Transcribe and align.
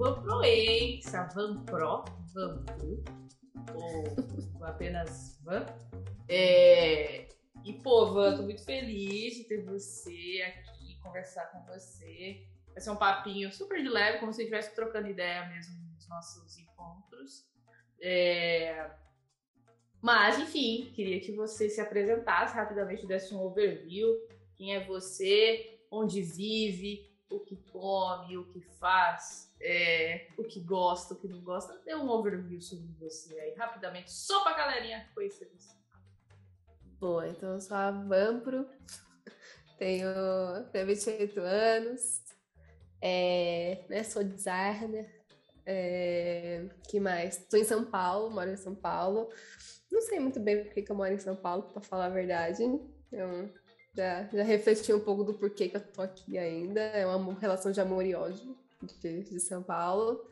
Vanproense, 0.00 1.14
a 1.14 1.24
Vanpro, 1.24 2.06
Vanpro, 2.32 3.04
ou 3.74 4.64
apenas 4.64 5.38
Van. 5.42 5.66
É, 6.26 7.28
e, 7.62 7.74
pô, 7.82 8.06
Van, 8.06 8.34
tô 8.34 8.44
muito 8.44 8.64
feliz 8.64 9.34
de 9.34 9.44
ter 9.44 9.62
você 9.62 10.42
aqui, 10.46 10.98
conversar 11.02 11.52
com 11.52 11.62
você. 11.66 12.46
Vai 12.68 12.80
ser 12.80 12.90
um 12.92 12.96
papinho 12.96 13.52
super 13.52 13.82
de 13.82 13.90
leve, 13.90 14.20
como 14.20 14.32
se 14.32 14.40
estivesse 14.40 14.74
trocando 14.74 15.06
ideia 15.06 15.46
mesmo 15.50 15.78
nos 15.92 16.08
nossos 16.08 16.56
encontros. 16.56 17.46
É... 18.00 18.90
Mas, 20.00 20.38
enfim, 20.38 20.90
queria 20.94 21.20
que 21.20 21.32
você 21.32 21.68
se 21.68 21.78
apresentasse 21.78 22.54
rapidamente, 22.54 23.06
desse 23.06 23.34
um 23.34 23.42
overview. 23.42 24.08
Quem 24.56 24.74
é 24.74 24.82
você, 24.82 25.78
onde 25.90 26.22
vive, 26.22 27.06
o 27.28 27.38
que 27.40 27.58
come, 27.70 28.38
o 28.38 28.46
que 28.46 28.62
faz, 28.62 29.49
é, 29.60 30.28
o 30.38 30.44
que 30.44 30.60
gosta, 30.60 31.14
o 31.14 31.16
que 31.16 31.28
não 31.28 31.40
gosta. 31.42 31.78
Dê 31.84 31.94
um 31.94 32.08
overview 32.08 32.60
sobre 32.60 32.88
você 32.98 33.38
aí, 33.38 33.54
rapidamente, 33.54 34.10
só 34.12 34.42
pra 34.42 34.56
galerinha 34.56 35.08
conhecer 35.14 35.50
você. 35.54 35.74
Boa, 36.98 37.28
então 37.28 37.54
eu 37.54 37.60
sou 37.60 37.76
a 37.76 37.90
Vampro, 37.90 38.68
tenho, 39.78 40.08
tenho 40.70 40.86
28 40.86 41.40
anos, 41.40 42.22
é, 43.00 43.84
né, 43.88 44.02
sou 44.02 44.22
designer, 44.22 45.08
é, 45.64 46.66
que 46.88 47.00
mais? 47.00 47.38
Estou 47.38 47.58
em 47.58 47.64
São 47.64 47.84
Paulo, 47.84 48.30
moro 48.30 48.50
em 48.50 48.56
São 48.56 48.74
Paulo. 48.74 49.30
Não 49.90 50.00
sei 50.02 50.20
muito 50.20 50.40
bem 50.40 50.64
por 50.64 50.72
que, 50.72 50.84
eu 50.88 50.96
moro 50.96 51.12
em 51.12 51.18
São 51.18 51.36
Paulo, 51.36 51.62
para 51.64 51.80
falar 51.80 52.06
a 52.06 52.10
verdade. 52.10 52.62
Eu 53.12 53.50
já, 53.94 54.24
já 54.32 54.42
refleti 54.42 54.92
um 54.92 55.00
pouco 55.00 55.24
do 55.24 55.34
porquê 55.34 55.68
que 55.68 55.76
eu 55.76 55.92
tô 55.92 56.02
aqui 56.02 56.38
ainda. 56.38 56.80
É 56.80 57.06
uma 57.06 57.38
relação 57.38 57.72
de 57.72 57.80
amor 57.80 58.04
e 58.04 58.14
ódio 58.14 58.56
de, 58.82 59.22
de 59.24 59.40
São 59.40 59.62
Paulo. 59.62 60.24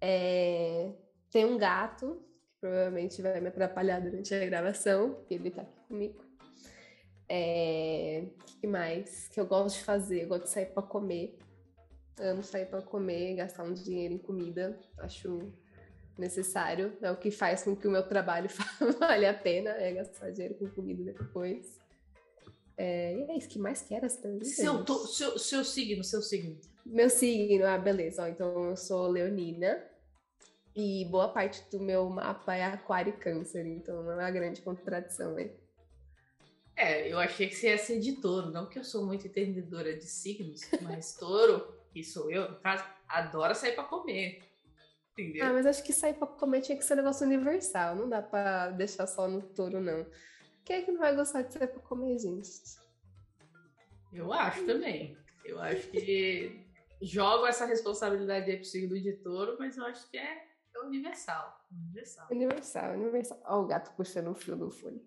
É, 0.00 0.92
tem 1.30 1.44
um 1.44 1.58
gato, 1.58 2.22
que 2.48 2.60
provavelmente 2.60 3.20
vai 3.22 3.40
me 3.40 3.48
atrapalhar 3.48 4.00
durante 4.00 4.34
a 4.34 4.44
gravação, 4.46 5.14
porque 5.14 5.34
ele 5.34 5.50
tá 5.50 5.62
aqui 5.62 5.80
comigo. 5.88 6.24
É, 7.28 8.24
que 8.60 8.66
mais? 8.66 9.28
Que 9.28 9.40
eu 9.40 9.46
gosto 9.46 9.78
de 9.78 9.84
fazer? 9.84 10.24
Eu 10.24 10.28
gosto 10.28 10.44
de 10.44 10.50
sair 10.50 10.66
para 10.66 10.82
comer. 10.82 11.38
Amo 12.18 12.42
sair 12.42 12.66
para 12.66 12.82
comer, 12.82 13.36
gastar 13.36 13.62
um 13.64 13.72
dinheiro 13.72 14.14
em 14.14 14.18
comida. 14.18 14.78
Acho 14.98 15.52
necessário. 16.18 16.92
É 17.00 17.10
o 17.10 17.16
que 17.16 17.30
faz 17.30 17.62
com 17.62 17.74
que 17.74 17.88
o 17.88 17.90
meu 17.90 18.06
trabalho 18.06 18.48
valha 18.98 19.30
a 19.30 19.34
pena, 19.34 19.70
é 19.70 19.92
gastar 19.92 20.30
dinheiro 20.30 20.54
com 20.56 20.68
comida 20.68 21.12
depois. 21.12 21.78
É, 22.76 23.14
e 23.14 23.30
é 23.30 23.36
isso 23.36 23.48
que 23.48 23.58
mais 23.58 23.82
quero 23.82 24.06
essa 24.06 24.44
seu, 24.44 24.82
to, 24.84 25.06
seu, 25.06 25.38
seu 25.38 25.64
signo, 25.64 26.02
seu 26.02 26.22
signo. 26.22 26.58
Meu 26.90 27.08
signo, 27.08 27.64
ah, 27.66 27.78
beleza. 27.78 28.24
Ó, 28.24 28.26
então 28.26 28.70
eu 28.70 28.76
sou 28.76 29.06
leonina. 29.08 29.80
E 30.74 31.04
boa 31.06 31.28
parte 31.28 31.68
do 31.70 31.80
meu 31.80 32.08
mapa 32.08 32.54
é 32.54 32.64
aquário 32.64 33.12
e 33.12 33.16
câncer, 33.16 33.66
então 33.66 34.02
não 34.02 34.12
é 34.12 34.16
uma 34.16 34.30
grande 34.30 34.62
contradição, 34.62 35.38
hein? 35.38 35.52
É, 36.76 37.12
eu 37.12 37.18
achei 37.18 37.48
que 37.48 37.54
você 37.54 37.68
ia 37.68 37.78
ser 37.78 37.98
de 37.98 38.12
touro, 38.12 38.50
não 38.50 38.68
que 38.68 38.78
eu 38.78 38.84
sou 38.84 39.04
muito 39.04 39.26
entendedora 39.26 39.96
de 39.96 40.06
signos, 40.06 40.60
mas 40.80 41.14
touro 41.18 41.74
que 41.92 42.04
sou 42.04 42.30
eu, 42.30 42.52
no 42.52 42.60
caso, 42.60 42.84
adora 43.08 43.54
sair 43.54 43.74
para 43.74 43.84
comer. 43.84 44.42
Entendeu? 45.12 45.44
Ah, 45.44 45.52
mas 45.52 45.66
acho 45.66 45.82
que 45.82 45.92
sair 45.92 46.14
para 46.14 46.26
comer 46.26 46.60
tinha 46.60 46.78
que 46.78 46.84
ser 46.84 46.94
um 46.94 46.98
negócio 46.98 47.26
universal. 47.26 47.96
Não 47.96 48.08
dá 48.08 48.22
para 48.22 48.70
deixar 48.70 49.06
só 49.06 49.28
no 49.28 49.42
touro, 49.42 49.80
não. 49.80 50.06
Quem 50.64 50.76
é 50.76 50.82
que 50.82 50.92
não 50.92 51.00
vai 51.00 51.14
gostar 51.14 51.42
de 51.42 51.52
sair 51.52 51.66
para 51.66 51.80
comer, 51.82 52.18
gente? 52.18 52.48
Eu 54.12 54.32
acho 54.32 54.64
também. 54.64 55.18
Eu 55.44 55.60
acho 55.60 55.88
que 55.88 56.69
jogo 57.00 57.46
essa 57.46 57.64
responsabilidade 57.64 58.50
aí 58.50 58.56
pro 58.56 58.64
signo 58.64 59.00
de 59.00 59.12
touro, 59.14 59.56
mas 59.58 59.76
eu 59.76 59.84
acho 59.84 60.08
que 60.10 60.18
é, 60.18 60.44
é 60.74 60.80
universal. 60.80 61.66
Universal. 61.70 62.26
Universal, 62.30 62.94
universal. 62.94 63.42
Olha 63.44 63.58
o 63.58 63.66
gato 63.66 63.94
puxando 63.96 64.30
o 64.30 64.34
fio 64.34 64.56
do 64.56 64.70
fone. 64.70 65.00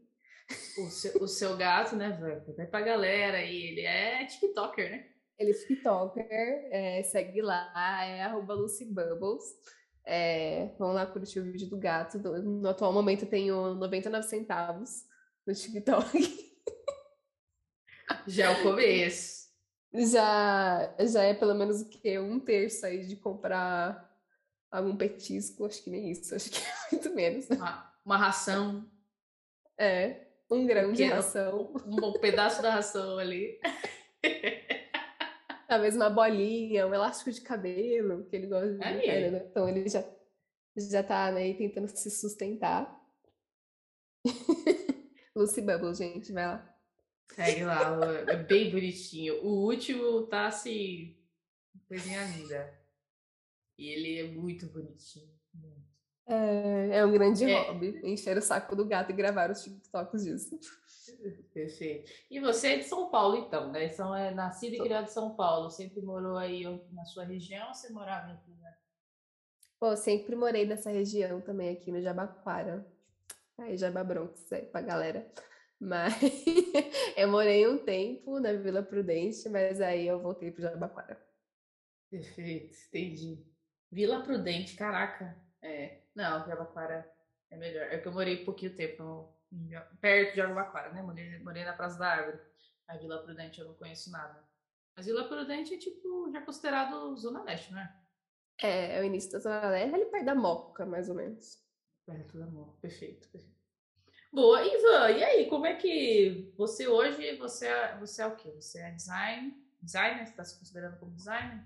O 0.78 0.90
seu, 0.90 1.24
o 1.24 1.28
seu 1.28 1.56
gato, 1.56 1.96
né, 1.96 2.10
velho? 2.10 2.44
Vai 2.56 2.68
pra 2.68 2.82
galera 2.82 3.38
aí. 3.38 3.62
Ele 3.72 3.82
é 3.82 4.26
TikToker, 4.26 4.92
né? 4.92 5.10
Ele 5.40 5.52
é 5.52 5.54
TikToker, 5.54 6.68
é, 6.72 7.04
segue 7.04 7.42
lá, 7.42 8.06
é 8.06 8.24
arroba 8.24 8.54
LucyBubbles. 8.54 9.44
É, 10.06 10.76
vão 10.78 10.92
lá 10.92 11.06
curtir 11.06 11.40
o 11.40 11.44
vídeo 11.44 11.70
do 11.70 11.78
gato. 11.78 12.20
No 12.20 12.70
atual 12.70 12.92
momento 12.92 13.24
eu 13.24 13.30
tenho 13.30 13.74
99 13.76 14.28
centavos 14.28 15.06
no 15.46 15.54
TikTok. 15.54 16.54
Já 18.28 18.52
é 18.52 18.60
o 18.60 18.64
começo. 18.64 19.43
Já, 19.94 20.96
já 21.00 21.24
é 21.24 21.34
pelo 21.36 21.54
menos 21.54 21.82
o 21.82 21.90
que? 21.90 22.18
Um 22.18 22.40
terço 22.40 22.86
aí 22.86 23.06
de 23.06 23.16
comprar 23.16 24.12
algum 24.72 24.98
petisco. 24.98 25.66
Acho 25.66 25.84
que 25.84 25.90
nem 25.90 26.10
isso, 26.10 26.34
acho 26.34 26.50
que 26.50 26.58
é 26.58 26.74
muito 26.92 27.14
menos. 27.14 27.50
Uma, 27.50 27.94
uma 28.04 28.18
ração. 28.18 28.90
É, 29.78 30.28
um 30.50 30.66
grão 30.66 30.92
de 30.92 31.04
ração. 31.04 31.72
Um, 31.86 32.08
um 32.08 32.14
pedaço 32.14 32.62
da 32.62 32.72
ração 32.74 33.20
ali. 33.20 33.60
Talvez 35.68 35.96
uma 35.96 36.10
bolinha, 36.10 36.88
um 36.88 36.94
elástico 36.94 37.32
de 37.32 37.42
cabelo, 37.42 38.26
que 38.26 38.36
ele 38.36 38.48
gosta 38.48 38.74
de 38.74 38.84
é 38.84 39.32
né? 39.32 39.46
Então 39.50 39.68
ele 39.68 39.88
já, 39.90 40.04
já 40.76 41.04
tá 41.04 41.32
né, 41.32 41.54
tentando 41.54 41.88
se 41.88 42.12
sustentar. 42.12 43.00
Lucy 45.36 45.62
Bubble, 45.62 45.94
gente, 45.96 46.32
vai 46.32 46.46
lá. 46.46 46.73
Segue 47.36 47.64
lá, 47.64 47.98
é 48.28 48.36
bem 48.36 48.72
bonitinho. 48.72 49.44
O 49.44 49.66
último 49.66 50.28
tá 50.28 50.48
assim, 50.48 51.18
coisinha 51.88 52.24
linda. 52.26 52.74
E 53.78 53.88
ele 53.88 54.20
é 54.20 54.28
muito 54.32 54.68
bonitinho. 54.68 55.34
É, 56.26 57.00
é 57.00 57.06
um 57.06 57.12
grande 57.12 57.44
é. 57.44 57.68
hobby, 57.68 58.00
encher 58.04 58.38
o 58.38 58.42
saco 58.42 58.76
do 58.76 58.86
gato 58.86 59.10
e 59.10 59.16
gravar 59.16 59.52
os 59.52 59.64
TikToks 59.64 60.24
disso. 60.24 60.60
Perfeito. 61.54 62.10
E 62.32 62.40
você 62.40 62.74
é 62.74 62.78
de 62.78 62.86
São 62.86 63.10
Paulo, 63.10 63.36
então, 63.36 63.72
né? 63.72 63.90
São, 63.90 64.16
é 64.16 64.32
nascido 64.34 64.76
e 64.76 64.80
criado 64.80 65.06
em 65.06 65.12
São 65.12 65.36
Paulo. 65.36 65.70
Sempre 65.70 66.02
morou 66.02 66.38
aí 66.38 66.64
na 66.92 67.04
sua 67.04 67.26
região 67.26 67.68
ou 67.68 67.74
você 67.74 67.92
morava 67.92 68.30
em 68.30 68.32
outro 68.34 68.52
lugar? 68.52 68.78
Pô, 69.80 69.98
sempre 69.98 70.36
morei 70.36 70.66
nessa 70.66 70.90
região 70.90 71.42
também, 71.42 71.70
aqui 71.70 71.92
no 71.92 72.02
Jabaquara. 72.02 72.86
Aí, 73.58 73.78
Jaba 73.78 74.04
Bronx, 74.04 74.52
aí 74.52 74.66
pra 74.66 74.82
galera. 74.82 75.30
Mas 75.84 76.14
eu 77.18 77.28
morei 77.28 77.68
um 77.68 77.78
tempo 77.78 78.40
na 78.40 78.54
Vila 78.54 78.82
Prudente, 78.82 79.50
mas 79.50 79.82
aí 79.82 80.08
eu 80.08 80.22
voltei 80.22 80.50
pro 80.50 80.62
Jabaquara. 80.62 81.22
Perfeito, 82.10 82.74
entendi. 82.88 83.46
Vila 83.92 84.24
Prudente, 84.24 84.78
caraca. 84.78 85.38
É, 85.62 86.04
não, 86.16 86.48
Jabaquara 86.48 87.12
é 87.52 87.58
melhor. 87.58 87.84
É 87.88 87.98
que 87.98 88.08
eu 88.08 88.14
morei 88.14 88.46
pouquinho 88.46 88.74
tempo 88.76 89.38
perto 90.00 90.36
de 90.36 90.42
Araraquara, 90.42 90.94
né? 90.94 91.02
Morei, 91.02 91.38
morei 91.40 91.66
na 91.66 91.74
Praça 91.74 92.00
da 92.00 92.08
Árvore. 92.08 92.40
A 92.88 92.96
Vila 92.96 93.22
Prudente 93.22 93.60
eu 93.60 93.68
não 93.68 93.74
conheço 93.74 94.10
nada. 94.10 94.42
Mas 94.96 95.06
Vila 95.06 95.28
Prudente 95.28 95.74
é 95.74 95.78
tipo, 95.78 96.32
já 96.32 96.42
considerado 96.42 97.16
Zona 97.18 97.44
Leste, 97.44 97.74
né? 97.74 97.94
É, 98.62 98.98
é 98.98 99.02
o 99.02 99.04
início 99.04 99.32
da 99.34 99.40
Zona 99.40 99.70
Leste, 99.70 99.94
ali 99.94 100.06
perto 100.06 100.26
da 100.26 100.36
Moca, 100.36 100.86
mais 100.86 101.10
ou 101.10 101.16
menos. 101.16 101.62
Perto 102.06 102.40
da 102.40 102.46
Moca, 102.46 102.78
perfeito, 102.80 103.28
perfeito. 103.30 103.53
Boa, 104.34 104.66
Ivan, 104.66 105.12
e 105.12 105.24
aí, 105.24 105.46
como 105.48 105.68
é 105.68 105.76
que 105.76 106.52
você 106.58 106.88
hoje, 106.88 107.38
você 107.38 107.68
é, 107.68 107.96
você 108.00 108.24
é 108.24 108.26
o 108.26 108.36
quê? 108.36 108.52
Você 108.60 108.80
é 108.80 108.90
design, 108.90 109.56
designer? 109.80 110.26
Você 110.26 110.32
está 110.32 110.44
se 110.44 110.58
considerando 110.58 110.98
como 110.98 111.12
designer? 111.12 111.64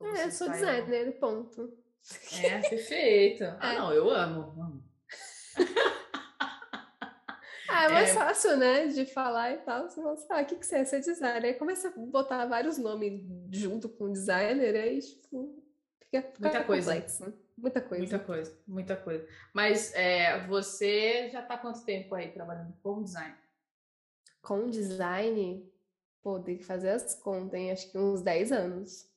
Ou 0.00 0.08
é, 0.08 0.24
eu 0.24 0.30
sou 0.32 0.50
designer, 0.50 1.12
ponto. 1.20 1.72
É, 2.42 2.68
perfeito. 2.68 3.44
Ah, 3.60 3.74
é. 3.74 3.78
não, 3.78 3.92
eu 3.92 4.10
amo, 4.10 4.40
amo. 4.60 4.84
Ah, 7.66 7.86
é 7.86 7.88
mais 7.88 8.10
é... 8.10 8.14
fácil, 8.14 8.56
né? 8.56 8.86
De 8.86 9.06
falar 9.06 9.52
e 9.52 9.58
tal. 9.58 9.88
Você 9.88 10.00
fala, 10.00 10.16
ah, 10.30 10.42
o 10.42 10.46
que, 10.46 10.56
que 10.56 10.66
você 10.66 10.76
é? 10.76 10.84
Você 10.84 10.96
é 10.96 11.00
designer. 11.00 11.44
Aí 11.44 11.54
começa 11.54 11.88
a 11.88 11.92
botar 11.92 12.44
vários 12.46 12.76
nomes 12.78 13.20
junto 13.50 13.88
com 13.88 14.12
designer, 14.12 14.76
aí, 14.76 15.00
tipo, 15.00 15.60
fica, 16.00 16.22
fica 16.22 16.40
muita 16.40 16.64
coisa. 16.64 16.92
complexo. 16.92 17.43
Muita 17.56 17.80
coisa. 17.80 18.00
Muita 18.00 18.18
coisa, 18.18 18.58
muita 18.66 18.96
coisa. 18.96 19.28
Mas 19.52 19.94
é, 19.94 20.46
você 20.46 21.30
já 21.30 21.42
tá 21.42 21.56
quanto 21.56 21.84
tempo 21.84 22.14
aí 22.14 22.32
trabalhando 22.32 22.74
com 22.82 23.02
design? 23.02 23.34
Com 24.42 24.68
design? 24.68 25.70
Pô, 26.22 26.40
tem 26.40 26.58
que 26.58 26.64
fazer 26.64 26.90
as 26.90 27.14
contas, 27.14 27.58
hein? 27.58 27.70
Acho 27.70 27.90
que 27.90 27.98
uns 27.98 28.22
10 28.22 28.52
anos. 28.52 29.08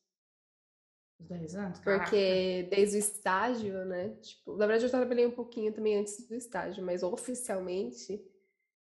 Uns 1.19 1.27
10 1.27 1.55
anos? 1.55 1.79
Caraca. 1.79 2.03
Porque 2.03 2.67
desde 2.69 2.97
o 2.97 2.99
estágio, 2.99 3.85
né? 3.85 4.09
Tipo, 4.21 4.55
na 4.55 4.67
verdade, 4.67 4.85
eu 4.85 4.91
trabalhei 4.91 5.25
um 5.25 5.31
pouquinho 5.31 5.73
também 5.73 5.97
antes 5.97 6.27
do 6.27 6.35
estágio, 6.35 6.83
mas 6.83 7.03
oficialmente 7.03 8.23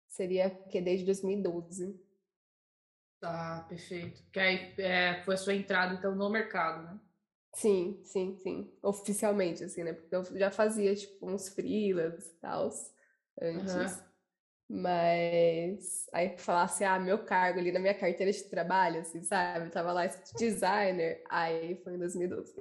Seria 0.07 0.49
que 0.49 0.81
desde 0.81 1.05
2012. 1.05 1.99
Tá, 3.19 3.65
perfeito. 3.67 4.23
Que 4.31 4.39
aí 4.39 4.73
é, 4.79 5.21
foi 5.23 5.35
a 5.35 5.37
sua 5.37 5.53
entrada, 5.53 5.93
então, 5.93 6.15
no 6.15 6.29
mercado, 6.29 6.83
né? 6.83 6.99
Sim, 7.53 7.99
sim, 8.03 8.35
sim. 8.37 8.71
Oficialmente, 8.83 9.63
assim, 9.63 9.83
né? 9.83 9.93
Porque 9.93 10.15
eu 10.15 10.23
já 10.37 10.51
fazia, 10.51 10.95
tipo, 10.95 11.27
uns 11.27 11.49
freelas 11.49 12.27
e 12.27 12.35
tal 12.35 12.69
antes. 13.41 13.73
Uhum. 13.73 14.07
Mas 14.69 16.09
aí 16.11 16.37
falasse, 16.37 16.83
ah, 16.83 16.99
meu 16.99 17.19
cargo 17.23 17.59
ali 17.59 17.71
na 17.71 17.79
minha 17.79 17.93
carteira 17.93 18.31
de 18.31 18.43
trabalho, 18.43 18.99
assim, 18.99 19.23
sabe? 19.23 19.67
Eu 19.67 19.71
tava 19.71 19.93
lá 19.93 20.05
designer, 20.37 21.23
aí 21.29 21.77
foi 21.83 21.95
em 21.95 21.99
2012. 21.99 22.53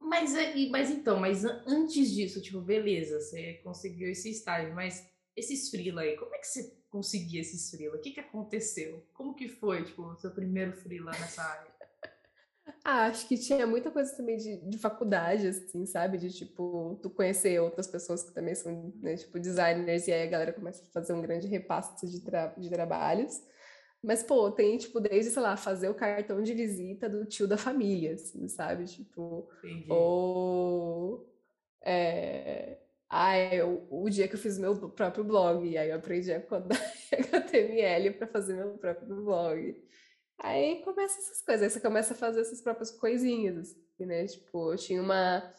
Mas, 0.00 0.32
mas 0.70 0.90
então, 0.90 1.20
mas 1.20 1.44
antes 1.44 2.10
disso, 2.10 2.42
tipo, 2.42 2.60
beleza, 2.60 3.20
você 3.20 3.54
conseguiu 3.62 4.10
esse 4.10 4.30
estágio, 4.30 4.74
mas 4.74 5.08
esses 5.36 5.70
freela 5.70 6.00
aí, 6.00 6.16
como 6.16 6.34
é 6.34 6.38
que 6.38 6.48
você 6.48 6.76
conseguia 6.90 7.40
esses 7.40 7.70
freela? 7.70 7.96
O 7.96 8.00
que 8.00 8.10
que 8.10 8.20
aconteceu? 8.20 9.06
Como 9.12 9.34
que 9.34 9.48
foi, 9.48 9.84
tipo, 9.84 10.02
o 10.02 10.16
seu 10.16 10.32
primeiro 10.32 10.72
freela 10.72 11.12
nessa 11.12 11.44
área? 11.44 11.69
Ah, 12.84 13.06
acho 13.06 13.26
que 13.26 13.36
tinha 13.38 13.66
muita 13.66 13.90
coisa 13.90 14.14
também 14.16 14.36
de, 14.36 14.56
de 14.68 14.78
faculdade, 14.78 15.46
assim, 15.48 15.84
sabe? 15.86 16.18
De, 16.18 16.30
tipo, 16.32 16.98
tu 17.02 17.10
conhecer 17.10 17.60
outras 17.60 17.86
pessoas 17.86 18.22
que 18.22 18.32
também 18.32 18.54
são, 18.54 18.92
né, 18.96 19.16
tipo, 19.16 19.38
designers, 19.38 20.08
e 20.08 20.12
aí 20.12 20.22
a 20.26 20.30
galera 20.30 20.52
começa 20.52 20.82
a 20.84 20.92
fazer 20.92 21.12
um 21.12 21.22
grande 21.22 21.46
repasse 21.46 22.06
de, 22.06 22.20
tra 22.20 22.48
de 22.56 22.70
trabalhos. 22.70 23.40
Mas, 24.02 24.22
pô, 24.22 24.50
tem, 24.50 24.78
tipo, 24.78 24.98
desde, 24.98 25.30
sei 25.30 25.42
lá, 25.42 25.56
fazer 25.56 25.88
o 25.88 25.94
cartão 25.94 26.42
de 26.42 26.54
visita 26.54 27.08
do 27.08 27.26
tio 27.26 27.46
da 27.46 27.56
família, 27.58 28.14
assim, 28.14 28.48
sabe? 28.48 28.84
Tipo, 28.86 29.48
Entendi. 29.62 29.90
ou... 29.90 31.28
É... 31.82 32.78
Ah, 33.08 33.32
o, 33.90 34.04
o 34.04 34.10
dia 34.10 34.28
que 34.28 34.34
eu 34.36 34.38
fiz 34.38 34.56
meu 34.58 34.90
próprio 34.90 35.24
blog, 35.24 35.68
e 35.68 35.76
aí 35.76 35.90
eu 35.90 35.96
aprendi 35.96 36.32
a 36.32 36.40
codar 36.40 36.78
HTML 37.12 38.12
para 38.12 38.26
fazer 38.28 38.54
meu 38.54 38.78
próprio 38.78 39.16
blog. 39.16 39.76
Aí 40.42 40.82
começa 40.82 41.18
essas 41.18 41.42
coisas, 41.42 41.62
aí 41.62 41.70
você 41.70 41.80
começa 41.80 42.14
a 42.14 42.16
fazer 42.16 42.40
essas 42.40 42.62
próprias 42.62 42.90
coisinhas, 42.90 43.58
assim, 43.58 44.06
né? 44.06 44.26
Tipo, 44.26 44.72
eu 44.72 44.76
tinha 44.76 45.02
uma... 45.02 45.52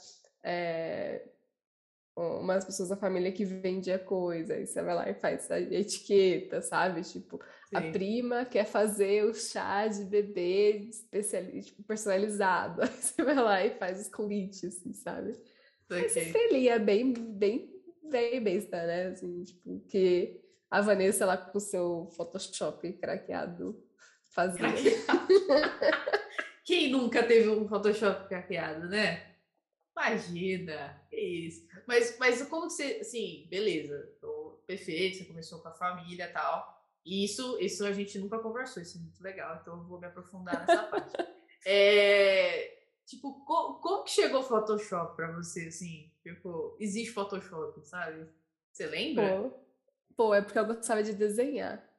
É, 0.44 1.24
umas 2.16 2.66
pessoas 2.66 2.90
da 2.90 2.98
família 2.98 3.32
que 3.32 3.46
vendia 3.46 3.98
coisa, 3.98 4.54
aí 4.54 4.66
você 4.66 4.82
vai 4.82 4.94
lá 4.94 5.10
e 5.10 5.14
faz 5.14 5.50
a 5.50 5.60
etiqueta, 5.60 6.62
sabe? 6.62 7.02
Tipo, 7.02 7.40
Sim. 7.70 7.76
a 7.76 7.92
prima 7.92 8.46
quer 8.46 8.66
fazer 8.66 9.24
o 9.24 9.34
chá 9.34 9.88
de 9.88 10.04
bebê 10.04 10.90
especial, 10.90 11.44
tipo, 11.62 11.84
personalizado, 11.84 12.82
aí 12.84 12.90
você 12.90 13.24
vai 13.24 13.36
lá 13.36 13.66
e 13.66 13.78
faz 13.78 14.02
os 14.02 14.10
convites, 14.10 14.64
assim, 14.64 14.94
sabe? 14.94 15.32
Okay. 15.86 16.06
Esse 16.06 16.68
é 16.68 16.80
bem, 16.80 17.14
bem, 17.14 17.70
bem 18.04 18.44
besta, 18.44 18.86
né? 18.86 19.08
Assim, 19.08 19.44
tipo, 19.44 19.80
que 19.88 20.42
a 20.70 20.82
Vanessa 20.82 21.26
lá 21.26 21.38
com 21.38 21.58
o 21.58 21.62
seu 21.62 22.08
Photoshop 22.16 22.92
craqueado 22.94 23.78
fazia. 24.32 24.68
Quem 26.64 26.92
nunca 26.92 27.24
teve 27.24 27.50
um 27.50 27.68
Photoshop 27.68 28.28
craqueado, 28.28 28.88
né? 28.88 29.32
Imagina, 29.96 31.02
que 31.10 31.18
isso. 31.18 31.68
Mas, 31.86 32.18
mas 32.18 32.42
como 32.44 32.68
que 32.68 32.74
você, 32.74 33.00
assim, 33.02 33.48
beleza, 33.50 34.10
tô 34.22 34.62
perfeito, 34.66 35.18
você 35.18 35.26
começou 35.26 35.60
com 35.60 35.68
a 35.68 35.74
família 35.74 36.26
e 36.26 36.34
tal. 36.34 36.82
E 37.06 37.26
isso, 37.26 37.58
isso 37.60 37.86
a 37.86 37.92
gente 37.92 38.18
nunca 38.20 38.40
conversou, 38.40 38.82
isso 38.82 38.98
é 38.98 39.02
muito 39.02 39.22
legal, 39.22 39.60
então 39.62 39.78
eu 39.78 39.84
vou 39.84 40.00
me 40.00 40.08
aprofundar 40.08 40.60
nessa 40.66 40.84
parte. 40.88 41.14
É, 41.66 42.84
tipo, 43.06 43.44
co, 43.46 43.76
como 43.82 44.04
que 44.04 44.12
chegou 44.12 44.40
o 44.40 44.44
Photoshop 44.44 45.16
pra 45.16 45.32
você, 45.32 45.68
assim? 45.68 46.12
Tipo, 46.24 46.78
existe 46.80 47.12
Photoshop, 47.12 47.86
sabe? 47.86 48.28
Você 48.72 48.86
lembra? 48.86 49.42
Pô, 49.42 49.60
pô 50.16 50.34
é 50.34 50.42
porque 50.42 50.58
eu 50.58 50.66
gostava 50.66 51.04
de 51.04 51.14
desenhar. 51.14 51.91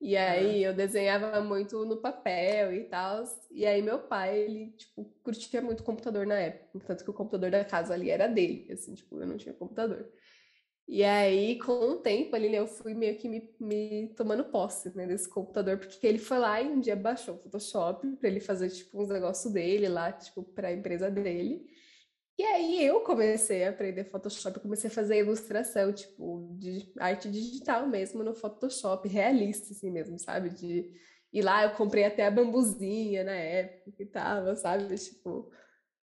E 0.00 0.16
aí 0.16 0.62
eu 0.62 0.74
desenhava 0.74 1.40
muito 1.40 1.84
no 1.86 1.96
papel 2.00 2.72
e 2.74 2.84
tal. 2.84 3.24
E 3.50 3.64
aí 3.66 3.80
meu 3.82 3.98
pai, 4.00 4.38
ele, 4.40 4.72
tipo, 4.72 5.04
curtia 5.22 5.62
muito 5.62 5.82
computador 5.82 6.26
na 6.26 6.38
época. 6.38 6.80
Tanto 6.86 7.04
que 7.04 7.10
o 7.10 7.14
computador 7.14 7.50
da 7.50 7.64
casa 7.64 7.94
ali 7.94 8.10
era 8.10 8.26
dele, 8.28 8.70
assim, 8.72 8.94
tipo, 8.94 9.20
eu 9.20 9.26
não 9.26 9.36
tinha 9.38 9.54
computador. 9.54 10.06
E 10.88 11.02
aí, 11.04 11.58
com 11.58 11.72
o 11.72 11.96
tempo 12.00 12.36
ali, 12.36 12.48
né, 12.48 12.58
eu 12.60 12.66
fui 12.68 12.94
meio 12.94 13.18
que 13.18 13.28
me, 13.28 13.50
me 13.60 14.14
tomando 14.16 14.44
posse, 14.44 14.96
né, 14.96 15.06
desse 15.06 15.28
computador, 15.28 15.78
porque 15.78 16.06
ele 16.06 16.18
foi 16.18 16.38
lá 16.38 16.60
e 16.62 16.68
um 16.68 16.80
dia 16.80 16.94
baixou 16.94 17.34
o 17.34 17.38
Photoshop 17.38 18.06
para 18.18 18.28
ele 18.28 18.38
fazer, 18.40 18.70
tipo, 18.70 19.02
uns 19.02 19.08
negócios 19.08 19.52
dele 19.52 19.88
lá, 19.88 20.12
tipo, 20.12 20.44
para 20.44 20.68
a 20.68 20.72
empresa 20.72 21.10
dele. 21.10 21.66
E 22.38 22.44
aí 22.44 22.84
eu 22.84 23.00
comecei 23.00 23.64
a 23.64 23.70
aprender 23.70 24.04
Photoshop, 24.04 24.60
comecei 24.60 24.90
a 24.90 24.92
fazer 24.92 25.18
ilustração, 25.18 25.92
tipo, 25.92 26.54
de 26.58 26.92
arte 26.98 27.30
digital 27.30 27.86
mesmo 27.86 28.22
no 28.22 28.34
Photoshop, 28.34 29.08
realista 29.08 29.72
assim 29.72 29.90
mesmo, 29.90 30.18
sabe? 30.18 30.50
De 30.50 30.92
ir 31.32 31.42
lá, 31.42 31.64
eu 31.64 31.70
comprei 31.70 32.04
até 32.04 32.26
a 32.26 32.30
bambuzinha 32.30 33.24
na 33.24 33.32
época 33.32 33.90
que 33.92 34.04
tava, 34.04 34.54
sabe? 34.54 34.94
Tipo, 34.96 35.50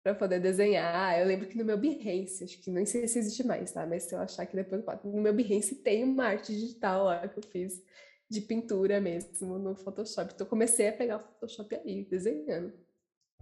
para 0.02 0.14
poder 0.14 0.40
desenhar. 0.40 1.18
Eu 1.18 1.26
lembro 1.26 1.46
que 1.46 1.56
no 1.56 1.64
meu 1.64 1.76
Behance, 1.76 2.44
acho 2.44 2.60
que 2.60 2.70
não 2.70 2.84
sei 2.84 3.06
se 3.06 3.18
existe 3.18 3.46
mais, 3.46 3.70
tá? 3.72 3.86
Mas 3.86 4.04
se 4.04 4.14
eu 4.14 4.18
achar 4.18 4.46
que 4.46 4.56
depois 4.56 4.82
no 5.04 5.20
meu 5.20 5.34
Behance 5.34 5.76
tem 5.76 6.02
uma 6.02 6.24
arte 6.24 6.52
digital 6.52 7.04
lá 7.04 7.28
que 7.28 7.38
eu 7.38 7.44
fiz 7.44 7.82
de 8.28 8.40
pintura 8.40 9.00
mesmo 9.00 9.58
no 9.58 9.76
Photoshop. 9.76 10.32
Então 10.34 10.46
eu 10.46 10.50
comecei 10.50 10.88
a 10.88 10.92
pegar 10.92 11.16
o 11.16 11.20
Photoshop 11.20 11.74
aí, 11.74 12.04
desenhando. 12.04 12.72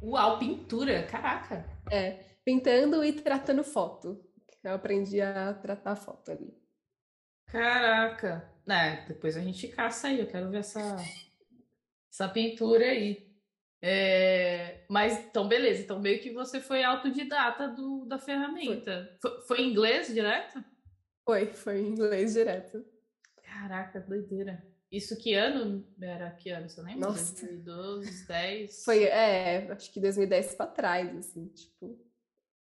Uau, 0.03 0.39
pintura, 0.39 1.05
caraca! 1.05 1.65
É, 1.91 2.19
pintando 2.45 3.05
e 3.05 3.13
tratando 3.13 3.65
foto. 3.65 4.25
Eu 4.63 4.75
aprendi 4.75 5.21
a 5.21 5.55
tratar 5.55 5.97
foto 5.97 6.31
ali. 6.31 6.55
Caraca! 7.47 8.49
É, 8.69 9.05
depois 9.07 9.37
a 9.37 9.41
gente 9.41 9.67
caça 9.69 10.09
aí, 10.09 10.21
eu 10.21 10.27
quero 10.27 10.51
ver 10.51 10.59
essa, 10.59 10.97
essa 12.13 12.29
pintura 12.29 12.85
aí. 12.85 13.29
É, 13.83 14.85
mas 14.89 15.19
então, 15.19 15.49
beleza. 15.49 15.83
Então, 15.83 15.99
meio 15.99 16.21
que 16.21 16.31
você 16.33 16.61
foi 16.61 16.85
autodidata 16.85 17.67
do, 17.69 18.05
da 18.05 18.19
ferramenta. 18.19 19.17
Foi. 19.21 19.41
Foi, 19.47 19.61
em 19.61 19.71
inglês 19.71 20.09
direto? 20.13 20.63
Foi, 21.25 21.47
foi 21.55 21.81
em 21.81 21.89
inglês 21.89 22.35
direto. 22.35 22.85
Caraca, 23.43 24.01
doideira. 24.01 24.63
Isso 24.93 25.17
que 25.17 25.35
ano 25.35 25.87
era? 26.01 26.31
Que 26.33 26.51
ano, 26.51 26.69
você 26.69 26.83
lembra? 26.83 27.09
Nossa. 27.09 27.47
2012, 27.47 28.27
10? 28.27 28.85
Foi, 28.85 29.05
é, 29.05 29.73
acho 29.73 29.93
que 29.93 30.01
2010 30.01 30.55
pra 30.57 30.67
trás, 30.67 31.17
assim, 31.17 31.49
tipo. 31.49 32.10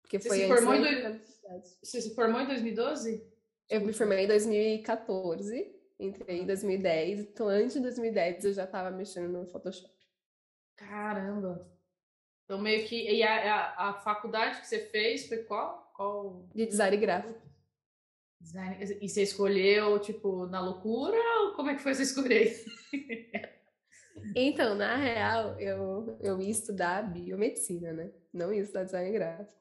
Porque 0.09 0.17
você 0.17 0.27
foi 0.27 0.39
se 0.39 0.47
formou 0.47 0.73
em 0.73 0.81
dois... 0.81 1.39
Você 1.83 2.01
se 2.01 2.15
formou 2.15 2.41
em 2.41 2.47
2012? 2.47 3.23
Eu 3.69 3.81
me 3.81 3.93
formei 3.93 4.25
em 4.25 4.27
2014, 4.27 5.71
entrei 5.99 6.39
em 6.39 6.47
2010, 6.47 7.19
então 7.19 7.47
antes 7.47 7.75
de 7.75 7.81
2010 7.81 8.45
eu 8.45 8.53
já 8.53 8.63
estava 8.63 8.89
mexendo 8.89 9.31
no 9.31 9.45
Photoshop. 9.45 9.93
Caramba! 10.75 11.71
Então 12.43 12.59
meio 12.59 12.87
que. 12.87 12.95
E 12.95 13.21
a, 13.21 13.53
a, 13.53 13.89
a 13.89 13.93
faculdade 13.93 14.61
que 14.61 14.67
você 14.67 14.79
fez 14.79 15.27
foi 15.27 15.43
qual? 15.43 15.91
qual? 15.95 16.49
De 16.55 16.65
design 16.65 16.97
gráfico. 16.97 17.39
Design... 18.41 18.97
E 18.99 19.07
você 19.07 19.21
escolheu, 19.21 19.99
tipo, 19.99 20.47
na 20.47 20.59
loucura 20.59 21.17
ou 21.41 21.53
como 21.53 21.69
é 21.69 21.75
que 21.75 21.83
foi 21.83 21.93
você 21.93 22.01
escolher? 22.01 22.65
então, 24.35 24.73
na 24.73 24.95
real, 24.95 25.59
eu, 25.59 26.17
eu 26.19 26.41
ia 26.41 26.49
estudar 26.49 27.03
biomedicina, 27.03 27.93
né? 27.93 28.11
Não 28.33 28.51
ia 28.51 28.63
estudar 28.63 28.85
design 28.85 29.11
gráfico. 29.11 29.59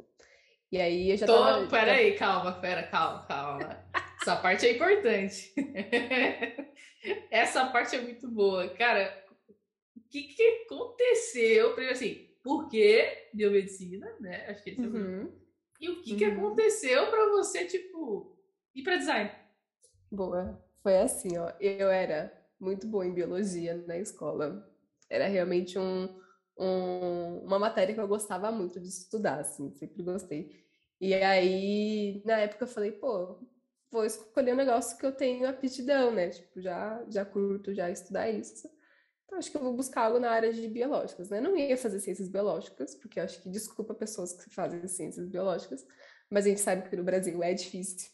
E 0.71 0.81
aí 0.81 1.11
eu 1.11 1.17
já 1.17 1.27
Tô, 1.27 1.33
tava... 1.33 1.67
Peraí, 1.67 2.15
calma, 2.15 2.53
pera, 2.53 2.83
calma, 2.85 3.25
calma. 3.27 3.85
Essa 4.21 4.37
parte 4.37 4.67
é 4.67 4.73
importante. 4.73 5.55
Essa 7.31 7.67
parte 7.67 7.97
é 7.97 8.01
muito 8.01 8.29
boa. 8.29 8.69
Cara, 8.71 9.25
o 9.97 10.01
que, 10.11 10.25
que 10.25 10.65
aconteceu? 10.67 11.71
Primeiro 11.71 11.95
assim, 11.95 12.29
por 12.43 12.69
que 12.69 13.29
biomedicina, 13.33 14.15
né? 14.21 14.47
Acho 14.49 14.63
que 14.63 14.81
uhum. 14.81 15.23
é 15.23 15.25
o... 15.25 15.49
E 15.81 15.89
o 15.89 16.03
que, 16.03 16.13
uhum. 16.13 16.19
que 16.19 16.25
aconteceu 16.25 17.07
para 17.09 17.29
você, 17.29 17.65
tipo, 17.65 18.37
ir 18.75 18.83
para 18.83 18.97
design? 18.97 19.31
Boa. 20.11 20.63
Foi 20.83 20.99
assim, 20.99 21.39
ó. 21.39 21.53
Eu 21.61 21.89
era 21.89 22.33
muito 22.61 22.87
boa 22.87 23.07
em 23.07 23.15
biologia 23.15 23.77
na 23.87 23.97
escola. 23.97 24.69
Era 25.09 25.27
realmente 25.27 25.79
um 25.79 26.19
um, 26.59 27.38
uma 27.45 27.59
matéria 27.59 27.95
que 27.95 28.00
eu 28.00 28.09
gostava 28.09 28.50
muito 28.50 28.81
de 28.81 28.88
estudar, 28.88 29.41
assim, 29.41 29.73
sempre 29.77 30.03
gostei. 30.03 30.50
E 31.00 31.15
aí, 31.15 32.23
na 32.25 32.38
época, 32.38 32.65
eu 32.65 32.69
falei, 32.69 32.93
pô, 32.93 33.38
vou 33.91 34.05
escolher 34.05 34.53
um 34.53 34.57
negócio 34.57 34.99
que 34.99 35.07
eu 35.07 35.12
tenho 35.12 35.49
aptidão, 35.49 36.12
né? 36.12 36.31
Tipo, 36.31 36.61
já, 36.61 37.05
já 37.09 37.25
curto 37.25 37.73
já 37.75 37.91
estudar 37.91 38.29
isso. 38.29 38.69
Então, 39.25 39.38
acho 39.38 39.50
que 39.50 39.57
eu 39.57 39.62
vou 39.62 39.75
buscar 39.75 40.03
algo 40.03 40.19
na 40.19 40.31
área 40.31 40.53
de 40.53 40.67
biológicas, 40.69 41.29
né? 41.29 41.41
Não 41.41 41.57
ia 41.57 41.77
fazer 41.77 42.00
ciências 42.00 42.29
biológicas, 42.29 42.95
porque 42.95 43.21
acho 43.21 43.43
que 43.43 43.50
desculpa 43.50 43.95
pessoas 43.95 44.33
que 44.33 44.50
fazem 44.50 44.87
ciências 44.88 45.29
biológicas, 45.29 45.87
mas 46.31 46.47
a 46.47 46.49
gente 46.49 46.61
sabe 46.61 46.88
que 46.88 46.97
no 46.97 47.05
Brasil 47.05 47.43
é 47.43 47.55
difícil 47.55 48.11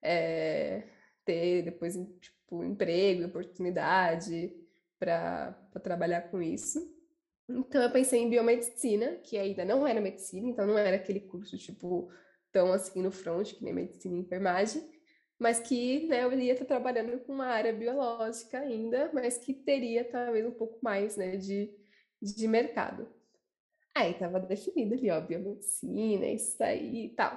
é, 0.00 0.84
ter 1.24 1.62
depois, 1.62 1.94
tipo, 2.20 2.64
emprego, 2.64 3.26
oportunidade 3.26 4.54
para 4.98 5.52
trabalhar 5.82 6.22
com 6.30 6.40
isso. 6.40 6.80
Então 7.58 7.82
eu 7.82 7.90
pensei 7.90 8.20
em 8.20 8.30
biomedicina, 8.30 9.16
que 9.22 9.36
ainda 9.36 9.64
não 9.64 9.86
era 9.86 10.00
medicina, 10.00 10.48
então 10.48 10.66
não 10.66 10.78
era 10.78 10.96
aquele 10.96 11.20
curso 11.20 11.56
tipo 11.58 12.10
tão 12.50 12.72
assim 12.72 13.02
no 13.02 13.10
front 13.10 13.54
que 13.54 13.64
nem 13.64 13.72
medicina 13.72 14.16
e 14.16 14.20
enfermagem, 14.20 14.82
mas 15.38 15.58
que 15.58 16.06
né, 16.06 16.22
eu 16.22 16.32
iria 16.32 16.52
estar 16.52 16.64
trabalhando 16.64 17.18
com 17.20 17.32
uma 17.32 17.46
área 17.46 17.72
biológica 17.72 18.58
ainda, 18.58 19.10
mas 19.12 19.38
que 19.38 19.52
teria 19.52 20.04
talvez 20.04 20.46
um 20.46 20.52
pouco 20.52 20.78
mais 20.82 21.16
né, 21.16 21.36
de, 21.36 21.74
de 22.20 22.46
mercado. 22.46 23.08
Aí 23.94 24.12
estava 24.12 24.38
definido 24.40 24.94
ali, 24.94 25.10
ó, 25.10 25.20
biomedicina, 25.20 26.26
isso 26.26 26.62
aí 26.62 27.06
e 27.06 27.08
tal. 27.10 27.34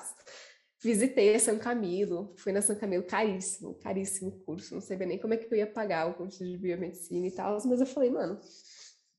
Visitei 0.81 1.33
a 1.33 1.39
São 1.39 1.57
Camilo, 1.57 2.33
fui 2.37 2.51
na 2.51 2.61
São 2.61 2.75
Camilo, 2.75 3.03
caríssimo, 3.03 3.73
caríssimo 3.75 4.31
curso, 4.45 4.75
não 4.75 4.81
sabia 4.81 5.07
nem 5.07 5.17
como 5.17 5.33
é 5.33 5.37
que 5.37 5.51
eu 5.51 5.57
ia 5.57 5.65
pagar 5.65 6.07
o 6.07 6.13
curso 6.13 6.45
de 6.45 6.57
biomedicina 6.57 7.25
e 7.25 7.31
tal, 7.31 7.57
mas 7.65 7.79
eu 7.79 7.87
falei, 7.87 8.09
mano, 8.11 8.39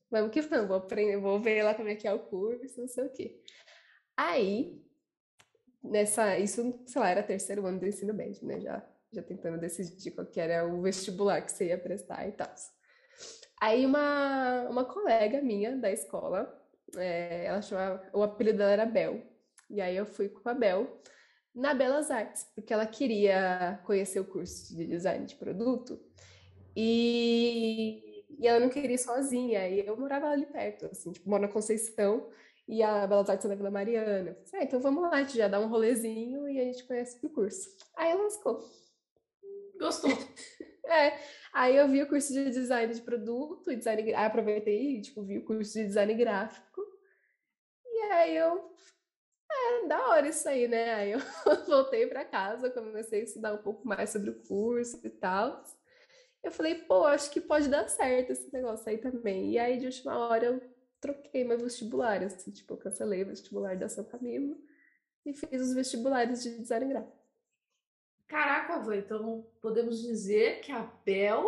vamos 0.09 0.31
que 0.31 0.41
vamos, 0.41 0.67
vou 0.67 0.77
aprender, 0.77 1.17
vou 1.17 1.39
ver 1.39 1.63
lá 1.63 1.73
como 1.73 1.89
é 1.89 1.95
que 1.95 2.07
é 2.07 2.13
o 2.13 2.19
curso, 2.19 2.79
não 2.79 2.87
sei 2.87 3.05
o 3.05 3.09
quê. 3.09 3.41
Aí, 4.15 4.81
nessa, 5.83 6.37
isso, 6.37 6.83
sei 6.85 7.01
lá, 7.01 7.09
era 7.09 7.23
terceiro 7.23 7.65
ano 7.65 7.79
do 7.79 7.87
ensino 7.87 8.13
médio, 8.13 8.45
né? 8.47 8.59
Já, 8.59 8.85
já 9.11 9.21
tentando 9.21 9.59
decidir 9.59 10.11
qual 10.11 10.27
que 10.27 10.39
era 10.39 10.65
o 10.65 10.81
vestibular 10.81 11.41
que 11.41 11.51
você 11.51 11.67
ia 11.67 11.77
prestar 11.77 12.27
e 12.27 12.31
tal. 12.31 12.53
Aí 13.61 13.85
uma, 13.85 14.67
uma 14.69 14.85
colega 14.85 15.41
minha 15.41 15.75
da 15.75 15.91
escola, 15.91 16.53
é, 16.95 17.45
ela 17.45 17.61
chamava, 17.61 18.07
o 18.13 18.21
apelido 18.21 18.59
dela 18.59 18.71
era 18.71 18.85
Bel. 18.85 19.21
E 19.69 19.81
aí 19.81 19.95
eu 19.95 20.05
fui 20.05 20.29
com 20.29 20.47
a 20.47 20.53
Bel 20.53 21.01
na 21.53 21.73
Belas 21.73 22.11
Artes, 22.11 22.45
porque 22.55 22.71
ela 22.71 22.85
queria 22.85 23.81
conhecer 23.83 24.19
o 24.19 24.25
curso 24.25 24.75
de 24.75 24.85
design 24.85 25.25
de 25.25 25.35
produto 25.35 25.99
e, 26.75 28.06
e 28.37 28.47
ela 28.47 28.59
não 28.59 28.69
queria 28.69 28.95
ir 28.95 28.99
sozinha. 28.99 29.67
E 29.67 29.85
eu 29.85 29.97
morava 29.97 30.27
ali 30.27 30.45
perto, 30.45 30.85
assim, 30.85 31.11
tipo, 31.11 31.29
moro 31.29 31.41
na 31.41 31.47
Conceição 31.47 32.29
e 32.67 32.83
a 32.83 33.07
Belas 33.07 33.29
Artes 33.29 33.47
na 33.47 33.55
Vila 33.55 33.71
Mariana. 33.71 34.37
Falei, 34.45 34.65
ah, 34.65 34.67
então 34.67 34.79
vamos 34.79 35.03
lá, 35.03 35.11
a 35.11 35.23
gente 35.23 35.37
já 35.37 35.47
dá 35.47 35.59
um 35.59 35.67
rolezinho 35.67 36.47
e 36.49 36.59
a 36.59 36.63
gente 36.65 36.83
conhece 36.85 37.17
o 37.25 37.29
curso. 37.29 37.69
Aí 37.95 38.11
ela 38.11 38.23
lascou. 38.23 38.63
Gostou. 39.79 40.11
é. 40.85 41.17
Aí 41.53 41.75
eu 41.75 41.87
vi 41.87 42.03
o 42.03 42.07
curso 42.07 42.33
de 42.33 42.51
design 42.51 42.93
de 42.93 43.01
produto 43.01 43.71
e 43.71 43.75
design. 43.75 44.13
Aí 44.13 44.25
aproveitei 44.25 44.97
e 44.97 45.01
tipo, 45.01 45.23
vi 45.23 45.39
o 45.39 45.45
curso 45.45 45.73
de 45.73 45.85
design 45.87 46.13
gráfico. 46.13 46.81
E 47.85 48.01
aí 48.11 48.37
eu. 48.37 48.75
É, 49.49 49.87
da 49.87 50.09
hora 50.09 50.27
isso 50.27 50.47
aí, 50.47 50.67
né? 50.67 50.93
Aí 50.93 51.11
eu 51.11 51.19
voltei 51.65 52.05
para 52.05 52.25
casa, 52.25 52.69
comecei 52.69 53.21
a 53.21 53.23
estudar 53.23 53.53
um 53.53 53.63
pouco 53.63 53.87
mais 53.87 54.09
sobre 54.09 54.29
o 54.29 54.43
curso 54.43 54.99
e 55.03 55.09
tal. 55.09 55.63
Eu 56.47 56.51
falei, 56.53 56.75
pô, 56.75 57.05
acho 57.05 57.29
que 57.29 57.41
pode 57.41 57.67
dar 57.67 57.89
certo 57.89 58.31
esse 58.31 58.51
negócio 58.53 58.87
aí 58.87 58.97
também. 58.97 59.51
E 59.51 59.59
aí, 59.59 59.77
de 59.77 59.85
última 59.85 60.17
hora, 60.17 60.45
eu 60.45 60.61
troquei 61.01 61.43
meu 61.43 61.59
vestibular, 61.59 62.23
assim, 62.23 62.51
tipo, 62.51 62.73
eu 62.73 62.77
cancelei 62.77 63.21
o 63.23 63.27
vestibular 63.27 63.75
da 63.75 63.89
São 63.89 64.05
Camilo 64.05 64.57
e 65.25 65.33
fiz 65.33 65.61
os 65.61 65.73
vestibulares 65.73 66.41
de 66.41 66.57
design 66.57 66.87
gráfico. 66.87 67.17
Caraca, 68.29 68.79
vô, 68.79 68.93
então 68.93 69.45
podemos 69.61 70.01
dizer 70.01 70.61
que 70.61 70.71
a 70.71 70.83
Bel 71.03 71.45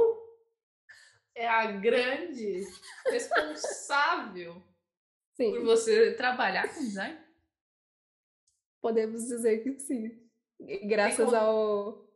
é 1.34 1.48
a 1.48 1.72
grande 1.72 2.62
responsável 3.06 4.62
sim. 5.36 5.52
por 5.52 5.64
você 5.64 6.14
trabalhar 6.16 6.68
com 6.74 6.82
design? 6.82 7.18
Podemos 8.82 9.26
dizer 9.30 9.64
que 9.64 9.80
sim. 9.80 10.30
Graças 10.84 11.34
ao, 11.34 12.09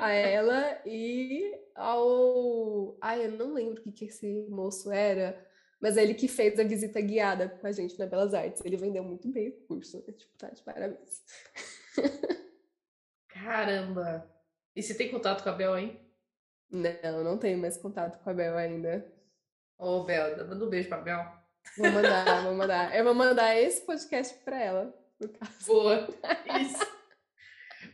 a 0.00 0.10
ela 0.10 0.80
e 0.86 1.42
ao. 1.74 2.96
Ai, 3.00 3.26
eu 3.26 3.32
não 3.32 3.54
lembro 3.54 3.80
o 3.80 3.82
que, 3.82 3.92
que 3.92 4.04
esse 4.06 4.46
moço 4.48 4.90
era, 4.90 5.38
mas 5.80 5.96
é 5.96 6.02
ele 6.02 6.14
que 6.14 6.28
fez 6.28 6.58
a 6.58 6.64
visita 6.64 7.00
guiada 7.00 7.48
com 7.48 7.66
a 7.66 7.72
gente 7.72 7.98
na 7.98 8.06
Belas 8.06 8.34
Artes. 8.34 8.64
Ele 8.64 8.76
vendeu 8.76 9.02
muito 9.02 9.28
bem 9.28 9.48
o 9.48 9.66
curso, 9.66 9.98
né? 10.06 10.12
Tipo, 10.12 10.36
tá 10.38 10.50
de 10.50 10.62
parabéns. 10.62 11.22
Caramba! 13.28 14.30
E 14.74 14.82
você 14.82 14.94
tem 14.94 15.10
contato 15.10 15.42
com 15.42 15.48
a 15.48 15.52
Bel, 15.52 15.76
hein? 15.76 16.00
Não, 16.70 17.22
não 17.22 17.36
tenho 17.36 17.58
mais 17.58 17.76
contato 17.76 18.22
com 18.22 18.30
a 18.30 18.34
Bel 18.34 18.56
ainda. 18.56 19.06
Ô, 19.78 19.98
oh, 19.98 20.04
Bel, 20.04 20.46
manda 20.46 20.64
um 20.64 20.70
beijo 20.70 20.88
pra 20.88 20.98
Bel. 20.98 21.42
Vou 21.76 21.90
mandar, 21.90 22.42
vou 22.44 22.54
mandar. 22.54 22.96
Eu 22.96 23.04
vou 23.04 23.14
mandar 23.14 23.56
esse 23.56 23.84
podcast 23.84 24.34
pra 24.44 24.60
ela. 24.60 24.94
Boa. 25.66 26.08
Isso. 26.60 26.91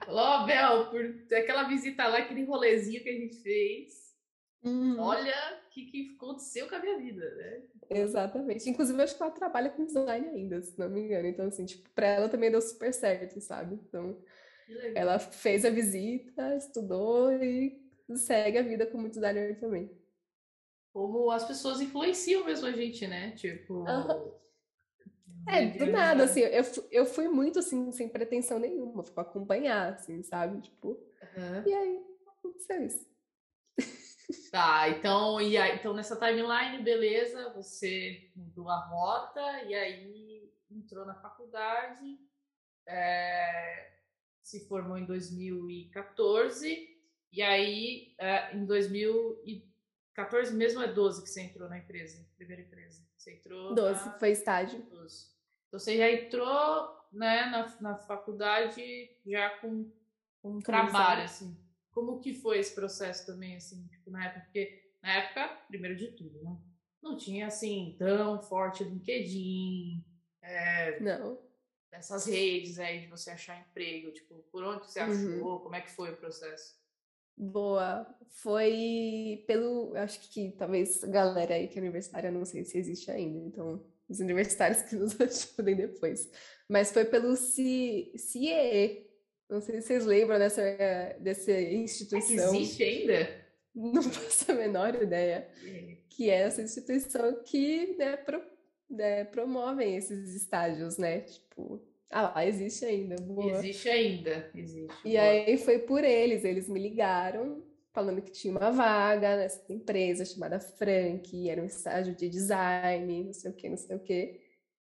Falou, 0.09 0.43
oh, 0.43 0.47
Bel, 0.47 0.87
por 0.87 1.37
aquela 1.37 1.65
visita 1.65 2.09
lá, 2.09 2.17
aquele 2.17 2.43
rolezinho 2.45 3.03
que 3.03 3.11
a 3.11 3.13
gente 3.13 3.37
fez. 3.43 4.17
Uhum. 4.65 4.99
Olha 4.99 5.35
o 5.67 5.71
que, 5.71 5.85
que 5.85 6.15
aconteceu 6.17 6.67
com 6.67 6.77
a 6.77 6.79
minha 6.79 6.97
vida, 6.97 7.35
né? 7.35 7.63
Exatamente. 7.91 8.71
Inclusive, 8.71 8.99
eu 8.99 9.05
acho 9.05 9.15
que 9.15 9.23
ela 9.23 9.31
trabalha 9.31 9.69
com 9.69 9.85
design 9.85 10.27
ainda, 10.31 10.63
se 10.63 10.79
não 10.79 10.89
me 10.89 11.03
engano. 11.03 11.29
Então, 11.29 11.49
assim, 11.49 11.67
tipo, 11.67 11.91
pra 11.91 12.07
ela 12.07 12.29
também 12.31 12.51
deu 12.51 12.63
super 12.63 12.91
certo, 12.95 13.39
sabe? 13.39 13.75
Então, 13.75 14.19
ela 14.95 15.19
fez 15.19 15.67
a 15.67 15.71
visita, 15.71 16.57
estudou 16.57 17.31
e 17.31 17.79
segue 18.17 18.57
a 18.57 18.63
vida 18.63 18.87
como 18.87 19.11
designer 19.11 19.61
também. 19.61 19.91
Como 20.91 21.31
as 21.31 21.47
pessoas 21.47 21.83
influenciam 21.83 22.47
mesmo 22.47 22.67
a 22.67 22.73
gente, 22.73 23.07
né? 23.07 23.33
Tipo. 23.33 23.85
Uhum. 23.85 24.33
É, 25.47 25.67
do 25.67 25.87
nada, 25.87 26.25
assim, 26.25 26.41
eu, 26.41 26.65
eu 26.91 27.07
fui 27.07 27.29
muito 27.29 27.59
assim, 27.59 27.91
sem 27.93 28.09
pretensão 28.09 28.59
nenhuma, 28.59 29.03
fui 29.03 29.13
acompanhar, 29.17 29.93
assim, 29.95 30.23
sabe? 30.23 30.61
Tipo. 30.63 30.89
Uhum. 30.89 31.63
E 31.67 31.75
aí, 31.75 32.03
aconteceu 32.39 32.85
isso. 32.85 33.07
Tá, 34.51 34.89
então, 34.91 35.41
e 35.41 35.57
aí, 35.57 35.77
então 35.77 35.95
nessa 35.95 36.15
timeline, 36.15 36.83
beleza, 36.83 37.51
você 37.55 38.31
mudou 38.37 38.69
a 38.69 38.79
rota 38.87 39.41
e 39.63 39.75
aí 39.75 40.53
entrou 40.71 41.07
na 41.07 41.15
faculdade. 41.15 42.19
É, 42.87 43.91
se 44.43 44.67
formou 44.67 44.99
em 44.99 45.07
2014, 45.07 46.89
e 47.33 47.43
aí 47.43 48.15
é, 48.19 48.55
em 48.55 48.67
2014 48.67 50.55
mesmo 50.55 50.83
é 50.83 50.93
12 50.93 51.23
que 51.23 51.29
você 51.29 51.43
entrou 51.43 51.69
na 51.69 51.79
empresa, 51.79 52.27
primeira 52.37 52.63
empresa. 52.63 53.08
Você 53.29 53.33
entrou. 53.35 53.75
12, 53.75 54.07
na... 54.07 54.19
foi 54.19 54.31
estágio. 54.31 54.83
12. 54.91 55.27
Então 55.69 55.79
você 55.79 55.97
já 55.97 56.11
entrou 56.11 56.97
né, 57.13 57.47
na, 57.47 57.77
na 57.81 57.99
faculdade 57.99 59.11
já 59.27 59.51
com, 59.59 59.91
com 60.41 60.57
um 60.57 60.61
trabalho, 60.61 61.23
assim. 61.23 61.57
Como 61.91 62.21
que 62.21 62.35
foi 62.35 62.59
esse 62.59 62.75
processo 62.75 63.27
também, 63.27 63.57
assim, 63.57 63.87
tipo, 63.89 64.11
na 64.11 64.25
época? 64.27 64.41
Porque 64.43 64.93
na 65.03 65.13
época, 65.15 65.49
primeiro 65.69 65.97
de 65.97 66.13
tudo, 66.13 66.43
né? 66.43 66.57
Não 67.03 67.17
tinha 67.17 67.47
assim 67.47 67.97
tão 67.99 68.41
forte 68.41 68.83
o 68.83 68.89
LinkedIn. 68.89 70.05
É, 70.43 71.01
não 71.01 71.49
dessas 71.91 72.27
redes 72.27 72.79
aí 72.79 73.01
de 73.01 73.07
você 73.07 73.31
achar 73.31 73.61
emprego? 73.61 74.13
Tipo, 74.13 74.43
por 74.51 74.63
onde 74.65 74.87
você 74.87 75.01
uhum. 75.01 75.07
achou? 75.07 75.53
Uhum. 75.53 75.59
Como 75.61 75.75
é 75.75 75.81
que 75.81 75.91
foi 75.91 76.13
o 76.13 76.17
processo? 76.17 76.78
Boa. 77.39 78.07
Foi 78.43 79.45
pelo. 79.47 79.95
Acho 79.97 80.21
que 80.31 80.51
talvez 80.59 81.03
a 81.05 81.07
galera 81.07 81.55
aí 81.55 81.69
que 81.69 81.79
é 81.79 81.83
universitária, 81.83 82.31
não 82.31 82.45
sei 82.45 82.65
se 82.65 82.77
existe 82.77 83.11
ainda, 83.11 83.39
então 83.39 83.85
os 84.09 84.21
universitários 84.21 84.83
que 84.83 84.97
nos 84.97 85.19
ajudem 85.21 85.77
depois. 85.77 86.29
Mas 86.69 86.91
foi 86.91 87.05
pelo 87.05 87.37
CIEE. 87.37 89.07
Não 89.49 89.61
sei 89.61 89.81
se 89.81 89.87
vocês 89.87 90.05
lembram 90.05 90.39
dessa, 90.39 90.63
dessa 91.21 91.53
instituição. 91.53 92.55
Existe 92.55 92.83
ainda? 92.83 93.49
Não 93.75 94.03
faço 94.03 94.51
a 94.51 94.55
menor 94.55 94.95
ideia. 95.01 95.49
É. 95.65 95.97
Que 96.11 96.29
é 96.29 96.41
essa 96.41 96.61
instituição 96.61 97.43
que 97.45 97.97
né, 97.97 98.17
pro, 98.17 98.43
né, 98.91 99.25
promovem 99.25 99.97
esses 99.97 100.35
estágios, 100.35 100.99
né? 100.99 101.21
Tipo, 101.21 101.81
ah 102.11 102.23
lá, 102.35 102.47
existe 102.47 102.85
ainda. 102.85 103.17
Boa. 103.17 103.59
Existe 103.59 103.89
ainda, 103.89 104.51
existe. 104.55 104.97
E 105.05 105.13
boa. 105.13 105.23
aí 105.23 105.59
foi 105.59 105.79
por 105.81 106.05
eles, 106.05 106.45
eles 106.45 106.69
me 106.69 106.81
ligaram 106.81 107.63
falando 107.93 108.23
que 108.23 108.31
tinha 108.31 108.53
uma 108.53 108.71
vaga 108.71 109.37
nessa 109.37 109.73
empresa 109.73 110.25
chamada 110.25 110.61
Frank, 110.61 111.51
era 111.51 111.61
um 111.61 111.67
estágio 111.67 112.15
de 112.15 112.29
design, 112.29 113.25
não 113.25 113.33
sei 113.33 113.51
o 113.51 113.55
que, 113.55 113.69
não 113.69 113.77
sei 113.77 113.97
o 113.97 114.01
que. 114.01 114.41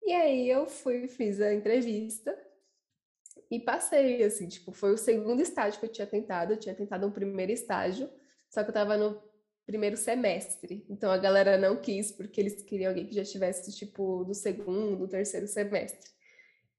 E 0.03 0.13
aí 0.13 0.51
eu 0.51 0.67
fui, 0.67 1.07
fiz 1.07 1.41
a 1.41 1.55
entrevista 1.55 2.37
e 3.51 3.61
passei, 3.61 4.23
assim, 4.25 4.49
tipo, 4.49 4.73
foi 4.73 4.93
o 4.93 4.99
segundo 4.99 5.41
estágio 5.41 5.79
que 5.79 5.87
eu 5.87 5.93
tinha 5.93 6.07
tentado, 6.07 6.53
eu 6.53 6.59
tinha 6.59 6.75
tentado 6.75 7.07
um 7.07 7.13
primeiro 7.13 7.53
estágio, 7.53 8.11
só 8.51 8.65
que 8.65 8.71
eu 8.71 8.75
tava 8.75 8.97
no 8.97 9.23
primeiro 9.65 9.97
semestre. 9.97 10.85
Então 10.89 11.11
a 11.11 11.19
galera 11.19 11.57
não 11.57 11.77
quis, 11.77 12.11
porque 12.11 12.41
eles 12.41 12.63
queriam 12.63 12.91
alguém 12.91 13.07
que 13.07 13.15
já 13.15 13.23
estivesse, 13.23 13.73
tipo, 13.77 14.25
do 14.25 14.35
segundo, 14.35 15.07
terceiro 15.07 15.47
semestre. 15.47 16.11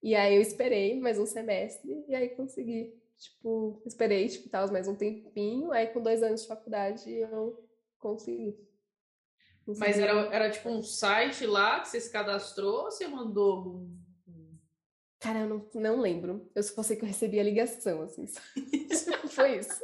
E 0.08 0.16
aí 0.16 0.38
eu 0.38 0.42
esperei 0.42 0.98
mais 0.98 1.20
um 1.20 1.26
semestre 1.26 2.06
e 2.08 2.16
aí 2.16 2.30
consegui. 2.30 2.98
Tipo, 3.18 3.82
esperei, 3.86 4.30
tipo, 4.30 4.48
tal, 4.48 4.72
mais 4.72 4.88
um 4.88 4.96
tempinho. 4.96 5.74
Aí 5.74 5.88
com 5.88 6.02
dois 6.02 6.24
anos 6.24 6.44
de 6.44 6.48
faculdade 6.48 7.14
eu 7.14 7.62
consegui. 8.00 8.58
consegui. 9.66 9.86
Mas 9.86 10.00
era, 10.00 10.14
era 10.34 10.50
tipo 10.50 10.70
um 10.70 10.82
site 10.82 11.46
lá 11.46 11.82
que 11.82 11.90
você 11.90 12.00
se 12.00 12.10
cadastrou 12.10 12.86
ou 12.86 12.90
você 12.90 13.06
mandou. 13.06 13.86
Cara, 15.20 15.40
eu 15.40 15.50
não, 15.50 15.70
não 15.74 16.00
lembro. 16.00 16.50
Eu 16.56 16.64
só 16.64 16.82
sei 16.82 16.96
que 16.96 17.04
eu 17.04 17.10
recebi 17.10 17.38
a 17.38 17.44
ligação, 17.44 18.04
assim. 18.04 18.28
Foi 19.28 19.58
isso. 19.58 19.84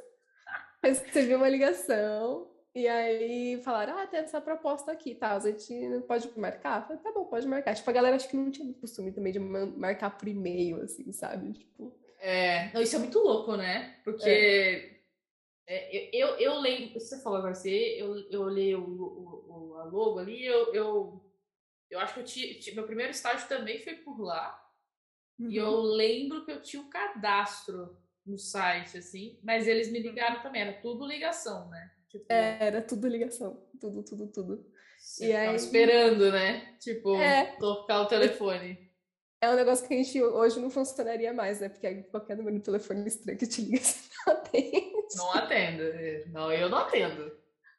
Eu 0.82 0.90
recebi 0.90 1.36
uma 1.36 1.50
ligação 1.50 2.50
e 2.76 2.88
aí 2.88 3.62
falaram, 3.64 3.98
ah, 3.98 4.08
tem 4.08 4.22
essa 4.22 4.42
proposta 4.42 4.92
aqui, 4.92 5.14
tá? 5.14 5.36
A 5.36 5.40
gente 5.40 5.74
pode 6.08 6.30
marcar? 6.38 6.82
Eu 6.82 6.88
falei, 6.88 7.02
tá 7.04 7.12
bom, 7.12 7.26
pode 7.26 7.48
marcar. 7.48 7.76
Tipo, 7.76 7.90
a 7.90 7.94
galera 7.94 8.16
acho 8.16 8.28
que 8.28 8.36
não 8.36 8.50
tinha 8.50 8.74
costume 8.74 9.12
também 9.12 9.32
de 9.32 9.40
marcar 9.40 10.18
por 10.18 10.28
e-mail, 10.28 10.82
assim, 10.82 11.12
sabe? 11.12 11.54
Tipo. 11.54 11.94
É, 12.20 12.72
não, 12.74 12.82
isso 12.82 12.96
é 12.96 13.00
muito 13.00 13.20
louco, 13.20 13.56
né? 13.56 14.00
Porque 14.04 14.30
é. 14.30 14.94
É, 15.66 16.10
eu, 16.14 16.28
eu 16.40 16.60
leio, 16.60 16.94
você 16.94 17.22
falou 17.22 17.40
agora, 17.40 17.56
você, 17.56 17.96
eu, 17.98 18.18
eu 18.30 18.42
olhei 18.42 18.76
o, 18.76 18.82
o, 18.82 19.76
a 19.78 19.86
logo 19.86 20.20
ali, 20.20 20.46
eu, 20.46 20.74
eu, 20.74 21.24
eu 21.90 22.00
acho 22.00 22.14
que 22.14 22.20
eu 22.20 22.26
tinha, 22.26 22.76
meu 22.76 22.86
primeiro 22.86 23.12
estágio 23.12 23.48
também 23.48 23.80
foi 23.80 23.96
por 23.96 24.20
lá. 24.20 24.60
Uhum. 25.40 25.50
E 25.50 25.58
eu 25.58 25.68
uhum. 25.68 25.82
lembro 25.82 26.44
que 26.46 26.52
eu 26.52 26.62
tinha 26.62 26.82
um 26.82 26.90
cadastro 26.90 27.98
no 28.26 28.38
site, 28.38 28.98
assim, 28.98 29.40
mas 29.42 29.68
eles 29.68 29.92
me 29.92 30.00
ligaram 30.00 30.42
também, 30.42 30.62
era 30.62 30.82
tudo 30.82 31.06
ligação, 31.06 31.70
né? 31.70 31.92
Tipo, 32.14 32.26
é, 32.30 32.58
era 32.60 32.82
tudo 32.82 33.08
ligação. 33.08 33.60
Tudo, 33.82 34.04
tudo, 34.04 34.28
tudo. 34.28 34.66
Você 35.00 35.30
e 35.30 35.36
aí... 35.36 35.56
esperando, 35.56 36.32
né? 36.32 36.76
Tipo, 36.80 37.16
é. 37.16 37.56
tocar 37.58 38.02
o 38.02 38.06
telefone. 38.06 38.78
é 39.42 39.50
um 39.50 39.56
negócio 39.56 39.88
que 39.88 39.96
a 39.96 39.98
gente 39.98 40.22
hoje 40.22 40.60
não 40.60 40.70
funcionaria 40.70 41.34
mais, 41.34 41.60
né? 41.60 41.70
Porque 41.70 42.04
qualquer 42.04 42.38
número 42.38 42.56
de 42.56 42.64
telefone 42.64 43.08
estranho 43.08 43.40
que 43.40 43.48
te 43.48 43.62
liga, 43.64 43.80
você 43.82 44.10
não 44.28 44.34
atende. 44.34 45.16
Não 45.16 45.34
atendo. 45.34 45.84
Não, 46.32 46.54
eu 46.54 46.70
não 46.70 46.78
atendo. 46.78 47.36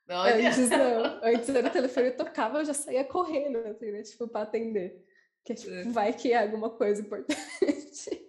Não 0.08 0.22
Antes 0.22 0.68
não. 0.68 1.20
Antes 1.22 1.48
era 1.48 1.68
o 1.68 1.70
telefone 1.70 2.10
tocava, 2.10 2.58
eu 2.58 2.64
já 2.64 2.74
saía 2.74 3.04
correndo, 3.04 3.58
assim, 3.58 3.92
né? 3.92 4.02
Tipo, 4.02 4.26
pra 4.26 4.42
atender. 4.42 5.00
Que 5.44 5.54
tipo, 5.54 5.72
é. 5.72 5.84
vai 5.84 6.12
que 6.12 6.32
é 6.32 6.42
alguma 6.42 6.70
coisa 6.70 7.02
importante. 7.02 8.24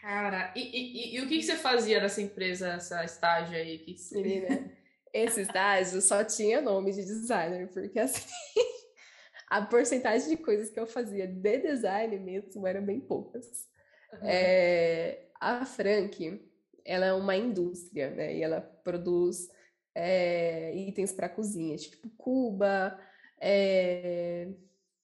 Cara, 0.00 0.52
e, 0.54 0.60
e, 0.60 1.16
e, 1.16 1.20
o 1.22 1.26
que, 1.26 1.38
que 1.38 1.42
você 1.42 1.56
fazia 1.56 1.98
nessa 1.98 2.22
empresa, 2.22 2.74
essa 2.74 3.02
estágio 3.04 3.56
aí? 3.56 3.78
Que... 3.78 3.96
Menina, 4.12 4.70
esse 5.14 5.42
estágio 5.42 6.02
só 6.02 6.24
tinha 6.24 6.60
nome 6.60 6.92
de 6.92 7.04
designer, 7.04 7.68
porque 7.68 8.00
assim 8.00 8.28
a 9.48 9.62
porcentagem 9.62 10.30
de 10.30 10.36
coisas 10.36 10.70
que 10.70 10.80
eu 10.80 10.86
fazia 10.86 11.28
de 11.28 11.58
design 11.58 12.18
mesmo 12.18 12.66
era 12.66 12.80
bem 12.80 13.00
poucas. 13.00 13.68
Uhum. 14.12 14.18
É, 14.28 15.28
a 15.40 15.64
Frank, 15.64 16.50
ela 16.84 17.06
é 17.06 17.12
uma 17.12 17.36
indústria, 17.36 18.10
né? 18.10 18.36
E 18.36 18.42
ela 18.42 18.60
produz 18.60 19.48
é, 19.94 20.74
itens 20.74 21.12
para 21.12 21.28
cozinha, 21.28 21.76
tipo 21.76 22.10
cuba, 22.16 22.98
é, 23.40 24.48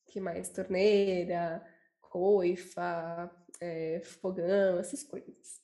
que 0.07 0.19
mais? 0.19 0.49
Torneira, 0.49 1.65
coifa, 2.01 3.31
é, 3.61 4.01
fogão, 4.01 4.81
essas 4.81 5.05
coisas. 5.05 5.61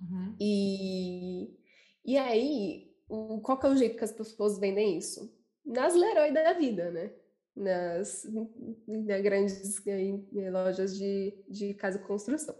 Uhum. 0.00 0.36
E, 0.40 1.56
e 2.04 2.18
aí, 2.18 2.93
qual 3.42 3.58
que 3.58 3.66
é 3.66 3.70
o 3.70 3.76
jeito 3.76 3.96
que 3.96 4.04
as 4.04 4.12
pessoas 4.12 4.58
vendem 4.58 4.98
isso? 4.98 5.32
Nas 5.64 5.94
Leroy 5.94 6.32
da 6.32 6.52
vida, 6.52 6.90
né? 6.90 7.10
nas, 7.54 8.26
nas 8.86 9.22
grandes 9.22 9.82
lojas 10.50 10.96
de, 10.96 11.34
de 11.48 11.74
casa 11.74 11.98
de 11.98 12.04
construção. 12.04 12.54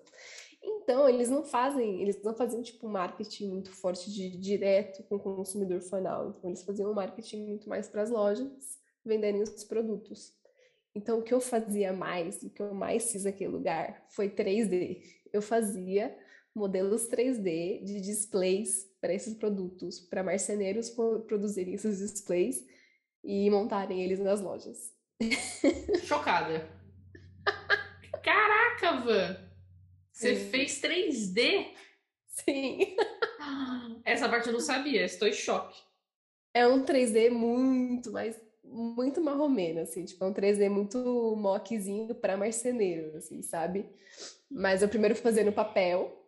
Então, 0.62 1.08
eles 1.08 1.28
não 1.28 1.44
fazem, 1.44 2.00
eles 2.02 2.22
não 2.22 2.34
faziam 2.34 2.62
tipo 2.62 2.88
marketing 2.88 3.48
muito 3.48 3.70
forte 3.70 4.10
de 4.12 4.36
direto 4.36 5.02
com 5.04 5.16
o 5.16 5.20
consumidor 5.20 5.80
final. 5.80 6.34
Então, 6.38 6.50
eles 6.50 6.62
faziam 6.62 6.90
um 6.90 6.94
marketing 6.94 7.44
muito 7.44 7.68
mais 7.68 7.88
para 7.88 8.02
as 8.02 8.10
lojas 8.10 8.78
venderem 9.04 9.42
os 9.42 9.64
produtos. 9.64 10.32
Então, 10.94 11.18
o 11.18 11.22
que 11.22 11.34
eu 11.34 11.40
fazia 11.40 11.92
mais, 11.92 12.42
o 12.42 12.50
que 12.50 12.62
eu 12.62 12.72
mais 12.72 13.10
fiz 13.10 13.24
naquele 13.24 13.50
lugar 13.50 14.06
foi 14.10 14.30
3D. 14.30 15.02
Eu 15.32 15.42
fazia 15.42 16.16
modelos 16.54 17.08
3D 17.08 17.82
de 17.82 18.00
displays 18.00 18.86
para 19.04 19.12
esses 19.12 19.34
produtos, 19.34 20.00
para 20.00 20.23
marceneiros 20.23 20.88
produzirem 21.28 21.75
esses 21.75 21.99
displays 21.99 22.64
e 23.23 23.50
montarem 23.50 24.02
eles 24.02 24.18
nas 24.18 24.40
lojas. 24.40 24.94
Chocada. 26.04 26.66
Caraca, 28.23 29.00
Van! 29.00 29.37
Você 30.11 30.37
Sim. 30.37 30.50
fez 30.50 30.80
3D? 30.80 31.66
Sim. 32.28 32.96
Essa 34.06 34.26
parte 34.26 34.46
eu 34.46 34.54
não 34.54 34.61
sabia, 34.61 35.04
estou 35.04 35.28
em 35.28 35.34
choque. 35.34 35.78
É 36.54 36.66
um 36.66 36.82
3D 36.82 37.28
muito 37.28 38.11
mais 38.11 38.40
muito 38.64 39.20
marromeno, 39.20 39.80
assim, 39.80 40.06
tipo, 40.06 40.25
é 40.25 40.26
um 40.26 40.32
3D 40.32 40.70
muito 40.70 41.37
mockzinho 41.37 42.14
para 42.14 42.38
marceneiro, 42.38 43.14
assim, 43.18 43.42
sabe? 43.42 43.84
Mas 44.50 44.80
eu 44.80 44.88
primeiro 44.88 45.14
fazer 45.14 45.44
no 45.44 45.52
papel, 45.52 46.24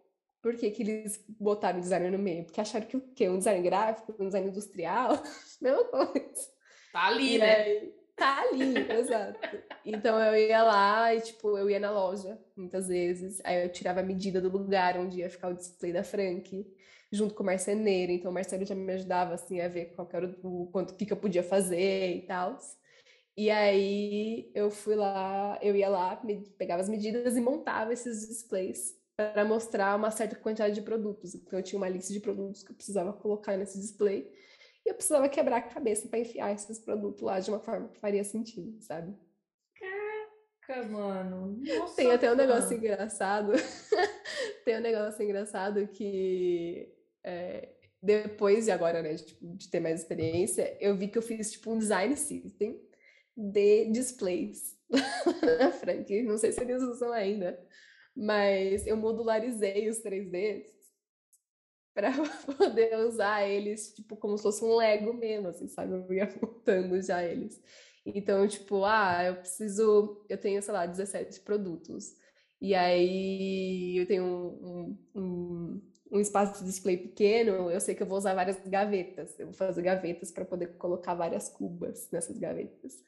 por 0.46 0.54
que, 0.54 0.70
que 0.70 0.84
eles 0.84 1.24
botaram 1.40 1.80
design 1.80 2.08
no 2.08 2.20
meio? 2.20 2.44
Porque 2.44 2.60
acharam 2.60 2.86
que 2.86 2.96
o 2.96 3.00
quê? 3.00 3.28
Um 3.28 3.38
design 3.38 3.60
gráfico, 3.64 4.14
um 4.16 4.26
design 4.26 4.48
industrial? 4.48 5.20
Mesma 5.60 5.82
coisa. 5.86 6.50
Tá 6.92 7.06
ali, 7.08 7.34
e 7.34 7.38
né? 7.38 7.56
Aí, 7.56 7.94
tá 8.14 8.42
ali, 8.42 8.92
exato. 8.92 9.40
Então 9.84 10.22
eu 10.22 10.36
ia 10.36 10.62
lá 10.62 11.12
e, 11.12 11.20
tipo, 11.20 11.58
eu 11.58 11.68
ia 11.68 11.80
na 11.80 11.90
loja, 11.90 12.40
muitas 12.56 12.86
vezes. 12.86 13.40
Aí 13.42 13.64
eu 13.64 13.72
tirava 13.72 13.98
a 13.98 14.04
medida 14.04 14.40
do 14.40 14.48
lugar 14.48 14.96
onde 14.96 15.18
ia 15.18 15.28
ficar 15.28 15.48
o 15.48 15.54
display 15.54 15.92
da 15.92 16.04
Frank, 16.04 16.64
junto 17.10 17.34
com 17.34 17.42
o 17.42 17.46
marceneiro. 17.46 18.12
Então 18.12 18.30
o 18.30 18.34
Marcelo 18.34 18.64
já 18.64 18.76
me 18.76 18.92
ajudava, 18.92 19.34
assim, 19.34 19.60
a 19.60 19.66
ver 19.66 19.94
qual 19.96 20.08
era 20.12 20.32
o 20.44 20.68
quanto 20.70 20.94
que, 20.94 21.06
que 21.06 21.12
eu 21.12 21.16
podia 21.16 21.42
fazer 21.42 22.18
e 22.18 22.22
tal. 22.22 22.56
E 23.36 23.50
aí 23.50 24.48
eu 24.54 24.70
fui 24.70 24.94
lá, 24.94 25.58
eu 25.60 25.74
ia 25.74 25.88
lá, 25.88 26.22
pegava 26.56 26.82
as 26.82 26.88
medidas 26.88 27.36
e 27.36 27.40
montava 27.40 27.92
esses 27.92 28.28
displays 28.28 28.94
para 29.16 29.44
mostrar 29.44 29.96
uma 29.96 30.10
certa 30.10 30.36
quantidade 30.36 30.74
de 30.74 30.82
produtos. 30.82 31.34
Então 31.34 31.58
eu 31.58 31.62
tinha 31.62 31.78
uma 31.78 31.88
lista 31.88 32.12
de 32.12 32.20
produtos 32.20 32.62
que 32.62 32.70
eu 32.70 32.76
precisava 32.76 33.12
colocar 33.14 33.56
nesse 33.56 33.80
display. 33.80 34.30
E 34.84 34.90
eu 34.90 34.94
precisava 34.94 35.28
quebrar 35.28 35.56
a 35.56 35.62
cabeça 35.62 36.06
para 36.06 36.18
enfiar 36.18 36.52
esses 36.52 36.78
produtos 36.78 37.22
lá 37.22 37.40
de 37.40 37.50
uma 37.50 37.58
forma 37.58 37.88
que 37.88 37.98
faria 37.98 38.22
sentido, 38.22 38.80
sabe? 38.80 39.16
Caraca, 40.66 40.88
mano. 40.88 41.60
Nossa, 41.78 41.96
Tem 41.96 42.12
até 42.12 42.30
um 42.30 42.36
negócio 42.36 42.76
engraçado. 42.76 43.52
Tem 44.64 44.76
um 44.76 44.82
negócio 44.82 45.22
engraçado 45.22 45.88
que 45.88 46.94
é, 47.24 47.74
depois 48.02 48.66
de 48.66 48.70
agora, 48.70 49.02
né, 49.02 49.14
de, 49.14 49.24
tipo, 49.24 49.56
de 49.56 49.68
ter 49.68 49.80
mais 49.80 50.00
experiência, 50.00 50.76
eu 50.80 50.96
vi 50.96 51.08
que 51.08 51.18
eu 51.18 51.22
fiz 51.22 51.50
tipo 51.52 51.72
um 51.72 51.78
design 51.78 52.14
system 52.16 52.80
de 53.36 53.86
displays 53.90 54.76
na 55.60 55.72
Frank. 55.72 56.22
Não 56.22 56.38
sei 56.38 56.52
se 56.52 56.60
eles 56.60 56.82
usam 56.82 57.12
ainda, 57.12 57.58
mas 58.16 58.86
eu 58.86 58.96
modularizei 58.96 59.88
os 59.88 59.98
3Ds 60.00 60.74
para 61.94 62.12
poder 62.58 62.96
usar 63.06 63.48
eles, 63.48 63.94
tipo, 63.94 64.16
como 64.16 64.36
se 64.36 64.42
fosse 64.42 64.64
um 64.64 64.76
Lego 64.76 65.14
mesmo, 65.14 65.48
assim, 65.48 65.68
sabe? 65.68 65.92
Eu 65.94 66.12
ia 66.12 66.26
montando 66.42 67.00
já 67.02 67.24
eles. 67.24 67.60
Então, 68.04 68.46
tipo, 68.46 68.84
ah, 68.84 69.24
eu 69.24 69.36
preciso, 69.36 70.24
eu 70.28 70.38
tenho, 70.38 70.62
sei 70.62 70.72
lá, 70.74 70.86
17 70.86 71.40
produtos. 71.40 72.14
E 72.60 72.74
aí 72.74 73.96
eu 73.98 74.06
tenho 74.06 74.24
um, 74.24 74.98
um, 75.14 75.82
um 76.12 76.20
espaço 76.20 76.60
de 76.60 76.66
display 76.66 76.96
pequeno, 76.96 77.70
eu 77.70 77.80
sei 77.80 77.94
que 77.94 78.02
eu 78.02 78.06
vou 78.06 78.18
usar 78.18 78.34
várias 78.34 78.58
gavetas. 78.66 79.38
Eu 79.38 79.46
vou 79.46 79.54
fazer 79.54 79.82
gavetas 79.82 80.30
para 80.30 80.44
poder 80.44 80.76
colocar 80.76 81.14
várias 81.14 81.48
cubas 81.48 82.08
nessas 82.12 82.38
gavetas. 82.38 83.02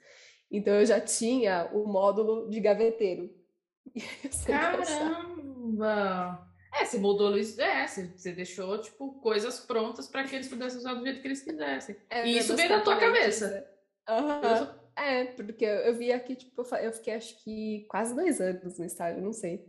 Então 0.51 0.75
eu 0.75 0.87
já 0.87 1.01
tinha 1.01 1.71
o 1.73 1.87
módulo 1.87 2.49
de 2.51 2.61
gaveteiro. 2.61 3.31
Caramba! 4.47 6.49
É, 6.75 6.85
você 6.85 6.99
mudou 6.99 7.37
isso, 7.37 7.61
é, 7.61 7.87
você, 7.87 8.33
deixou, 8.33 8.81
tipo, 8.81 9.21
coisas 9.21 9.61
prontas 9.61 10.07
para 10.07 10.25
que 10.25 10.35
eles 10.35 10.49
pudessem 10.49 10.79
usar 10.79 10.95
do 10.95 11.05
jeito 11.05 11.21
que 11.21 11.29
eles 11.29 11.43
quisessem. 11.43 11.97
É, 12.11 12.27
e 12.27 12.39
isso 12.39 12.55
veio 12.55 12.69
na 12.69 12.81
tua 12.81 12.97
cabeça. 12.97 13.67
Uhum. 14.09 14.79
É, 14.97 15.25
porque 15.25 15.65
eu 15.65 15.95
vi 15.95 16.13
aqui, 16.13 16.35
tipo, 16.35 16.63
eu 16.77 16.93
fiquei 16.93 17.15
acho 17.15 17.43
que 17.43 17.87
quase 17.89 18.15
dois 18.15 18.41
anos 18.41 18.79
no 18.79 18.85
estágio, 18.85 19.23
não 19.23 19.33
sei. 19.33 19.65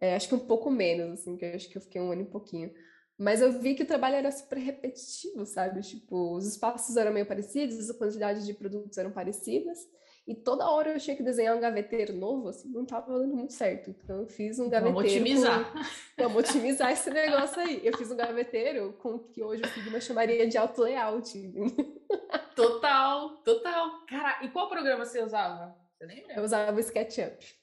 É, 0.00 0.16
acho 0.16 0.28
que 0.28 0.34
um 0.34 0.46
pouco 0.46 0.70
menos, 0.70 1.20
assim, 1.20 1.36
que 1.36 1.44
eu 1.44 1.54
acho 1.54 1.68
que 1.68 1.78
eu 1.78 1.82
fiquei 1.82 2.00
um 2.00 2.10
ano 2.10 2.22
e 2.22 2.26
pouquinho. 2.26 2.72
Mas 3.16 3.40
eu 3.40 3.52
vi 3.52 3.74
que 3.74 3.84
o 3.84 3.86
trabalho 3.86 4.16
era 4.16 4.32
super 4.32 4.58
repetitivo, 4.58 5.46
sabe? 5.46 5.80
Tipo, 5.82 6.34
os 6.34 6.46
espaços 6.46 6.96
eram 6.96 7.12
meio 7.12 7.26
parecidos, 7.26 7.88
a 7.88 7.94
quantidade 7.94 8.44
de 8.44 8.54
produtos 8.54 8.98
eram 8.98 9.12
parecidas. 9.12 9.78
E 10.26 10.36
toda 10.36 10.70
hora 10.70 10.92
eu 10.92 11.00
tinha 11.00 11.16
que 11.16 11.22
desenhar 11.22 11.56
um 11.56 11.60
gaveteiro 11.60 12.12
novo, 12.12 12.48
assim, 12.48 12.68
não 12.68 12.86
tava 12.86 13.18
dando 13.18 13.34
muito 13.34 13.52
certo. 13.52 13.90
Então 13.90 14.20
eu 14.20 14.26
fiz 14.26 14.58
um 14.60 14.68
gaveteiro. 14.68 14.94
Vamos 14.94 15.12
otimizar. 15.12 15.72
Com... 15.72 15.78
Vamos 16.22 16.48
otimizar 16.48 16.92
esse 16.92 17.10
negócio 17.10 17.60
aí. 17.60 17.84
Eu 17.84 17.96
fiz 17.98 18.10
um 18.10 18.16
gaveteiro 18.16 18.92
com 18.94 19.16
o 19.16 19.18
que 19.18 19.42
hoje 19.42 19.62
o 19.62 19.68
Figma 19.68 20.00
chamaria 20.00 20.48
de 20.48 20.56
auto 20.56 20.82
layout. 20.82 21.32
Total, 22.54 23.38
total. 23.38 24.04
Cara, 24.06 24.44
e 24.44 24.50
qual 24.50 24.68
programa 24.68 25.04
você 25.06 25.22
usava? 25.22 25.74
Você 25.96 26.04
lembra? 26.04 26.34
Eu 26.34 26.44
usava 26.44 26.76
o 26.76 26.80
SketchUp. 26.80 27.56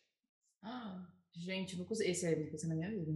Ah, 0.63 1.05
gente, 1.31 1.77
nunca 1.77 1.93
usei. 1.93 2.09
Esse 2.09 2.25
é 2.25 2.67
na 2.67 2.75
minha 2.75 2.89
vida. 2.89 3.11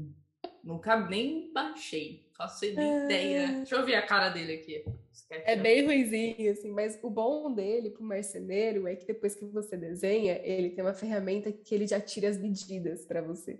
Nunca 0.64 0.96
nem 0.96 1.52
baixei. 1.52 2.26
Faço 2.38 2.66
ideia. 2.66 3.48
Deixa 3.48 3.76
eu 3.76 3.86
ver 3.86 3.96
a 3.96 4.06
cara 4.06 4.30
dele 4.30 4.54
aqui. 4.54 4.86
É 5.30 5.56
bem 5.56 5.86
ruizinho, 5.86 6.52
assim, 6.52 6.72
mas 6.72 6.98
o 7.04 7.10
bom 7.10 7.54
dele 7.54 7.90
pro 7.90 8.04
marceneiro 8.04 8.88
é 8.88 8.96
que 8.96 9.06
depois 9.06 9.36
que 9.36 9.46
você 9.46 9.76
desenha, 9.76 10.40
ele 10.44 10.70
tem 10.70 10.84
uma 10.84 10.94
ferramenta 10.94 11.52
que 11.52 11.76
ele 11.76 11.86
já 11.86 12.00
tira 12.00 12.30
as 12.30 12.38
medidas 12.38 13.06
para 13.06 13.22
você. 13.22 13.60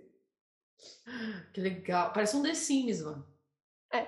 Que 1.52 1.60
legal. 1.60 2.12
Parece 2.12 2.36
um 2.36 2.42
The 2.42 2.54
Sims, 2.54 3.02
mano. 3.02 3.26
É. 3.92 4.06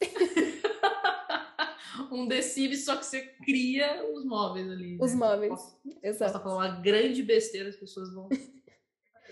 um 2.12 2.28
The 2.28 2.42
Sims, 2.42 2.84
só 2.84 2.96
que 2.96 3.06
você 3.06 3.22
cria 3.44 4.04
os 4.12 4.24
móveis 4.24 4.70
ali. 4.70 4.98
Os 5.00 5.12
né? 5.12 5.18
móveis. 5.18 5.50
Posso, 5.50 5.80
Exato. 6.02 6.32
Posso 6.32 6.44
falar 6.44 6.56
uma 6.56 6.80
grande 6.80 7.22
besteira, 7.22 7.68
as 7.68 7.76
pessoas 7.76 8.12
vão. 8.12 8.28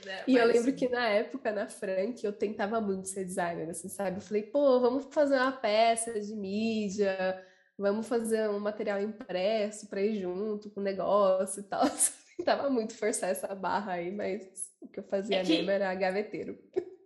É, 0.06 0.24
e 0.26 0.36
eu 0.36 0.46
lembro 0.46 0.70
assim. 0.70 0.74
que 0.74 0.88
na 0.88 1.08
época, 1.08 1.52
na 1.52 1.66
Frank, 1.66 2.24
eu 2.24 2.32
tentava 2.32 2.80
muito 2.80 3.08
ser 3.08 3.24
designer, 3.24 3.70
assim, 3.70 3.88
sabe? 3.88 4.18
Eu 4.18 4.22
falei, 4.22 4.42
pô, 4.42 4.80
vamos 4.80 5.06
fazer 5.12 5.36
uma 5.36 5.52
peça 5.52 6.20
de 6.20 6.34
mídia, 6.34 7.44
vamos 7.78 8.06
fazer 8.06 8.48
um 8.48 8.60
material 8.60 9.00
impresso 9.00 9.88
para 9.88 10.00
ir 10.00 10.20
junto 10.20 10.70
com 10.70 10.80
o 10.80 10.84
negócio 10.84 11.60
e 11.60 11.64
tal. 11.64 11.84
Eu 12.36 12.38
tentava 12.38 12.68
muito 12.68 12.94
forçar 12.94 13.30
essa 13.30 13.54
barra 13.54 13.92
aí, 13.92 14.10
mas 14.10 14.42
o 14.80 14.88
que 14.88 14.98
eu 14.98 15.04
fazia 15.04 15.38
é 15.38 15.42
que, 15.44 15.50
mesmo 15.50 15.70
era 15.70 15.94
gaveteiro. 15.94 16.58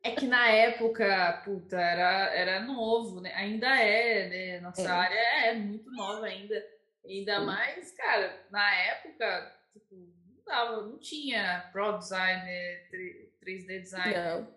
É 0.03 0.13
que 0.13 0.27
na 0.27 0.49
época, 0.49 1.43
puta, 1.45 1.79
era, 1.79 2.35
era 2.35 2.61
novo, 2.61 3.21
né? 3.21 3.35
Ainda 3.35 3.79
é, 3.79 4.29
né? 4.29 4.61
Nossa 4.61 4.81
é. 4.81 4.87
área 4.87 5.49
é 5.49 5.55
muito 5.55 5.91
nova 5.91 6.25
ainda. 6.25 6.65
Ainda 7.05 7.41
Sim. 7.41 7.45
mais, 7.45 7.93
cara, 7.93 8.47
na 8.51 8.75
época, 8.75 9.55
tipo, 9.75 9.97
tava, 10.49 10.83
não 10.83 10.99
tinha 10.99 11.69
Pro 11.73 11.99
Designer, 11.99 12.89
3D 13.45 13.81
Designer. 13.83 14.49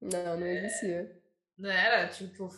Não, 0.00 0.10
não, 0.10 0.40
não 0.40 0.46
existia. 0.46 1.20
Não 1.58 1.70
era, 1.70 2.08
tipo, 2.08 2.48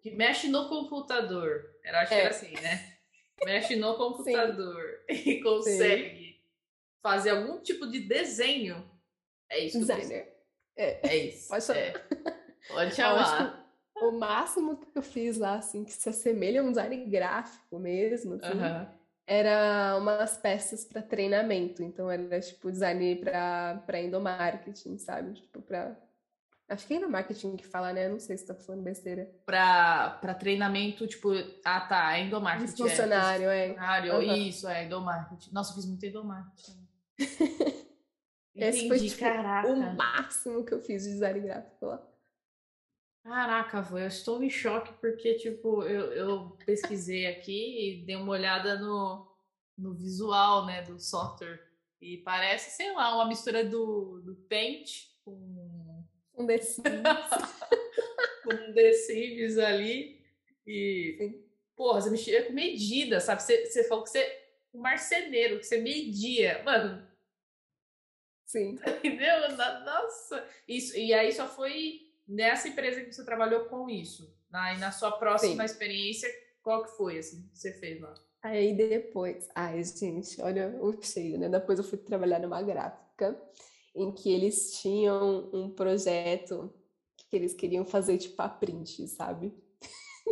que 0.00 0.10
mexe 0.12 0.48
no 0.48 0.68
computador. 0.68 1.76
Era, 1.84 2.02
acho 2.02 2.14
é. 2.14 2.16
que 2.16 2.22
era 2.22 2.30
assim, 2.30 2.52
né? 2.60 2.96
Mexe 3.44 3.76
no 3.76 3.94
computador 3.98 5.04
e 5.08 5.42
consegue 5.42 6.16
Sim. 6.16 6.36
fazer 7.02 7.30
algum 7.30 7.60
tipo 7.60 7.86
de 7.86 8.00
desenho. 8.00 8.90
É 9.50 9.58
isso. 9.58 9.78
Designer. 9.80 10.32
É. 10.76 11.08
é 11.08 11.16
isso. 11.16 11.48
Pode 11.48 11.64
chamar. 11.64 11.80
É. 11.80 11.92
Pode 12.68 12.94
chamar. 12.96 13.60
O 13.96 14.12
máximo 14.12 14.78
que 14.78 14.98
eu 14.98 15.02
fiz 15.02 15.36
lá, 15.36 15.56
assim, 15.56 15.84
que 15.84 15.92
se 15.92 16.08
assemelha 16.08 16.62
a 16.62 16.64
um 16.64 16.70
design 16.70 17.04
gráfico 17.04 17.78
mesmo, 17.78 18.34
assim, 18.34 18.58
era 19.30 19.96
umas 19.96 20.36
peças 20.36 20.84
para 20.84 21.00
treinamento. 21.00 21.84
Então, 21.84 22.10
era, 22.10 22.40
tipo, 22.40 22.68
design 22.68 23.16
para 23.16 24.00
endomarketing, 24.00 24.98
sabe? 24.98 25.34
Tipo, 25.34 25.62
para 25.62 25.96
Acho 26.68 26.86
que 26.86 26.94
é 26.94 26.96
endomarketing 26.98 27.56
que 27.56 27.66
fala, 27.66 27.92
né? 27.92 28.08
Não 28.08 28.20
sei 28.20 28.36
se 28.36 28.46
tá 28.46 28.54
falando 28.54 28.82
besteira. 28.82 29.28
Pra 29.44 30.36
treinamento, 30.38 31.04
tipo, 31.06 31.30
ah 31.64 31.80
tá, 31.80 32.16
é 32.16 32.22
endomarketing. 32.22 32.76
Funcionário, 32.76 33.48
é. 33.50 33.68
Funcionário, 33.68 34.14
uhum. 34.14 34.34
isso, 34.36 34.68
é 34.68 34.84
endomarketing. 34.84 35.52
Nossa, 35.52 35.72
eu 35.72 35.74
fiz 35.76 35.86
muito 35.86 36.06
endomarketing. 36.06 36.88
Esse 38.54 38.88
foi 38.88 38.98
tipo, 39.00 39.24
o 39.24 39.96
máximo 39.96 40.64
que 40.64 40.74
eu 40.74 40.80
fiz 40.80 41.04
de 41.04 41.10
design 41.10 41.40
gráfico 41.40 41.86
lá. 41.86 42.09
Caraca, 43.22 43.82
vô, 43.82 43.98
eu 43.98 44.06
estou 44.06 44.42
em 44.42 44.48
choque 44.48 44.92
porque, 44.94 45.34
tipo, 45.34 45.82
eu, 45.82 46.12
eu 46.12 46.56
pesquisei 46.64 47.26
aqui 47.26 48.00
e 48.00 48.04
dei 48.04 48.16
uma 48.16 48.32
olhada 48.32 48.78
no, 48.78 49.30
no 49.76 49.92
visual, 49.92 50.64
né, 50.64 50.82
do 50.82 50.98
software. 50.98 51.60
E 52.00 52.16
parece, 52.18 52.70
sei 52.70 52.92
lá, 52.94 53.14
uma 53.14 53.26
mistura 53.26 53.62
do, 53.62 54.20
do 54.22 54.34
Paint 54.48 55.08
com... 55.22 56.02
Um 56.34 56.46
The 56.46 56.58
com 58.42 58.72
The 58.72 58.92
Sims 58.94 59.58
ali. 59.58 60.24
E, 60.66 61.16
Sim. 61.18 61.44
porra, 61.76 62.00
você 62.00 62.10
mexia 62.10 62.46
com 62.46 62.54
medida, 62.54 63.20
sabe? 63.20 63.42
Você, 63.42 63.66
você 63.66 63.84
falou 63.84 64.04
que 64.04 64.10
você... 64.10 64.40
Um 64.72 64.80
marceneiro, 64.80 65.58
que 65.58 65.66
você 65.66 65.78
media. 65.78 66.62
Mano... 66.64 67.06
Sim. 68.46 68.78
Entendeu? 69.04 69.56
Nossa! 69.56 70.48
Isso, 70.66 70.96
e 70.96 71.12
aí 71.12 71.30
só 71.32 71.46
foi 71.46 72.09
nessa 72.30 72.68
empresa 72.68 73.00
que 73.02 73.12
você 73.12 73.24
trabalhou 73.24 73.64
com 73.64 73.90
isso, 73.90 74.32
na, 74.48 74.74
e 74.74 74.78
na 74.78 74.92
sua 74.92 75.12
próxima 75.12 75.66
Sim. 75.66 75.72
experiência, 75.72 76.28
qual 76.62 76.84
que 76.84 76.96
foi, 76.96 77.18
assim, 77.18 77.48
que 77.52 77.58
você 77.58 77.72
fez 77.72 78.00
lá? 78.00 78.14
Aí 78.42 78.72
depois, 78.72 79.48
ai 79.54 79.82
gente, 79.84 80.40
olha 80.40 80.78
o 80.80 81.02
cheio, 81.02 81.38
né? 81.38 81.48
Depois 81.48 81.78
eu 81.78 81.84
fui 81.84 81.98
trabalhar 81.98 82.38
numa 82.38 82.62
gráfica 82.62 83.38
em 83.94 84.12
que 84.12 84.32
eles 84.32 84.80
tinham 84.80 85.50
um 85.52 85.68
projeto 85.68 86.72
que 87.16 87.36
eles 87.36 87.52
queriam 87.52 87.84
fazer 87.84 88.16
tipo 88.16 88.40
a 88.40 88.48
print, 88.48 89.06
sabe? 89.08 89.52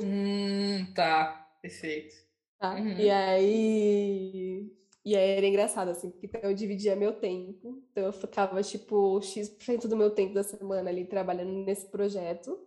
Hum, 0.00 0.92
tá, 0.94 1.52
perfeito. 1.60 2.14
Tá? 2.58 2.74
Uhum. 2.74 2.98
E 2.98 3.10
aí 3.10 4.77
e 5.08 5.16
aí 5.16 5.30
era 5.38 5.46
engraçado, 5.46 5.88
assim, 5.88 6.10
porque 6.10 6.28
eu 6.42 6.52
dividia 6.52 6.94
meu 6.94 7.14
tempo. 7.14 7.82
Então 7.90 8.04
eu 8.04 8.12
ficava, 8.12 8.62
tipo, 8.62 9.18
X% 9.22 9.88
do 9.88 9.96
meu 9.96 10.10
tempo 10.10 10.34
da 10.34 10.42
semana 10.42 10.90
ali 10.90 11.06
trabalhando 11.06 11.64
nesse 11.64 11.86
projeto 11.86 12.58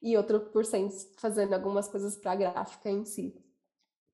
e 0.00 0.16
outro 0.16 0.40
por 0.40 0.64
cento 0.64 0.94
fazendo 1.18 1.52
algumas 1.52 1.86
coisas 1.86 2.16
para 2.16 2.32
a 2.32 2.36
gráfica 2.36 2.90
em 2.90 3.04
si. 3.04 3.38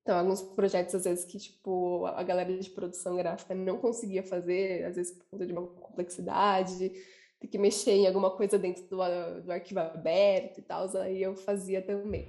Então, 0.01 0.19
alguns 0.19 0.41
projetos, 0.41 0.93
às 0.93 1.05
vezes, 1.05 1.23
que, 1.23 1.39
tipo, 1.39 2.05
a 2.07 2.21
galera 2.23 2.57
de 2.57 2.69
produção 2.69 3.15
gráfica 3.15 3.55
não 3.55 3.77
conseguia 3.77 4.21
fazer, 4.21 4.83
às 4.83 4.97
vezes 4.97 5.13
por 5.13 5.25
conta 5.31 5.45
de 5.45 5.53
uma 5.53 5.65
complexidade, 5.65 6.91
ter 7.39 7.47
que 7.47 7.57
mexer 7.57 7.91
em 7.91 8.07
alguma 8.07 8.31
coisa 8.31 8.59
dentro 8.59 8.83
do, 8.89 8.97
do 9.41 9.51
arquivo 9.53 9.79
aberto 9.79 10.57
e 10.57 10.61
tal, 10.61 10.89
aí 10.97 11.23
eu 11.23 11.33
fazia 11.37 11.81
também. 11.81 12.27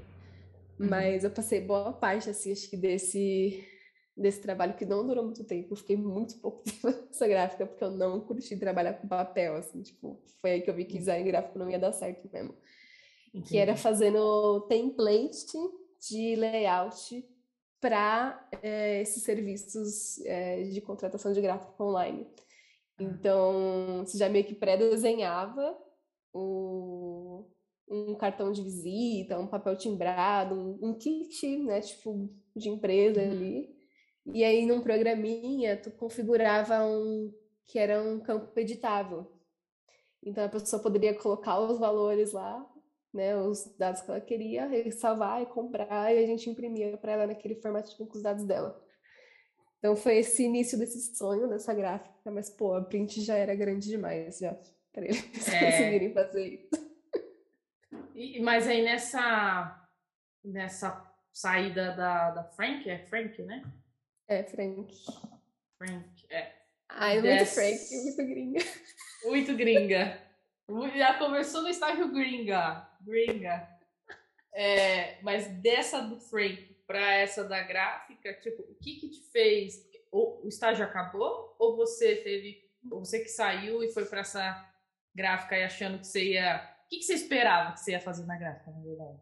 Uhum. 0.79 0.89
Mas 0.89 1.25
eu 1.25 1.31
passei 1.31 1.61
boa 1.61 1.93
parte, 1.93 2.31
assim, 2.31 2.53
acho 2.53 2.71
que 2.71 2.77
desse 2.77 3.74
desse 4.17 4.41
trabalho 4.41 4.75
que 4.75 4.87
não 4.87 5.07
durou 5.07 5.25
muito 5.25 5.45
tempo. 5.45 5.73
Eu 5.73 5.77
fiquei 5.77 5.97
muito 5.97 6.39
pouco 6.39 6.63
tempo 6.65 6.87
nessa 6.89 7.27
gráfica 7.27 7.67
porque 7.67 7.85
eu 7.85 7.91
não 7.91 8.21
curti 8.21 8.57
trabalhar 8.57 8.95
com 8.95 9.09
papel, 9.09 9.57
assim, 9.57 9.83
tipo, 9.83 10.21
foi 10.41 10.53
aí 10.53 10.63
que 10.63 10.71
eu 10.71 10.75
vi 10.75 10.85
que 10.85 10.99
design 10.99 11.25
gráfico 11.25 11.59
não 11.59 11.71
ia 11.71 11.79
dar 11.79 11.93
certo 11.93 12.29
mesmo. 12.33 12.55
Entendi. 13.29 13.49
Que 13.49 13.59
era 13.59 13.77
fazendo 13.77 14.61
template 14.69 15.59
de 16.09 16.37
layout 16.37 17.27
para 17.81 18.49
é, 18.63 19.03
esses 19.03 19.23
serviços 19.23 20.19
é, 20.25 20.63
de 20.63 20.81
contratação 20.81 21.33
de 21.33 21.41
gráfico 21.41 21.83
online. 21.83 22.27
Ah. 22.97 23.03
Então, 23.03 24.05
você 24.07 24.17
já 24.17 24.29
meio 24.29 24.45
que 24.45 24.55
pré-desenhava 24.55 25.77
o, 26.33 27.45
um 27.89 28.15
cartão 28.15 28.53
de 28.53 28.63
visita, 28.63 29.39
um 29.39 29.47
papel 29.47 29.77
timbrado, 29.77 30.55
um, 30.55 30.91
um 30.91 30.95
kit, 30.95 31.59
né, 31.59 31.81
tipo, 31.81 32.31
de 32.55 32.69
empresa 32.69 33.21
uhum. 33.21 33.31
ali. 33.31 33.75
E 34.27 34.43
aí, 34.43 34.65
num 34.65 34.81
programinha, 34.81 35.77
tu 35.77 35.91
configurava 35.91 36.85
um 36.85 37.33
que 37.67 37.79
era 37.79 38.03
um 38.03 38.21
campo 38.21 38.59
editável. 38.59 39.31
Então, 40.23 40.45
a 40.45 40.49
pessoa 40.49 40.83
poderia 40.83 41.15
colocar 41.15 41.59
os 41.61 41.79
valores 41.79 42.33
lá, 42.33 42.67
né, 43.13 43.37
os 43.37 43.77
dados 43.79 44.01
que 44.01 44.11
ela 44.11 44.21
queria, 44.21 44.69
salvar 44.93 45.43
e 45.43 45.47
comprar, 45.47 46.15
e 46.15 46.23
a 46.23 46.27
gente 46.27 46.49
imprimia 46.49 46.97
para 46.97 47.13
ela 47.13 47.27
naquele 47.27 47.55
formatinho 47.57 48.09
com 48.09 48.17
os 48.17 48.23
dados 48.23 48.45
dela. 48.45 48.83
Então, 49.79 49.95
foi 49.95 50.17
esse 50.17 50.45
início 50.45 50.79
desse 50.79 51.15
sonho, 51.15 51.49
dessa 51.49 51.75
gráfica, 51.75 52.31
mas, 52.31 52.49
pô, 52.49 52.75
a 52.75 52.83
print 52.83 53.21
já 53.21 53.37
era 53.37 53.55
grande 53.55 53.89
demais, 53.89 54.39
já, 54.39 54.57
para 54.93 55.05
eles 55.05 55.19
é... 55.53 55.71
conseguirem 55.71 56.13
fazer 56.13 56.47
isso. 56.47 56.85
E, 58.15 58.41
mas 58.41 58.67
aí, 58.67 58.83
nessa, 58.83 59.87
nessa 60.43 61.15
saída 61.33 61.95
da, 61.95 62.31
da 62.31 62.45
Frank, 62.45 62.89
é 62.89 63.07
Frank, 63.07 63.43
né? 63.43 63.63
É, 64.29 64.43
Frank. 64.45 64.95
Frank, 65.79 66.27
é. 66.31 66.53
Ai, 66.89 67.21
muito 67.21 67.39
Des... 67.39 67.55
Frank, 67.55 68.03
muito 68.03 68.27
gringa. 68.27 68.61
Muito 69.25 69.55
gringa. 69.57 70.21
Já 70.97 71.19
começou 71.19 71.63
no 71.63 71.69
estágio 71.69 72.13
gringa. 72.13 72.89
Gringa. 73.03 73.69
É, 74.55 75.21
mas 75.23 75.49
dessa 75.61 76.01
do 76.01 76.19
Frank 76.21 76.75
para 76.87 77.15
essa 77.15 77.45
da 77.45 77.63
gráfica, 77.63 78.33
tipo, 78.35 78.63
o 78.63 78.75
que 78.77 78.97
que 79.01 79.09
te 79.11 79.31
fez? 79.31 79.85
O, 80.13 80.45
o 80.45 80.49
estágio 80.49 80.85
acabou? 80.85 81.57
Ou 81.59 81.77
você 81.77 82.17
teve. 82.17 82.63
Ou 82.91 83.01
você 83.01 83.21
que 83.21 83.29
saiu 83.29 83.83
e 83.83 83.93
foi 83.93 84.05
para 84.05 84.21
essa 84.21 84.73
gráfica 85.15 85.59
e 85.59 85.65
achando 85.65 85.99
que 85.99 86.07
você 86.07 86.33
ia. 86.33 86.71
O 86.85 86.89
que, 86.89 86.99
que 86.99 87.05
você 87.05 87.15
esperava 87.15 87.73
que 87.73 87.81
você 87.81 87.93
ia 87.93 88.01
fazer 88.01 88.25
na 88.27 88.37
gráfica, 88.37 88.71
na 88.71 88.81
verdade? 88.81 89.21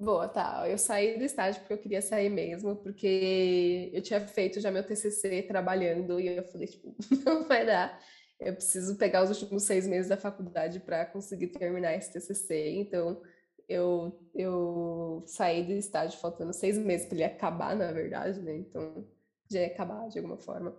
Boa, 0.00 0.28
tá. 0.28 0.68
Eu 0.68 0.78
saí 0.78 1.18
do 1.18 1.24
estágio 1.24 1.60
porque 1.60 1.72
eu 1.74 1.78
queria 1.78 2.00
sair 2.00 2.30
mesmo, 2.30 2.76
porque 2.76 3.90
eu 3.92 4.00
tinha 4.00 4.20
feito 4.28 4.60
já 4.60 4.70
meu 4.70 4.84
TCC 4.86 5.42
trabalhando 5.42 6.20
e 6.20 6.28
eu 6.28 6.44
falei, 6.44 6.68
tipo, 6.68 6.94
não 7.26 7.48
vai 7.48 7.66
dar. 7.66 8.00
Eu 8.38 8.54
preciso 8.54 8.96
pegar 8.96 9.24
os 9.24 9.30
últimos 9.30 9.64
seis 9.64 9.86
meses 9.88 10.08
da 10.08 10.16
faculdade 10.16 10.78
para 10.80 11.04
conseguir 11.04 11.48
terminar 11.48 11.94
esse 11.96 12.12
TCC. 12.12 12.70
Então, 12.76 13.20
eu, 13.68 14.16
eu 14.34 15.24
saí 15.26 15.64
do 15.64 15.72
estágio 15.72 16.20
faltando 16.20 16.52
seis 16.52 16.78
meses 16.78 17.06
para 17.06 17.16
ele 17.16 17.24
acabar, 17.24 17.74
na 17.74 17.90
verdade, 17.90 18.40
né? 18.40 18.54
Então, 18.56 19.04
já 19.50 19.60
ia 19.60 19.66
acabar 19.66 20.08
de 20.08 20.18
alguma 20.18 20.38
forma. 20.38 20.76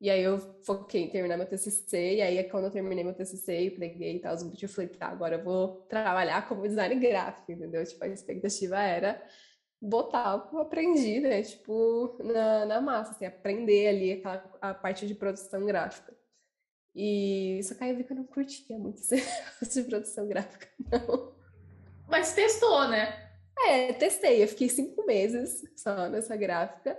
E 0.00 0.08
aí 0.08 0.22
eu 0.22 0.38
foquei 0.64 1.02
em 1.02 1.10
terminar 1.10 1.36
meu 1.36 1.46
TCC, 1.46 2.16
e 2.16 2.22
aí 2.22 2.42
quando 2.44 2.64
eu 2.64 2.70
terminei 2.70 3.04
meu 3.04 3.12
TCC 3.12 3.66
e 3.66 3.70
preguei 3.70 4.16
e 4.16 4.18
tal, 4.20 4.34
eu 4.34 4.68
falei, 4.68 4.88
tá, 4.88 5.08
agora 5.08 5.36
eu 5.36 5.44
vou 5.44 5.82
trabalhar 5.88 6.48
como 6.48 6.66
design 6.66 6.94
gráfico, 6.94 7.52
entendeu? 7.52 7.84
Tipo, 7.84 8.04
a 8.04 8.08
expectativa 8.08 8.80
era 8.80 9.22
botar 9.80 10.36
o 10.36 10.48
que 10.48 10.54
eu 10.54 10.60
aprendi, 10.60 11.20
né? 11.20 11.42
Tipo, 11.42 12.16
na, 12.22 12.64
na 12.64 12.80
massa, 12.80 13.10
assim, 13.12 13.26
aprender 13.26 13.88
ali 13.88 14.12
aquela, 14.12 14.58
a 14.60 14.72
parte 14.74 15.06
de 15.06 15.14
produção 15.14 15.66
gráfica. 15.66 16.16
E 16.94 17.60
só 17.62 17.74
que 17.74 17.84
aí 17.84 17.90
eu 17.90 17.96
vi 17.96 18.04
que 18.04 18.12
eu 18.12 18.16
não 18.16 18.24
curtia 18.24 18.78
muito 18.78 19.00
esse 19.00 19.16
de 19.82 19.88
produção 19.88 20.26
gráfica, 20.26 20.66
não. 20.90 21.34
Mas 22.08 22.34
testou, 22.34 22.88
né? 22.88 23.30
É, 23.58 23.92
testei. 23.92 24.42
Eu 24.42 24.48
fiquei 24.48 24.68
cinco 24.68 25.04
meses 25.06 25.62
só 25.76 26.08
nessa 26.08 26.36
gráfica. 26.36 26.98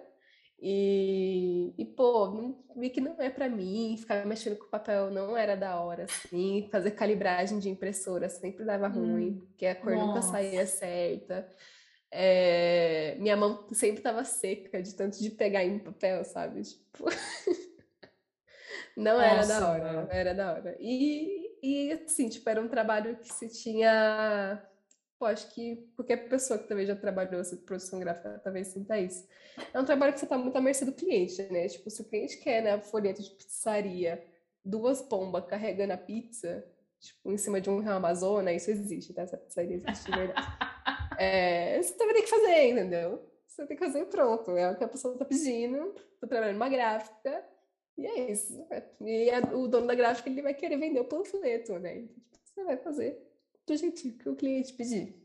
E, 0.64 1.74
e 1.76 1.84
pô, 1.84 2.54
vi 2.76 2.92
que 2.92 3.02
não 3.02 3.16
é 3.20 3.32
para 3.32 3.50
mim, 3.50 3.98
ficar 3.98 4.24
mexendo 4.28 4.58
com 4.58 4.68
papel 4.68 5.10
não 5.10 5.36
era 5.36 5.58
da 5.58 5.80
hora, 5.80 6.04
assim, 6.04 6.70
fazer 6.72 6.92
calibragem 6.92 7.58
de 7.58 7.68
impressora 7.68 8.30
sempre 8.30 8.64
dava 8.64 8.88
hum, 8.88 9.14
ruim, 9.14 9.40
porque 9.40 9.66
a 9.66 9.74
cor 9.74 9.94
nossa. 9.94 10.06
nunca 10.06 10.22
saía 10.22 10.68
certa. 10.68 11.50
É, 12.12 13.16
minha 13.20 13.36
mão 13.36 13.68
sempre 13.72 14.04
tava 14.04 14.24
seca 14.24 14.84
de 14.84 14.94
tanto 14.94 15.18
de 15.18 15.32
pegar 15.32 15.64
em 15.64 15.80
papel, 15.80 16.24
sabe? 16.26 16.62
Tipo, 16.62 17.06
não 18.96 19.20
era 19.20 19.48
da 19.48 19.68
hora, 19.68 19.94
não 19.94 20.12
era 20.12 20.36
da 20.36 20.54
hora. 20.54 20.78
E, 20.80 21.58
e 21.64 21.92
assim, 21.94 22.30
tipo, 22.30 22.48
era 22.48 22.62
um 22.62 22.68
trabalho 22.68 23.18
que 23.18 23.34
se 23.34 23.50
tinha 23.50 24.62
pô, 25.22 25.28
acho 25.28 25.54
que 25.54 25.88
qualquer 25.96 26.28
pessoa 26.28 26.58
que 26.58 26.68
talvez 26.68 26.88
já 26.88 26.96
trabalhou 26.96 27.40
essa 27.40 27.56
produção 27.56 28.00
gráfica 28.00 28.42
talvez 28.44 28.70
sinta 28.70 29.00
isso. 29.00 29.28
É 29.72 29.80
um 29.80 29.86
trabalho 29.86 30.14
que 30.14 30.20
você 30.20 30.26
está 30.26 30.36
muito 30.36 30.56
à 30.56 30.62
mercê 30.62 30.84
do 30.84 30.94
cliente, 30.94 31.44
né? 31.52 31.68
Tipo, 31.68 31.92
se 31.92 32.02
o 32.02 32.06
cliente 32.06 32.38
quer, 32.38 32.64
né, 32.64 32.82
folheto 32.82 33.22
de 33.22 33.30
pizzaria, 33.30 34.26
duas 34.66 35.00
pombas 35.00 35.46
carregando 35.46 35.94
a 35.94 35.98
pizza, 35.98 36.66
tipo, 37.00 37.32
em 37.32 37.38
cima 37.38 37.62
de 37.62 37.70
um 37.70 37.88
Amazônia, 37.88 38.52
isso 38.52 38.72
existe, 38.72 39.14
tá? 39.14 39.22
Essa 39.22 39.38
pizzaria 39.38 39.76
existe 39.76 40.12
de 40.12 40.18
verdade. 40.18 40.48
é, 41.20 41.80
você 41.80 41.94
também 41.94 42.16
tem 42.16 42.24
que 42.24 42.30
fazer, 42.30 42.70
entendeu? 42.70 43.32
Você 43.46 43.68
tem 43.68 43.78
que 43.78 43.86
fazer 43.86 44.06
pronto. 44.06 44.58
É 44.58 44.72
o 44.72 44.76
que 44.76 44.84
a 44.84 44.88
pessoa 44.88 45.14
está 45.14 45.24
pedindo. 45.24 45.94
Tô 46.20 46.26
trabalhando 46.26 46.56
numa 46.56 46.70
gráfica. 46.70 47.46
E 47.96 48.08
é 48.08 48.32
isso. 48.32 48.66
E 49.02 49.30
a, 49.30 49.40
o 49.56 49.68
dono 49.68 49.86
da 49.86 49.94
gráfica 49.94 50.32
ele 50.32 50.42
vai 50.42 50.56
querer 50.56 50.78
vender 50.78 51.00
o 51.00 51.06
panfleto, 51.06 51.78
né? 51.78 52.00
Então, 52.00 52.16
tipo, 52.16 52.40
você 52.44 52.64
vai 52.64 52.78
fazer 52.78 53.31
do 53.68 53.76
jeitinho 53.76 54.18
que 54.18 54.30
o 54.30 54.36
cliente 54.36 54.74
pedir. 54.74 55.16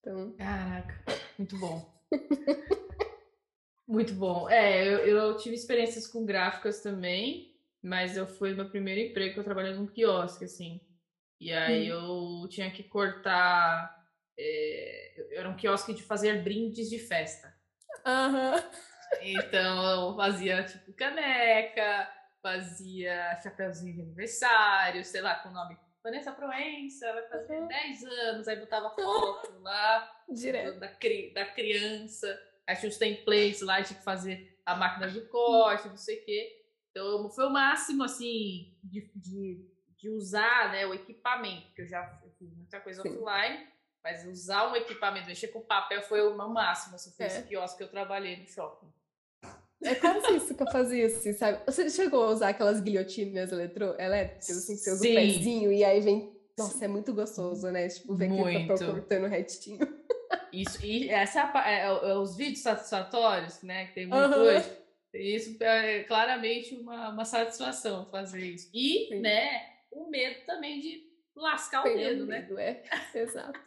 Então... 0.00 0.32
Caraca, 0.32 1.04
muito 1.38 1.58
bom. 1.58 1.94
muito 3.86 4.14
bom. 4.14 4.48
É, 4.48 4.86
eu, 4.86 4.98
eu, 4.98 5.36
tive 5.36 5.54
experiências 5.54 6.06
com 6.06 6.24
gráficas 6.24 6.80
também, 6.80 7.54
mas 7.82 8.16
eu 8.16 8.26
fui 8.26 8.54
meu 8.54 8.68
primeiro 8.68 9.00
emprego 9.00 9.34
que 9.34 9.40
eu 9.40 9.44
trabalhei 9.44 9.74
num 9.74 9.86
quiosque, 9.86 10.44
assim. 10.44 10.80
E 11.40 11.52
aí 11.52 11.92
hum. 11.92 12.42
eu 12.42 12.48
tinha 12.48 12.70
que 12.70 12.82
cortar. 12.82 14.02
É, 14.38 15.38
era 15.38 15.48
um 15.48 15.56
quiosque 15.56 15.94
de 15.94 16.02
fazer 16.02 16.42
brindes 16.42 16.88
de 16.88 16.98
festa. 16.98 17.54
Uhum. 18.06 18.84
Então 19.22 19.90
eu 19.90 20.16
fazia 20.16 20.64
tipo 20.64 20.92
caneca, 20.92 22.10
fazia 22.42 23.38
chapeuzinho 23.42 23.94
de 23.94 24.02
aniversário, 24.02 25.04
sei 25.04 25.20
lá, 25.20 25.36
com 25.36 25.48
o 25.48 25.52
nome 25.52 25.76
Vanessa 26.04 26.32
Proença, 26.32 27.10
vai 27.14 27.26
fazer 27.28 27.58
uhum. 27.60 27.66
10 27.66 28.04
anos, 28.04 28.46
aí 28.46 28.60
botava 28.60 28.90
foto 28.90 29.58
lá 29.62 30.22
Direto. 30.28 30.78
Da, 30.78 30.86
da 30.86 31.46
criança, 31.46 32.40
aí 32.66 32.76
tinha 32.76 32.90
os 32.90 32.98
templates 32.98 33.62
lá, 33.62 33.82
tinha 33.82 33.98
que 33.98 34.04
fazer 34.04 34.60
a 34.66 34.76
máquina 34.76 35.08
de 35.08 35.22
corte, 35.22 35.88
não 35.88 35.96
sei 35.96 36.20
o 36.20 36.24
quê. 36.26 36.66
Então 36.90 37.30
foi 37.30 37.46
o 37.46 37.50
máximo 37.50 38.04
assim 38.04 38.78
de, 38.84 39.10
de, 39.16 39.66
de 39.96 40.10
usar 40.10 40.70
né, 40.72 40.86
o 40.86 40.92
equipamento, 40.92 41.68
porque 41.68 41.82
eu 41.82 41.88
já 41.88 42.06
fiz 42.38 42.54
muita 42.54 42.80
coisa 42.80 43.00
Sim. 43.00 43.08
offline, 43.08 43.66
mas 44.02 44.26
usar 44.26 44.70
um 44.70 44.76
equipamento, 44.76 45.26
mexer 45.26 45.48
com 45.48 45.62
papel 45.62 46.02
foi 46.02 46.20
o 46.20 46.36
máximo. 46.36 46.96
Assim, 46.96 47.10
foi 47.16 47.24
é. 47.24 47.28
esse 47.28 47.42
quiosque 47.44 47.78
que 47.78 47.84
eu 47.84 47.90
trabalhei 47.90 48.36
no 48.36 48.46
shopping. 48.46 48.92
É 49.84 49.94
quase 49.94 50.36
isso 50.36 50.54
que 50.54 50.62
eu 50.62 50.70
fazia, 50.70 51.06
assim, 51.06 51.32
sabe? 51.34 51.60
Você 51.66 51.90
chegou 51.90 52.24
a 52.24 52.30
usar 52.30 52.48
aquelas 52.48 52.80
guilhotinas 52.80 53.52
eletro... 53.52 53.94
elétricas, 53.98 54.56
assim, 54.56 54.74
que 54.74 54.80
você 54.80 54.92
usa 54.92 55.02
Sim. 55.02 55.12
o 55.12 55.14
pezinho 55.14 55.72
e 55.72 55.84
aí 55.84 56.00
vem. 56.00 56.32
Nossa, 56.58 56.84
é 56.84 56.88
muito 56.88 57.12
gostoso, 57.12 57.70
né? 57.70 57.88
Tipo, 57.88 58.14
ver 58.14 58.26
aquele 58.26 58.66
papel 58.66 58.92
cortando 58.92 59.26
retinho. 59.26 59.78
Isso, 60.52 60.84
e 60.86 61.08
essa 61.08 61.52
é, 61.66 61.80
é, 61.80 61.86
é, 61.86 62.14
os 62.16 62.36
vídeos 62.36 62.60
satisfatórios, 62.60 63.60
né? 63.62 63.86
Que 63.86 63.94
tem 63.94 64.06
muito 64.06 64.36
uhum. 64.36 64.42
hoje. 64.42 64.70
Isso 65.12 65.62
é 65.62 66.04
claramente 66.04 66.74
uma, 66.74 67.10
uma 67.10 67.24
satisfação 67.24 68.06
fazer 68.10 68.40
isso. 68.40 68.70
E, 68.72 69.08
Sim. 69.08 69.20
né, 69.20 69.66
o 69.90 70.08
medo 70.08 70.44
também 70.46 70.80
de 70.80 71.02
lascar 71.36 71.82
o 71.82 71.84
dedo, 71.84 72.26
né? 72.26 72.40
Medo, 72.40 72.58
é, 72.58 72.82
exato. 73.14 73.58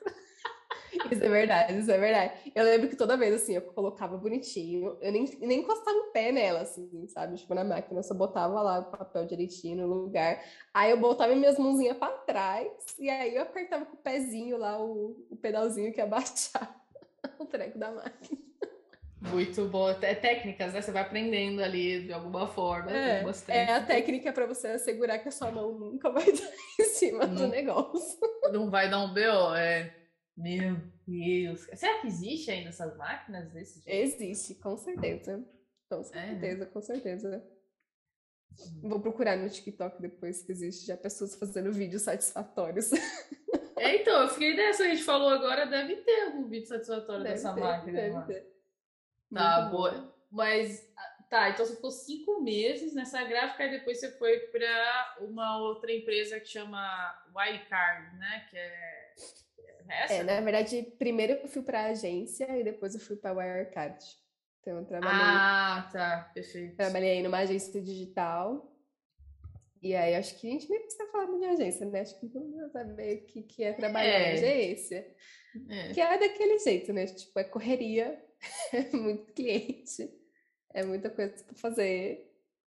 Isso 1.11 1.23
é 1.23 1.29
verdade, 1.29 1.79
isso 1.79 1.91
é 1.91 1.97
verdade. 1.97 2.51
Eu 2.55 2.63
lembro 2.63 2.89
que 2.89 2.95
toda 2.95 3.17
vez, 3.17 3.33
assim, 3.33 3.55
eu 3.55 3.61
colocava 3.61 4.17
bonitinho, 4.17 4.97
eu 5.01 5.11
nem, 5.11 5.25
nem 5.39 5.59
encostava 5.59 5.97
o 5.97 6.11
pé 6.11 6.31
nela, 6.31 6.61
assim, 6.61 7.07
sabe? 7.07 7.37
Tipo, 7.37 7.53
na 7.53 7.63
máquina, 7.63 7.99
eu 7.99 8.03
só 8.03 8.13
botava 8.13 8.61
lá 8.61 8.79
o 8.79 8.85
papel 8.85 9.25
direitinho 9.25 9.87
no 9.87 9.93
lugar. 9.93 10.43
Aí 10.73 10.91
eu 10.91 10.97
botava 10.97 11.35
minhas 11.35 11.57
mãozinhas 11.57 11.97
para 11.97 12.11
trás, 12.19 12.71
e 12.99 13.09
aí 13.09 13.35
eu 13.35 13.41
apertava 13.41 13.85
com 13.85 13.95
o 13.95 14.01
pezinho 14.01 14.57
lá, 14.57 14.81
o, 14.81 15.27
o 15.29 15.35
pedalzinho 15.35 15.91
que 15.93 15.99
ia 15.99 16.07
baixar 16.07 16.81
o 17.39 17.45
treco 17.45 17.77
da 17.77 17.91
máquina. 17.91 18.47
Muito 19.19 19.65
bom. 19.65 19.89
É 19.89 20.15
técnicas, 20.15 20.73
né? 20.73 20.81
Você 20.81 20.91
vai 20.91 21.01
aprendendo 21.01 21.61
ali 21.61 22.03
de 22.03 22.13
alguma 22.13 22.47
forma. 22.47 22.91
É, 22.91 23.23
é 23.47 23.73
a 23.73 23.83
técnica 23.83 24.31
para 24.31 24.45
você 24.45 24.67
assegurar 24.67 25.19
que 25.19 25.27
a 25.27 25.31
sua 25.31 25.51
mão 25.51 25.71
nunca 25.71 26.09
vai 26.09 26.23
estar 26.29 26.47
em 26.79 26.83
cima 26.85 27.25
não, 27.25 27.35
do 27.35 27.47
negócio. 27.47 28.19
Não 28.51 28.69
vai 28.69 28.89
dar 28.89 28.99
um 28.99 29.13
BO, 29.13 29.55
é. 29.55 29.93
Meu 30.37 30.77
Deus. 31.07 31.67
Será 31.73 31.99
que 31.99 32.07
existe 32.07 32.51
ainda 32.51 32.69
essas 32.69 32.95
máquinas 32.95 33.51
desse 33.51 33.81
jeito? 33.81 33.89
Existe, 33.89 34.53
com 34.55 34.77
certeza. 34.77 35.43
Com 35.89 36.03
certeza, 36.03 36.63
é. 36.63 36.67
com 36.67 36.81
certeza. 36.81 37.43
Hum. 38.59 38.89
Vou 38.89 38.99
procurar 38.99 39.35
no 39.35 39.49
TikTok 39.49 39.99
depois 39.99 40.43
que 40.43 40.51
existe 40.51 40.85
já 40.85 40.95
pessoas 40.95 41.35
fazendo 41.35 41.71
vídeos 41.73 42.03
satisfatórios. 42.03 42.91
É, 43.79 43.97
então, 43.97 44.23
eu 44.23 44.27
fiquei 44.29 44.55
nessa, 44.55 44.85
a 44.85 44.87
gente 44.87 45.03
falou 45.03 45.29
agora, 45.29 45.67
deve 45.67 45.97
ter 45.97 46.23
algum 46.23 46.49
vídeo 46.49 46.67
satisfatório 46.67 47.21
deve 47.21 47.35
dessa 47.35 47.53
ter, 47.53 47.61
máquina. 47.61 48.01
Deve 48.01 48.25
ter. 48.25 48.57
Tá, 49.31 49.61
Muito 49.61 49.71
boa. 49.71 49.91
Bom. 49.91 50.13
Mas, 50.31 50.91
tá, 51.29 51.49
então 51.51 51.63
você 51.63 51.75
ficou 51.75 51.91
cinco 51.91 52.41
meses 52.41 52.95
nessa 52.95 53.23
gráfica 53.23 53.65
e 53.65 53.71
depois 53.77 53.99
você 53.99 54.11
foi 54.17 54.39
para 54.47 55.17
uma 55.21 55.59
outra 55.59 55.93
empresa 55.93 56.39
que 56.39 56.47
chama 56.47 57.13
Wildcard, 57.35 58.17
né? 58.17 58.47
Que 58.49 58.57
é 58.57 59.13
É, 59.89 60.23
na 60.23 60.41
verdade, 60.41 60.83
primeiro 60.97 61.33
eu 61.33 61.47
fui 61.47 61.61
para 61.61 61.81
a 61.81 61.85
agência 61.87 62.45
e 62.57 62.63
depois 62.63 62.93
eu 62.93 63.01
fui 63.01 63.15
para 63.15 63.31
a 63.31 63.33
Wirecard. 63.33 64.03
Então, 64.61 64.79
eu 64.79 64.85
trabalhei. 64.85 65.21
Ah, 65.21 65.89
tá, 65.91 66.31
perfeito. 66.33 66.75
Trabalhei 66.75 67.23
numa 67.23 67.39
agência 67.39 67.81
digital. 67.81 68.73
E 69.81 69.95
aí, 69.95 70.15
acho 70.15 70.35
que 70.37 70.47
a 70.47 70.51
gente 70.51 70.69
nem 70.69 70.81
precisa 70.81 71.07
falar 71.11 71.27
muito 71.27 71.41
de 71.41 71.47
agência, 71.47 71.85
né? 71.85 72.01
Acho 72.01 72.19
que 72.19 72.27
todo 72.27 72.45
mundo 72.45 72.69
saber 72.71 73.17
o 73.17 73.25
que, 73.25 73.43
que 73.43 73.63
é 73.63 73.73
trabalhar 73.73 74.09
é. 74.09 74.31
em 74.31 74.33
agência. 74.33 75.15
É. 75.69 75.93
Que 75.93 76.01
é 76.01 76.17
daquele 76.17 76.59
jeito, 76.59 76.91
né? 76.91 77.05
Tipo, 77.05 77.39
é 77.39 77.43
correria, 77.43 78.21
é 78.73 78.95
muito 78.95 79.31
cliente, 79.33 80.11
é 80.73 80.83
muita 80.83 81.09
coisa 81.09 81.43
para 81.43 81.55
fazer 81.55 82.27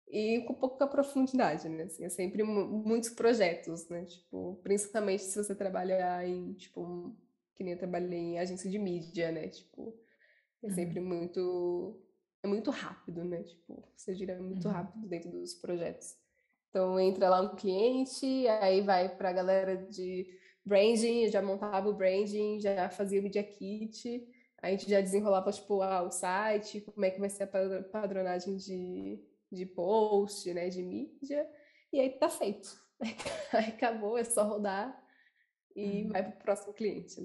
e 0.09 0.43
com 0.47 0.55
pouca 0.55 0.87
profundidade, 0.87 1.69
né? 1.69 1.85
Assim, 1.85 2.05
é 2.05 2.09
sempre 2.09 2.43
muitos 2.43 3.11
projetos, 3.11 3.89
né? 3.89 4.05
Tipo, 4.05 4.61
principalmente 4.63 5.23
se 5.23 5.37
você 5.37 5.55
trabalhar 5.55 6.27
em, 6.27 6.53
tipo, 6.55 7.17
que 7.55 7.65
nem 7.65 7.73
eu 7.73 7.79
trabalhei 7.79 8.19
em 8.19 8.39
agência 8.39 8.71
de 8.71 8.79
mídia, 8.79 9.33
né? 9.33 9.49
Tipo, 9.49 9.99
é 10.63 10.71
sempre 10.71 11.01
uhum. 11.01 11.07
muito 11.07 12.03
é 12.43 12.49
muito 12.49 12.71
rápido, 12.71 13.25
né? 13.25 13.43
Tipo, 13.43 13.83
você 13.97 14.15
gira 14.15 14.41
muito 14.41 14.69
uhum. 14.69 14.75
rápido 14.75 15.09
dentro 15.09 15.31
dos 15.31 15.55
projetos. 15.55 16.17
Então 16.71 17.01
entra 17.01 17.29
lá 17.29 17.41
um 17.41 17.57
cliente, 17.57 18.47
aí 18.49 18.83
vai 18.83 19.09
para 19.17 19.31
a 19.31 19.33
galera 19.33 19.77
de 19.77 20.27
branding, 20.65 21.29
já 21.29 21.43
montava 21.43 21.89
o 21.89 21.95
branding, 21.95 22.61
já 22.61 22.89
fazia 22.91 23.21
o 23.21 23.23
media 23.23 23.43
kit, 23.43 24.29
a 24.63 24.71
gente 24.71 24.89
já 24.89 25.01
desenrolava 25.01 25.51
tipo 25.51 25.81
ah, 25.83 26.03
o 26.03 26.11
site, 26.11 26.81
como 26.81 27.05
é 27.05 27.11
que 27.11 27.21
vai 27.21 27.31
ser 27.31 27.45
a 27.45 27.83
padronagem 27.83 28.57
de 28.57 29.19
de 29.51 29.67
post, 29.67 30.53
né, 30.53 30.69
de 30.69 30.83
mídia, 30.83 31.49
e 31.93 32.01
aí 32.01 32.11
tá 32.19 32.29
feito. 32.29 32.85
Aí 33.53 33.69
acabou, 33.69 34.17
é 34.17 34.25
só 34.25 34.43
rodar 34.43 35.07
e 35.75 36.05
uhum. 36.05 36.09
vai 36.09 36.23
para 36.23 36.35
o 36.35 36.43
próximo 36.43 36.73
cliente. 36.73 37.21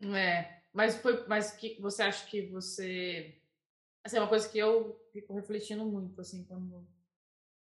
Né? 0.00 0.38
É, 0.40 0.62
mas 0.72 0.96
foi, 0.96 1.26
mas 1.26 1.50
que 1.50 1.80
você 1.80 2.02
acha 2.02 2.24
que 2.26 2.42
você, 2.46 3.40
assim, 4.04 4.16
é 4.16 4.20
uma 4.20 4.28
coisa 4.28 4.48
que 4.48 4.58
eu 4.58 5.04
fico 5.12 5.34
refletindo 5.34 5.84
muito, 5.84 6.20
assim, 6.20 6.44
quando 6.44 6.86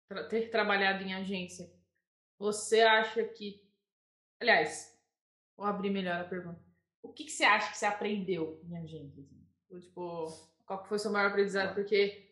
tra 0.08 0.28
ter 0.28 0.50
trabalhado 0.50 1.04
em 1.04 1.14
agência. 1.14 1.72
Você 2.40 2.82
acha 2.82 3.24
que, 3.24 3.68
aliás, 4.40 4.96
vou 5.56 5.66
abrir 5.66 5.90
melhor 5.90 6.22
a 6.22 6.28
pergunta. 6.28 6.62
O 7.02 7.12
que, 7.12 7.26
que 7.26 7.32
você 7.32 7.44
acha 7.44 7.72
que 7.72 7.78
você 7.78 7.86
aprendeu 7.86 8.62
em 8.64 8.78
agência? 8.78 9.24
Assim? 9.24 9.80
Tipo, 9.80 10.28
qual 10.66 10.86
foi 10.86 10.98
o 10.98 11.00
seu 11.00 11.12
maior 11.12 11.30
aprendizado? 11.30 11.74
Porque 11.74 12.27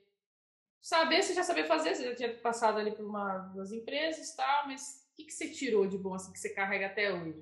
saber, 0.86 1.24
você 1.24 1.34
já 1.34 1.42
sabia 1.42 1.66
fazer, 1.66 1.96
você 1.96 2.04
já 2.04 2.16
tinha 2.16 2.38
passado 2.38 2.78
ali 2.78 2.92
por 2.92 3.04
uma, 3.04 3.40
duas 3.56 3.72
empresas 3.72 4.30
e 4.30 4.38
tal, 4.38 4.68
mas 4.68 5.04
o 5.12 5.16
que, 5.16 5.24
que 5.26 5.34
você 5.34 5.50
tirou 5.50 5.88
de 5.88 5.98
bom, 5.98 6.14
assim, 6.14 6.32
que 6.32 6.38
você 6.40 6.50
carrega 6.50 6.86
até 6.86 7.12
hoje? 7.12 7.42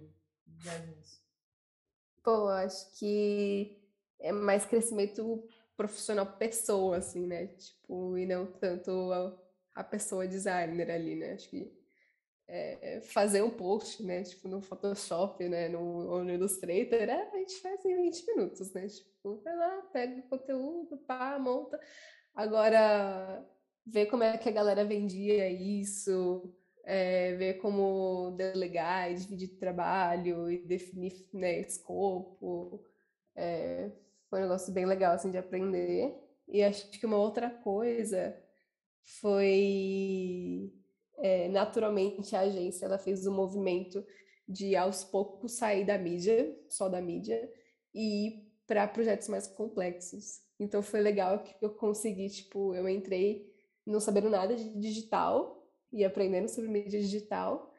Pô, 2.24 2.48
acho 2.48 2.98
que 2.98 3.78
é 4.22 4.32
mais 4.32 4.66
crescimento 4.66 5.46
profissional 5.76 6.26
pessoa, 6.38 6.96
assim, 6.96 7.28
né? 7.28 7.48
Tipo, 7.48 8.18
e 8.18 8.26
não 8.26 8.46
tanto 8.46 9.12
a, 9.12 9.38
a 9.76 9.84
pessoa 9.84 10.26
designer 10.26 10.90
ali, 10.90 11.18
né? 11.18 11.34
Acho 11.34 11.50
que 11.50 11.70
é, 12.48 13.02
fazer 13.02 13.42
um 13.42 13.50
post, 13.50 14.02
né? 14.04 14.24
Tipo, 14.24 14.48
no 14.48 14.62
Photoshop, 14.62 15.50
né? 15.50 15.68
No, 15.68 15.82
ou 15.82 16.24
no 16.24 16.32
Illustrator, 16.32 16.98
é, 16.98 17.30
a 17.30 17.38
gente 17.40 17.60
faz 17.60 17.84
em 17.84 18.04
20 18.04 18.26
minutos, 18.28 18.72
né? 18.72 18.88
Tipo, 18.88 19.42
vai 19.44 19.54
lá, 19.54 19.82
pega 19.92 20.18
o 20.18 20.30
conteúdo, 20.30 20.98
pá, 21.00 21.38
monta. 21.38 21.78
Agora, 22.36 23.46
ver 23.86 24.08
como 24.08 24.24
é 24.24 24.38
que 24.38 24.50
a 24.50 24.52
galera 24.52 24.84
vendia 24.86 25.50
isso, 25.50 26.54
é, 26.84 27.36
ver 27.36 27.56
como 27.56 28.32
delegar 28.38 29.12
e 29.12 29.16
dividir 29.16 29.58
trabalho 29.60 30.50
e 30.50 30.58
definir 30.66 31.28
né, 31.34 31.60
escopo. 31.60 32.84
É, 33.36 33.92
foi 34.30 34.40
um 34.40 34.44
negócio 34.44 34.74
bem 34.74 34.86
legal 34.86 35.14
assim, 35.14 35.32
de 35.32 35.38
aprender. 35.38 36.16
E 36.48 36.64
acho 36.64 36.90
que 36.90 37.06
uma 37.06 37.18
outra 37.18 37.50
coisa 37.50 38.36
foi 39.04 40.74
é, 41.18 41.48
naturalmente 41.50 42.36
a 42.36 42.42
agência 42.42 42.86
ela 42.86 42.98
fez 42.98 43.28
um 43.28 43.34
movimento 43.34 44.06
de 44.48 44.76
aos 44.76 45.04
poucos 45.04 45.54
sair 45.54 45.86
da 45.86 45.98
mídia, 45.98 46.56
só 46.70 46.90
da 46.90 47.02
mídia, 47.02 47.50
e 47.94 48.28
ir 48.28 48.43
para 48.68 48.88
projetos 48.88 49.28
mais 49.28 49.48
complexos. 49.48 50.42
Então 50.60 50.82
foi 50.82 51.02
legal 51.02 51.44
que 51.44 51.54
eu 51.62 51.72
consegui, 51.72 52.30
tipo, 52.30 52.74
eu 52.76 52.88
entrei 52.88 53.52
não 53.86 54.00
sabendo 54.00 54.30
nada 54.30 54.56
de 54.56 54.80
digital 54.80 55.68
e 55.92 56.04
aprendendo 56.06 56.48
sobre 56.48 56.70
mídia 56.70 57.00
digital, 57.00 57.74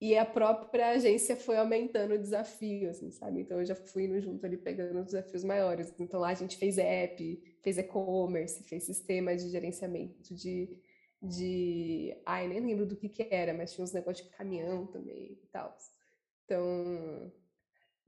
e 0.00 0.16
a 0.16 0.24
própria 0.24 0.90
agência 0.92 1.36
foi 1.36 1.58
aumentando 1.58 2.14
o 2.14 2.18
desafio, 2.18 2.88
assim, 2.88 3.10
sabe? 3.10 3.42
Então 3.42 3.58
eu 3.58 3.66
já 3.66 3.74
fui 3.74 4.04
indo 4.04 4.18
junto 4.18 4.44
ali 4.46 4.56
pegando 4.56 5.04
desafios 5.04 5.44
maiores. 5.44 5.92
Então 5.98 6.18
lá 6.18 6.30
a 6.30 6.34
gente 6.34 6.56
fez 6.56 6.78
app, 6.78 7.58
fez 7.62 7.76
e-commerce, 7.76 8.64
fez 8.64 8.84
sistema 8.84 9.36
de 9.36 9.50
gerenciamento 9.50 10.34
de, 10.34 10.80
de. 11.22 12.16
Ai, 12.24 12.48
nem 12.48 12.60
lembro 12.60 12.86
do 12.86 12.96
que 12.96 13.10
que 13.10 13.28
era, 13.30 13.52
mas 13.52 13.74
tinha 13.74 13.84
uns 13.84 13.92
negócios 13.92 14.26
de 14.26 14.34
caminhão 14.34 14.86
também 14.86 15.38
e 15.42 15.46
tal. 15.52 15.76
Então 16.46 17.30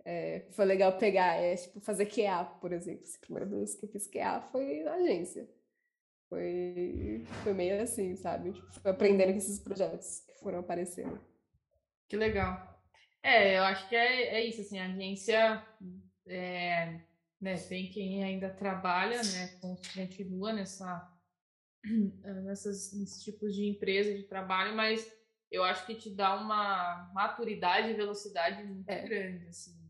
é, 0.04 0.46
foi 0.50 0.64
legal 0.64 0.96
pegar, 0.98 1.36
é, 1.36 1.56
tipo, 1.56 1.80
fazer 1.80 2.06
QA, 2.06 2.44
por 2.60 2.72
exemplo. 2.72 3.04
A 3.04 3.20
primeira 3.20 3.46
vez 3.48 3.74
que 3.74 3.84
eu 3.84 3.88
fiz 3.88 4.06
QA 4.06 4.40
foi 4.50 4.82
na 4.82 4.94
agência. 4.94 5.48
Foi, 6.28 7.24
foi 7.42 7.52
meio 7.52 7.80
assim, 7.82 8.16
sabe? 8.16 8.52
Tipo, 8.52 8.72
foi 8.72 8.90
aprendendo 8.90 9.32
com 9.32 9.38
esses 9.38 9.60
projetos 9.60 10.20
que 10.20 10.38
foram 10.40 10.60
aparecendo. 10.60 11.20
Que 12.08 12.16
legal. 12.16 12.72
É, 13.22 13.58
eu 13.58 13.62
acho 13.64 13.88
que 13.88 13.94
é, 13.94 14.34
é 14.34 14.44
isso, 14.44 14.62
assim, 14.62 14.78
a 14.78 14.86
agência 14.86 15.64
é, 16.26 17.00
né, 17.40 17.56
tem 17.68 17.90
quem 17.90 18.24
ainda 18.24 18.50
trabalha, 18.50 19.22
né, 19.22 19.58
continua 19.60 20.52
nessa, 20.52 21.08
nessas, 22.44 22.92
nesses 22.92 23.22
tipos 23.22 23.54
de 23.54 23.66
empresa 23.66 24.12
de 24.14 24.24
trabalho, 24.24 24.74
mas 24.74 25.06
eu 25.50 25.62
acho 25.62 25.84
que 25.86 25.94
te 25.94 26.10
dá 26.10 26.34
uma 26.34 27.10
maturidade 27.14 27.90
e 27.90 27.94
velocidade 27.94 28.64
muito 28.64 28.88
é. 28.88 29.02
grande, 29.02 29.46
assim. 29.46 29.81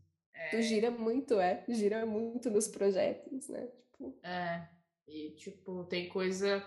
É... 0.45 0.49
Tu 0.49 0.61
gira 0.61 0.91
muito, 0.91 1.39
é, 1.39 1.63
gira 1.69 2.05
muito 2.05 2.49
nos 2.49 2.67
projetos, 2.67 3.49
né, 3.49 3.67
tipo... 3.67 4.17
É, 4.23 4.67
e, 5.07 5.31
tipo, 5.31 5.83
tem 5.85 6.09
coisa 6.09 6.65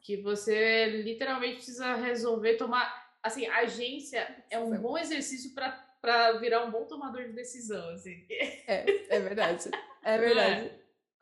que 0.00 0.18
você 0.18 0.86
literalmente 1.02 1.56
precisa 1.56 1.94
resolver, 1.94 2.56
tomar 2.56 3.04
assim, 3.24 3.46
a 3.46 3.60
agência 3.60 4.44
é 4.50 4.58
um 4.58 4.78
bom 4.78 4.98
exercício 4.98 5.54
para 5.54 6.32
virar 6.32 6.64
um 6.66 6.70
bom 6.70 6.84
tomador 6.84 7.24
de 7.24 7.32
decisão, 7.32 7.88
assim. 7.90 8.26
É, 8.66 9.16
é 9.16 9.20
verdade. 9.20 9.70
É, 10.02 10.12
é? 10.14 10.18
verdade. 10.18 10.72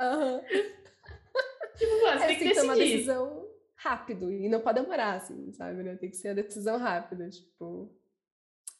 Aham. 0.01 0.35
Uhum. 0.35 0.42
tipo, 1.79 2.03
mano, 2.03 2.18
você 2.18 2.25
é, 2.25 2.27
tem 2.27 2.38
que, 2.38 2.49
que 2.49 2.55
tomar 2.55 2.75
decisão 2.75 3.49
rápido 3.77 4.33
e 4.33 4.49
não 4.49 4.61
pode 4.61 4.81
demorar, 4.81 5.14
assim, 5.14 5.53
sabe? 5.53 5.83
Né? 5.85 5.97
Tem 5.97 6.11
que 6.11 6.16
ser 6.16 6.29
a 6.29 6.35
decisão 6.35 6.77
rápida, 6.77 7.31
tipo. 7.31 7.97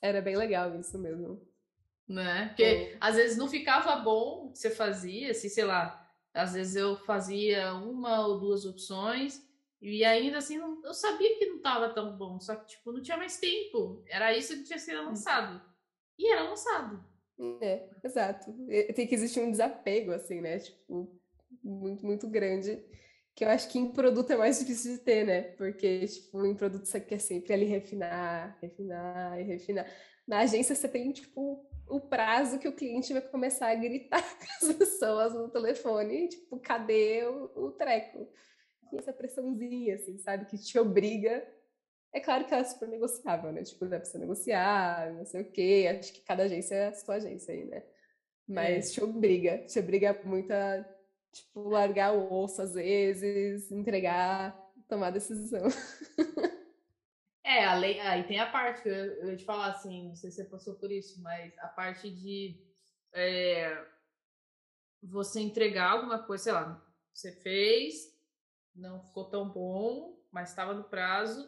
Era 0.01 0.21
bem 0.21 0.37
legal 0.37 0.75
isso 0.81 0.99
mesmo. 0.99 1.41
Né? 2.12 2.48
Porque 2.48 2.96
às 3.01 3.16
vezes 3.16 3.37
não 3.37 3.48
ficava 3.48 3.96
bom 3.96 4.46
o 4.46 4.53
que 4.53 4.59
você 4.59 4.70
fazia, 4.70 5.31
assim, 5.31 5.48
sei 5.48 5.64
lá. 5.64 5.98
Às 6.35 6.53
vezes 6.53 6.77
eu 6.77 6.96
fazia 6.96 7.75
uma 7.75 8.27
ou 8.27 8.38
duas 8.38 8.64
opções 8.64 9.42
e 9.81 10.05
ainda 10.05 10.38
assim, 10.38 10.57
eu 10.57 10.94
sabia 10.94 11.37
que 11.38 11.46
não 11.46 11.57
estava 11.57 11.88
tão 11.88 12.16
bom, 12.16 12.38
só 12.38 12.55
que, 12.55 12.68
tipo, 12.68 12.92
não 12.92 13.03
tinha 13.03 13.16
mais 13.16 13.38
tempo. 13.38 14.05
Era 14.07 14.37
isso 14.37 14.55
que 14.57 14.62
tinha 14.62 14.79
sido 14.79 15.01
hum. 15.01 15.07
lançado. 15.07 15.61
E 16.16 16.31
era 16.31 16.48
lançado. 16.48 17.05
É, 17.61 17.88
exato. 18.05 18.55
Tem 18.94 19.07
que 19.07 19.14
existir 19.14 19.40
um 19.40 19.51
desapego, 19.51 20.12
assim, 20.12 20.40
né? 20.40 20.59
Tipo, 20.61 21.20
muito, 21.64 22.07
muito 22.07 22.29
grande. 22.29 22.81
Que 23.35 23.44
eu 23.44 23.48
acho 23.48 23.68
que 23.70 23.79
em 23.79 23.90
produto 23.90 24.31
é 24.31 24.37
mais 24.37 24.61
difícil 24.61 24.92
de 24.92 24.98
ter, 24.98 25.27
né? 25.27 25.42
Porque, 25.42 26.07
tipo, 26.07 26.44
em 26.46 26.55
produto 26.55 26.85
você 26.85 27.01
quer 27.01 27.18
sempre 27.18 27.53
ali 27.53 27.64
refinar, 27.64 28.57
refinar 28.61 29.40
e 29.40 29.42
refinar. 29.42 29.87
Na 30.29 30.40
agência 30.40 30.77
você 30.77 30.88
tem, 30.88 31.11
tipo, 31.12 31.66
o 31.88 32.01
prazo 32.01 32.59
que 32.59 32.68
o 32.68 32.75
cliente 32.75 33.12
vai 33.12 33.23
começar 33.23 33.68
a 33.68 33.75
gritar 33.75 34.23
com 34.38 34.66
as 34.66 34.77
pessoas 34.77 35.35
no 35.35 35.49
telefone, 35.49 36.29
tipo, 36.29 36.59
cadê 36.61 37.25
o, 37.27 37.66
o 37.66 37.71
treco? 37.73 38.29
essa 38.99 39.12
pressãozinha, 39.12 39.95
assim, 39.95 40.18
sabe? 40.18 40.45
Que 40.47 40.59
te 40.59 40.79
obriga. 40.79 41.47
É 42.12 42.21
claro 42.21 42.45
que 42.45 42.53
ela 42.53 42.62
é 42.62 42.66
super 42.66 42.88
negociável, 42.88 43.53
né? 43.53 43.62
Tipo, 43.62 43.87
dá 43.87 43.97
pra 43.99 44.05
você 44.05 44.18
negociar, 44.18 45.12
não 45.14 45.25
sei 45.25 45.42
o 45.42 45.51
quê. 45.51 45.88
Acho 45.99 46.12
que 46.12 46.21
cada 46.21 46.42
agência 46.42 46.75
é 46.75 46.88
a 46.88 46.95
sua 46.95 47.14
agência 47.14 47.55
aí, 47.55 47.64
né? 47.64 47.83
Mas 48.47 48.90
é. 48.90 48.92
te 48.95 49.03
obriga, 49.03 49.59
te 49.59 49.79
obriga 49.79 50.21
muito 50.25 50.51
a, 50.53 50.85
tipo, 51.33 51.68
largar 51.68 52.12
o 52.12 52.33
osso 52.33 52.61
às 52.61 52.75
vezes, 52.75 53.71
entregar, 53.71 54.55
tomar 54.88 55.11
decisão. 55.11 55.62
É, 57.53 57.67
além, 57.67 58.01
aí 58.01 58.25
tem 58.25 58.41
a 58.41 58.51
parte 58.51 58.83
que 58.83 58.88
eu, 58.88 58.95
eu 58.95 59.31
ia 59.31 59.37
te 59.37 59.45
falar 59.45 59.67
assim, 59.67 60.09
não 60.09 60.17
sei 60.17 60.31
se 60.31 60.37
você 60.37 60.45
passou 60.45 60.75
por 60.77 60.91
isso, 60.91 61.21
mas 61.21 61.53
a 61.59 61.69
parte 61.69 62.11
de 62.11 62.59
é, 63.12 63.87
você 65.03 65.41
entregar 65.41 65.91
alguma 65.91 66.19
coisa, 66.23 66.45
sei 66.45 66.53
lá, 66.53 66.87
você 67.12 67.31
fez, 67.43 67.95
não 68.75 69.03
ficou 69.03 69.29
tão 69.29 69.51
bom, 69.51 70.19
mas 70.31 70.49
estava 70.49 70.73
no 70.73 70.85
prazo. 70.85 71.47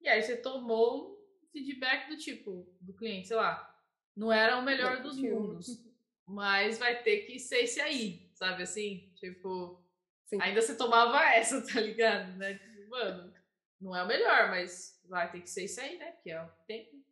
E 0.00 0.08
aí 0.08 0.20
você 0.20 0.36
tomou 0.36 1.12
um 1.12 1.46
feedback 1.52 2.08
do 2.08 2.16
tipo, 2.16 2.76
do 2.80 2.92
cliente, 2.92 3.28
sei 3.28 3.36
lá, 3.36 3.80
não 4.16 4.32
era 4.32 4.58
o 4.58 4.62
melhor 4.62 5.02
dos 5.02 5.16
mundos, 5.18 5.68
mas 6.26 6.78
vai 6.78 7.00
ter 7.02 7.26
que 7.26 7.38
ser 7.38 7.60
esse 7.60 7.80
aí, 7.80 8.28
sabe 8.34 8.64
assim? 8.64 9.12
Tipo, 9.14 9.80
Sim. 10.24 10.38
ainda 10.40 10.60
você 10.60 10.76
tomava 10.76 11.22
essa, 11.26 11.62
tá 11.72 11.80
ligado? 11.80 12.36
Né? 12.38 12.54
Tipo, 12.54 12.90
mano, 12.90 13.33
não 13.84 13.94
é 13.94 14.02
o 14.02 14.06
melhor, 14.06 14.48
mas 14.48 14.98
vai 15.04 15.30
ter 15.30 15.42
que 15.42 15.50
ser 15.50 15.64
esse 15.64 15.78
aí, 15.78 15.98
né? 15.98 16.12
Que 16.22 16.30
é 16.30 16.42
o 16.42 16.48
que 16.48 16.66
tem. 16.66 17.04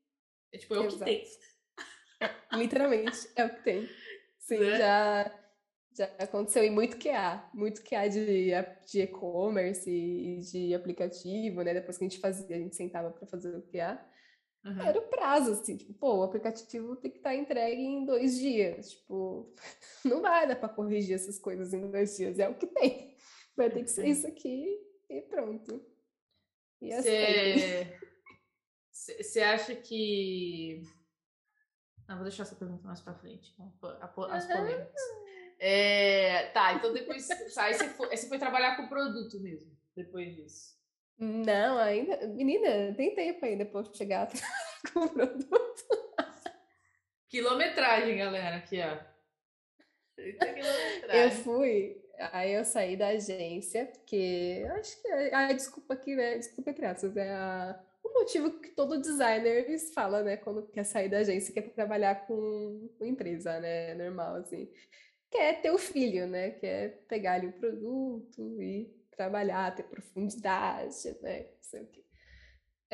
É 0.53 0.59
tipo, 0.59 0.75
é 0.75 0.81
o 0.81 0.89
que 0.89 0.99
tem. 0.99 1.25
Literalmente, 2.53 3.29
é 3.37 3.45
o 3.45 3.55
que 3.55 3.63
tem. 3.63 3.89
Sim, 4.39 4.59
né? 4.59 4.79
já 4.79 5.39
já 5.95 6.07
aconteceu, 6.19 6.65
e 6.65 6.71
muito 6.71 6.97
QA, 6.97 7.51
muito 7.53 7.83
QA 7.83 8.09
de, 8.09 8.51
de 8.91 9.03
e-commerce 9.03 9.91
e 9.91 10.39
de 10.39 10.75
aplicativo, 10.75 11.63
né? 11.63 11.75
Depois 11.75 11.99
que 11.99 12.05
a 12.05 12.09
gente 12.09 12.19
fazia, 12.19 12.57
a 12.57 12.59
gente 12.59 12.75
sentava 12.75 13.11
para 13.11 13.27
fazer 13.27 13.55
o 13.55 13.61
QA. 13.61 14.03
Uhum. 14.65 14.81
Era 14.81 14.99
o 14.99 15.09
prazo, 15.09 15.53
assim, 15.53 15.77
tipo, 15.77 15.93
pô, 15.93 16.21
o 16.21 16.23
aplicativo 16.23 16.97
tem 16.97 17.11
que 17.11 17.19
estar 17.19 17.31
tá 17.31 17.37
entregue 17.37 17.83
em 17.83 18.07
dois 18.07 18.39
dias. 18.39 18.93
Tipo, 18.93 19.55
não 20.03 20.23
vai 20.23 20.49
dar 20.49 20.57
para 20.57 20.71
corrigir 20.71 21.15
essas 21.15 21.39
coisas 21.39 21.75
em 21.75 21.91
dois 21.91 22.17
dias, 22.17 22.39
é 22.39 22.49
o 22.49 22.55
que 22.55 22.67
tem. 22.67 23.15
Vai 23.55 23.69
ter 23.69 23.83
que 23.83 23.91
ser 23.91 24.07
isso 24.07 24.27
aqui 24.27 24.67
e 25.11 25.21
pronto. 25.21 25.92
E 26.83 26.93
assim. 26.93 27.89
Você 28.91 29.41
acha 29.41 29.75
que. 29.75 30.83
Não, 32.09 32.17
vou 32.17 32.25
deixar 32.25 32.43
essa 32.43 32.57
pergunta 32.57 32.87
mais 32.87 33.01
para 33.01 33.15
frente. 33.15 33.55
As 34.01 34.47
polêmicas. 34.47 35.01
É, 35.61 36.49
tá, 36.49 36.75
então 36.75 36.93
depois 36.93 37.25
sai, 37.51 37.75
você 37.75 37.89
foi, 37.91 38.17
você 38.17 38.29
foi 38.29 38.37
trabalhar 38.37 38.77
com 38.77 38.89
produto 38.89 39.39
mesmo, 39.39 39.71
depois 39.95 40.35
disso. 40.35 40.77
Não, 41.17 41.79
ainda. 41.79 42.27
Menina, 42.27 42.93
tem 42.97 43.15
tempo 43.15 43.45
ainda 43.45 43.65
pra 43.65 43.81
eu 43.81 43.95
chegar 43.95 44.29
com 44.93 45.07
produto. 45.07 45.85
Quilometragem, 47.29 48.19
galera, 48.19 48.57
aqui, 48.57 48.81
ó. 48.81 48.99
Eu 50.19 51.31
fui, 51.31 52.02
aí 52.33 52.53
eu 52.55 52.65
saí 52.65 52.97
da 52.97 53.09
agência, 53.09 53.87
porque 53.87 54.67
acho 54.77 55.01
que. 55.03 55.09
Ah, 55.33 55.53
desculpa 55.53 55.95
aqui, 55.95 56.15
né? 56.15 56.39
Desculpa, 56.39 56.73
crianças. 56.73 57.17
É 57.17 57.33
a, 57.33 57.81
o 58.05 58.13
motivo 58.15 58.61
que 58.61 58.71
todo 58.71 59.01
designer 59.01 59.79
fala, 59.95 60.23
né? 60.23 60.37
Quando 60.37 60.67
quer 60.69 60.85
sair 60.85 61.09
da 61.09 61.19
agência, 61.19 61.53
quer 61.55 61.63
trabalhar 61.71 62.27
com, 62.27 62.89
com 62.99 63.05
empresa, 63.05 63.59
né? 63.61 63.95
Normal, 63.95 64.37
assim 64.37 64.69
quer 65.33 65.63
ter 65.63 65.71
o 65.71 65.79
filho, 65.79 66.27
né? 66.27 66.51
Quer 66.51 67.05
pegar 67.09 67.33
ali 67.33 67.47
o 67.49 67.53
produto 67.53 68.63
e 68.63 68.95
trabalhar, 69.11 69.75
ter 69.75 69.85
profundidade, 69.85 71.17
né? 71.23 71.45
Não 71.45 71.63
sei 71.63 71.81
o 71.81 71.87
quê. 71.87 72.05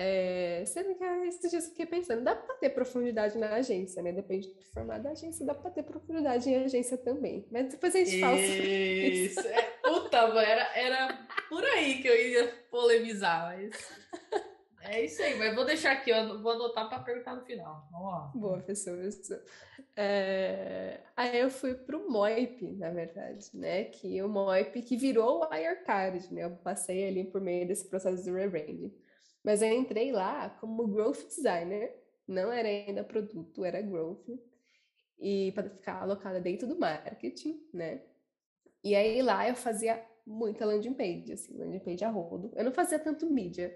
É, 0.00 0.62
sendo 0.64 0.94
que 0.94 1.02
esses 1.26 1.50
dias 1.50 1.64
eu 1.64 1.70
fiquei 1.70 1.84
pensando, 1.84 2.22
dá 2.22 2.32
para 2.32 2.54
ter 2.54 2.70
profundidade 2.70 3.36
na 3.36 3.54
agência, 3.54 4.00
né? 4.00 4.12
Depende 4.12 4.46
do 4.46 4.62
formato 4.72 5.02
da 5.02 5.10
agência, 5.10 5.44
dá 5.44 5.54
para 5.54 5.72
ter 5.72 5.82
profundidade 5.82 6.48
em 6.48 6.54
agência 6.54 6.96
também. 6.96 7.44
Mas 7.50 7.70
depois 7.70 7.96
a 7.96 7.98
gente 7.98 8.20
fala 8.20 8.36
sobre 8.36 9.08
isso. 9.08 9.40
É, 9.40 9.62
puta, 9.82 10.18
era, 10.18 10.78
era 10.78 11.26
por 11.48 11.64
aí 11.64 12.00
que 12.00 12.06
eu 12.06 12.14
ia 12.16 12.46
polemizar, 12.70 13.48
mas 13.48 13.76
é 14.82 15.04
isso 15.04 15.20
aí, 15.20 15.36
mas 15.36 15.52
vou 15.56 15.64
deixar 15.64 15.90
aqui, 15.90 16.10
eu 16.10 16.40
vou 16.40 16.52
anotar 16.52 16.88
para 16.88 17.00
perguntar 17.00 17.34
no 17.34 17.44
final. 17.44 17.88
Vamos 17.90 18.12
lá. 18.12 18.32
Boa, 18.36 18.58
professor. 18.58 18.96
É... 19.96 21.00
Aí 21.16 21.40
eu 21.40 21.50
fui 21.50 21.74
para 21.74 21.96
o 21.96 22.08
MOIP, 22.08 22.76
na 22.76 22.90
verdade, 22.90 23.50
né? 23.52 23.86
Que 23.86 24.22
o 24.22 24.28
MOIP 24.28 24.80
que 24.82 24.96
virou 24.96 25.40
o 25.40 25.48
Wirecard, 25.50 26.32
né? 26.32 26.44
Eu 26.44 26.52
passei 26.52 27.08
ali 27.08 27.24
por 27.24 27.40
meio 27.40 27.66
desse 27.66 27.88
processo 27.88 28.22
de 28.22 28.30
rebranding. 28.30 28.94
Mas 29.48 29.62
eu 29.62 29.72
entrei 29.72 30.12
lá 30.12 30.50
como 30.60 30.86
growth 30.86 31.26
designer, 31.26 31.90
não 32.26 32.52
era 32.52 32.68
ainda 32.68 33.02
produto, 33.02 33.64
era 33.64 33.80
growth. 33.80 34.28
E 35.18 35.52
para 35.52 35.70
ficar 35.70 36.02
alocada 36.02 36.38
dentro 36.38 36.68
do 36.68 36.78
marketing, 36.78 37.58
né? 37.72 38.02
E 38.84 38.94
aí 38.94 39.22
lá 39.22 39.48
eu 39.48 39.54
fazia 39.54 40.04
muita 40.26 40.66
landing 40.66 40.92
page, 40.92 41.32
assim, 41.32 41.56
landing 41.56 41.78
page 41.78 42.04
a 42.04 42.10
rodo. 42.10 42.52
Eu 42.56 42.62
não 42.62 42.72
fazia 42.72 42.98
tanto 42.98 43.24
mídia, 43.24 43.74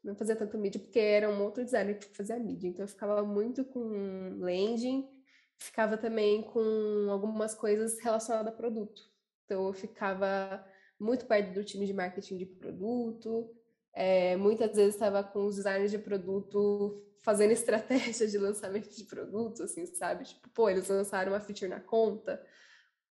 não 0.00 0.14
fazia 0.14 0.36
tanto 0.36 0.56
mídia, 0.56 0.80
porque 0.80 1.00
era 1.00 1.28
um 1.28 1.42
outro 1.42 1.64
designer 1.64 1.98
que 1.98 2.16
fazia 2.16 2.38
mídia. 2.38 2.68
Então 2.68 2.84
eu 2.84 2.88
ficava 2.88 3.24
muito 3.24 3.64
com 3.64 4.38
landing, 4.38 5.10
ficava 5.58 5.98
também 5.98 6.40
com 6.40 7.08
algumas 7.10 7.52
coisas 7.52 7.98
relacionadas 7.98 8.52
a 8.52 8.56
produto. 8.56 9.02
Então 9.44 9.66
eu 9.66 9.72
ficava 9.72 10.64
muito 11.00 11.26
perto 11.26 11.52
do 11.52 11.64
time 11.64 11.84
de 11.84 11.92
marketing 11.92 12.36
de 12.36 12.46
produto, 12.46 13.52
é, 13.92 14.36
muitas 14.36 14.74
vezes 14.76 14.94
estava 14.94 15.22
com 15.22 15.46
os 15.46 15.56
designers 15.56 15.90
de 15.90 15.98
produto 15.98 17.04
fazendo 17.22 17.52
estratégia 17.52 18.26
de 18.26 18.38
lançamento 18.38 18.88
de 18.94 19.04
produto, 19.04 19.62
assim, 19.62 19.86
sabe? 19.86 20.24
Tipo, 20.24 20.48
pô, 20.50 20.68
eles 20.68 20.88
lançaram 20.88 21.32
uma 21.32 21.40
feature 21.40 21.68
na 21.68 21.80
conta, 21.80 22.42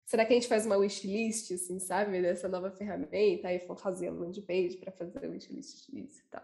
será 0.10 0.26
que 0.26 0.34
a 0.34 0.36
gente 0.36 0.48
faz 0.48 0.66
uma 0.66 0.76
wishlist, 0.76 1.52
assim, 1.52 1.80
sabe, 1.80 2.20
dessa 2.20 2.48
nova 2.48 2.72
ferramenta? 2.72 3.16
Aí 3.48 3.60
fazer 3.78 4.10
uma 4.10 4.26
landing 4.26 4.42
page 4.42 4.78
para 4.78 4.92
fazer 4.92 5.24
a 5.24 5.30
wishlist 5.30 5.92
disso 5.92 6.22
e 6.26 6.30
tal. 6.32 6.44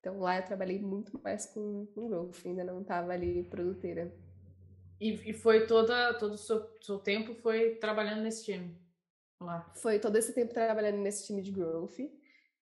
Então 0.00 0.18
lá 0.18 0.36
eu 0.36 0.44
trabalhei 0.44 0.80
muito 0.80 1.20
mais 1.22 1.46
com, 1.46 1.86
com 1.94 2.08
growth, 2.08 2.44
ainda 2.44 2.64
não 2.64 2.80
estava 2.82 3.12
ali 3.12 3.44
produteira. 3.44 4.12
E, 5.00 5.30
e 5.30 5.32
foi 5.32 5.66
toda, 5.66 6.14
todo 6.14 6.32
o 6.32 6.38
seu, 6.38 6.60
seu 6.80 6.98
tempo 6.98 7.34
foi 7.34 7.76
trabalhando 7.76 8.22
nesse 8.22 8.44
time? 8.44 8.76
Lá. 9.40 9.72
Foi 9.76 10.00
todo 10.00 10.16
esse 10.16 10.32
tempo 10.32 10.52
trabalhando 10.52 10.98
nesse 10.98 11.24
time 11.24 11.40
de 11.40 11.52
growth. 11.52 12.00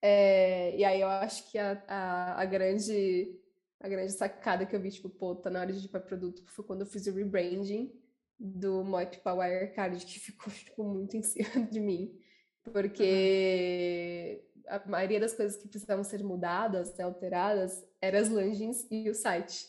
É, 0.09 0.77
e 0.77 0.85
aí 0.85 1.01
eu 1.01 1.09
acho 1.09 1.51
que 1.51 1.59
a, 1.59 1.83
a, 1.89 2.41
a, 2.41 2.45
grande 2.45 3.37
a 3.81 3.89
grande 3.89 4.13
sacada 4.13 4.65
que 4.65 4.77
eu 4.77 4.81
vi, 4.81 4.93
tipo, 4.93 5.09
pô, 5.11 5.35
tá 5.35 5.51
na 5.51 5.59
hora 5.59 5.73
de 5.73 5.85
ir 5.85 5.89
para 5.89 5.99
produto, 5.99 6.45
foi 6.47 6.65
quando 6.65 6.83
eu 6.83 6.87
fiz 6.87 7.09
o 7.09 7.13
rebranding 7.13 7.93
do 8.39 8.85
Moip 8.85 9.19
para 9.19 9.35
Wirecard, 9.35 10.07
que 10.07 10.21
ficou 10.21 10.53
tipo, 10.53 10.85
muito 10.85 11.17
em 11.17 11.25
cima 11.25 11.67
de 11.67 11.81
mim. 11.81 12.17
Porque 12.63 14.45
a 14.69 14.89
maioria 14.89 15.19
das 15.19 15.35
coisas 15.35 15.61
que 15.61 15.67
precisavam 15.67 16.05
ser 16.05 16.23
mudadas, 16.23 16.97
né, 16.97 17.03
alteradas, 17.03 17.85
eram 18.01 18.21
as 18.21 18.29
landings 18.29 18.87
e 18.89 19.11
o 19.11 19.15
site. 19.15 19.67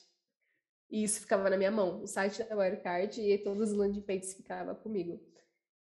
E 0.91 1.03
isso 1.03 1.21
ficava 1.21 1.49
na 1.49 1.57
minha 1.57 1.71
mão, 1.71 2.03
o 2.03 2.07
site 2.07 2.43
da 2.43 2.55
Wirecard 2.55 3.19
e 3.19 3.39
todas 3.39 3.71
as 3.71 3.75
landing 3.75 4.01
pages 4.01 4.35
ficavam 4.35 4.75
comigo. 4.75 5.19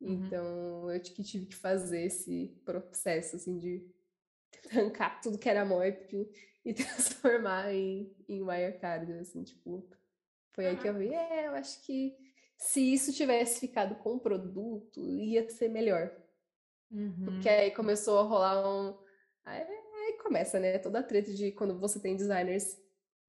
Uhum. 0.01 0.25
Então, 0.25 0.91
eu 0.91 0.99
que 0.99 1.23
tive 1.23 1.45
que 1.45 1.55
fazer 1.55 2.05
esse 2.05 2.59
processo, 2.65 3.35
assim, 3.35 3.55
de 3.59 3.98
arrancar 4.71 5.21
tudo 5.21 5.37
que 5.37 5.49
era 5.49 5.65
Moip 5.65 6.29
e 6.65 6.73
transformar 6.73 7.73
em, 7.73 8.15
em 8.27 8.41
Wirecard, 8.41 9.11
assim, 9.13 9.43
tipo... 9.43 9.89
Foi 10.53 10.67
aí 10.67 10.77
que 10.77 10.87
eu 10.87 10.93
vi, 10.93 11.13
é, 11.13 11.47
eu 11.47 11.53
acho 11.53 11.81
que 11.85 12.17
se 12.59 12.93
isso 12.93 13.13
tivesse 13.13 13.59
ficado 13.61 13.95
com 13.95 14.15
o 14.15 14.19
produto, 14.19 14.99
ia 14.99 15.49
ser 15.49 15.69
melhor. 15.69 16.11
Uhum. 16.91 17.25
Porque 17.25 17.47
aí 17.47 17.71
começou 17.71 18.19
a 18.19 18.23
rolar 18.23 18.69
um. 18.69 18.97
Aí, 19.45 19.61
aí, 19.61 20.17
começa, 20.21 20.59
né? 20.59 20.77
Toda 20.77 20.99
a 20.99 21.03
treta 21.03 21.33
de 21.33 21.51
quando 21.53 21.79
você 21.79 21.99
tem 21.99 22.17
designers 22.17 22.77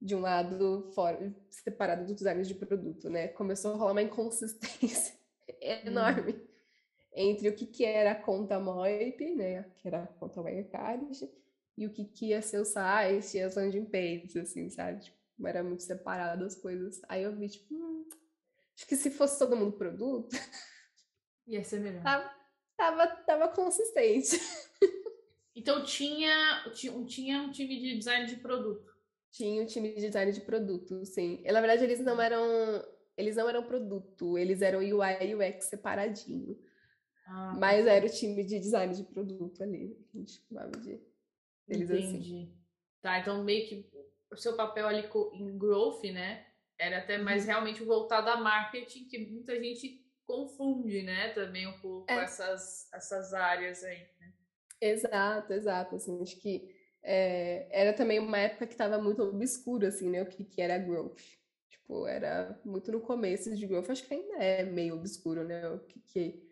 de 0.01 0.15
um 0.15 0.19
lado 0.19 0.91
fora, 0.93 1.33
separado 1.49 2.03
dos 2.03 2.15
designers 2.15 2.47
de 2.47 2.55
produto, 2.55 3.09
né? 3.09 3.29
Começou 3.29 3.73
a 3.73 3.77
rolar 3.77 3.93
uma 3.93 4.01
inconsistência 4.01 5.15
enorme 5.61 6.33
uhum. 6.33 6.47
Entre 7.13 7.49
o 7.49 7.55
que, 7.55 7.65
que 7.65 7.85
era 7.85 8.11
a 8.11 8.15
conta 8.15 8.59
MOIP, 8.59 9.35
né? 9.35 9.63
Que 9.77 9.87
era 9.87 10.03
a 10.03 10.07
conta 10.07 10.41
Wirecard, 10.41 11.29
e 11.77 11.85
o 11.85 11.91
que, 11.91 12.05
que 12.05 12.27
ia 12.27 12.41
ser 12.41 12.59
o 12.59 12.65
site 12.65 13.37
e 13.37 13.41
as 13.41 13.55
landing 13.55 13.85
pages, 13.85 14.35
assim, 14.35 14.69
sabe? 14.69 15.01
Tipo, 15.01 15.47
era 15.47 15.63
muito 15.63 15.83
separado 15.83 16.45
as 16.45 16.55
coisas. 16.55 17.01
Aí 17.09 17.23
eu 17.23 17.35
vi, 17.35 17.49
tipo, 17.49 17.73
hum, 17.73 18.07
Acho 18.81 18.87
que 18.87 18.95
se 18.95 19.11
fosse 19.11 19.37
todo 19.37 19.55
mundo 19.55 19.77
produto. 19.77 20.35
Ia 21.45 21.63
ser 21.63 21.79
melhor. 21.81 22.01
Tava, 22.01 22.31
tava, 22.75 23.07
tava 23.07 23.47
consistente. 23.49 24.39
Então 25.53 25.83
tinha, 25.83 26.63
tinha 26.73 26.93
um 26.93 27.05
time 27.05 27.77
de 27.77 27.97
design 27.97 28.25
de 28.25 28.37
produto. 28.37 28.89
Tinha 29.31 29.61
um 29.61 29.65
time 29.65 29.93
de 29.93 30.01
design 30.01 30.31
de 30.31 30.41
produto, 30.41 31.05
sim. 31.05 31.43
Na 31.43 31.59
verdade, 31.59 31.83
eles 31.83 31.99
não 31.99 32.19
eram. 32.19 32.41
Eles 33.17 33.35
não 33.35 33.47
eram 33.47 33.63
produto, 33.63 34.37
eles 34.37 34.61
eram 34.61 34.79
UI 34.79 35.17
e 35.21 35.35
UX 35.35 35.65
separadinho. 35.65 36.57
Ah, 37.31 37.55
mas 37.57 37.87
era 37.87 38.05
o 38.05 38.09
time 38.09 38.43
de 38.43 38.59
design 38.59 38.93
de 38.93 39.03
produto 39.03 39.63
ali. 39.63 39.97
A 40.13 40.17
gente 40.17 40.43
chamava 40.47 40.71
de. 40.71 40.99
Eles 41.67 41.89
assim. 41.89 42.09
Entendi. 42.09 42.35
Assim. 42.35 42.57
Tá, 43.01 43.19
então 43.19 43.43
meio 43.43 43.67
que 43.67 43.89
o 44.29 44.35
seu 44.35 44.55
papel 44.55 44.85
ali 44.85 45.07
em 45.33 45.57
growth, 45.57 46.03
né? 46.11 46.45
Era 46.77 46.97
até 46.97 47.17
mais 47.17 47.43
uhum. 47.43 47.47
realmente 47.47 47.83
voltado 47.83 48.29
a 48.29 48.37
marketing, 48.37 49.05
que 49.05 49.17
muita 49.17 49.57
gente 49.61 50.05
confunde, 50.25 51.03
né? 51.03 51.29
Também 51.29 51.67
um 51.67 51.79
pouco 51.79 52.11
é. 52.11 52.23
essas, 52.23 52.91
essas 52.93 53.33
áreas 53.33 53.83
aí. 53.83 54.05
Né? 54.19 54.33
Exato, 54.81 55.53
exato. 55.53 55.95
Assim, 55.95 56.21
acho 56.21 56.37
que 56.37 56.69
é, 57.01 57.67
era 57.71 57.93
também 57.93 58.19
uma 58.19 58.37
época 58.37 58.67
que 58.67 58.73
estava 58.73 59.01
muito 59.01 59.21
obscuro, 59.21 59.87
assim, 59.87 60.09
né? 60.09 60.21
O 60.21 60.25
que, 60.25 60.43
que 60.43 60.61
era 60.61 60.77
growth. 60.77 61.21
Tipo, 61.69 62.05
era 62.07 62.59
muito 62.65 62.91
no 62.91 62.99
começo 62.99 63.55
de 63.55 63.65
growth. 63.65 63.89
Acho 63.89 64.05
que 64.05 64.13
ainda 64.13 64.35
é 64.35 64.63
meio 64.63 64.95
obscuro, 64.95 65.45
né? 65.45 65.69
O 65.69 65.79
que, 65.79 65.99
que 66.01 66.50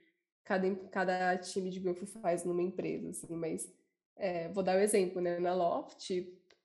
cada, 0.49 0.75
cada 0.89 1.37
time 1.37 1.69
de 1.69 1.79
growth 1.79 2.07
faz 2.07 2.43
numa 2.43 2.63
empresa, 2.63 3.11
assim. 3.11 3.35
Mas 3.35 3.71
é, 4.15 4.49
vou 4.49 4.63
dar 4.63 4.77
um 4.77 4.81
exemplo, 4.81 5.21
né? 5.21 5.37
Na 5.37 5.53
Loft, 5.53 6.09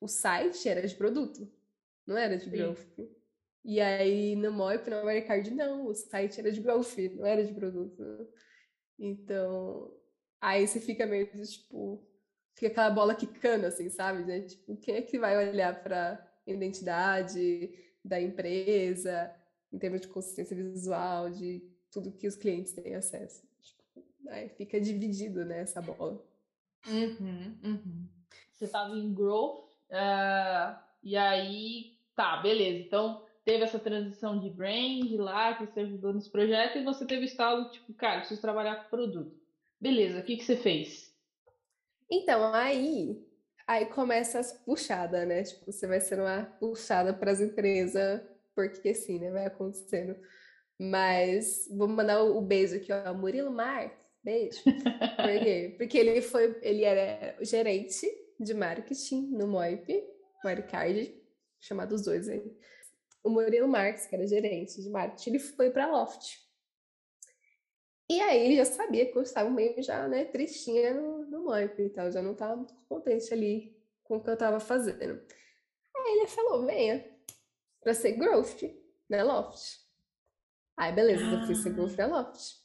o 0.01 0.09
site 0.09 0.67
era 0.67 0.89
de 0.89 0.95
produto, 0.95 1.47
não 2.07 2.17
era 2.17 2.39
de 2.39 2.45
Sim. 2.45 2.51
growth. 2.51 2.99
E 3.63 3.83
aí 3.83 4.37
no 4.37 4.51
Moip, 4.51 4.89
no 4.89 4.97
Americard, 4.97 5.51
não, 5.51 5.87
o 5.87 5.95
site 5.95 6.41
era 6.41 6.51
de 6.51 6.63
growth, 6.63 6.97
não 7.15 7.27
era 7.27 7.45
de 7.45 7.53
produto. 7.53 8.27
Então, 8.99 9.95
aí 10.41 10.67
você 10.67 10.81
fica 10.81 11.05
meio 11.05 11.27
tipo, 11.45 12.03
fica 12.55 12.69
aquela 12.69 12.91
bola 12.91 13.15
quicando, 13.15 13.67
assim, 13.67 13.91
sabe? 13.91 14.25
Né? 14.25 14.41
Tipo, 14.43 14.79
quem 14.79 14.97
é 14.97 15.03
que 15.03 15.19
vai 15.19 15.51
olhar 15.51 15.83
para 15.83 16.27
identidade 16.47 17.71
da 18.03 18.19
empresa, 18.19 19.31
em 19.71 19.79
termos 19.79 20.01
de 20.01 20.09
consistência 20.09 20.57
visual, 20.57 21.29
de 21.29 21.63
tudo 21.91 22.13
que 22.13 22.27
os 22.27 22.37
clientes 22.37 22.73
têm 22.73 22.95
acesso? 22.95 23.47
Aí 24.29 24.49
fica 24.51 24.81
dividido, 24.81 25.45
né, 25.45 25.61
essa 25.61 25.81
bola. 25.81 26.23
Uhum, 26.87 27.57
uhum. 27.63 28.09
Você 28.53 28.67
estava 28.67 28.95
em 28.95 29.13
growth, 29.13 29.65
uh, 29.91 30.79
e 31.03 31.17
aí, 31.17 31.99
tá, 32.15 32.39
beleza. 32.39 32.87
Então, 32.87 33.25
teve 33.45 33.65
essa 33.65 33.79
transição 33.79 34.39
de 34.39 34.51
brand 34.51 35.11
lá, 35.19 35.55
que 35.55 35.67
você 35.67 35.81
ajudou 35.81 36.13
nesse 36.13 36.31
projeto, 36.31 36.79
e 36.79 36.85
você 36.85 37.07
teve 37.07 37.23
o 37.23 37.25
estalo, 37.25 37.71
tipo, 37.71 37.93
cara, 37.95 38.21
preciso 38.21 38.41
trabalhar 38.41 38.77
com 38.77 38.91
produto. 38.91 39.37
Beleza, 39.81 40.21
o 40.21 40.23
que, 40.23 40.37
que 40.37 40.45
você 40.45 40.57
fez? 40.57 41.15
Então, 42.11 42.55
aí, 42.55 43.23
aí 43.67 43.87
começa 43.87 44.39
as 44.39 44.53
puxadas, 44.53 45.27
né? 45.27 45.43
Tipo, 45.43 45.71
você 45.71 45.87
vai 45.87 46.01
ser 46.01 46.21
uma 46.21 46.45
puxada 46.59 47.13
para 47.13 47.31
as 47.31 47.41
empresas, 47.41 48.23
porque 48.55 48.91
assim, 48.91 49.19
né? 49.19 49.31
Vai 49.31 49.47
acontecendo. 49.47 50.17
Mas 50.79 51.69
vou 51.71 51.89
mandar 51.89 52.23
o 52.23 52.41
beijo 52.41 52.77
aqui, 52.77 52.93
ó. 52.93 53.13
Murilo 53.15 53.51
Marques, 53.51 54.04
beijo. 54.25 54.63
Por 54.65 55.45
quê? 55.45 55.75
Porque 55.77 55.99
ele 55.99 56.23
foi, 56.23 56.59
ele 56.63 56.85
era 56.85 57.37
gerente 57.43 58.07
de 58.41 58.55
marketing 58.55 59.31
no 59.33 59.47
Moip, 59.47 59.87
Wirecard, 60.45 61.15
chamado 61.61 61.95
os 61.95 62.03
dois 62.03 62.29
aí 62.29 62.43
o 63.25 63.31
Murilo 63.31 63.67
Marques, 63.67 64.07
que 64.07 64.15
era 64.15 64.27
gerente 64.27 64.81
de 64.81 64.91
marketing, 64.91 65.31
ele 65.31 65.39
foi 65.39 65.71
para 65.71 65.91
Loft. 65.91 66.45
E 68.07 68.21
aí 68.21 68.45
ele 68.45 68.57
já 68.57 68.67
sabia 68.67 69.11
que 69.11 69.17
eu 69.17 69.23
estava 69.23 69.49
meio 69.49 69.83
já, 69.83 70.07
né, 70.07 70.27
tristinha 70.27 70.93
no, 70.93 71.25
no 71.25 71.45
Moip 71.45 71.81
e 71.81 71.89
tal, 71.89 72.13
já 72.13 72.21
não 72.21 72.33
estava 72.33 72.55
muito 72.55 72.75
contente 72.87 73.33
ali 73.33 73.75
com 74.05 74.19
o 74.19 74.23
que 74.23 74.29
eu 74.29 74.35
estava 74.35 74.61
fazendo. 74.61 75.23
Aí 75.97 76.19
ele 76.19 76.27
falou, 76.27 76.67
venha 76.67 77.03
para 77.81 77.95
ser 77.95 78.13
growth 78.13 78.63
na 79.09 79.23
Loft. 79.23 79.81
Aí 80.77 80.93
beleza, 80.93 81.25
ah. 81.25 81.41
eu 81.41 81.47
fui 81.47 81.55
ser 81.55 81.73
growth 81.73 81.97
na 81.97 82.07
Loft. 82.07 82.63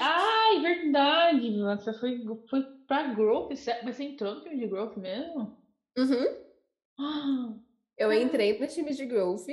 Ai, 0.00 0.60
verdade, 0.60 1.50
você 1.60 1.92
foi, 1.92 2.24
foi 2.48 2.62
pra 2.86 3.12
growth, 3.14 3.50
mas 3.50 3.96
você 3.96 4.04
entrou 4.04 4.36
no 4.36 4.42
time 4.42 4.56
de 4.56 4.66
growth 4.66 4.96
mesmo? 4.96 5.56
Uhum. 5.96 6.26
Ah. 6.98 7.54
Eu 7.98 8.12
entrei 8.12 8.56
no 8.56 8.66
time 8.68 8.94
de 8.94 9.04
growth, 9.04 9.48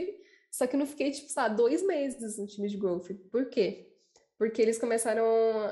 só 0.51 0.67
que 0.67 0.77
não 0.77 0.85
fiquei, 0.85 1.09
tipo, 1.09 1.27
sabe, 1.29 1.55
dois 1.55 1.81
meses 1.81 2.37
no 2.37 2.45
time 2.45 2.67
de 2.69 2.77
growth. 2.77 3.07
Por 3.31 3.49
quê? 3.49 3.91
Porque 4.37 4.61
eles 4.61 4.77
começaram 4.77 5.25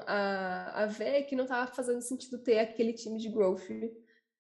a, 0.08 0.84
a 0.84 0.86
ver 0.88 1.24
que 1.26 1.36
não 1.36 1.44
estava 1.44 1.72
fazendo 1.72 2.02
sentido 2.02 2.40
ter 2.40 2.58
aquele 2.58 2.94
time 2.94 3.20
de 3.20 3.30
growth 3.30 3.70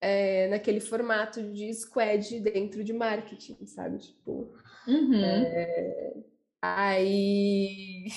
é, 0.01 0.47
naquele 0.47 0.79
formato 0.79 1.43
de 1.53 1.71
squad 1.75 2.39
dentro 2.39 2.83
de 2.83 2.91
marketing, 2.91 3.67
sabe? 3.67 3.99
Tipo. 3.99 4.51
Uhum. 4.87 5.23
É, 5.23 6.13
aí. 6.59 8.07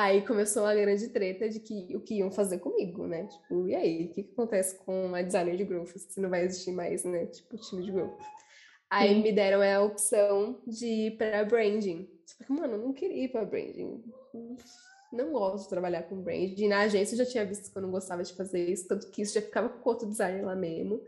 Aí 0.00 0.24
começou 0.24 0.64
a 0.64 0.72
grande 0.76 1.08
treta 1.08 1.48
de 1.48 1.58
que 1.58 1.96
o 1.96 2.00
que 2.00 2.18
iam 2.18 2.30
fazer 2.30 2.60
comigo, 2.60 3.04
né? 3.04 3.26
Tipo, 3.26 3.66
e 3.66 3.74
aí, 3.74 4.04
o 4.04 4.08
que, 4.10 4.22
que 4.22 4.32
acontece 4.32 4.78
com 4.78 5.06
uma 5.06 5.24
designer 5.24 5.56
de 5.56 5.64
growth 5.64 5.88
se 5.88 6.20
não 6.20 6.30
vai 6.30 6.44
existir 6.44 6.70
mais, 6.70 7.02
né? 7.02 7.26
Tipo, 7.26 7.56
time 7.56 7.82
de 7.82 7.90
growth. 7.90 8.16
Aí 8.88 9.08
Sim. 9.08 9.22
me 9.22 9.32
deram 9.32 9.60
a 9.60 9.84
opção 9.84 10.60
de 10.64 10.86
ir 10.86 11.16
para 11.16 11.44
branding. 11.44 12.08
Só 12.24 12.44
que, 12.44 12.52
mano, 12.52 12.74
eu 12.74 12.78
não 12.78 12.92
queria 12.92 13.24
ir 13.24 13.28
para 13.32 13.44
branding. 13.44 14.04
Não 15.12 15.32
gosto 15.32 15.64
de 15.64 15.70
trabalhar 15.70 16.04
com 16.04 16.22
branding. 16.22 16.68
Na 16.68 16.82
agência 16.82 17.14
eu 17.14 17.18
já 17.18 17.26
tinha 17.26 17.44
visto 17.44 17.72
que 17.72 17.76
eu 17.76 17.82
não 17.82 17.90
gostava 17.90 18.22
de 18.22 18.32
fazer 18.34 18.70
isso, 18.70 18.86
tanto 18.86 19.10
que 19.10 19.22
isso 19.22 19.34
já 19.34 19.42
ficava 19.42 19.68
com 19.68 19.90
outro 19.90 20.06
designer 20.06 20.44
lá 20.44 20.54
mesmo. 20.54 21.02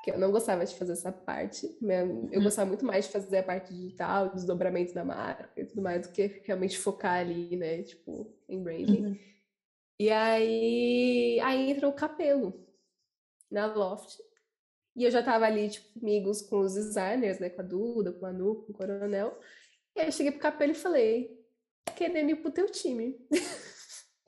Porque 0.00 0.12
eu 0.12 0.18
não 0.18 0.32
gostava 0.32 0.64
de 0.64 0.74
fazer 0.74 0.92
essa 0.92 1.12
parte. 1.12 1.76
Né? 1.80 2.02
Eu 2.02 2.08
uhum. 2.08 2.42
gostava 2.42 2.68
muito 2.68 2.86
mais 2.86 3.04
de 3.04 3.12
fazer 3.12 3.36
a 3.36 3.42
parte 3.42 3.74
digital, 3.74 4.30
desdobramento 4.30 4.94
da 4.94 5.04
marca 5.04 5.50
e 5.54 5.64
tudo 5.66 5.82
mais, 5.82 6.06
do 6.06 6.12
que 6.12 6.40
realmente 6.42 6.78
focar 6.78 7.20
ali, 7.20 7.54
né? 7.54 7.82
Tipo, 7.82 8.34
em 8.48 8.62
branding. 8.62 9.04
Uhum. 9.04 9.18
E 9.98 10.08
aí, 10.08 11.38
aí 11.40 11.70
entrou 11.70 11.90
o 11.90 11.94
Capelo 11.94 12.66
na 13.50 13.66
Loft. 13.66 14.18
E 14.96 15.04
eu 15.04 15.10
já 15.10 15.22
tava 15.22 15.44
ali, 15.44 15.68
tipo, 15.68 15.98
amigos 16.00 16.40
com 16.40 16.60
os 16.60 16.74
designers, 16.74 17.38
né? 17.38 17.50
Com 17.50 17.60
a 17.60 17.64
Duda, 17.64 18.10
com 18.10 18.24
a 18.24 18.30
Anu, 18.30 18.54
com 18.62 18.72
o 18.72 18.74
Coronel. 18.74 19.38
E 19.94 20.00
aí 20.00 20.06
eu 20.08 20.12
cheguei 20.12 20.32
pro 20.32 20.40
Capelo 20.40 20.72
e 20.72 20.74
falei, 20.74 21.38
querendo 21.94 22.30
ir 22.30 22.36
pro 22.36 22.50
teu 22.50 22.70
time. 22.70 23.20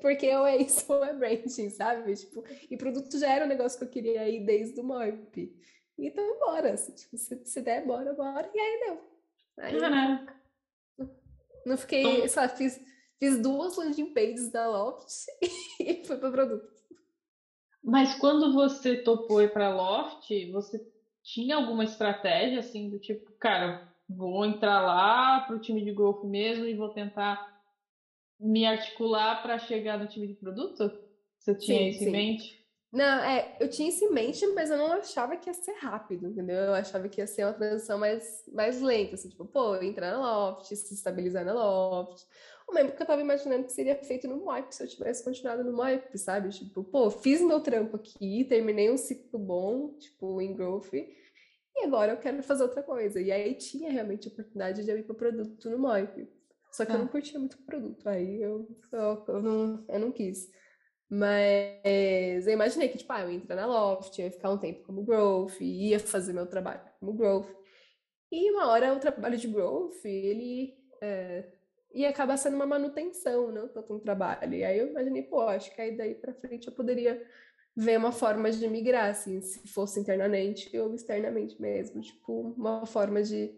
Porque 0.03 0.34
ou 0.34 0.44
é 0.44 0.57
isso 0.57 0.92
ou 0.92 1.05
é 1.05 1.14
branding, 1.14 1.70
sabe? 1.70 2.14
Tipo, 2.16 2.44
e 2.68 2.76
produto 2.76 3.16
já 3.16 3.32
era 3.32 3.44
um 3.44 3.48
negócio 3.48 3.78
que 3.78 3.84
eu 3.84 3.88
queria 3.88 4.28
ir 4.28 4.44
desde 4.44 4.80
o 4.80 4.84
MOIP. 4.84 5.57
Então, 5.96 6.38
bora. 6.40 6.74
Tipo, 6.74 7.16
se, 7.16 7.40
se 7.44 7.62
der, 7.62 7.86
bora, 7.86 8.12
bora. 8.12 8.50
E 8.53 8.59
aí 8.59 8.80
deu. 8.80 9.00
Aí, 9.59 11.09
Não 11.64 11.76
fiquei, 11.76 12.03
então... 12.03 12.28
só 12.28 12.48
fiz, 12.48 12.84
fiz 13.20 13.40
duas 13.40 13.76
landing 13.76 14.12
pages 14.12 14.50
da 14.50 14.68
Loft 14.68 15.07
e 15.78 16.05
fui 16.05 16.16
para 16.16 16.32
produto. 16.32 16.68
Mas 17.80 18.14
quando 18.16 18.53
você 18.53 18.96
topou 18.96 19.40
ir 19.40 19.53
para 19.53 19.72
Loft, 19.72 20.28
você 20.50 20.84
tinha 21.22 21.55
alguma 21.55 21.84
estratégia 21.84 22.59
assim 22.59 22.90
do 22.90 22.98
tipo, 22.98 23.30
cara, 23.38 23.88
vou 24.09 24.44
entrar 24.44 24.80
lá 24.80 25.40
para 25.40 25.55
o 25.55 25.61
time 25.61 25.84
de 25.84 25.92
golfe 25.92 26.26
mesmo 26.26 26.64
e 26.64 26.74
vou 26.74 26.88
tentar 26.88 27.51
me 28.43 28.66
articular 28.66 29.43
para 29.43 29.59
chegar 29.59 29.99
no 29.99 30.07
time 30.07 30.26
de 30.26 30.34
produto? 30.34 30.93
Você 31.38 31.55
tinha 31.55 31.78
sim, 31.78 31.88
isso 31.88 31.99
sim. 32.01 32.09
em 32.09 32.12
mente? 32.12 32.62
Não, 32.93 33.24
é, 33.24 33.57
eu 33.59 33.70
tinha 33.70 33.88
isso 33.88 34.05
em 34.05 34.12
mente, 34.12 34.47
mas 34.49 34.70
eu 34.70 34.76
não 34.76 34.93
achava 34.93 35.34
que 35.36 35.49
ia 35.49 35.55
ser 35.55 35.72
rápido, 35.78 36.26
entendeu? 36.26 36.57
Eu 36.57 36.74
achava 36.74 37.09
que 37.09 37.22
ia 37.22 37.26
ser 37.26 37.45
uma 37.45 37.55
transição 37.55 37.99
mais, 37.99 38.45
mais 38.53 38.82
lenta, 38.82 39.14
assim, 39.14 39.30
tipo, 39.30 39.47
pô, 39.47 39.76
entrar 39.76 40.11
na 40.11 40.20
Loft, 40.20 40.74
se 40.76 40.93
estabilizar 40.93 41.43
na 41.43 41.55
Loft. 41.55 42.26
Ou 42.68 42.74
mesmo 42.74 42.93
que 42.93 43.03
eu 43.03 43.07
tava 43.07 43.22
imaginando 43.22 43.64
que 43.64 43.72
seria 43.72 43.97
feito 44.05 44.28
no 44.28 44.45
Moip, 44.45 44.74
se 44.74 44.82
eu 44.82 44.88
tivesse 44.88 45.24
continuado 45.24 45.64
no 45.64 45.72
Moip, 45.72 46.18
sabe? 46.18 46.51
Tipo, 46.51 46.84
pô, 46.84 47.11
fiz 47.11 47.40
meu 47.40 47.61
trampo 47.61 47.97
aqui, 47.97 48.45
terminei 48.45 48.90
um 48.90 48.99
ciclo 48.99 49.38
bom, 49.38 49.95
tipo, 49.99 50.40
em 50.43 50.55
growth, 50.55 50.93
e 50.93 51.84
agora 51.84 52.12
eu 52.12 52.18
quero 52.18 52.43
fazer 52.43 52.62
outra 52.62 52.82
coisa. 52.82 53.20
E 53.20 53.32
aí 53.32 53.55
tinha 53.55 53.90
realmente 53.90 54.28
a 54.28 54.30
oportunidade 54.30 54.84
de 54.84 54.90
eu 54.90 54.99
ir 54.99 55.05
para 55.05 55.14
produto 55.14 55.70
no 55.70 55.78
Moip. 55.78 56.28
Só 56.73 56.87
que 56.87 56.93
ah. 56.93 56.95
eu 56.95 57.01
não 57.01 57.09
curtia 57.09 57.39
muito 57.39 57.55
o 57.55 57.62
produto, 57.62 58.09
aí 58.09 58.41
eu, 58.41 58.66
eu, 58.91 59.25
eu, 59.29 59.43
não, 59.43 59.85
eu 59.89 60.01
não 60.01 60.11
quis. 60.11 60.51
Mas 61.09 62.47
eu 62.47 62.55
imaginei 62.55 62.89
que, 62.89 62.97
tipo, 62.97 63.12
ah, 63.12 63.20
eu 63.20 63.31
ia 63.31 63.37
entrar 63.37 63.55
na 63.55 63.66
Loft, 63.66 64.18
ia 64.18 64.31
ficar 64.31 64.51
um 64.51 64.59
tempo 64.59 64.83
como 64.83 65.05
growth, 65.05 65.61
ia 65.61 66.01
fazer 66.01 66.33
meu 66.33 66.47
trabalho 66.47 66.81
como 66.99 67.12
growth. 67.12 67.51
E 68.31 68.51
uma 68.51 68.68
hora 68.68 68.95
o 68.95 68.99
trabalho 68.99 69.37
de 69.37 69.47
growth, 69.47 70.03
ele 70.07 70.75
é, 71.03 71.53
ia 71.93 72.09
acabar 72.09 72.39
sendo 72.39 72.57
uma 72.57 72.64
manutenção, 72.64 73.53
não 73.53 73.68
tanto 73.68 73.95
um 73.95 74.01
trabalho. 74.01 74.55
E 74.55 74.64
aí 74.64 74.79
eu 74.79 74.89
imaginei, 74.89 75.23
pô, 75.23 75.43
acho 75.43 75.75
que 75.75 75.83
aí 75.83 75.95
daí 75.95 76.14
para 76.14 76.33
frente 76.33 76.66
eu 76.66 76.73
poderia 76.73 77.23
ver 77.77 77.99
uma 77.99 78.12
forma 78.12 78.51
de 78.51 78.66
migrar, 78.68 79.11
assim, 79.11 79.41
se 79.43 79.68
fosse 79.68 80.01
internamente 80.01 80.75
ou 80.79 80.95
externamente 80.95 81.61
mesmo. 81.61 82.01
Tipo, 82.01 82.55
uma 82.57 82.87
forma 82.87 83.23
de 83.23 83.55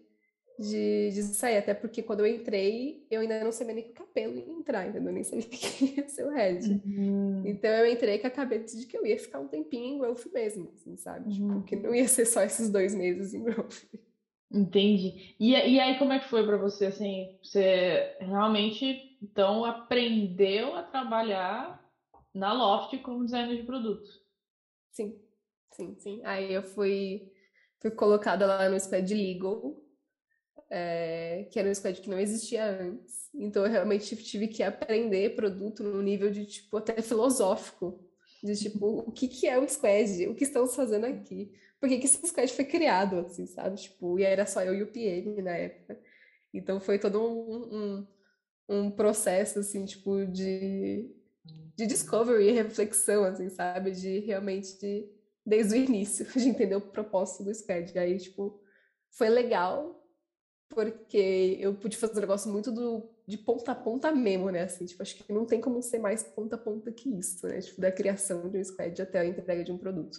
de, 0.59 1.11
de 1.11 1.23
sair, 1.23 1.57
até 1.57 1.75
porque 1.75 2.03
quando 2.03 2.21
eu 2.21 2.27
entrei, 2.27 3.05
eu 3.11 3.21
ainda 3.21 3.43
não 3.43 3.51
sabia 3.51 3.75
nem 3.75 3.85
que 3.85 3.91
o 3.91 4.07
cabelo 4.07 4.37
ia 4.37 4.49
entrar, 4.49 4.87
entendeu? 4.87 5.09
Eu 5.09 5.15
nem 5.15 5.25
sabia 5.25 5.47
que 5.49 5.97
ia 5.97 6.09
ser 6.09 6.25
o 6.25 6.31
Red. 6.31 6.81
Uhum. 6.85 7.43
Então 7.45 7.71
eu 7.71 7.87
entrei 7.87 8.19
com 8.19 8.27
a 8.27 8.31
cabeça 8.31 8.79
de 8.79 8.87
que 8.87 8.97
eu 8.97 9.05
ia 9.05 9.19
ficar 9.19 9.41
um 9.41 9.49
tempinho 9.49 9.97
em 9.97 9.99
growth 9.99 10.27
mesmo, 10.33 10.71
assim, 10.75 10.97
sabe? 10.97 11.33
Tipo, 11.33 11.45
uhum. 11.45 11.63
Tipo, 11.63 11.65
que 11.65 11.77
não 11.77 11.95
ia 11.95 12.07
ser 12.07 12.27
só 12.27 12.43
esses 12.43 12.71
dois 12.71 12.95
meses 12.95 13.35
em 13.35 13.43
growth. 13.43 13.85
Entendi. 14.51 15.35
E, 15.41 15.51
e 15.51 15.81
aí, 15.81 15.99
como 15.99 16.13
é 16.13 16.21
que 16.21 16.29
foi 16.29 16.47
para 16.47 16.57
você, 16.57 16.87
assim, 16.87 17.37
você 17.43 18.17
realmente, 18.21 19.19
então, 19.21 19.65
aprendeu 19.65 20.77
a 20.77 20.83
trabalhar 20.85 21.85
na 22.33 22.53
Loft 22.53 22.97
como 22.99 23.25
designer 23.25 23.57
de 23.57 23.65
produtos? 23.65 24.23
Sim, 24.93 25.21
sim, 25.73 25.97
sim. 25.99 26.21
Aí 26.25 26.53
eu 26.55 26.63
fui, 26.63 27.33
fui 27.81 27.91
colocada 27.91 28.47
lá 28.47 28.69
no 28.69 28.79
squad 28.79 29.13
legal, 29.13 29.84
é, 30.77 31.47
que 31.53 31.59
era 31.59 31.71
um 31.71 31.75
squad 31.75 32.01
que 32.01 32.11
não 32.11 32.19
existia 32.19 32.67
antes. 32.67 33.29
Então 33.33 33.65
eu 33.65 33.71
realmente 33.71 34.17
tive 34.17 34.49
que 34.49 34.61
aprender 34.61 35.37
produto 35.37 35.85
no 35.85 36.03
nível 36.03 36.33
de 36.33 36.45
tipo 36.45 36.77
até 36.77 37.01
filosófico, 37.01 38.05
de 38.43 38.57
tipo 38.57 38.87
o 39.07 39.13
que 39.13 39.29
que 39.29 39.47
é 39.47 39.57
o 39.57 39.69
squad, 39.69 40.27
o 40.27 40.35
que 40.35 40.43
estamos 40.43 40.75
fazendo 40.75 41.07
aqui, 41.07 41.53
por 41.79 41.89
que 41.89 41.99
que 41.99 42.07
esse 42.07 42.27
squad 42.27 42.53
foi 42.53 42.65
criado, 42.65 43.19
assim, 43.19 43.47
sabe? 43.47 43.77
Tipo, 43.77 44.19
e 44.19 44.25
era 44.25 44.47
só 44.47 44.63
eu 44.63 44.75
e 44.75 44.83
o 44.83 44.91
PM 44.91 45.41
na 45.43 45.57
época. 45.57 45.97
Então 46.53 46.81
foi 46.81 46.99
todo 46.99 47.21
um, 47.23 47.77
um, 47.77 48.07
um 48.69 48.91
processo 48.91 49.61
assim, 49.61 49.85
tipo 49.85 50.27
de 50.27 51.09
de 51.77 51.87
discovery 51.87 52.49
e 52.49 52.53
reflexão, 52.53 53.25
assim, 53.25 53.49
sabe? 53.49 53.91
De 53.91 54.21
realmente 54.21 54.79
de, 54.79 55.09
desde 55.45 55.75
o 55.75 55.77
início, 55.77 56.27
de 56.35 56.49
entender 56.49 56.77
o 56.77 56.81
propósito 56.81 57.45
do 57.45 57.55
squad. 57.55 57.93
E 57.95 57.99
aí, 57.99 58.19
tipo, 58.19 58.61
foi 59.11 59.29
legal, 59.29 60.04
porque 60.69 61.57
eu 61.61 61.75
pude 61.75 61.97
fazer 61.97 62.19
um 62.19 62.21
negócio 62.21 62.51
muito 62.51 62.73
do, 62.73 63.09
de 63.27 63.39
ponta 63.39 63.73
a 63.73 63.75
ponta 63.75 64.13
mesmo, 64.13 64.51
né? 64.51 64.63
Assim, 64.63 64.85
tipo, 64.85 65.03
acho 65.03 65.17
que 65.17 65.33
não 65.33 65.47
tem 65.47 65.61
como 65.61 65.81
ser 65.83 65.99
mais 65.99 66.23
ponta 66.23 66.57
a 66.57 66.59
ponta 66.59 66.93
que 66.93 67.09
isso, 67.09 67.47
né? 67.47 67.61
Tipo, 67.61 67.81
da 67.81 67.93
criação 67.93 68.49
de 68.49 68.59
um 68.59 68.65
squad 68.65 69.01
até 69.01 69.21
a 69.21 69.27
entrega 69.27 69.65
de 69.65 69.73
um 69.73 69.79
produto. 69.79 70.19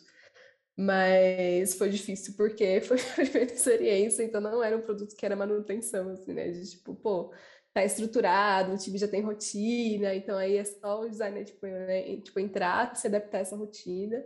Mas 0.78 1.76
foi 1.76 1.90
difícil 1.90 2.34
porque 2.36 2.82
foi 2.82 2.98
a 3.00 3.16
primeira 3.16 3.54
experiência, 3.54 4.24
então 4.24 4.42
não 4.42 4.64
era 4.64 4.78
um 4.78 4.82
produto 4.82 5.16
que 5.16 5.26
era 5.26 5.36
manutenção, 5.36 6.10
assim, 6.10 6.34
né? 6.34 6.50
De 6.52 6.70
tipo, 6.70 6.96
pô, 6.96 7.34
tá 7.74 7.84
estruturado, 7.84 8.74
o 8.74 8.78
time 8.78 8.98
já 8.98 9.08
tem 9.08 9.22
rotina, 9.22 10.16
então 10.16 10.38
aí 10.38 10.58
é 10.58 10.64
só 10.64 11.02
o 11.02 11.10
designer, 11.10 11.46
tipo, 11.46 11.66
né? 11.66 12.18
tipo 12.22 12.40
entrar, 12.40 12.96
se 12.96 13.08
adaptar 13.08 13.40
a 13.40 13.42
essa 13.42 13.56
rotina 13.56 14.24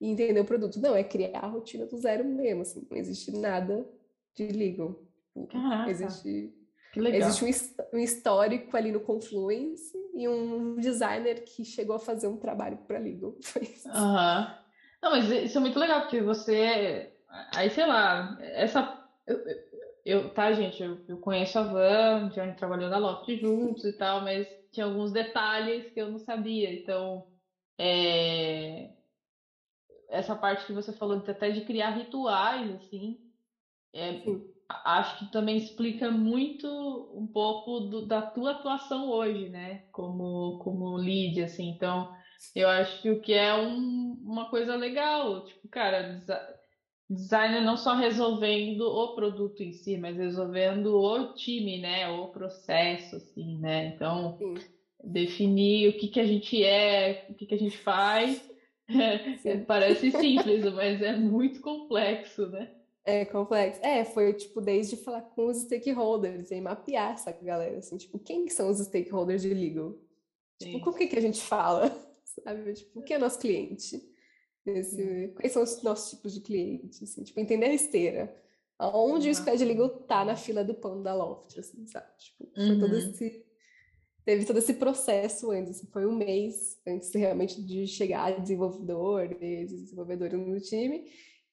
e 0.00 0.08
entender 0.08 0.40
o 0.40 0.44
produto. 0.44 0.80
Não, 0.80 0.94
é 0.94 1.04
criar 1.04 1.40
a 1.40 1.48
rotina 1.48 1.86
do 1.86 1.98
zero 1.98 2.24
mesmo, 2.24 2.62
assim, 2.62 2.86
não 2.90 2.96
existe 2.96 3.32
nada 3.32 3.84
de 4.34 4.46
legal. 4.48 5.00
Caraca. 5.50 5.90
Existe, 5.90 6.52
existe 6.96 7.44
um, 7.92 7.98
histórico 7.98 8.76
ali 8.76 8.92
no 8.92 9.00
Confluence 9.00 9.96
e 10.14 10.28
um 10.28 10.76
designer 10.76 11.42
que 11.44 11.64
chegou 11.64 11.96
a 11.96 12.00
fazer 12.00 12.26
um 12.28 12.36
trabalho 12.36 12.78
para 12.86 12.98
Legal. 12.98 13.34
Foi 13.42 13.62
isso. 13.62 13.88
Uhum. 13.88 14.62
Não, 15.02 15.10
mas 15.10 15.28
isso 15.30 15.58
é 15.58 15.60
muito 15.60 15.78
legal, 15.78 16.02
porque 16.02 16.20
você. 16.20 17.12
Aí, 17.54 17.70
sei 17.70 17.86
lá, 17.86 18.38
essa. 18.40 19.02
Eu, 19.26 19.38
eu 20.04 20.34
tá, 20.34 20.52
gente, 20.52 20.82
eu, 20.82 20.98
eu 21.08 21.16
conheço 21.18 21.58
a 21.58 21.62
Van, 21.62 22.30
já 22.30 22.52
trabalhou 22.54 22.90
na 22.90 22.98
Loft 22.98 23.28
juntos 23.36 23.84
e 23.84 23.92
tal, 23.94 24.20
mas 24.20 24.46
tinha 24.70 24.86
alguns 24.86 25.12
detalhes 25.12 25.92
que 25.92 26.00
eu 26.00 26.10
não 26.10 26.18
sabia. 26.18 26.72
Então, 26.72 27.26
é... 27.78 28.90
essa 30.08 30.36
parte 30.36 30.66
que 30.66 30.72
você 30.72 30.92
falou 30.92 31.16
até 31.26 31.50
de 31.50 31.62
criar 31.62 31.90
rituais, 31.90 32.70
assim, 32.74 33.18
é, 33.92 34.22
acho 34.68 35.18
que 35.18 35.32
também 35.32 35.56
explica 35.56 36.10
muito 36.10 36.66
um 37.14 37.26
pouco 37.26 37.80
do, 37.80 38.06
da 38.06 38.22
tua 38.22 38.52
atuação 38.52 39.10
hoje, 39.10 39.48
né? 39.48 39.84
Como, 39.92 40.58
como 40.58 40.96
lead, 40.96 41.42
assim. 41.42 41.70
Então, 41.70 42.12
eu 42.54 42.68
acho 42.68 43.00
que 43.02 43.10
o 43.10 43.20
que 43.20 43.32
é 43.32 43.54
um, 43.54 44.18
uma 44.24 44.48
coisa 44.48 44.74
legal, 44.74 45.44
tipo, 45.44 45.68
cara, 45.68 46.22
designer 47.08 47.62
não 47.62 47.76
só 47.76 47.94
resolvendo 47.94 48.82
o 48.82 49.14
produto 49.14 49.62
em 49.62 49.72
si, 49.72 49.96
mas 49.96 50.16
resolvendo 50.16 50.96
o 50.96 51.34
time, 51.34 51.78
né? 51.78 52.08
O 52.08 52.28
processo, 52.28 53.16
assim, 53.16 53.58
né? 53.58 53.94
Então, 53.94 54.36
Sim. 54.38 54.54
definir 55.04 55.90
o 55.90 55.98
que, 55.98 56.08
que 56.08 56.20
a 56.20 56.26
gente 56.26 56.62
é, 56.62 57.26
o 57.30 57.34
que, 57.34 57.46
que 57.46 57.54
a 57.54 57.58
gente 57.58 57.78
faz. 57.78 58.50
parece 59.66 60.10
simples, 60.10 60.64
mas 60.74 61.00
é 61.00 61.16
muito 61.16 61.60
complexo, 61.60 62.48
né? 62.48 62.70
É 63.04 63.24
complexo. 63.24 63.80
É, 63.82 64.04
foi 64.04 64.32
tipo 64.32 64.60
desde 64.60 64.96
falar 64.96 65.22
com 65.22 65.46
os 65.46 65.62
stakeholders 65.62 66.50
e 66.50 66.60
mapear 66.60 67.12
essa 67.12 67.32
galera, 67.32 67.78
assim, 67.78 67.96
tipo, 67.96 68.18
quem 68.18 68.48
são 68.48 68.70
os 68.70 68.78
stakeholders 68.78 69.42
de 69.42 69.52
legal? 69.52 69.98
Tipo, 70.58 70.80
com 70.80 70.90
o 70.90 70.94
que 70.94 71.08
que 71.08 71.18
a 71.18 71.22
gente 71.22 71.40
fala? 71.40 71.90
Sabe? 72.24 72.74
Tipo, 72.74 73.02
quem 73.02 73.16
é 73.16 73.18
nosso 73.18 73.38
cliente? 73.38 74.00
Esse, 74.64 75.32
quais 75.34 75.52
são 75.52 75.62
os 75.62 75.82
nossos 75.82 76.10
tipos 76.10 76.32
de 76.32 76.40
clientes? 76.40 77.02
Assim, 77.02 77.24
tipo, 77.24 77.40
entender 77.40 77.66
a 77.66 77.74
esteira. 77.74 78.36
Aonde 78.78 79.26
uhum. 79.26 79.32
o 79.32 79.34
squad 79.34 79.64
legal 79.64 79.88
tá 79.88 80.24
na 80.24 80.36
fila 80.36 80.62
do 80.62 80.74
pão 80.74 81.02
da 81.02 81.14
Loft, 81.14 81.58
assim, 81.58 81.86
sabe? 81.86 82.06
Tipo, 82.18 82.50
foi 82.54 82.70
uhum. 82.70 82.80
todo 82.80 82.96
esse 82.96 83.44
teve 84.24 84.44
todo 84.44 84.58
esse 84.58 84.74
processo 84.74 85.50
antes, 85.50 85.72
assim, 85.72 85.86
foi 85.88 86.06
um 86.06 86.14
mês 86.14 86.80
antes 86.86 87.12
realmente 87.12 87.60
de 87.60 87.86
chegar 87.86 88.40
desenvolvedor, 88.40 89.28
de 89.28 89.66
desenvolvedor 89.66 90.32
no 90.32 90.60
time, 90.60 91.06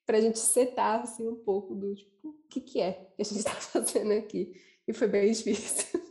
para 0.10 0.18
a 0.18 0.22
gente 0.22 0.40
setar 0.40 1.02
assim, 1.02 1.28
um 1.28 1.36
pouco 1.36 1.76
do 1.76 1.94
tipo, 1.94 2.30
o 2.30 2.48
que, 2.50 2.60
que 2.60 2.82
é 2.82 2.94
que 2.94 3.22
a 3.22 3.24
gente 3.24 3.38
está 3.38 3.52
fazendo 3.62 4.12
aqui. 4.14 4.60
E 4.88 4.92
foi 4.92 5.08
bem 5.08 5.32
difícil. 5.32 6.02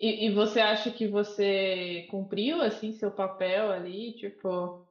E, 0.00 0.26
e, 0.26 0.34
você 0.34 0.58
acha 0.58 0.90
que 0.90 1.06
você 1.06 2.08
cumpriu 2.10 2.60
assim 2.60 2.92
seu 2.92 3.12
papel 3.12 3.70
ali, 3.70 4.14
tipo, 4.14 4.84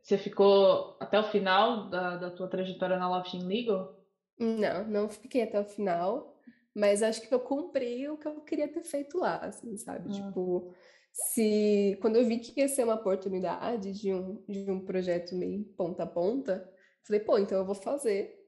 Você 0.00 0.16
ficou 0.16 0.96
até 1.00 1.18
o 1.18 1.24
final 1.24 1.90
da, 1.90 2.16
da 2.18 2.30
tua 2.30 2.46
trajetória 2.46 2.96
na 2.96 3.08
Loft 3.08 3.34
Legal? 3.34 3.98
Não, 4.38 4.86
não 4.86 5.08
fiquei 5.08 5.42
até 5.42 5.60
o 5.60 5.64
final, 5.64 6.36
mas 6.72 7.02
acho 7.02 7.20
que 7.20 7.34
eu 7.34 7.40
cumpri 7.40 8.08
o 8.08 8.16
que 8.16 8.28
eu 8.28 8.40
queria 8.42 8.68
ter 8.68 8.84
feito 8.84 9.18
lá, 9.18 9.38
assim, 9.38 9.76
sabe? 9.76 10.08
Ah. 10.08 10.12
Tipo, 10.12 10.72
se 11.12 11.98
quando 12.00 12.14
eu 12.14 12.24
vi 12.24 12.38
que 12.38 12.60
ia 12.60 12.68
ser 12.68 12.84
uma 12.84 12.94
oportunidade 12.94 13.92
de 13.92 14.14
um, 14.14 14.40
de 14.48 14.70
um 14.70 14.84
projeto 14.84 15.34
meio 15.34 15.64
ponta 15.76 16.04
a 16.04 16.06
ponta, 16.06 16.72
falei, 17.02 17.20
pô, 17.20 17.38
então 17.38 17.58
eu 17.58 17.64
vou 17.64 17.74
fazer 17.74 18.40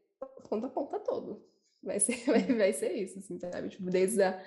ponta 0.49 0.67
a 0.67 0.71
ponta 0.71 1.01
todo. 1.01 1.45
Vai 1.83 1.99
ser, 1.99 2.17
vai, 2.27 2.43
vai 2.43 2.73
ser 2.73 2.93
isso, 2.93 3.19
assim, 3.19 3.39
sabe? 3.39 3.69
Tipo, 3.69 3.91
desde 3.91 4.23
a, 4.23 4.43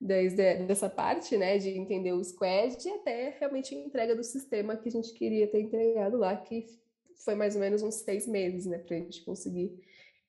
desde 0.00 0.64
dessa 0.64 0.88
parte, 0.88 1.36
né, 1.36 1.58
de 1.58 1.68
entender 1.70 2.12
o 2.12 2.24
squad 2.24 2.76
até 2.88 3.36
realmente 3.38 3.74
a 3.74 3.78
entrega 3.78 4.16
do 4.16 4.24
sistema 4.24 4.76
que 4.76 4.88
a 4.88 4.92
gente 4.92 5.12
queria 5.12 5.46
ter 5.46 5.60
entregado 5.60 6.16
lá, 6.16 6.36
que 6.36 6.66
foi 7.24 7.34
mais 7.34 7.54
ou 7.54 7.60
menos 7.60 7.82
uns 7.82 7.96
seis 7.96 8.26
meses, 8.26 8.66
né, 8.66 8.78
para 8.78 8.96
a 8.96 8.98
gente 9.00 9.22
conseguir 9.22 9.78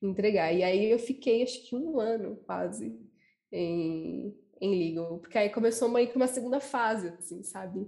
entregar. 0.02 0.54
E 0.54 0.64
aí 0.64 0.92
eu 0.92 1.00
fiquei, 1.00 1.42
acho 1.44 1.64
que 1.68 1.76
um 1.76 2.00
ano 2.00 2.36
quase 2.46 3.00
em, 3.52 4.36
em 4.60 4.78
legal, 4.78 5.20
porque 5.20 5.38
aí 5.38 5.50
começou 5.50 5.90
que 6.08 6.16
uma 6.18 6.28
segunda 6.28 6.60
fase, 6.60 7.08
assim, 7.08 7.42
sabe? 7.44 7.88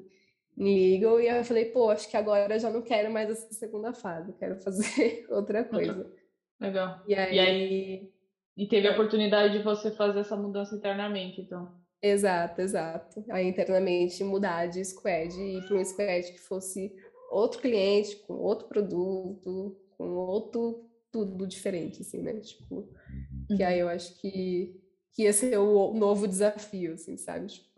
Legal, 0.56 1.20
e 1.20 1.28
eu 1.28 1.44
falei, 1.44 1.66
pô, 1.66 1.90
acho 1.90 2.10
que 2.10 2.16
agora 2.16 2.56
eu 2.56 2.60
já 2.60 2.70
não 2.70 2.82
quero 2.82 3.12
mais 3.12 3.30
essa 3.30 3.52
segunda 3.54 3.94
fase, 3.94 4.34
quero 4.34 4.56
fazer 4.62 5.26
outra 5.30 5.64
coisa. 5.64 6.12
Legal. 6.60 7.02
E 7.08 7.16
aí, 7.16 7.36
e 7.36 7.40
aí 7.40 8.14
e 8.56 8.68
teve 8.68 8.88
a 8.88 8.92
é. 8.92 8.94
oportunidade 8.94 9.58
de 9.58 9.64
você 9.64 9.92
fazer 9.92 10.20
essa 10.20 10.36
mudança 10.36 10.76
internamente, 10.76 11.42
então. 11.42 11.72
Exato, 12.02 12.62
exato. 12.62 13.24
Aí 13.30 13.48
internamente 13.48 14.24
mudar 14.24 14.68
de 14.68 14.84
squad 14.84 15.34
e 15.36 15.58
ir 15.58 15.68
para 15.68 15.78
um 15.78 15.86
squad 15.86 16.32
que 16.32 16.40
fosse 16.40 16.94
outro 17.32 17.62
cliente, 17.62 18.18
com 18.18 18.34
outro 18.34 18.68
produto, 18.68 19.76
com 19.98 20.10
outro 20.16 20.90
tudo 21.12 21.48
diferente, 21.48 22.02
assim, 22.02 22.22
né? 22.22 22.40
Tipo, 22.40 22.90
que 23.48 23.62
uhum. 23.62 23.68
aí 23.68 23.80
eu 23.80 23.88
acho 23.88 24.20
que, 24.20 24.80
que 25.14 25.24
ia 25.24 25.34
ser 25.34 25.58
o 25.58 25.94
novo 25.94 26.28
desafio, 26.28 26.94
assim, 26.94 27.18
sabe? 27.18 27.48
Tipo, 27.48 27.73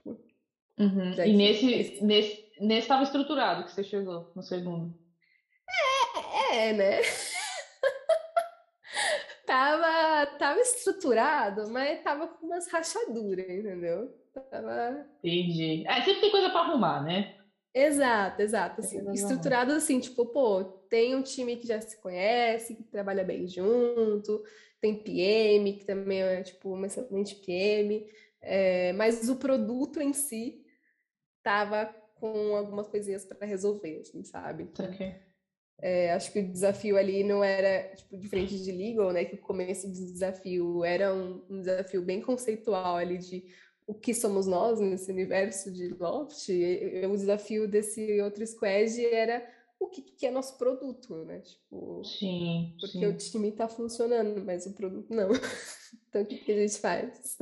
uhum. 0.80 1.14
E 1.14 1.34
nesse, 1.34 2.04
nesse, 2.04 2.46
nesse 2.60 2.82
estava 2.82 3.04
estruturado 3.04 3.64
que 3.64 3.72
você 3.72 3.84
chegou 3.84 4.32
no 4.36 4.44
segundo. 4.44 4.94
É, 6.50 6.70
é, 6.70 6.74
né? 6.74 7.02
tava, 9.46 10.26
tava 10.38 10.60
estruturado, 10.60 11.70
mas 11.70 12.04
tava 12.04 12.28
com 12.28 12.46
umas 12.46 12.70
rachaduras, 12.72 13.50
entendeu? 13.50 14.14
Tava... 14.52 15.06
Entendi. 15.24 15.86
É, 15.88 16.02
sempre 16.02 16.22
tem 16.22 16.32
coisa 16.32 16.50
para 16.50 16.62
arrumar, 16.62 17.04
né? 17.04 17.36
Exato, 17.74 18.42
exato. 18.42 18.80
Assim, 18.80 19.12
estruturado 19.12 19.74
assim, 19.74 20.00
tipo, 20.00 20.26
pô, 20.28 20.64
tem 20.90 21.14
um 21.14 21.22
time 21.22 21.58
que 21.58 21.68
já 21.68 21.80
se 21.82 22.02
conhece, 22.02 22.74
que 22.74 22.84
trabalha 22.84 23.22
bem 23.22 23.48
junto, 23.48 24.42
tem 24.80 24.96
PM, 24.96 25.74
que 25.74 25.86
também 25.86 26.22
é, 26.22 26.42
tipo, 26.42 26.74
uma 26.74 26.88
excelente 26.88 27.36
PM, 27.36 28.08
é, 28.42 28.94
mas 28.94 29.28
o 29.28 29.36
produto 29.36 30.02
em 30.02 30.14
si 30.14 30.65
tava 31.46 31.94
com 32.16 32.56
algumas 32.56 32.88
coisinhas 32.88 33.24
para 33.24 33.46
resolver, 33.46 34.00
assim, 34.00 34.24
sabe? 34.24 34.68
Okay. 34.74 35.14
É, 35.80 36.14
acho 36.14 36.32
que 36.32 36.40
o 36.40 36.52
desafio 36.52 36.98
ali 36.98 37.24
não 37.24 37.44
era 37.44 37.94
tipo 37.96 38.18
diferente 38.18 38.58
de 38.64 38.72
legal, 38.72 39.12
né? 39.12 39.26
Que 39.26 39.36
o 39.36 39.42
começo 39.42 39.88
do 39.88 39.94
desafio 39.94 40.84
era 40.84 41.14
um, 41.14 41.44
um, 41.50 41.60
desafio 41.60 42.02
bem 42.02 42.20
conceitual 42.20 42.96
ali 42.96 43.20
de 43.20 43.46
o 43.86 43.94
que 43.94 44.14
somos 44.14 44.48
nós 44.48 44.80
nesse 44.80 45.12
universo 45.12 45.72
de 45.72 45.90
Loft. 45.90 46.50
E, 46.50 47.02
e, 47.02 47.06
o 47.06 47.16
desafio 47.16 47.68
desse 47.68 48.20
outro 48.22 48.46
squad 48.48 49.06
era 49.06 49.46
o 49.86 49.90
que, 49.90 50.02
que 50.02 50.26
é 50.26 50.32
nosso 50.32 50.58
produto, 50.58 51.16
né? 51.26 51.40
Tipo, 51.40 52.04
sim, 52.04 52.76
porque 52.80 53.00
sim. 53.00 53.06
o 53.06 53.18
time 53.18 53.50
está 53.50 53.68
funcionando, 53.68 54.44
mas 54.44 54.66
o 54.66 54.74
produto 54.74 55.14
não. 55.14 55.30
então 56.10 56.22
o 56.22 56.26
que, 56.26 56.38
que 56.38 56.52
a 56.52 56.56
gente 56.56 56.80
faz? 56.80 57.38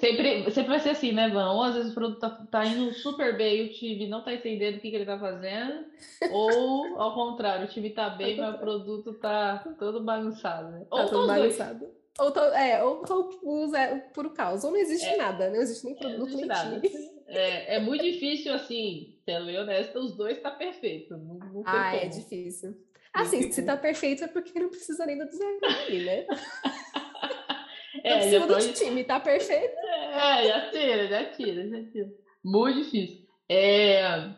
sempre, 0.00 0.50
sempre 0.50 0.70
vai 0.70 0.80
ser 0.80 0.90
assim, 0.90 1.12
né, 1.12 1.28
Van? 1.28 1.52
Ou 1.52 1.62
às 1.62 1.74
vezes 1.74 1.92
o 1.92 1.94
produto 1.94 2.20
tá, 2.20 2.30
tá 2.50 2.66
indo 2.66 2.92
super 2.94 3.36
bem 3.36 3.58
e 3.58 3.68
o 3.68 3.72
time 3.72 4.08
não 4.08 4.24
tá 4.24 4.32
entendendo 4.32 4.76
o 4.76 4.80
que, 4.80 4.90
que 4.90 4.96
ele 4.96 5.06
tá 5.06 5.18
fazendo, 5.18 5.84
ou 6.32 7.00
ao 7.00 7.14
contrário, 7.14 7.66
o 7.66 7.70
time 7.70 7.90
tá 7.90 8.10
bem, 8.10 8.36
mas 8.36 8.54
o 8.54 8.58
produto 8.58 9.14
tá 9.14 9.58
todo 9.78 10.04
bagunçado, 10.04 10.70
né? 10.70 10.86
Tá 10.88 11.02
ou 11.02 11.08
todo 11.08 11.26
bagunçado. 11.26 11.78
Dois. 11.80 12.02
Ou, 12.18 12.30
to, 12.30 12.40
é, 12.40 12.84
ou, 12.84 13.02
ou 13.08 13.64
usa 13.64 14.04
puro 14.12 14.30
caos, 14.30 14.64
ou 14.64 14.70
não 14.70 14.78
existe 14.78 15.08
é, 15.08 15.16
nada, 15.16 15.48
não 15.48 15.56
existe 15.56 15.86
nem 15.86 15.94
produto, 15.94 16.36
nem 16.36 16.44
nada. 16.44 16.82
É, 17.26 17.76
é 17.76 17.80
muito 17.80 18.04
difícil, 18.04 18.52
assim, 18.52 19.11
sendo 19.24 19.50
honesta, 19.50 19.98
os 19.98 20.16
dois 20.16 20.40
tá 20.40 20.50
perfeito. 20.50 21.16
Não, 21.16 21.38
não 21.38 21.62
ah, 21.66 21.94
é 21.94 22.00
como. 22.00 22.04
é 22.04 22.08
difícil. 22.08 22.76
Assim, 23.12 23.52
se 23.52 23.64
tá 23.64 23.76
perfeito 23.76 24.24
é 24.24 24.28
porque 24.28 24.58
não 24.58 24.70
precisa 24.70 25.04
nem 25.04 25.18
do 25.18 25.26
design 25.26 25.60
né? 26.04 26.26
é, 28.02 28.14
precisa 28.14 28.46
do 28.46 28.54
pode... 28.54 28.72
time, 28.72 29.04
tá 29.04 29.20
perfeito. 29.20 29.76
É, 29.78 30.48
já 30.48 30.70
tira, 30.70 31.08
já 31.08 31.24
tira, 31.32 31.68
já 31.68 31.90
tira. 31.90 32.10
Muito 32.42 32.82
difícil. 32.84 33.26
É... 33.48 34.32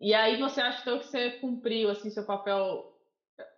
E 0.00 0.14
aí 0.14 0.38
você 0.38 0.60
acha 0.60 0.80
então 0.80 0.98
que 0.98 1.06
você 1.06 1.30
cumpriu 1.32 1.90
assim 1.90 2.10
seu 2.10 2.24
papel? 2.24 2.84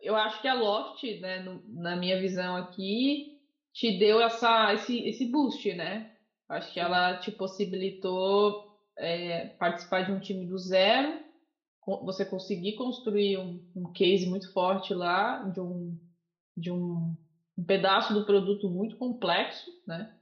Eu 0.00 0.16
acho 0.16 0.42
que 0.42 0.48
a 0.48 0.54
Loft, 0.54 1.02
né, 1.20 1.40
no, 1.40 1.62
na 1.68 1.96
minha 1.96 2.20
visão 2.20 2.56
aqui, 2.56 3.38
te 3.72 3.98
deu 3.98 4.20
essa, 4.20 4.74
esse, 4.74 5.08
esse 5.08 5.24
boost, 5.26 5.72
né? 5.74 6.12
Acho 6.48 6.72
que 6.72 6.80
ela 6.80 7.16
te 7.18 7.30
possibilitou 7.30 8.71
é, 8.99 9.47
participar 9.59 10.03
de 10.03 10.12
um 10.12 10.20
time 10.20 10.47
do 10.47 10.59
zero, 10.59 11.20
você 12.03 12.24
conseguir 12.24 12.74
construir 12.74 13.38
um, 13.38 13.61
um 13.74 13.93
case 13.93 14.26
muito 14.26 14.53
forte 14.53 14.95
lá, 14.95 15.43
de 15.49 15.61
um, 15.61 15.99
de 16.57 16.70
um, 16.70 17.16
um 17.59 17.64
pedaço 17.64 18.14
do 18.14 18.24
produto 18.24 18.68
muito 18.68 18.97
complexo, 18.97 19.70
né? 19.86 20.14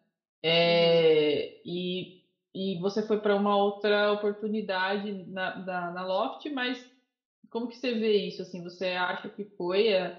É, 0.43 1.61
e, 1.64 2.23
e 2.55 2.79
você 2.81 3.07
foi 3.07 3.21
para 3.21 3.37
uma 3.37 3.57
outra 3.57 4.12
oportunidade 4.12 5.12
na, 5.27 5.59
na, 5.59 5.91
na, 5.91 6.07
Loft, 6.07 6.49
mas 6.51 6.83
como 7.51 7.68
que 7.68 7.77
você 7.77 7.93
vê 7.93 8.27
isso? 8.27 8.41
Assim, 8.41 8.62
você 8.62 8.93
acha 8.93 9.29
que 9.29 9.45
foi 9.45 9.89
é, 9.89 10.18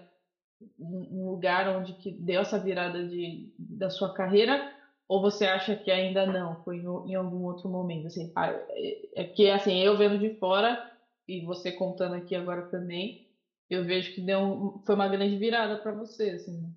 um 0.79 1.31
lugar 1.31 1.67
onde 1.75 1.93
que 1.93 2.11
deu 2.11 2.41
essa 2.41 2.59
virada 2.59 3.07
de, 3.07 3.51
da 3.57 3.89
sua 3.89 4.13
carreira 4.13 4.71
ou 5.11 5.21
você 5.21 5.43
acha 5.43 5.75
que 5.75 5.91
ainda 5.91 6.25
não? 6.25 6.63
Foi 6.63 6.77
em, 6.77 7.15
algum 7.15 7.43
outro 7.43 7.67
momento? 7.67 8.07
Assim, 8.07 8.31
é, 8.37 9.23
é 9.23 9.23
que, 9.25 9.49
assim, 9.49 9.77
eu 9.77 9.97
vendo 9.97 10.17
de 10.17 10.39
fora, 10.39 10.89
e 11.27 11.43
você 11.43 11.69
contando 11.69 12.15
aqui 12.15 12.33
agora 12.33 12.67
também, 12.67 13.29
eu 13.69 13.83
vejo 13.83 14.13
que 14.13 14.21
deu 14.21 14.39
um, 14.39 14.81
foi 14.85 14.95
uma 14.95 15.09
grande 15.09 15.35
virada 15.35 15.77
para 15.79 15.91
você, 15.91 16.29
assim. 16.29 16.73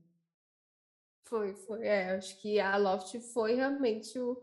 Foi, 1.29 1.55
foi. 1.55 1.87
É, 1.87 2.11
acho 2.17 2.37
que 2.43 2.59
a 2.59 2.77
Loft 2.77 3.17
foi 3.33 3.55
realmente 3.55 4.19
o. 4.19 4.37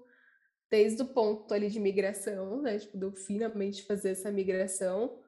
Desde 0.69 1.01
o 1.01 1.07
ponto 1.07 1.53
ali 1.53 1.69
de 1.69 1.77
migração, 1.77 2.61
né? 2.61 2.79
Tipo, 2.79 2.97
de 2.97 3.11
finalmente 3.25 3.83
fazer 3.83 4.11
essa 4.11 4.31
migração. 4.31 5.19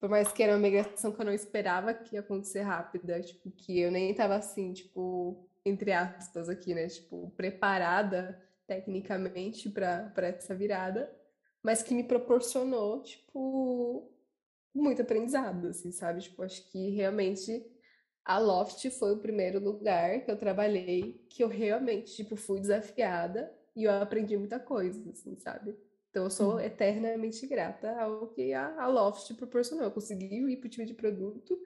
Por 0.00 0.08
mais 0.08 0.32
que 0.32 0.42
era 0.42 0.54
uma 0.54 0.58
migração 0.58 1.12
que 1.12 1.20
eu 1.20 1.26
não 1.26 1.34
esperava 1.34 1.92
que 1.92 2.14
ia 2.14 2.20
acontecer 2.20 2.62
rápida, 2.62 3.20
tipo, 3.20 3.50
que 3.50 3.78
eu 3.78 3.90
nem 3.90 4.14
tava 4.14 4.36
assim, 4.36 4.72
tipo, 4.72 5.45
entre 5.68 5.92
aspas 5.92 6.48
aqui, 6.48 6.74
né? 6.74 6.86
Tipo, 6.88 7.30
preparada 7.36 8.40
tecnicamente 8.66 9.68
para 9.68 10.12
essa 10.18 10.54
virada, 10.54 11.10
mas 11.62 11.82
que 11.82 11.94
me 11.94 12.04
proporcionou, 12.04 13.02
tipo, 13.02 14.10
muito 14.74 15.02
aprendizado, 15.02 15.68
assim, 15.68 15.90
sabe? 15.92 16.20
Tipo, 16.20 16.42
acho 16.42 16.70
que 16.70 16.90
realmente 16.90 17.64
a 18.24 18.38
Loft 18.38 18.88
foi 18.90 19.12
o 19.12 19.18
primeiro 19.18 19.60
lugar 19.60 20.24
que 20.24 20.30
eu 20.30 20.36
trabalhei 20.36 21.24
que 21.28 21.42
eu 21.42 21.48
realmente, 21.48 22.14
tipo, 22.14 22.36
fui 22.36 22.60
desafiada 22.60 23.52
e 23.74 23.84
eu 23.84 23.92
aprendi 23.92 24.36
muita 24.36 24.58
coisa, 24.58 25.10
assim, 25.10 25.36
sabe? 25.36 25.76
Então 26.10 26.24
eu 26.24 26.30
sou 26.30 26.54
uhum. 26.54 26.60
eternamente 26.60 27.46
grata 27.46 27.90
ao 28.00 28.28
que 28.28 28.52
a, 28.52 28.74
a 28.82 28.88
Loft 28.88 29.34
proporcionou. 29.34 29.84
Eu 29.84 29.90
consegui 29.90 30.34
ir 30.34 30.56
para 30.56 30.66
o 30.66 30.70
time 30.70 30.86
de 30.86 30.94
produto 30.94 31.58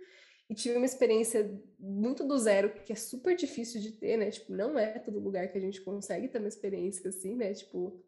e 0.51 0.55
tive 0.55 0.77
uma 0.77 0.85
experiência 0.85 1.49
muito 1.79 2.27
do 2.27 2.37
zero, 2.37 2.71
que 2.83 2.93
é 2.93 2.97
super 2.97 3.37
difícil 3.37 3.81
de 3.81 3.93
ter, 3.93 4.17
né? 4.17 4.33
Tipo, 4.33 4.53
não 4.53 4.77
é 4.77 4.99
todo 4.99 5.21
lugar 5.21 5.47
que 5.47 5.57
a 5.57 5.61
gente 5.61 5.81
consegue 5.81 6.27
ter 6.27 6.41
uma 6.41 6.49
experiência 6.49 7.09
assim, 7.09 7.37
né? 7.37 7.55
Tipo, 7.55 8.05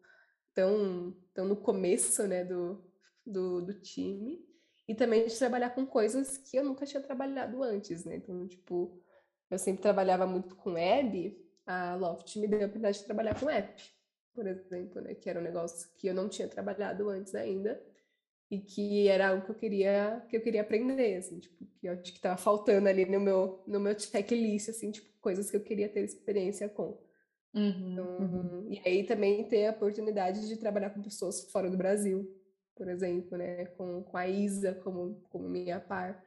tão, 0.53 1.15
tão 1.33 1.47
no 1.47 1.55
começo, 1.55 2.27
né, 2.27 2.43
do, 2.43 2.83
do, 3.25 3.61
do 3.61 3.73
time. 3.73 4.45
E 4.85 4.93
também 4.93 5.25
de 5.25 5.39
trabalhar 5.39 5.69
com 5.69 5.85
coisas 5.85 6.37
que 6.37 6.57
eu 6.57 6.65
nunca 6.65 6.85
tinha 6.85 7.01
trabalhado 7.01 7.63
antes, 7.63 8.03
né? 8.03 8.17
Então, 8.17 8.45
tipo, 8.45 9.01
eu 9.49 9.57
sempre 9.57 9.81
trabalhava 9.81 10.27
muito 10.27 10.53
com 10.57 10.73
web, 10.73 11.41
a 11.65 11.95
Loft 11.95 12.35
me 12.35 12.47
deu 12.49 12.59
a 12.59 12.63
oportunidade 12.63 12.97
de 12.97 13.05
trabalhar 13.05 13.39
com 13.39 13.49
app, 13.49 13.81
por 14.33 14.45
exemplo, 14.45 15.01
né? 15.01 15.15
Que 15.15 15.29
era 15.29 15.39
um 15.39 15.43
negócio 15.43 15.89
que 15.95 16.07
eu 16.07 16.13
não 16.13 16.27
tinha 16.27 16.49
trabalhado 16.49 17.07
antes 17.07 17.33
ainda 17.35 17.81
e 18.53 18.59
que 18.59 19.07
era 19.07 19.29
algo 19.29 19.43
que 19.43 19.49
eu 19.49 19.55
queria 19.55 20.23
que 20.29 20.37
eu 20.37 20.41
queria 20.41 20.61
aprender, 20.61 21.15
assim, 21.15 21.39
tipo, 21.39 21.65
que 21.79 21.87
eu 21.87 21.93
acho 21.93 22.03
que 22.03 22.19
estava 22.19 22.37
faltando 22.37 22.87
ali 22.87 23.03
no 23.03 23.19
meu 23.19 23.63
no 23.65 23.79
meu 23.79 23.99
checklist, 23.99 24.69
assim, 24.69 24.91
tipo, 24.91 25.07
coisas 25.19 25.49
que 25.49 25.57
eu 25.57 25.61
queria 25.61 25.89
ter 25.89 26.03
experiência 26.03 26.69
com. 26.69 27.01
Uhum, 27.55 27.91
então, 27.91 28.17
uhum. 28.19 28.67
E 28.69 28.81
aí 28.85 29.03
também 29.03 29.43
ter 29.47 29.67
a 29.67 29.71
oportunidade 29.71 30.47
de 30.47 30.57
trabalhar 30.57 30.91
com 30.91 31.01
pessoas 31.01 31.49
fora 31.51 31.67
do 31.69 31.77
Brasil, 31.77 32.31
por 32.75 32.87
exemplo, 32.87 33.37
né, 33.37 33.65
com, 33.65 34.03
com 34.03 34.17
a 34.17 34.27
Isa 34.27 34.75
como 34.75 35.19
como 35.31 35.49
minha 35.49 35.79
par. 35.79 36.23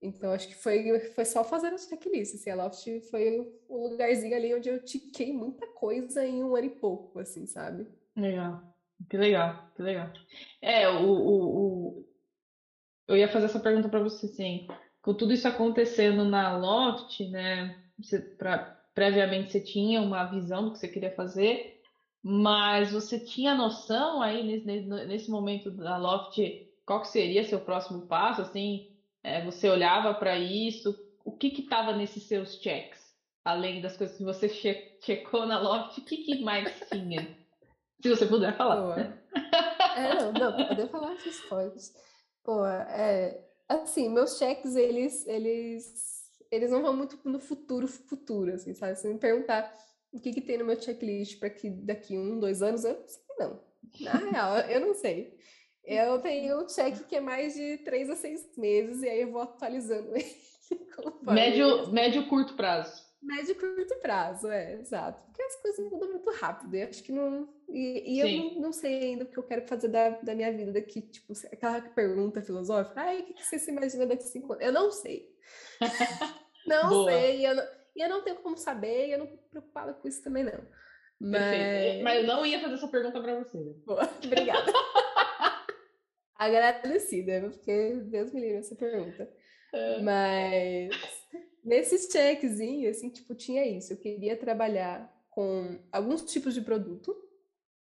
Então, 0.00 0.32
acho 0.32 0.48
que 0.48 0.56
foi, 0.56 0.98
foi 1.10 1.24
só 1.24 1.44
fazer 1.44 1.68
a 1.68 1.78
checklist. 1.78 2.34
Assim, 2.34 2.50
a 2.50 2.56
Loft 2.56 2.84
foi 3.08 3.38
um 3.70 3.86
lugarzinho 3.86 4.34
ali 4.34 4.52
onde 4.52 4.68
eu 4.68 4.84
tiquei 4.84 5.32
muita 5.32 5.64
coisa 5.68 6.26
em 6.26 6.42
um 6.42 6.56
ano 6.56 6.66
e 6.66 6.70
pouco, 6.70 7.20
assim, 7.20 7.46
sabe? 7.46 7.86
Legal. 8.16 8.71
Que 9.08 9.16
legal, 9.16 9.70
que 9.74 9.82
legal. 9.82 10.12
É, 10.60 10.88
o, 10.88 11.04
o, 11.04 11.98
o... 11.98 12.04
eu 13.08 13.16
ia 13.16 13.28
fazer 13.28 13.46
essa 13.46 13.60
pergunta 13.60 13.88
para 13.88 14.02
você, 14.02 14.26
assim, 14.26 14.66
com 15.00 15.14
tudo 15.14 15.32
isso 15.32 15.48
acontecendo 15.48 16.24
na 16.24 16.56
Loft, 16.56 17.20
né? 17.30 17.82
Você, 17.98 18.20
pra, 18.20 18.58
previamente 18.94 19.50
você 19.52 19.60
tinha 19.60 20.00
uma 20.00 20.24
visão 20.24 20.64
do 20.64 20.72
que 20.72 20.78
você 20.78 20.88
queria 20.88 21.14
fazer, 21.14 21.80
mas 22.22 22.92
você 22.92 23.18
tinha 23.18 23.54
noção 23.54 24.22
aí 24.22 24.44
nesse, 24.44 24.86
nesse 25.06 25.30
momento 25.30 25.70
da 25.70 25.96
Loft 25.96 26.38
qual 26.84 27.00
que 27.00 27.08
seria 27.08 27.44
seu 27.44 27.60
próximo 27.60 28.06
passo, 28.06 28.42
assim? 28.42 28.88
É, 29.22 29.44
você 29.44 29.68
olhava 29.68 30.14
para 30.14 30.36
isso, 30.38 30.94
o 31.24 31.32
que 31.32 31.48
estava 31.48 31.92
nesses 31.92 32.24
seus 32.24 32.60
checks? 32.60 33.00
Além 33.44 33.80
das 33.80 33.96
coisas 33.96 34.16
que 34.16 34.24
você 34.24 34.48
che 34.48 34.98
checou 35.00 35.46
na 35.46 35.58
Loft, 35.60 35.98
o 36.00 36.04
que, 36.04 36.18
que 36.18 36.42
mais 36.42 36.80
tinha? 36.90 37.41
Se 38.02 38.08
você 38.08 38.26
puder 38.26 38.56
falar. 38.56 38.80
Boa. 38.80 39.22
É, 39.96 40.14
não, 40.14 40.32
não, 40.32 40.68
poder 40.68 40.88
falar 40.88 41.12
essas 41.14 41.40
coisas. 41.42 41.94
Pô, 42.42 42.66
é, 42.66 43.40
assim, 43.68 44.08
meus 44.08 44.36
cheques, 44.38 44.74
eles, 44.74 45.26
eles, 45.26 46.24
eles 46.50 46.70
não 46.70 46.82
vão 46.82 46.96
muito 46.96 47.18
no 47.24 47.38
futuro, 47.38 47.86
futuro, 47.86 48.52
assim, 48.52 48.74
sabe? 48.74 48.96
Se 48.96 49.06
me 49.06 49.18
perguntar 49.18 49.72
o 50.12 50.20
que, 50.20 50.32
que 50.32 50.40
tem 50.40 50.58
no 50.58 50.64
meu 50.64 50.80
checklist 50.80 51.38
para 51.38 51.50
que 51.50 51.70
daqui 51.70 52.18
um, 52.18 52.40
dois 52.40 52.62
anos, 52.62 52.84
eu 52.84 52.98
não 52.98 53.06
sei, 53.06 53.22
não. 53.38 53.60
Na 54.00 54.12
real, 54.12 54.58
eu 54.68 54.80
não 54.80 54.94
sei. 54.94 55.38
Eu 55.84 56.20
tenho 56.20 56.64
um 56.64 56.68
cheque 56.68 57.04
que 57.04 57.16
é 57.16 57.20
mais 57.20 57.54
de 57.54 57.78
três 57.78 58.08
a 58.08 58.16
seis 58.16 58.48
meses, 58.56 59.02
e 59.02 59.08
aí 59.08 59.22
eu 59.22 59.32
vou 59.32 59.42
atualizando 59.42 60.14
ele. 60.16 60.36
Médio, 61.22 61.92
médio 61.92 62.28
curto 62.28 62.54
prazo. 62.54 63.02
Médio 63.22 63.54
curto 63.54 63.94
prazo, 64.00 64.48
é, 64.48 64.74
exato. 64.74 65.22
Porque 65.22 65.42
as 65.42 65.56
coisas 65.62 65.90
mudam 65.90 66.10
muito 66.10 66.30
rápido. 66.32 66.74
E 66.74 66.82
acho 66.82 67.02
que 67.02 67.12
não. 67.12 67.48
E, 67.68 68.16
e 68.16 68.20
eu 68.20 68.28
não, 68.28 68.60
não, 68.62 68.72
sei 68.72 68.98
ainda 69.02 69.24
o 69.24 69.26
que 69.26 69.38
eu 69.38 69.44
quero 69.44 69.66
fazer 69.66 69.88
da, 69.88 70.10
da 70.10 70.34
minha 70.34 70.52
vida 70.52 70.72
daqui. 70.72 71.02
Tipo, 71.02 71.32
aquela 71.52 71.80
pergunta 71.80 72.42
filosófica. 72.42 73.00
Ai, 73.00 73.20
o 73.20 73.24
que, 73.24 73.34
que 73.34 73.44
você 73.44 73.58
se 73.58 73.70
imagina 73.70 74.06
daqui 74.06 74.24
a 74.24 74.26
cinco 74.26 74.52
anos? 74.52 74.64
Eu 74.64 74.72
não 74.72 74.90
sei. 74.90 75.30
não 76.66 76.88
Boa. 76.88 77.12
sei. 77.12 77.38
E 77.38 77.44
eu 77.44 77.54
não, 77.54 77.64
e 77.94 78.02
eu 78.02 78.08
não 78.08 78.22
tenho 78.24 78.36
como 78.36 78.56
saber, 78.56 79.08
e 79.08 79.12
eu 79.12 79.18
não 79.18 79.26
tô 79.26 79.36
preocupada 79.36 79.94
com 79.94 80.08
isso 80.08 80.22
também, 80.22 80.44
não. 80.44 80.66
Mas... 81.20 82.02
Mas 82.02 82.20
eu 82.22 82.26
não 82.26 82.44
ia 82.44 82.60
fazer 82.60 82.74
essa 82.74 82.88
pergunta 82.88 83.20
para 83.20 83.44
você. 83.44 83.76
Boa, 83.86 84.02
obrigada 84.24 84.72
agradecida, 86.42 87.40
porque 87.40 87.94
Deus 88.06 88.32
me 88.32 88.40
livre 88.40 88.58
essa 88.58 88.74
pergunta. 88.74 89.28
É. 89.74 90.02
Mas 90.02 90.90
nesses 91.62 92.10
checkzinhos, 92.10 92.96
assim, 92.96 93.10
tipo, 93.10 93.34
tinha 93.34 93.66
isso. 93.66 93.92
Eu 93.92 93.96
queria 93.96 94.36
trabalhar 94.36 95.10
com 95.30 95.78
alguns 95.90 96.22
tipos 96.30 96.54
de 96.54 96.60
produto, 96.60 97.14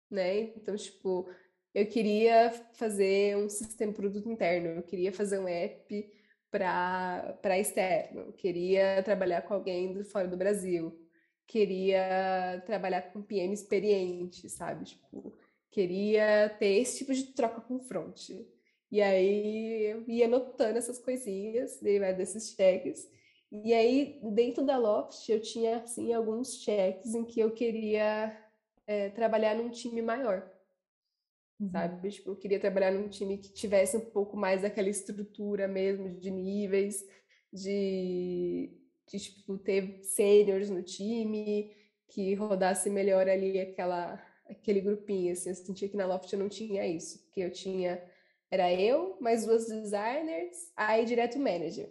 né? 0.09 0.39
Então, 0.55 0.75
tipo, 0.75 1.29
eu 1.73 1.85
queria 1.87 2.51
fazer 2.73 3.37
um 3.37 3.49
sistema 3.49 3.93
produto 3.93 4.29
interno, 4.29 4.69
eu 4.69 4.83
queria 4.83 5.11
fazer 5.11 5.39
um 5.39 5.47
app 5.47 6.11
para 6.49 7.57
externo, 7.59 8.21
eu 8.21 8.33
queria 8.33 9.01
trabalhar 9.03 9.41
com 9.43 9.53
alguém 9.53 9.93
do 9.93 10.03
fora 10.03 10.27
do 10.27 10.35
Brasil, 10.37 10.99
queria 11.47 12.61
trabalhar 12.65 13.03
com 13.13 13.21
PM 13.21 13.53
experiente, 13.53 14.49
sabe? 14.49 14.85
Tipo, 14.85 15.33
queria 15.69 16.49
ter 16.59 16.81
esse 16.81 16.99
tipo 16.99 17.13
de 17.13 17.23
troca 17.33 17.61
com 17.61 17.79
front. 17.79 18.29
E 18.91 19.01
aí 19.01 19.85
eu 19.91 20.03
ia 20.09 20.25
anotando 20.25 20.77
essas 20.77 20.99
coisinhas 20.99 21.79
desses 21.79 22.51
cheques. 22.51 23.09
E 23.51 23.73
aí, 23.73 24.19
dentro 24.33 24.65
da 24.65 24.77
Loft, 24.77 25.27
eu 25.29 25.41
tinha 25.41 25.77
assim, 25.77 26.13
alguns 26.13 26.61
cheques 26.63 27.13
em 27.13 27.25
que 27.25 27.39
eu 27.39 27.51
queria 27.51 28.35
é, 28.87 29.09
trabalhar 29.09 29.55
num 29.55 29.69
time 29.69 30.01
maior. 30.01 30.49
Uhum. 31.59 31.69
Sabe? 31.69 32.09
Tipo, 32.09 32.31
eu 32.31 32.35
queria 32.37 32.59
trabalhar 32.59 32.91
num 32.91 33.09
time 33.09 33.37
que 33.37 33.51
tivesse 33.51 33.97
um 33.97 34.09
pouco 34.11 34.37
mais 34.37 34.61
daquela 34.61 34.89
estrutura 34.89 35.67
mesmo, 35.67 36.09
de 36.17 36.31
níveis, 36.31 37.03
de, 37.51 38.71
de 39.07 39.19
tipo, 39.19 39.57
ter 39.57 40.01
seniors 40.03 40.69
no 40.69 40.81
time, 40.81 41.75
que 42.07 42.33
rodasse 42.35 42.89
melhor 42.89 43.27
ali 43.27 43.59
aquela 43.59 44.19
aquele 44.51 44.81
grupinho, 44.81 45.31
assim, 45.31 45.49
eu 45.49 45.55
sentia 45.55 45.87
que 45.87 45.95
na 45.95 46.05
Loft 46.05 46.31
eu 46.31 46.39
não 46.39 46.49
tinha 46.49 46.85
isso, 46.85 47.23
porque 47.23 47.39
eu 47.39 47.51
tinha, 47.51 48.03
era 48.49 48.73
eu, 48.73 49.17
mais 49.21 49.45
duas 49.45 49.67
designers, 49.67 50.71
aí 50.75 51.05
direto 51.05 51.39
manager. 51.39 51.89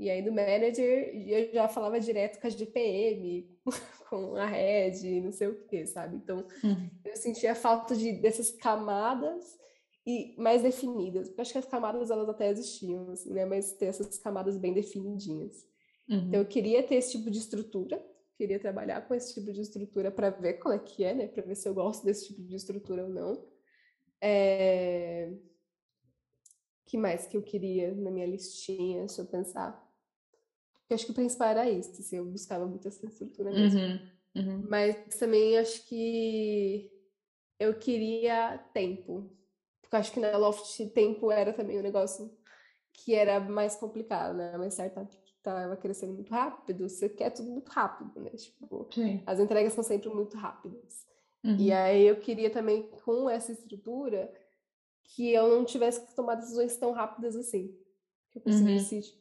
E 0.00 0.10
aí 0.10 0.22
do 0.22 0.32
manager 0.32 1.14
eu 1.28 1.52
já 1.52 1.68
falava 1.68 2.00
direto 2.00 2.40
com 2.40 2.46
a 2.46 2.50
GPM, 2.50 3.48
com 4.08 4.34
a 4.36 4.46
Red, 4.46 5.20
não 5.20 5.32
sei 5.32 5.48
o 5.48 5.64
que, 5.66 5.86
sabe? 5.86 6.16
Então 6.16 6.46
uhum. 6.64 6.90
eu 7.04 7.16
sentia 7.16 7.54
falta 7.54 7.94
de, 7.94 8.12
dessas 8.12 8.50
camadas 8.50 9.58
e 10.06 10.34
mais 10.38 10.62
definidas. 10.62 11.28
Eu 11.28 11.34
acho 11.38 11.52
que 11.52 11.58
as 11.58 11.66
camadas 11.66 12.10
elas 12.10 12.28
até 12.28 12.48
existiam, 12.48 13.10
assim, 13.10 13.32
né? 13.32 13.44
Mas 13.44 13.74
ter 13.74 13.86
essas 13.86 14.18
camadas 14.18 14.56
bem 14.56 14.72
definidinhas. 14.72 15.66
Uhum. 16.08 16.28
Então 16.28 16.40
eu 16.40 16.46
queria 16.46 16.82
ter 16.82 16.96
esse 16.96 17.12
tipo 17.12 17.30
de 17.30 17.38
estrutura 17.38 18.02
queria 18.40 18.58
trabalhar 18.58 19.06
com 19.06 19.14
esse 19.14 19.34
tipo 19.34 19.52
de 19.52 19.60
estrutura 19.60 20.10
para 20.10 20.30
ver 20.30 20.54
qual 20.54 20.72
é 20.72 20.78
que 20.78 21.04
é, 21.04 21.12
né? 21.12 21.28
Para 21.28 21.42
ver 21.42 21.54
se 21.54 21.68
eu 21.68 21.74
gosto 21.74 22.06
desse 22.06 22.28
tipo 22.28 22.42
de 22.42 22.56
estrutura 22.56 23.04
ou 23.04 23.10
não. 23.10 23.46
É... 24.18 25.30
que 26.86 26.96
mais 26.96 27.26
que 27.26 27.36
eu 27.36 27.42
queria 27.42 27.94
na 27.94 28.10
minha 28.10 28.26
listinha? 28.26 29.00
Deixa 29.00 29.20
eu 29.20 29.26
pensar. 29.26 29.89
Eu 30.90 30.96
acho 30.96 31.06
que 31.06 31.12
o 31.12 31.14
principal 31.14 31.48
era 31.48 31.70
isso, 31.70 31.92
assim, 31.92 32.16
eu 32.16 32.26
buscava 32.26 32.66
muito 32.66 32.88
essa 32.88 33.06
estrutura 33.06 33.52
mesmo. 33.52 33.80
Uhum, 33.80 34.00
uhum. 34.36 34.66
Mas 34.68 35.16
também 35.16 35.56
acho 35.56 35.86
que 35.86 36.90
eu 37.58 37.78
queria 37.78 38.58
tempo. 38.74 39.30
Porque 39.80 39.96
acho 39.96 40.12
que 40.12 40.20
na 40.20 40.36
Loft 40.36 40.84
tempo 40.90 41.30
era 41.30 41.52
também 41.52 41.78
um 41.78 41.82
negócio 41.82 42.30
que 42.92 43.14
era 43.14 43.38
mais 43.40 43.76
complicado, 43.76 44.36
né? 44.36 44.56
Mas 44.56 44.74
startup 44.74 45.16
estava 45.36 45.76
crescendo 45.76 46.12
muito 46.12 46.30
rápido, 46.30 46.88
você 46.88 47.08
quer 47.08 47.30
tudo 47.30 47.50
muito 47.50 47.68
rápido, 47.70 48.20
né? 48.20 48.30
Tipo, 48.30 48.88
Sim. 48.92 49.22
as 49.24 49.40
entregas 49.40 49.72
são 49.72 49.82
sempre 49.82 50.08
muito 50.10 50.36
rápidas. 50.36 51.06
Uhum. 51.44 51.56
E 51.56 51.72
aí 51.72 52.06
eu 52.06 52.16
queria 52.16 52.50
também, 52.50 52.82
com 53.04 53.28
essa 53.28 53.52
estrutura, 53.52 54.32
que 55.02 55.32
eu 55.32 55.48
não 55.48 55.64
tivesse 55.64 56.06
que 56.06 56.14
tomar 56.14 56.34
decisões 56.34 56.76
tão 56.76 56.92
rápidas 56.92 57.34
assim. 57.36 57.74
Que 58.30 58.38
eu 58.38 58.42
conseguisse 58.42 58.96
uhum. 58.96 59.19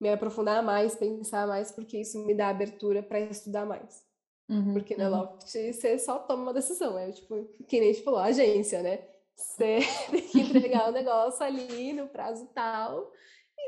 Me 0.00 0.08
aprofundar 0.08 0.62
mais, 0.62 0.96
pensar 0.96 1.46
mais, 1.46 1.70
porque 1.70 1.98
isso 1.98 2.24
me 2.24 2.34
dá 2.34 2.48
abertura 2.48 3.02
para 3.02 3.20
estudar 3.20 3.66
mais. 3.66 4.02
Uhum. 4.48 4.72
Porque 4.72 4.96
na 4.96 5.10
uhum. 5.10 5.16
Loft 5.16 5.46
você 5.46 5.98
só 5.98 6.18
toma 6.18 6.42
uma 6.42 6.54
decisão, 6.54 6.98
é 6.98 7.12
tipo, 7.12 7.44
que 7.68 7.78
nem 7.78 7.90
a 7.90 7.92
gente 7.92 8.04
falou, 8.04 8.20
agência, 8.20 8.82
né? 8.82 9.06
Você 9.36 9.78
tem 10.10 10.22
que 10.22 10.40
entregar 10.40 10.88
o 10.88 10.92
negócio 10.92 11.44
ali 11.44 11.92
no 11.92 12.08
prazo 12.08 12.48
tal, 12.54 13.12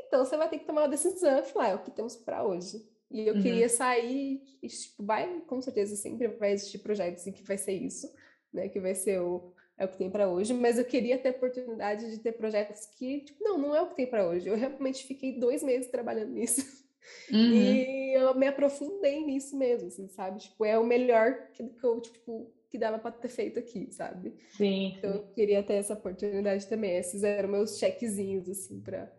então 0.07 0.25
você 0.25 0.35
vai 0.35 0.49
ter 0.49 0.59
que 0.59 0.65
tomar 0.65 0.81
uma 0.81 0.89
decisão 0.89 1.39
e 1.39 1.43
falar, 1.43 1.69
é 1.69 1.75
o 1.75 1.83
que 1.83 1.91
temos 1.91 2.15
para 2.15 2.43
hoje. 2.43 2.85
E 3.09 3.27
eu 3.27 3.35
uhum. 3.35 3.41
queria 3.43 3.69
sair, 3.69 4.41
e, 4.61 4.67
tipo, 4.67 5.05
vai, 5.05 5.41
com 5.41 5.61
certeza 5.61 5.95
sempre 5.95 6.27
vai 6.29 6.51
existir 6.51 6.79
projetos 6.79 7.27
em 7.27 7.31
que 7.31 7.43
vai 7.43 7.57
ser 7.57 7.73
isso, 7.73 8.11
né? 8.51 8.67
Que 8.67 8.79
vai 8.79 8.95
ser 8.95 9.21
o, 9.21 9.53
é 9.77 9.85
o 9.85 9.87
que 9.87 9.97
tem 9.97 10.09
para 10.09 10.29
hoje, 10.29 10.53
mas 10.53 10.77
eu 10.77 10.85
queria 10.85 11.17
ter 11.17 11.29
a 11.29 11.31
oportunidade 11.31 12.09
de 12.09 12.19
ter 12.19 12.33
projetos 12.33 12.85
que, 12.85 13.21
tipo, 13.21 13.43
não, 13.43 13.57
não 13.57 13.75
é 13.75 13.81
o 13.81 13.87
que 13.87 13.95
tem 13.95 14.07
para 14.07 14.27
hoje. 14.27 14.47
Eu 14.47 14.55
realmente 14.55 15.05
fiquei 15.05 15.39
dois 15.39 15.63
meses 15.63 15.89
trabalhando 15.89 16.31
nisso. 16.33 16.83
Uhum. 17.31 17.53
E 17.53 18.13
eu 18.13 18.33
me 18.35 18.47
aprofundei 18.47 19.25
nisso 19.25 19.57
mesmo, 19.57 19.87
assim, 19.87 20.07
sabe? 20.07 20.39
Tipo, 20.39 20.63
é 20.65 20.77
o 20.77 20.85
melhor 20.85 21.49
que, 21.53 21.63
que 21.63 21.83
eu, 21.83 21.99
tipo, 21.99 22.51
que 22.69 22.77
dava 22.77 22.97
para 22.97 23.11
ter 23.11 23.29
feito 23.29 23.59
aqui, 23.59 23.91
sabe? 23.91 24.33
Sim. 24.51 24.95
Então 24.97 25.11
eu 25.11 25.23
queria 25.33 25.61
ter 25.61 25.73
essa 25.73 25.93
oportunidade 25.93 26.67
também. 26.67 26.97
Esses 26.97 27.23
eram 27.23 27.49
meus 27.49 27.77
chequezinhos, 27.77 28.49
assim, 28.49 28.79
para 28.79 29.11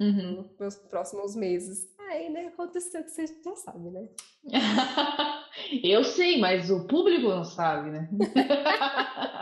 uhum. 0.00 0.48
nos 0.58 0.76
próximos 0.76 1.34
meses. 1.34 1.92
Aí, 2.10 2.30
né, 2.30 2.46
aconteceu 2.46 3.02
que 3.02 3.10
você 3.10 3.26
já 3.26 3.56
sabe, 3.56 3.90
né? 3.90 4.08
Eu 5.82 6.04
sei, 6.04 6.38
mas 6.38 6.70
o 6.70 6.86
público 6.86 7.28
não 7.28 7.44
sabe, 7.44 7.90
né? 7.90 8.08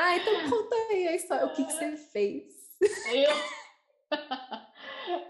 ah, 0.00 0.16
então 0.16 0.50
conta 0.50 0.74
aí 0.74 1.08
a 1.08 1.14
história, 1.14 1.46
o 1.46 1.52
que, 1.52 1.64
que 1.64 1.72
você 1.72 1.96
fez. 1.96 2.44
Eu... 3.12 3.30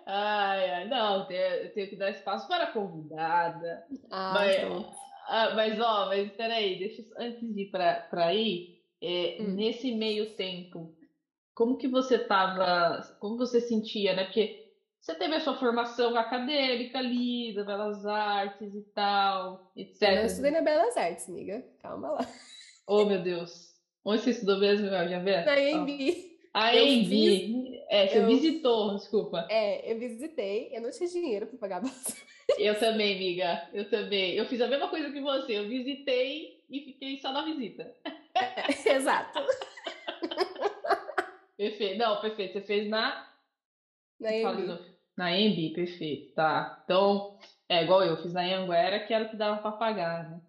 Ai, 0.07 0.71
ai, 0.71 0.89
não, 0.89 1.31
eu 1.31 1.73
tenho 1.73 1.89
que 1.89 1.97
dar 1.97 2.11
espaço 2.11 2.47
para 2.49 2.65
a 2.65 2.73
convidada. 2.73 3.87
Ah, 4.11 4.33
mas, 4.35 4.87
ah, 5.29 5.55
mas, 5.55 5.81
ó, 5.81 6.07
mas 6.07 6.31
peraí, 6.33 6.79
deixa 6.79 7.03
antes 7.17 7.55
de 7.55 7.63
ir 7.63 7.71
para 7.71 8.27
aí, 8.27 8.81
é, 9.01 9.39
hum. 9.41 9.55
nesse 9.55 9.95
meio 9.95 10.35
tempo, 10.35 10.95
como 11.55 11.79
que 11.79 11.89
você 11.89 12.17
estava, 12.17 13.01
como 13.21 13.39
você 13.39 13.61
sentia, 13.61 14.15
né? 14.15 14.25
Porque 14.25 14.71
você 15.01 15.15
teve 15.15 15.35
a 15.35 15.41
sua 15.41 15.57
formação 15.57 16.17
acadêmica 16.17 16.99
ali, 16.99 17.55
da 17.55 17.65
Belas 17.65 18.05
Artes 18.05 18.75
e 18.75 18.83
tal, 18.95 19.73
etc. 19.75 20.03
Eu 20.03 20.27
estudei 20.27 20.51
na 20.51 20.61
Belas 20.61 20.97
Artes, 20.97 21.29
amiga. 21.29 21.65
Calma 21.81 22.11
lá. 22.11 22.27
Oh, 22.87 23.05
meu 23.05 23.23
Deus. 23.23 23.70
Onde 24.05 24.23
você 24.23 24.31
estudou 24.31 24.59
mesmo, 24.59 24.89
já 24.89 25.19
vê? 25.19 25.45
Na 25.45 25.53
AMB. 25.53 26.31
A 26.53 26.71
Andy. 26.71 27.81
É, 27.89 28.09
você 28.09 28.19
eu, 28.19 28.27
visitou, 28.27 28.97
desculpa. 28.97 29.47
É, 29.51 29.93
eu 29.93 29.99
visitei, 29.99 30.71
eu 30.73 30.81
não 30.81 30.91
tinha 30.91 31.09
dinheiro 31.09 31.47
para 31.47 31.59
pagar. 31.59 31.83
Eu 32.59 32.79
também, 32.79 33.15
amiga. 33.15 33.69
Eu 33.73 33.89
também. 33.89 34.35
Eu 34.35 34.47
fiz 34.47 34.61
a 34.61 34.67
mesma 34.67 34.89
coisa 34.89 35.11
que 35.11 35.21
você. 35.21 35.59
Eu 35.59 35.69
visitei 35.69 36.65
e 36.69 36.81
fiquei 36.81 37.19
só 37.19 37.33
na 37.33 37.45
visita. 37.45 37.95
É, 38.35 38.67
exato. 38.95 39.39
perfeito. 41.57 41.99
Não, 41.99 42.21
perfeito. 42.21 42.55
Você 42.55 42.61
fez 42.63 42.89
na. 42.89 43.29
Na 44.19 44.35
Embi. 44.35 44.79
Na 45.17 45.39
Embi, 45.39 45.73
perfeito. 45.73 46.35
Tá. 46.35 46.83
Então, 46.85 47.39
é 47.69 47.85
igual 47.85 48.03
eu. 48.05 48.17
Fiz 48.17 48.33
na 48.33 48.43
Anguera, 48.43 49.07
que 49.07 49.15
era 49.15 49.25
o 49.27 49.31
que 49.31 49.37
dava 49.37 49.63
para 49.63 49.73
pagar, 49.73 50.31
né? 50.31 50.41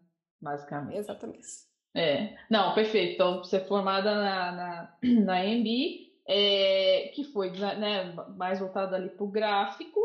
Basicamente. 0.42 0.98
Exatamente. 0.98 1.71
É. 1.94 2.38
Não, 2.50 2.74
perfeito. 2.74 3.16
Então, 3.16 3.40
você 3.40 3.58
é 3.58 3.66
formada 3.66 4.16
na, 4.16 4.52
na, 4.52 4.98
na 5.24 5.46
Embi, 5.46 6.14
é, 6.28 7.12
que 7.14 7.24
foi 7.26 7.52
né, 7.52 8.14
mais 8.36 8.60
voltada 8.60 8.96
ali 8.96 9.10
para 9.10 9.24
o 9.24 9.28
gráfico 9.28 10.00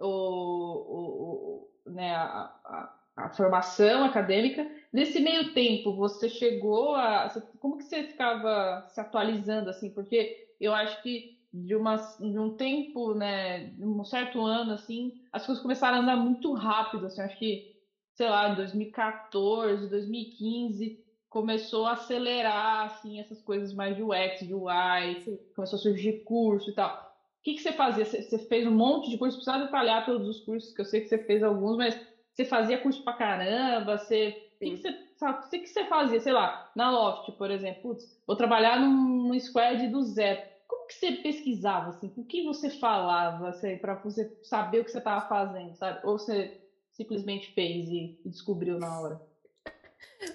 o, 0.00 1.68
o, 1.86 1.90
né, 1.90 2.14
a, 2.14 2.50
a, 2.64 2.94
a, 3.16 3.28
formação 3.30 4.04
acadêmica. 4.04 4.68
Nesse 4.92 5.20
meio 5.20 5.52
tempo, 5.52 5.94
você 5.94 6.28
chegou 6.28 6.94
a. 6.94 7.28
Como 7.60 7.76
que 7.76 7.84
você 7.84 8.04
ficava 8.04 8.86
se 8.88 9.00
atualizando, 9.00 9.70
assim? 9.70 9.90
Porque 9.90 10.54
eu 10.60 10.74
acho 10.74 11.00
que 11.02 11.38
de, 11.52 11.74
uma, 11.74 11.96
de 11.96 12.38
um 12.38 12.56
tempo, 12.56 13.14
né, 13.14 13.66
de 13.66 13.84
um 13.84 14.04
certo 14.04 14.40
ano, 14.44 14.72
assim, 14.72 15.20
as 15.32 15.44
coisas 15.44 15.62
começaram 15.62 15.98
a 15.98 16.00
andar 16.00 16.16
muito 16.16 16.52
rápido, 16.54 17.06
assim, 17.06 17.20
acho 17.20 17.38
que, 17.38 17.76
sei 18.14 18.28
lá, 18.28 18.50
em 18.50 18.56
2014, 18.56 19.88
2015, 19.88 21.04
começou 21.30 21.86
a 21.86 21.92
acelerar, 21.92 22.86
assim, 22.86 23.20
essas 23.20 23.40
coisas 23.40 23.72
mais 23.72 23.96
de 23.96 24.02
UX, 24.02 24.40
de 24.40 24.52
UI, 24.52 25.16
começou 25.54 25.76
a 25.76 25.80
surgir 25.80 26.20
curso 26.24 26.70
e 26.70 26.74
tal. 26.74 26.90
O 26.90 27.42
que, 27.42 27.54
que 27.54 27.62
você 27.62 27.72
fazia? 27.72 28.04
Você, 28.04 28.38
fez 28.38 28.66
um 28.66 28.72
monte 28.72 29.08
de 29.08 29.16
curso, 29.16 29.38
precisa 29.38 29.64
detalhar 29.64 30.04
todos 30.04 30.28
os 30.28 30.40
cursos, 30.40 30.72
que 30.72 30.80
eu 30.80 30.84
sei 30.84 31.00
que 31.00 31.08
você 31.08 31.18
fez 31.24 31.42
alguns, 31.42 31.76
mas 31.76 31.98
você 32.34 32.44
fazia 32.44 32.78
curso 32.78 33.02
pra 33.02 33.14
caramba, 33.14 33.96
você. 33.96 34.36
O 34.56 34.64
que, 34.64 34.70
que, 34.72 34.76
você, 34.76 34.98
sabe, 35.16 35.48
que, 35.48 35.58
que 35.60 35.68
você 35.68 35.84
fazia, 35.86 36.20
sei 36.20 36.32
lá, 36.32 36.70
na 36.74 36.90
Loft, 36.90 37.32
por 37.32 37.50
exemplo, 37.50 37.80
putz, 37.80 38.20
vou 38.26 38.36
trabalhar 38.36 38.78
num, 38.78 39.28
num 39.28 39.40
squad 39.40 39.86
do 39.88 40.02
zero. 40.02 40.38
Como 40.66 40.86
que 40.86 40.94
você 40.94 41.12
pesquisava, 41.12 41.90
assim? 41.90 42.10
Com 42.10 42.24
que 42.24 42.42
você 42.42 42.68
falava, 42.68 43.48
assim, 43.48 43.78
para 43.78 43.94
você 43.94 44.30
saber 44.42 44.80
o 44.80 44.84
que 44.84 44.90
você 44.90 44.98
estava 44.98 45.26
fazendo, 45.26 45.74
sabe? 45.76 46.00
Ou 46.02 46.18
você 46.18 46.52
simplesmente 46.92 47.52
fez 47.54 47.88
e 47.88 48.14
descobriu 48.24 48.78
na 48.78 49.00
hora? 49.00 49.29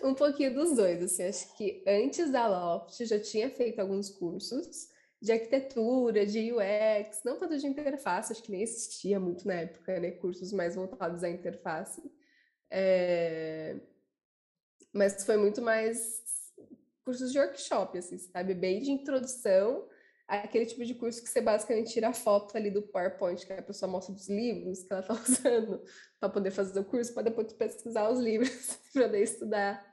Um 0.04 0.14
pouquinho 0.14 0.54
dos 0.54 0.76
dois, 0.76 1.02
assim, 1.02 1.24
acho 1.24 1.56
que 1.56 1.84
antes 1.88 2.32
da 2.32 2.48
Loft 2.48 3.04
já 3.06 3.20
tinha 3.20 3.50
feito 3.50 3.80
alguns 3.80 4.10
cursos, 4.10 4.90
de 5.22 5.32
arquitetura, 5.32 6.26
de 6.26 6.52
UX, 6.52 7.22
não 7.24 7.38
tanto 7.38 7.58
de 7.58 7.66
interface, 7.66 8.32
acho 8.32 8.44
que 8.44 8.52
nem 8.52 8.62
existia 8.62 9.20
muito 9.20 9.48
na 9.48 9.56
época, 9.56 10.00
né? 10.00 10.12
Cursos 10.12 10.52
mais 10.52 10.76
voltados 10.76 11.24
à 11.24 11.30
interface. 11.30 12.02
É... 12.70 13.76
Mas 14.94 15.26
foi 15.26 15.38
muito 15.38 15.62
mais 15.62 16.24
cursos 17.04 17.32
de 17.32 17.40
workshop, 17.40 17.98
assim, 17.98 18.18
sabe? 18.18 18.54
Bem 18.54 18.82
de 18.82 18.92
introdução 18.92 19.88
aquele 20.28 20.66
tipo 20.66 20.84
de 20.84 20.96
curso 20.96 21.24
que 21.24 21.30
você 21.30 21.40
basicamente 21.40 21.94
tira 21.94 22.10
a 22.10 22.14
foto 22.14 22.58
ali 22.58 22.72
do 22.72 22.82
PowerPoint 22.82 23.46
que 23.46 23.54
a 23.54 23.62
pessoa 23.62 23.92
mostra 23.92 24.14
dos 24.14 24.28
livros 24.28 24.84
que 24.84 24.92
ela 24.92 25.02
está 25.02 25.14
usando 25.22 25.82
para 26.20 26.30
poder 26.30 26.52
fazer 26.52 26.80
o 26.80 26.86
curso, 26.86 27.14
para 27.14 27.24
depois 27.24 27.54
pesquisar 27.54 28.10
os 28.10 28.20
livros 28.20 28.80
para 28.94 29.04
poder 29.04 29.22
estudar, 29.22 29.86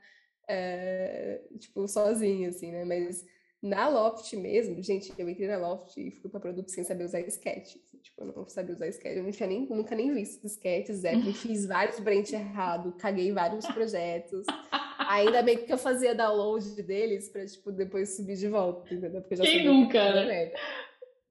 é, 0.49 1.43
tipo, 1.59 1.87
sozinho, 1.87 2.49
assim, 2.49 2.73
né? 2.73 2.85
Mas 2.85 3.25
na 3.63 3.89
Loft 3.89 4.33
mesmo, 4.35 4.83
gente, 4.83 5.13
eu 5.17 5.29
entrei 5.29 5.47
na 5.47 5.57
Loft 5.57 5.97
e 5.97 6.11
fui 6.11 6.29
para 6.29 6.41
produto 6.41 6.71
sem 6.71 6.83
saber 6.83 7.05
usar 7.05 7.21
sketch. 7.21 7.77
Assim, 7.77 7.99
tipo, 7.99 8.23
eu 8.23 8.27
não 8.27 8.49
sabia 8.49 8.75
usar 8.75 8.89
sketch. 8.89 9.17
Eu 9.17 9.23
nunca 9.23 9.47
nem, 9.47 9.69
nunca 9.69 9.95
nem 9.95 10.13
vi 10.13 10.23
esses 10.23 10.43
sketches, 10.43 11.05
é, 11.05 11.15
fiz 11.33 11.67
vários 11.67 12.01
branch 12.01 12.33
errado, 12.33 12.93
caguei 12.99 13.31
vários 13.33 13.65
projetos. 13.67 14.47
Ainda 15.13 15.43
bem 15.43 15.59
que 15.59 15.71
eu 15.71 15.77
fazia 15.77 16.15
download 16.15 16.83
deles 16.83 17.29
para 17.29 17.45
tipo, 17.45 17.71
depois 17.71 18.17
subir 18.17 18.35
de 18.35 18.49
volta, 18.49 18.95
entendeu? 18.95 19.21
Porque 19.21 19.37
já 19.37 19.45
Quem 19.45 19.67
nunca, 19.67 20.25
né? 20.25 20.53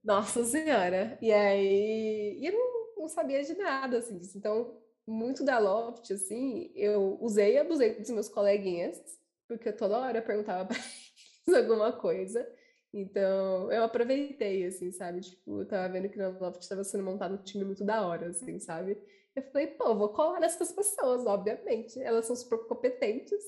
Nossa 0.03 0.43
Senhora! 0.43 1.17
E 1.19 1.31
aí, 1.31 2.37
e 2.39 2.45
eu 2.45 2.53
não, 2.53 3.01
não 3.01 3.07
sabia 3.07 3.41
de 3.43 3.55
nada, 3.55 3.97
assim, 3.97 4.19
disso. 4.19 4.37
Então, 4.37 4.77
muito 5.07 5.43
da 5.43 5.57
Loft, 5.57 6.11
assim, 6.11 6.71
eu 6.75 7.17
usei 7.19 7.53
e 7.53 7.57
abusei 7.57 7.95
dos 7.95 8.11
meus 8.11 8.29
coleguinhas, 8.29 9.01
porque 9.47 9.71
toda 9.71 9.97
hora 9.97 10.19
eu 10.19 10.23
perguntava 10.23 10.69
para 11.43 11.57
alguma 11.57 11.91
coisa. 11.91 12.47
Então, 12.93 13.71
eu 13.71 13.83
aproveitei, 13.83 14.65
assim, 14.65 14.91
sabe? 14.91 15.21
Tipo, 15.21 15.61
eu 15.61 15.65
tava 15.65 15.91
vendo 15.91 16.07
que 16.07 16.19
na 16.19 16.27
Loft 16.27 16.61
estava 16.61 16.83
sendo 16.83 17.03
montado 17.03 17.33
um 17.33 17.43
time 17.43 17.63
muito 17.63 17.83
da 17.83 18.05
hora, 18.05 18.27
assim, 18.27 18.59
sabe? 18.59 18.95
Eu 19.35 19.41
falei, 19.43 19.67
pô, 19.67 19.95
vou 19.95 20.09
colar 20.09 20.39
nessas 20.39 20.71
pessoas, 20.71 21.25
obviamente. 21.25 21.99
Elas 21.99 22.25
são 22.27 22.35
super 22.35 22.59
competentes. 22.67 23.41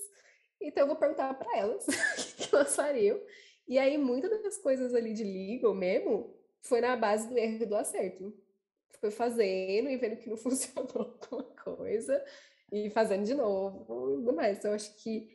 Então, 0.64 0.84
eu 0.84 0.88
vou 0.88 0.96
perguntar 0.96 1.34
para 1.34 1.58
elas 1.58 1.86
o 1.88 2.36
que 2.38 2.56
elas 2.56 2.76
fariam. 2.76 3.20
E 3.68 3.78
aí, 3.78 3.98
muitas 3.98 4.42
das 4.42 4.58
coisas 4.58 4.94
ali 4.94 5.14
de 5.14 5.24
legal 5.24 5.74
mesmo 5.74 6.36
foi 6.62 6.82
na 6.82 6.96
base 6.96 7.28
do 7.28 7.38
erro 7.38 7.64
e 7.64 7.66
do 7.66 7.76
acerto. 7.76 8.34
Foi 9.00 9.12
fazendo 9.12 9.90
e 9.90 9.98
vendo 9.98 10.18
que 10.18 10.30
não 10.30 10.38
funcionou 10.38 11.18
alguma 11.22 11.44
coisa 11.64 12.24
e 12.72 12.90
fazendo 12.90 13.26
de 13.26 13.34
novo 13.34 13.84
e 13.84 13.86
tudo 13.86 14.34
mais. 14.34 14.58
Então, 14.58 14.72
eu 14.72 14.76
acho 14.76 14.96
que 15.04 15.30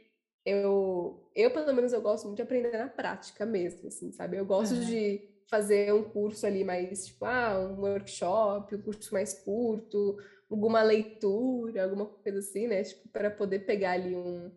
eu, 0.44 1.30
eu, 1.34 1.50
pelo 1.50 1.74
menos, 1.74 1.92
eu 1.92 2.00
gosto 2.00 2.24
muito 2.24 2.36
de 2.36 2.42
aprender 2.42 2.76
na 2.76 2.88
prática 2.88 3.44
mesmo, 3.44 3.88
assim, 3.88 4.10
sabe? 4.12 4.36
Eu 4.38 4.46
gosto 4.46 4.74
uhum. 4.74 4.80
de 4.80 5.28
fazer 5.48 5.92
um 5.92 6.04
curso 6.04 6.46
ali 6.46 6.64
mais, 6.64 7.06
tipo, 7.06 7.24
ah, 7.24 7.58
um 7.58 7.80
workshop, 7.80 8.74
um 8.74 8.82
curso 8.82 9.12
mais 9.12 9.34
curto, 9.34 10.16
alguma 10.50 10.82
leitura, 10.82 11.84
alguma 11.84 12.06
coisa 12.06 12.38
assim, 12.38 12.66
né? 12.66 12.82
Tipo, 12.82 13.08
para 13.08 13.30
poder 13.30 13.60
pegar 13.60 13.92
ali 13.92 14.14
um, 14.14 14.50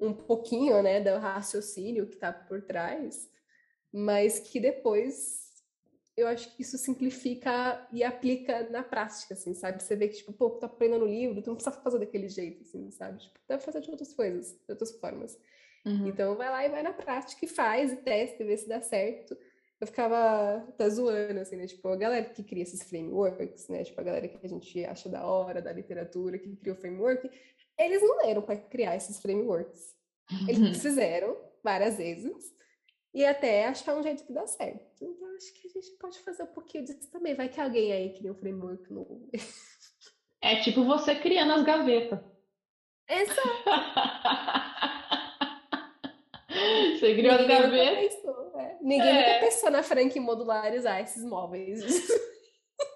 um 0.00 0.12
pouquinho, 0.12 0.82
né, 0.82 1.00
do 1.00 1.18
raciocínio 1.18 2.06
que 2.06 2.14
está 2.14 2.32
por 2.32 2.62
trás, 2.62 3.28
mas 3.92 4.38
que 4.38 4.60
depois 4.60 5.48
eu 6.18 6.26
acho 6.26 6.54
que 6.54 6.62
isso 6.62 6.76
simplifica 6.76 7.86
e 7.92 8.02
aplica 8.02 8.68
na 8.70 8.82
prática, 8.82 9.34
assim, 9.34 9.54
sabe? 9.54 9.80
Você 9.80 9.94
vê 9.94 10.08
que, 10.08 10.16
tipo, 10.16 10.32
pô, 10.32 10.50
tu 10.50 10.58
tá 10.58 10.66
aprendendo 10.66 11.04
no 11.04 11.06
livro, 11.06 11.40
tu 11.40 11.46
não 11.46 11.54
precisa 11.54 11.76
fazer 11.76 12.00
daquele 12.00 12.28
jeito, 12.28 12.62
assim, 12.62 12.90
sabe? 12.90 13.20
Tipo, 13.20 13.38
deve 13.48 13.62
fazer 13.62 13.80
de 13.80 13.90
outras 13.90 14.12
coisas, 14.12 14.52
de 14.52 14.72
outras 14.72 14.90
formas. 14.98 15.38
Uhum. 15.86 16.08
Então, 16.08 16.36
vai 16.36 16.50
lá 16.50 16.66
e 16.66 16.70
vai 16.70 16.82
na 16.82 16.92
prática 16.92 17.44
e 17.44 17.48
faz, 17.48 17.92
e 17.92 17.96
testa, 17.98 18.42
e 18.42 18.46
vê 18.46 18.56
se 18.56 18.68
dá 18.68 18.80
certo. 18.80 19.36
Eu 19.80 19.86
ficava 19.86 20.56
até 20.68 20.90
zoando, 20.90 21.38
assim, 21.38 21.54
né? 21.54 21.68
Tipo, 21.68 21.86
a 21.86 21.96
galera 21.96 22.28
que 22.30 22.42
cria 22.42 22.64
esses 22.64 22.82
frameworks, 22.82 23.68
né? 23.68 23.84
Tipo, 23.84 24.00
a 24.00 24.04
galera 24.04 24.26
que 24.26 24.44
a 24.44 24.48
gente 24.48 24.84
acha 24.84 25.08
da 25.08 25.24
hora, 25.24 25.62
da 25.62 25.72
literatura, 25.72 26.36
que 26.36 26.56
criou 26.56 26.74
framework, 26.74 27.30
eles 27.78 28.02
não 28.02 28.18
leram 28.18 28.42
para 28.42 28.56
criar 28.56 28.96
esses 28.96 29.20
frameworks. 29.20 29.96
Eles 30.46 30.58
uhum. 30.58 30.74
fizeram 30.74 31.36
várias 31.62 31.96
vezes, 31.96 32.34
e 33.14 33.24
até 33.24 33.66
achar 33.66 33.96
um 33.96 34.02
jeito 34.02 34.24
que 34.24 34.32
dá 34.32 34.46
certo. 34.46 35.02
Então, 35.02 35.36
acho 35.36 35.52
que 35.54 35.66
a 35.68 35.70
gente 35.70 35.90
pode 35.98 36.18
fazer 36.20 36.42
um 36.42 36.48
pouquinho 36.54 36.84
disso 36.84 37.10
também. 37.10 37.34
Vai 37.34 37.48
que 37.48 37.60
alguém 37.60 37.92
aí 37.92 38.12
cria 38.14 38.32
um 38.32 38.34
framework 38.36 38.92
novo. 38.92 39.28
É 40.40 40.60
tipo 40.60 40.84
você 40.84 41.16
criando 41.16 41.52
as 41.52 41.64
gavetas. 41.64 42.20
Exato. 43.08 43.64
você 46.92 47.14
criou 47.16 47.34
as 47.34 47.44
gavetas. 47.44 48.14
Pensou, 48.14 48.60
é. 48.60 48.78
Ninguém 48.80 49.08
é. 49.08 49.26
nunca 49.34 49.46
pensou 49.46 49.70
na 49.72 49.82
Frank 49.82 50.20
modularizar 50.20 51.00
esses 51.00 51.24
móveis. 51.24 51.82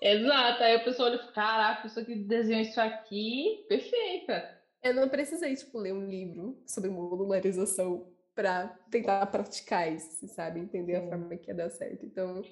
Exato. 0.00 0.62
Aí 0.62 0.76
a 0.76 0.84
pessoa 0.84 1.10
olha 1.10 1.16
e 1.16 1.32
caraca, 1.32 1.80
a 1.80 1.82
pessoa 1.82 2.06
que 2.06 2.14
desenhou 2.14 2.62
isso 2.62 2.80
aqui, 2.80 3.66
perfeita. 3.68 4.61
Eu 4.82 4.94
não 4.94 5.08
precisei, 5.08 5.54
tipo, 5.54 5.78
ler 5.78 5.92
um 5.92 6.08
livro 6.08 6.60
sobre 6.66 6.90
modularização 6.90 8.12
para 8.34 8.68
tentar 8.90 9.24
praticar 9.26 9.92
isso, 9.92 10.26
sabe? 10.28 10.60
Entender 10.60 10.98
Sim. 10.98 11.06
a 11.06 11.08
forma 11.08 11.36
que 11.36 11.50
ia 11.50 11.54
dar 11.54 11.70
certo. 11.70 12.04
Então, 12.04 12.42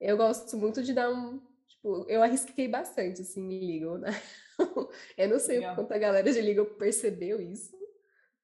eu 0.00 0.16
gosto 0.16 0.56
muito 0.56 0.82
de 0.82 0.92
dar 0.92 1.10
um. 1.10 1.40
Tipo, 1.66 2.04
eu 2.08 2.22
arrisquei 2.22 2.68
bastante, 2.68 3.22
assim, 3.22 3.40
em 3.40 3.66
Legal, 3.66 3.98
né? 3.98 4.10
eu 5.16 5.28
não 5.28 5.38
sei 5.38 5.58
Legal. 5.58 5.76
quanto 5.76 5.92
a 5.92 5.98
galera 5.98 6.30
de 6.30 6.40
Legal 6.40 6.66
percebeu 6.66 7.40
isso, 7.40 7.76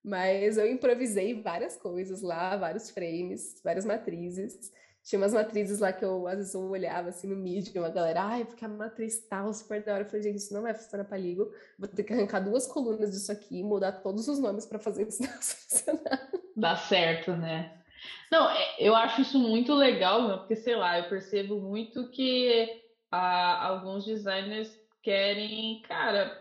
mas 0.02 0.56
eu 0.56 0.66
improvisei 0.66 1.42
várias 1.42 1.76
coisas 1.76 2.22
lá, 2.22 2.56
vários 2.56 2.90
frames, 2.90 3.60
várias 3.62 3.84
matrizes. 3.84 4.70
Tinha 5.04 5.20
umas 5.20 5.34
matrizes 5.34 5.80
lá 5.80 5.92
que 5.92 6.02
eu, 6.02 6.26
às 6.26 6.38
vezes, 6.38 6.54
eu 6.54 6.62
olhava 6.62 7.10
assim 7.10 7.28
no 7.28 7.36
Medium, 7.36 7.84
a 7.84 7.90
galera, 7.90 8.22
ai, 8.22 8.44
porque 8.46 8.64
a 8.64 8.68
matriz 8.68 9.18
tal, 9.28 9.52
super 9.52 9.84
da 9.84 9.92
hora. 9.92 10.04
Eu 10.04 10.06
falei, 10.06 10.22
gente, 10.22 10.38
isso 10.38 10.54
não 10.54 10.62
vai 10.62 10.72
funcionar 10.72 11.04
para 11.04 11.18
Ligo. 11.18 11.52
Vou 11.78 11.86
ter 11.86 12.04
que 12.04 12.14
arrancar 12.14 12.40
duas 12.40 12.66
colunas 12.66 13.10
disso 13.10 13.30
aqui, 13.30 13.62
mudar 13.62 13.92
todos 13.92 14.26
os 14.28 14.38
nomes 14.38 14.64
para 14.64 14.78
fazer 14.78 15.06
isso 15.06 15.22
funcionar. 15.28 16.30
Dá 16.56 16.74
certo, 16.74 17.32
né? 17.32 17.76
Não, 18.32 18.48
é, 18.48 18.76
eu 18.78 18.94
acho 18.94 19.20
isso 19.20 19.38
muito 19.38 19.74
legal, 19.74 20.38
porque, 20.38 20.56
sei 20.56 20.74
lá, 20.74 20.98
eu 20.98 21.08
percebo 21.10 21.60
muito 21.60 22.08
que 22.10 22.82
ah, 23.10 23.66
alguns 23.66 24.06
designers 24.06 24.74
querem, 25.02 25.82
cara, 25.82 26.34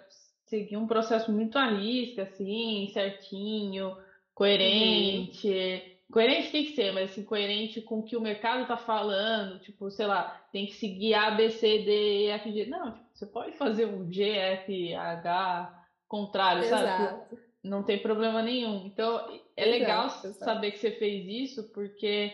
seguir 0.46 0.78
um 0.78 0.88
processo 0.88 1.34
muito 1.34 1.58
à 1.58 1.66
risca, 1.70 2.24
assim, 2.24 2.90
certinho, 2.94 3.98
coerente. 4.34 5.50
Uhum 5.50 5.93
coerente 6.12 6.52
tem 6.52 6.66
que 6.66 6.76
ser, 6.76 6.92
mas 6.92 7.12
assim, 7.12 7.24
coerente 7.24 7.82
com 7.82 8.00
o 8.00 8.04
que 8.04 8.16
o 8.16 8.22
mercado 8.22 8.68
tá 8.68 8.78
falando, 8.78 9.60
tipo, 9.60 9.90
sei 9.90 10.06
lá, 10.06 10.42
tem 10.52 10.66
que 10.66 10.74
seguir 10.76 11.14
A, 11.14 11.32
B, 11.32 11.50
C, 11.50 11.80
D, 11.80 12.26
E, 12.26 12.28
F, 12.30 12.52
G. 12.52 12.66
Não, 12.66 12.92
tipo, 12.92 13.06
você 13.14 13.26
pode 13.26 13.58
fazer 13.58 13.86
um 13.86 14.12
G, 14.12 14.30
F, 14.30 14.94
H, 14.94 15.86
contrário, 16.08 16.64
Exato. 16.64 16.86
sabe? 16.86 17.42
Não 17.64 17.82
tem 17.84 17.98
problema 18.00 18.42
nenhum. 18.42 18.86
Então, 18.86 19.18
é 19.56 19.68
Exato, 19.68 19.80
legal 19.80 20.10
saber 20.10 20.72
que 20.72 20.80
você 20.80 20.92
fez 20.92 21.26
isso, 21.28 21.72
porque 21.72 22.34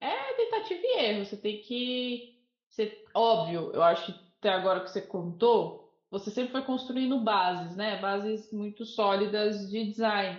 é 0.00 0.34
tentativa 0.34 0.80
e 0.82 0.98
erro. 0.98 1.24
Você 1.24 1.36
tem 1.36 1.62
que. 1.62 2.38
Ser... 2.68 3.04
Óbvio, 3.14 3.70
eu 3.72 3.82
acho 3.82 4.12
que 4.12 4.20
até 4.38 4.50
agora 4.50 4.80
que 4.80 4.90
você 4.90 5.00
contou, 5.00 5.90
você 6.10 6.30
sempre 6.30 6.52
foi 6.52 6.62
construindo 6.62 7.20
bases, 7.20 7.76
né? 7.76 7.98
Bases 8.00 8.52
muito 8.52 8.84
sólidas 8.84 9.70
de 9.70 9.84
design, 9.84 10.38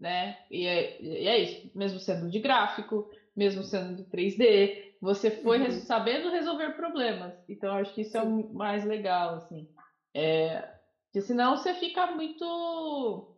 né? 0.00 0.36
E 0.50 0.66
é, 0.66 1.02
e 1.02 1.28
é 1.28 1.38
isso. 1.38 1.70
Mesmo 1.74 1.98
sendo 2.00 2.30
de 2.30 2.40
gráfico, 2.40 3.08
mesmo 3.36 3.62
sendo 3.62 3.94
de 3.94 4.04
3D, 4.04 4.94
você 5.00 5.30
foi 5.30 5.58
Uhum. 5.60 5.70
sabendo 5.70 6.30
resolver 6.30 6.70
problemas. 6.70 7.34
Então, 7.48 7.74
acho 7.76 7.94
que 7.94 8.00
isso 8.02 8.16
é 8.16 8.22
o 8.22 8.52
mais 8.52 8.84
legal, 8.84 9.34
assim. 9.36 9.68
É, 10.14 10.68
porque 11.06 11.20
senão 11.20 11.56
você 11.56 11.74
fica 11.74 12.06
muito 12.12 13.36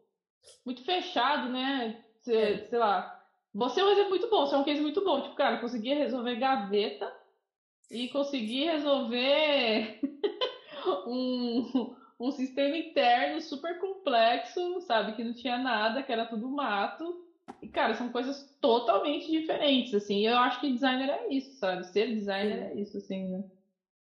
muito 0.65 0.85
fechado, 0.85 1.49
né? 1.51 2.03
Você, 2.21 2.35
É. 2.37 2.65
sei 2.65 2.79
lá. 2.79 3.19
Você 3.55 3.81
é 3.81 3.85
um 3.85 3.91
exemplo 3.91 4.11
muito 4.11 4.31
bom, 4.31 4.47
você 4.47 4.55
é 4.55 4.59
um 4.59 4.65
case 4.65 4.81
muito 4.81 5.05
bom. 5.05 5.21
Tipo, 5.21 5.35
cara, 5.37 5.59
conseguia 5.59 5.95
resolver 5.97 6.37
gaveta 6.37 7.13
e 7.91 8.09
conseguir 8.09 8.65
resolver 8.65 10.01
um, 11.07 11.95
um 12.19 12.31
sistema 12.31 12.77
interno 12.77 13.41
super 13.41 13.79
complexo, 13.79 14.81
sabe? 14.83 15.15
Que 15.15 15.25
não 15.25 15.35
tinha 15.35 15.59
nada, 15.59 16.03
que 16.03 16.13
era 16.13 16.27
tudo 16.27 16.49
mato. 16.49 17.27
E, 17.61 17.69
cara, 17.69 17.95
são 17.95 18.11
coisas 18.11 18.55
totalmente 18.61 19.31
diferentes, 19.31 19.95
assim. 19.95 20.27
Eu 20.27 20.37
acho 20.37 20.61
que 20.61 20.73
designer 20.73 21.09
é 21.11 21.29
isso, 21.33 21.57
sabe? 21.59 21.85
Ser 21.87 22.15
designer 22.15 22.71
é 22.71 22.75
isso, 22.75 22.97
assim, 22.99 23.29
né? 23.29 23.45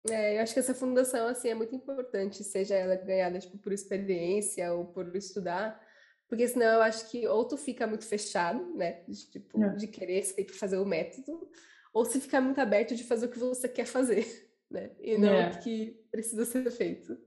É, 0.09 0.37
eu 0.37 0.41
acho 0.41 0.53
que 0.53 0.59
essa 0.59 0.73
fundação, 0.73 1.27
assim, 1.27 1.49
é 1.49 1.55
muito 1.55 1.75
importante, 1.75 2.43
seja 2.43 2.73
ela 2.75 2.95
ganhada, 2.95 3.37
tipo, 3.37 3.57
por 3.57 3.71
experiência 3.73 4.71
ou 4.73 4.85
por 4.85 5.13
estudar, 5.15 5.79
porque 6.27 6.47
senão 6.47 6.67
eu 6.67 6.81
acho 6.81 7.09
que 7.11 7.27
ou 7.27 7.45
tu 7.45 7.57
fica 7.57 7.85
muito 7.85 8.05
fechado, 8.05 8.73
né, 8.75 9.03
de, 9.07 9.29
tipo, 9.29 9.61
É. 9.61 9.75
de 9.75 9.87
querer 9.87 10.23
sempre 10.23 10.53
fazer 10.53 10.77
o 10.77 10.85
método, 10.85 11.49
ou 11.93 12.05
se 12.05 12.19
ficar 12.21 12.39
muito 12.39 12.59
aberto 12.61 12.95
de 12.95 13.03
fazer 13.03 13.25
o 13.25 13.29
que 13.29 13.37
você 13.39 13.67
quer 13.67 13.85
fazer, 13.85 14.25
né, 14.71 14.91
e 15.01 15.17
não 15.17 15.33
É. 15.33 15.49
o 15.49 15.59
que 15.59 15.99
precisa 16.09 16.45
ser 16.45 16.69
feito. 16.71 17.17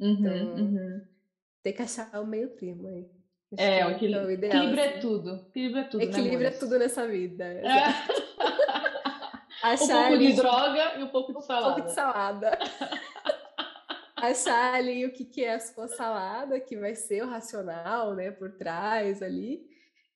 Uhum, 0.00 0.10
Então, 0.12 0.32
uhum. 0.64 1.00
Tem 1.62 1.72
que 1.72 1.82
achar 1.82 2.20
o 2.20 2.26
meio 2.26 2.48
termo 2.56 2.88
aí. 2.88 3.08
Acho 3.52 3.62
É, 3.62 3.78
que 3.78 3.84
o 3.84 3.90
equil- 3.92 4.18
é 4.18 4.24
o 4.26 4.30
ideal, 4.30 4.56
equilíbrio 4.56 4.82
é 4.84 4.88
assim. 4.90 5.00
tudo. 5.00 5.46
Equilíbrio 5.50 5.80
é 5.80 5.84
tudo, 5.84 5.98
né, 6.00 6.04
Equilíbrio 6.06 6.36
é 6.38 6.46
amores? 6.46 6.58
tudo 6.58 6.78
nessa 6.78 7.06
vida. 7.06 7.44
É. 7.44 7.60
exato. 7.60 8.22
Um 9.64 9.68
Achar 9.68 10.08
pouco 10.08 10.18
de 10.18 10.32
droga 10.32 10.98
e 10.98 11.02
um 11.04 11.08
pouco 11.08 11.32
de 11.32 11.38
um 11.38 11.40
salada. 11.40 11.66
pouco 11.74 11.88
de 11.88 11.94
salada. 11.94 12.58
Achar 14.16 14.74
ali 14.74 15.04
o 15.06 15.12
que, 15.12 15.24
que 15.24 15.44
é 15.44 15.54
a 15.54 15.60
sua 15.60 15.86
salada, 15.88 16.58
que 16.58 16.76
vai 16.76 16.94
ser 16.96 17.22
o 17.22 17.28
racional, 17.28 18.14
né, 18.14 18.30
por 18.32 18.50
trás 18.52 19.22
ali. 19.22 19.64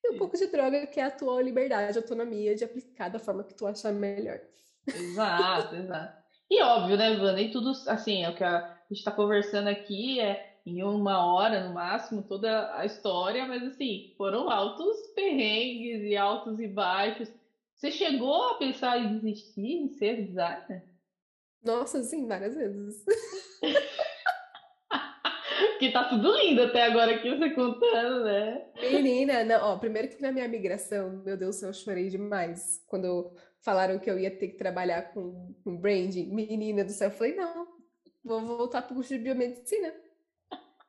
E 0.05 0.09
um 0.09 0.13
Sim. 0.13 0.19
pouco 0.19 0.37
de 0.37 0.47
droga, 0.49 0.87
que 0.89 0.99
é 0.99 1.05
a 1.05 1.11
tua 1.11 1.41
liberdade, 1.43 1.97
autonomia 1.97 2.55
de 2.57 2.65
aplicar 2.65 3.09
da 3.09 3.19
forma 3.21 3.45
que 3.45 3.55
tu 3.55 3.67
achar 3.67 3.93
melhor. 3.93 4.41
Exato, 4.87 5.77
exato. 5.77 6.23
E 6.51 6.63
óbvio, 6.63 6.97
né, 6.97 7.11
Wanda? 7.11 7.41
E 7.41 7.51
tudo, 7.51 7.71
assim, 7.89 8.25
é 8.25 8.31
o 8.31 8.35
que 8.35 8.43
a 8.45 8.76
gente 8.95 8.99
está 8.99 9.11
conversando 9.11 9.69
aqui 9.69 10.21
é 10.21 10.57
em 10.65 10.83
uma 10.83 11.25
hora 11.25 11.69
no 11.69 11.75
máximo 11.75 12.23
toda 12.23 12.77
a 12.77 12.85
história, 12.85 13.47
mas 13.47 13.63
assim, 13.63 14.13
foram 14.17 14.51
altos 14.51 14.97
perrengues 15.15 16.03
e 16.03 16.17
altos 16.17 16.59
e 16.59 16.67
baixos. 16.67 17.33
Você 17.77 17.93
chegou 17.93 18.51
a 18.51 18.55
pensar 18.55 18.99
em 18.99 19.19
desistir, 19.19 19.73
em 19.75 19.89
ser 19.91 20.27
designer? 20.27 20.85
Nossa, 21.63 22.03
sim, 22.03 22.27
várias 22.27 22.55
vezes. 22.55 23.05
Porque 25.71 25.91
tá 25.91 26.05
tudo 26.05 26.37
lindo 26.37 26.63
até 26.63 26.85
agora 26.85 27.15
aqui 27.15 27.31
você 27.31 27.51
contando, 27.51 28.25
né? 28.25 28.67
Menina, 28.81 29.45
não, 29.45 29.73
ó, 29.73 29.79
primeiro 29.79 30.09
que 30.09 30.21
na 30.21 30.33
minha 30.33 30.49
migração, 30.49 31.23
meu 31.25 31.37
Deus, 31.37 31.63
eu 31.63 31.73
chorei 31.73 32.09
demais. 32.09 32.83
Quando 32.87 33.33
falaram 33.61 33.99
que 33.99 34.11
eu 34.11 34.19
ia 34.19 34.31
ter 34.31 34.49
que 34.49 34.57
trabalhar 34.57 35.13
com, 35.13 35.55
com 35.63 35.77
branding, 35.77 36.33
menina 36.35 36.85
do 36.85 36.93
céu, 36.93 37.09
eu 37.09 37.15
falei, 37.15 37.35
não, 37.37 37.76
vou 38.27 38.41
voltar 38.41 38.83
pro 38.83 38.95
curso 38.95 39.15
de 39.15 39.23
biomedicina. 39.23 39.95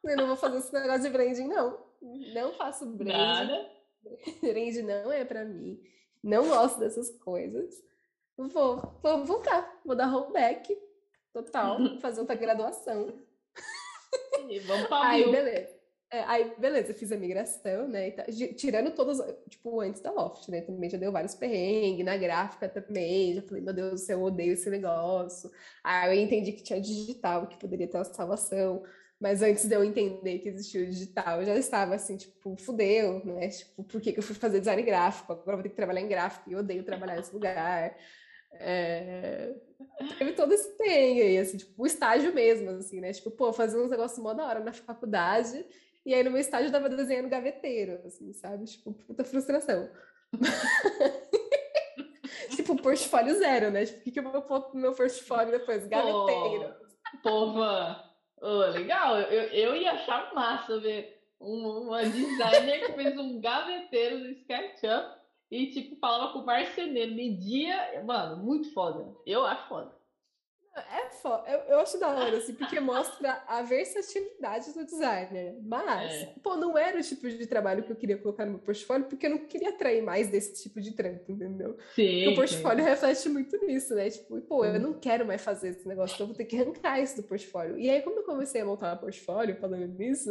Eu 0.04 0.18
não 0.18 0.28
vou 0.28 0.36
fazer 0.36 0.58
esse 0.58 0.74
negócio 0.74 1.04
de 1.04 1.10
branding, 1.10 1.48
não. 1.48 1.86
Não 2.34 2.54
faço 2.54 2.86
branding. 2.86 3.14
Nada. 3.14 3.72
Brand 4.42 4.76
não 4.84 5.12
é 5.12 5.24
pra 5.24 5.46
mim. 5.46 5.80
Não 6.24 6.48
gosto 6.48 6.80
dessas 6.80 7.10
coisas. 7.20 7.84
Vou, 8.38 9.00
vou 9.02 9.26
voltar. 9.26 9.80
Vou 9.86 9.96
dar 9.96 10.08
rollback 10.08 10.76
total, 11.34 11.78
fazer 12.02 12.22
outra 12.22 12.36
graduação. 12.36 13.14
E 14.50 14.60
vamos 14.60 14.88
pra 14.88 15.10
Aí, 15.10 15.30
beleza. 15.30 15.77
É, 16.10 16.22
aí, 16.24 16.55
beleza, 16.58 16.93
fiz 16.93 17.12
a 17.12 17.18
migração, 17.18 17.86
né? 17.89 18.12
Gi- 18.30 18.53
Tirando 18.53 18.91
todas, 18.95 19.18
tipo, 19.49 19.82
antes 19.82 20.01
da 20.01 20.10
Loft, 20.12 20.47
né? 20.49 20.62
Também 20.62 20.89
já 20.89 20.97
deu 20.97 21.12
vários 21.12 21.36
perrengues, 21.36 22.05
na 22.05 22.16
gráfica 22.16 22.70
também. 22.70 23.34
Já 23.36 23.41
falei, 23.41 23.62
meu 23.62 23.74
Deus 23.74 23.91
do 23.91 23.97
céu, 23.97 24.20
eu 24.20 24.24
odeio 24.26 24.53
esse 24.53 24.70
negócio. 24.70 25.51
Aí 25.84 26.18
eu 26.18 26.24
entendi 26.24 26.53
que 26.53 26.64
tinha 26.64 26.80
digital, 26.80 27.47
que 27.47 27.58
poderia 27.60 27.88
ter 27.89 27.97
uma 27.97 28.05
salvação. 28.05 28.84
Mas 29.20 29.41
antes 29.41 29.66
de 29.68 29.76
eu 29.76 29.84
entender 29.84 30.39
que 30.39 30.47
existia 30.47 30.82
o 30.84 30.86
digital, 30.89 31.39
eu 31.41 31.45
já 31.45 31.55
estava 31.58 31.95
assim, 31.95 32.16
tipo, 32.16 32.55
fudeu, 32.55 33.26
né? 33.26 33.49
Tipo, 33.49 33.84
por 33.84 33.99
que 33.99 34.14
que 34.14 34.20
eu 34.20 34.24
fui 34.24 34.36
fazer 34.36 34.60
design 34.60 34.82
gráfico? 34.84 35.34
Agora 35.34 35.58
vou 35.58 35.64
ter 35.64 35.70
que 35.70 35.76
trabalhar 35.76 36.01
em 36.01 36.08
gráfico 36.08 36.49
e 36.49 36.53
eu 36.53 36.60
odeio 36.60 36.84
trabalhar 36.86 37.18
nesse 37.18 37.34
lugar. 37.34 37.97
É, 38.53 39.53
Teve 40.18 40.34
todo 40.34 40.53
esse 40.53 40.78
perrengue 40.78 41.22
aí, 41.22 41.38
assim, 41.39 41.58
tipo, 41.58 41.74
o 41.82 41.86
estágio 41.88 42.34
mesmo, 42.34 42.70
assim, 42.72 42.99
né? 42.99 43.12
Tipo, 43.14 43.32
pô, 43.32 43.51
fazer 43.53 43.80
uns 43.80 43.89
negócios 43.89 44.20
mó 44.20 44.34
da 44.34 44.45
hora 44.45 44.60
na 44.60 44.74
faculdade, 44.74 45.66
e 46.08 46.14
aí 46.14 46.24
no 46.24 46.32
meu 46.32 46.39
estágio 46.39 46.70
eu 46.70 46.72
tava 46.72 46.88
desenhando 46.89 47.30
gaveteiro, 47.30 47.99
assim, 48.05 48.32
sabe? 48.34 48.64
Tipo, 48.66 48.93
puta 48.93 49.24
frustração. 49.26 49.89
tipo, 52.55 52.76
portfólio 52.82 53.36
zero, 53.38 53.70
né? 53.72 53.86
Tipo, 53.86 53.99
o 53.99 54.03
que, 54.03 54.12
que 54.12 54.20
eu 54.20 54.32
vou 54.32 54.41
pôr 54.41 54.70
no 54.74 54.80
meu 54.82 54.93
portfólio 54.93 55.51
depois? 55.51 55.86
Gaveteiro. 55.88 56.74
Pô, 57.22 57.51
Van, 57.53 58.01
ô, 58.41 58.58
legal, 58.72 59.20
eu, 59.20 59.43
eu 59.49 59.76
ia 59.76 59.91
achar 59.91 60.34
massa 60.34 60.80
ver 60.80 61.22
um- 61.41 61.88
uma 61.88 62.03
designer 62.03 62.86
que 62.86 62.93
fez 62.93 63.18
um 63.18 63.39
gaveteiro 63.41 64.20
no 64.20 64.30
SketchUp 64.32 65.18
e, 65.51 65.68
tipo, 65.72 65.95
falava 65.97 66.32
com 66.34 66.39
o 66.39 66.45
marceneiro, 66.45 67.14
media, 67.16 68.01
mano, 68.05 68.41
muito 68.43 68.74
foda. 68.74 69.14
Eu 69.26 69.45
acho 69.45 69.68
foda. 69.68 69.97
É 70.80 71.10
foda. 71.10 71.50
Eu, 71.50 71.60
eu 71.72 71.80
acho 71.80 72.00
da 72.00 72.10
hora, 72.10 72.38
assim, 72.38 72.54
porque 72.54 72.80
mostra 72.80 73.44
a 73.48 73.62
versatilidade 73.62 74.74
do 74.74 74.86
designer. 74.86 75.58
Mas, 75.64 76.14
É. 76.14 76.34
pô, 76.44 76.56
não 76.56 76.78
era 76.78 77.00
o 77.00 77.02
tipo 77.04 77.28
de 77.30 77.46
trabalho 77.48 77.84
que 77.84 77.92
eu 77.92 77.96
queria 77.96 78.18
colocar 78.18 78.46
no 78.46 78.52
meu 78.54 78.60
portfólio, 78.62 79.06
porque 79.08 79.26
eu 79.26 79.32
não 79.32 79.40
queria 79.48 79.70
atrair 79.70 80.02
mais 80.04 80.30
desse 80.30 80.62
tipo 80.62 80.80
de 80.80 80.92
trampo, 80.96 81.32
entendeu? 81.32 81.78
Sim, 81.96 82.28
o 82.28 82.36
portfólio 82.36 82.84
reflete 82.84 83.30
muito 83.30 83.58
nisso, 83.66 83.96
né? 83.96 84.10
Tipo, 84.10 84.40
pô, 84.42 84.66
eu 84.66 84.74
Sim. 84.74 84.80
não 84.80 84.94
quero 85.00 85.26
mais 85.26 85.42
fazer 85.42 85.70
esse 85.70 85.88
negócio, 85.88 86.14
então 86.16 86.26
eu 86.26 86.28
vou 86.30 86.38
ter 86.38 86.46
que 86.46 86.56
arrancar 86.60 87.00
isso 87.02 87.16
do 87.18 87.24
portfólio. 87.24 87.78
E 87.78 87.90
aí, 87.90 88.02
como 88.02 88.20
eu 88.20 88.24
comecei 88.24 88.62
a 88.62 88.66
montar 88.66 88.94
o 88.96 89.00
portfólio, 89.00 89.56
falando 89.60 89.88
nisso, 89.98 90.30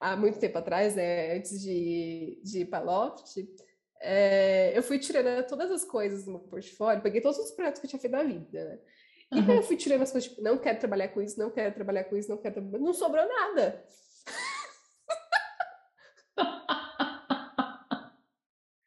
há 0.00 0.16
muito 0.16 0.38
tempo 0.38 0.58
atrás, 0.58 0.94
né? 0.94 1.36
Antes 1.36 1.60
de, 1.60 2.40
de 2.42 2.60
ir 2.60 2.66
para 2.66 2.84
Loft, 2.84 3.36
é, 4.00 4.76
eu 4.76 4.82
fui 4.82 4.98
tirando 4.98 5.46
todas 5.46 5.70
as 5.70 5.84
coisas 5.84 6.24
do 6.24 6.30
meu 6.32 6.40
portfólio, 6.40 7.02
peguei 7.02 7.20
todos 7.20 7.38
os 7.38 7.50
projetos 7.52 7.80
que 7.80 7.86
eu 7.86 7.90
tinha 7.90 8.00
feito 8.00 8.12
na 8.12 8.22
vida, 8.22 8.64
né? 8.64 8.78
E 9.32 9.38
aí 9.38 9.56
eu 9.56 9.62
fui 9.62 9.76
tirando 9.76 10.02
as 10.02 10.12
coisas, 10.12 10.28
tipo, 10.30 10.42
não 10.42 10.56
quero 10.58 10.78
trabalhar 10.78 11.08
com 11.08 11.20
isso, 11.20 11.38
não 11.38 11.50
quero 11.50 11.74
trabalhar 11.74 12.04
com 12.04 12.16
isso, 12.16 12.28
não 12.30 12.36
quero 12.38 12.54
trabalhar... 12.54 12.78
Não 12.84 12.94
sobrou 12.94 13.26
nada. 13.26 13.84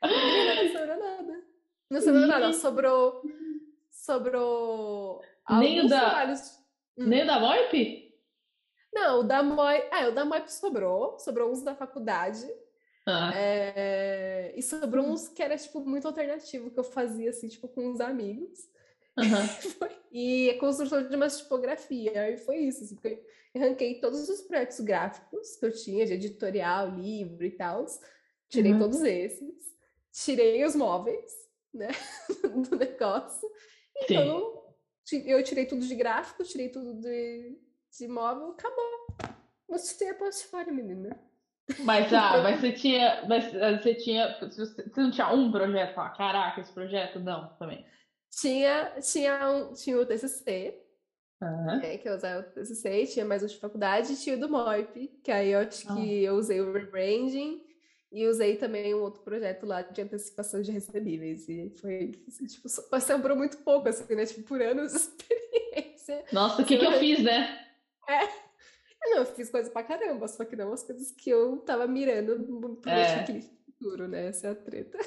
Não 0.01 0.71
sobrou 0.71 0.97
nada. 0.99 1.43
Não 1.89 2.01
sobrou 2.01 2.27
nada. 2.27 2.53
Sobrou. 2.53 3.21
Sobrou. 3.91 5.21
Nem 5.59 5.81
o 5.85 5.87
da- 5.89 5.99
trabalhos. 5.99 6.59
Hum. 6.97 7.05
Nem 7.07 7.23
o 7.23 7.27
da 7.27 7.39
Moip? 7.39 8.09
Não, 8.93 9.19
o 9.19 9.23
da 9.23 9.43
Moi. 9.43 9.87
Ah, 9.91 10.07
o 10.07 10.11
da 10.11 10.25
Moi 10.25 10.43
sobrou. 10.47 11.17
Sobrou 11.19 11.51
uns 11.51 11.61
da 11.63 11.75
faculdade. 11.75 12.47
Ah, 13.05 13.31
É, 13.35 14.53
E 14.55 14.61
sobrou 14.61 15.05
uns 15.05 15.27
que 15.27 15.41
era, 15.41 15.57
tipo, 15.57 15.79
muito 15.81 16.07
alternativo, 16.07 16.69
que 16.71 16.79
eu 16.79 16.83
fazia, 16.83 17.29
assim, 17.29 17.47
tipo, 17.47 17.67
com 17.67 17.87
uns 17.89 17.99
amigos. 17.99 18.59
Aham. 19.19 19.49
E 20.11 20.49
a 20.49 20.57
construção 20.57 21.07
de 21.07 21.15
uma 21.15 21.27
tipografia. 21.27 22.19
Aí 22.23 22.35
foi 22.37 22.57
isso, 22.57 22.83
assim, 22.83 22.95
porque 22.95 23.23
eu 23.53 23.61
ranquei 23.61 23.99
todos 23.99 24.27
os 24.27 24.41
projetos 24.41 24.79
gráficos 24.79 25.55
que 25.55 25.65
eu 25.67 25.71
tinha, 25.71 26.03
de 26.03 26.13
editorial, 26.13 26.89
livro 26.89 27.45
e 27.45 27.51
tal. 27.51 27.85
Tirei 28.47 28.73
Uhum. 28.73 28.79
todos 28.79 29.01
esses. 29.03 29.53
Tirei 30.11 30.65
os 30.65 30.75
móveis, 30.75 31.31
né, 31.71 31.89
do 32.71 32.75
negócio. 32.75 33.47
Sim. 34.07 34.15
Então, 34.15 34.63
ti- 35.05 35.23
eu 35.29 35.43
tirei 35.43 35.67
tudo 35.67 35.85
de 35.85 35.93
gráfico, 35.93 36.43
tirei 36.43 36.69
tudo 36.69 36.95
de, 36.99 37.55
de 37.95 38.07
móvel, 38.07 38.49
acabou. 38.53 39.35
Mostrei 39.69 40.09
a 40.09 40.15
portfólio, 40.15 40.73
menina. 40.73 41.15
Mas, 41.77 42.11
ah, 42.13 42.41
mas 42.41 42.59
você 42.59 42.71
tinha, 42.71 43.23
mas 43.29 43.55
ah, 43.55 43.79
você 43.79 43.93
tinha, 43.93 44.39
você 44.41 44.73
não 44.97 45.11
tinha 45.11 45.31
um 45.31 45.51
projeto, 45.51 45.99
ah, 45.99 46.09
caraca, 46.09 46.61
esse 46.61 46.73
projeto 46.73 47.19
não, 47.19 47.55
também. 47.59 47.85
Tinha, 48.31 48.93
tinha, 49.01 49.49
um, 49.49 49.73
tinha 49.73 49.99
o 49.99 50.05
TCC, 50.05 50.81
uhum. 51.41 51.79
né, 51.79 51.97
que 51.97 52.07
eu 52.07 52.15
usava 52.15 52.41
o 52.41 52.51
TCC, 52.51 53.07
tinha 53.07 53.25
mais 53.25 53.43
um 53.43 53.47
de 53.47 53.57
faculdade, 53.57 54.13
e 54.13 54.17
tinha 54.17 54.35
o 54.35 54.39
do 54.39 54.49
MOIP, 54.49 55.07
que 55.23 55.31
aí 55.31 55.51
eu 55.51 55.59
acho 55.59 55.87
que 55.95 56.23
eu 56.23 56.35
usei 56.35 56.61
o 56.61 56.71
rebranding, 56.71 57.61
e 58.11 58.27
usei 58.27 58.55
também 58.55 58.93
um 58.95 59.01
outro 59.01 59.21
projeto 59.21 59.65
lá 59.65 59.81
de 59.81 60.01
antecipação 60.01 60.61
de 60.61 60.71
recebíveis. 60.71 61.47
E 61.47 61.69
foi, 61.79 62.11
assim, 62.27 62.45
tipo, 62.45 62.67
sobrou 62.67 63.37
muito 63.37 63.57
pouco, 63.59 63.87
assim, 63.87 64.15
né? 64.15 64.25
Tipo, 64.25 64.41
por 64.43 64.61
anos 64.61 64.91
de 64.91 64.97
experiência. 64.97 66.25
Nossa, 66.31 66.61
o 66.61 66.65
que, 66.65 66.77
que 66.77 66.85
eu 66.85 66.93
fiz, 66.93 67.23
né? 67.23 67.67
É. 68.07 68.49
Não, 69.01 69.19
eu 69.19 69.25
fiz 69.25 69.49
coisas 69.49 69.71
pra 69.71 69.83
caramba, 69.83 70.27
só 70.27 70.43
que 70.43 70.57
não 70.57 70.73
as 70.73 70.83
coisas 70.83 71.09
que 71.11 71.29
eu 71.29 71.57
tava 71.59 71.87
mirando 71.87 72.77
pro 72.81 72.91
é. 72.91 73.25
futuro, 73.65 74.09
né? 74.09 74.27
Essa 74.27 74.47
é 74.47 74.51
a 74.51 74.55
treta. 74.55 74.97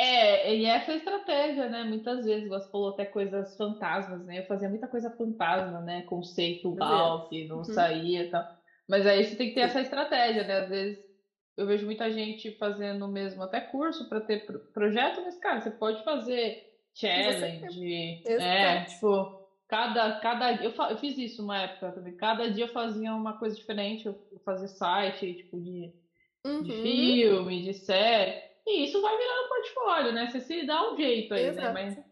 É, 0.00 0.54
e 0.54 0.64
essa 0.64 0.92
é 0.92 0.94
a 0.94 0.96
estratégia, 0.98 1.68
né? 1.68 1.82
Muitas 1.82 2.24
vezes 2.24 2.48
você 2.48 2.70
falou 2.70 2.90
até 2.90 3.04
coisas 3.04 3.56
fantasmas, 3.56 4.24
né? 4.26 4.38
Eu 4.38 4.46
fazia 4.46 4.68
muita 4.68 4.86
coisa 4.86 5.10
fantasma, 5.10 5.80
né? 5.80 6.02
Conceitual, 6.02 7.28
que 7.28 7.48
não 7.48 7.58
uhum. 7.58 7.64
saía 7.64 8.22
e 8.22 8.30
tal. 8.30 8.46
Mas 8.88 9.04
aí 9.04 9.24
você 9.24 9.34
tem 9.34 9.48
que 9.48 9.56
ter 9.56 9.62
essa 9.62 9.80
estratégia, 9.80 10.44
né? 10.44 10.58
Às 10.60 10.68
vezes 10.68 11.04
eu 11.56 11.66
vejo 11.66 11.84
muita 11.84 12.12
gente 12.12 12.52
fazendo 12.52 13.08
mesmo 13.08 13.42
até 13.42 13.60
curso 13.60 14.08
para 14.08 14.20
ter 14.20 14.46
projeto, 14.72 15.20
mas, 15.24 15.36
cara, 15.40 15.60
você 15.60 15.72
pode 15.72 16.04
fazer 16.04 16.62
challenge, 16.94 18.22
é, 18.24 18.84
tipo, 18.84 19.48
cada, 19.66 20.20
cada 20.20 20.62
eu, 20.62 20.72
eu 20.72 20.96
fiz 20.98 21.18
isso 21.18 21.42
uma 21.42 21.60
época 21.60 21.90
também, 21.90 22.16
cada 22.16 22.48
dia 22.48 22.66
eu 22.66 22.72
fazia 22.72 23.12
uma 23.12 23.36
coisa 23.36 23.56
diferente, 23.56 24.06
eu 24.06 24.16
fazia 24.44 24.68
site, 24.68 25.34
tipo, 25.34 25.60
de, 25.60 25.92
uhum. 26.46 26.62
de 26.62 26.70
filme, 26.70 27.62
de 27.64 27.74
série, 27.74 28.47
e 28.68 28.84
isso 28.84 29.00
vai 29.00 29.16
virando 29.16 29.48
portfólio, 29.48 30.12
né? 30.12 30.28
Você 30.30 30.40
se 30.40 30.66
dá 30.66 30.92
um 30.92 30.96
jeito 30.96 31.34
aí, 31.34 31.42
né? 31.44 31.48
Exato. 31.48 31.66
né? 31.66 31.72
Mas, 31.72 32.04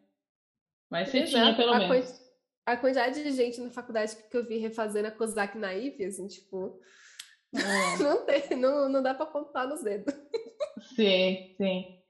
mas 0.90 1.08
você 1.08 1.18
Exato. 1.18 1.30
tinha, 1.30 1.56
pelo 1.56 1.72
a 1.72 1.78
menos. 1.78 2.20
a 2.64 2.76
quantidade 2.76 3.22
de 3.22 3.32
gente 3.32 3.60
na 3.60 3.70
faculdade 3.70 4.16
que 4.30 4.36
eu 4.36 4.46
vi 4.46 4.58
refazendo 4.58 5.08
a 5.08 5.10
Kozak 5.10 5.56
Naive, 5.58 6.04
assim, 6.04 6.26
tipo, 6.26 6.80
é. 7.54 8.02
não, 8.02 8.24
tem, 8.24 8.56
não, 8.56 8.88
não 8.88 9.02
dá 9.02 9.14
para 9.14 9.26
contar 9.26 9.66
nos 9.66 9.82
dedos. 9.82 10.14
Sim, 10.94 11.54
sim. 11.56 12.00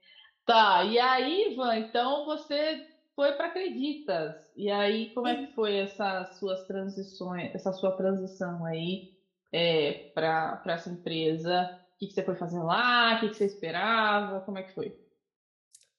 Tá, 0.45 0.83
e 0.83 0.97
aí, 0.97 1.51
Ivan, 1.51 1.77
então 1.77 2.25
você 2.25 2.87
foi 3.15 3.33
para 3.33 3.47
Acreditas. 3.47 4.35
E 4.55 4.69
aí, 4.69 5.13
como 5.13 5.27
é 5.27 5.35
que 5.45 5.53
foi 5.53 5.75
essas 5.77 6.37
suas 6.37 6.65
transições, 6.65 7.53
essa 7.53 7.73
sua 7.73 7.91
transição 7.97 8.63
aí 8.63 9.11
é, 9.51 10.11
para 10.13 10.61
essa 10.67 10.89
empresa? 10.89 11.79
O 11.97 11.99
que, 11.99 12.07
que 12.09 12.13
você 12.13 12.21
foi 12.23 12.35
fazer 12.35 12.59
lá? 12.59 13.15
O 13.15 13.19
que, 13.21 13.29
que 13.29 13.35
você 13.37 13.45
esperava? 13.45 14.41
Como 14.41 14.59
é 14.59 14.63
que 14.63 14.71
foi? 14.71 14.95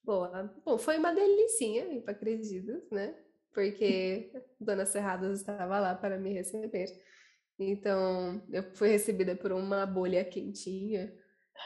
Boa. 0.04 0.54
Bom, 0.64 0.78
foi 0.78 0.96
uma 0.96 1.12
delicinha 1.12 1.92
ir 1.92 2.02
para 2.02 2.16
né? 2.92 3.18
Porque 3.52 4.30
Dona 4.60 4.86
Serradas 4.86 5.40
estava 5.40 5.80
lá 5.80 5.96
para 5.96 6.16
me 6.16 6.32
receber. 6.32 6.86
Então, 7.58 8.40
eu 8.52 8.62
fui 8.74 8.90
recebida 8.90 9.34
por 9.34 9.50
uma 9.50 9.84
bolha 9.84 10.24
quentinha 10.24 11.12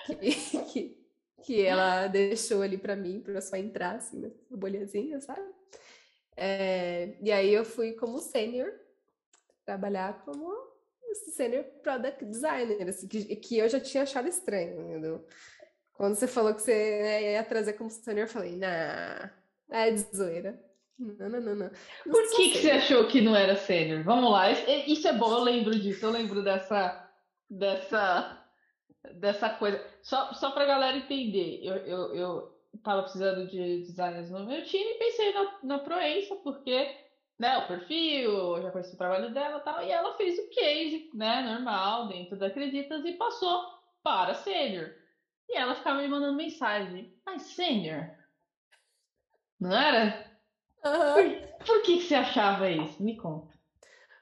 que, 0.07 0.17
que, 0.73 1.07
que 1.45 1.61
ela 1.61 2.09
deixou 2.09 2.63
ali 2.63 2.79
para 2.79 2.97
mim, 2.97 3.21
para 3.21 3.43
só 3.43 3.57
entrar, 3.57 3.97
assim, 3.97 4.19
né? 4.19 4.33
bolhazinha, 4.51 5.21
sabe? 5.21 5.47
É, 6.35 7.19
e 7.21 7.31
aí 7.31 7.53
eu 7.53 7.67
fui 7.67 7.93
como 7.93 8.19
sênior, 8.19 8.73
trabalhar 9.67 10.25
como 10.25 10.51
sênior 11.15 11.65
product 11.83 12.25
designer, 12.25 12.89
assim, 12.89 13.09
que, 13.09 13.37
que 13.37 13.59
eu 13.59 13.69
já 13.69 13.81
tinha 13.81 14.03
achado 14.03 14.29
estranho, 14.29 14.81
entendeu? 14.81 15.27
Quando 15.95 16.15
você 16.15 16.27
falou 16.27 16.55
que 16.55 16.63
você 16.63 16.73
né, 17.03 17.33
ia 17.33 17.45
trazer 17.45 17.75
como 17.75 17.91
sênior, 17.91 18.27
eu 18.27 18.33
falei, 18.33 18.57
nah, 18.57 19.31
é 19.71 19.91
de 19.91 20.01
zoeira. 20.15 20.59
Não, 20.99 21.29
não, 21.29 21.41
não, 21.41 21.55
não. 21.55 21.71
Por 22.05 22.37
que, 22.37 22.51
que 22.51 22.59
você 22.59 22.71
achou 22.71 23.07
que 23.09 23.21
não 23.21 23.35
era 23.35 23.57
sênior? 23.57 24.03
Vamos 24.05 24.31
lá. 24.31 24.51
Isso 24.51 25.09
é 25.09 25.13
bom, 25.13 25.33
eu 25.33 25.41
lembro 25.41 25.79
disso. 25.79 26.05
Eu 26.05 26.11
lembro 26.11 26.43
dessa, 26.43 27.11
dessa, 27.51 28.45
dessa 29.15 29.51
coisa. 29.51 29.85
Só, 30.03 30.33
só 30.35 30.51
pra 30.53 30.67
galera 30.67 30.97
entender. 30.97 31.61
Eu, 31.63 31.77
eu, 31.77 32.15
eu 32.15 32.63
tava 32.83 33.03
precisando 33.03 33.47
de 33.49 33.83
designers 33.83 34.31
no 34.31 34.47
meu 34.47 34.63
time 34.65 34.91
e 34.91 34.99
pensei 34.99 35.33
na, 35.33 35.59
na 35.63 35.79
Proença, 35.79 36.37
porque 36.37 36.89
né, 37.39 37.59
o 37.59 37.67
perfil, 37.67 38.63
já 38.63 38.71
conheci 38.71 38.95
o 38.95 38.99
trabalho 38.99 39.33
dela 39.33 39.59
e 39.59 39.61
tal. 39.63 39.83
E 39.83 39.91
ela 39.91 40.17
fez 40.17 40.39
o 40.39 40.49
case, 40.51 41.11
né, 41.15 41.43
normal, 41.43 42.09
dentro 42.09 42.37
da 42.37 42.47
Acreditas 42.47 43.05
e 43.05 43.13
passou 43.13 43.65
para 44.03 44.35
sênior. 44.35 44.95
E 45.49 45.57
ela 45.57 45.75
ficava 45.75 46.01
me 46.01 46.09
mandando 46.09 46.37
mensagem. 46.37 47.17
Mas 47.25 47.43
sênior? 47.43 48.11
Não 49.59 49.73
era? 49.77 50.31
Uhum. 50.85 51.39
Por, 51.59 51.67
por 51.67 51.83
que, 51.83 51.99
que 51.99 52.03
você 52.03 52.15
achava 52.15 52.71
isso? 52.71 53.03
Me 53.03 53.17
conta. 53.17 53.53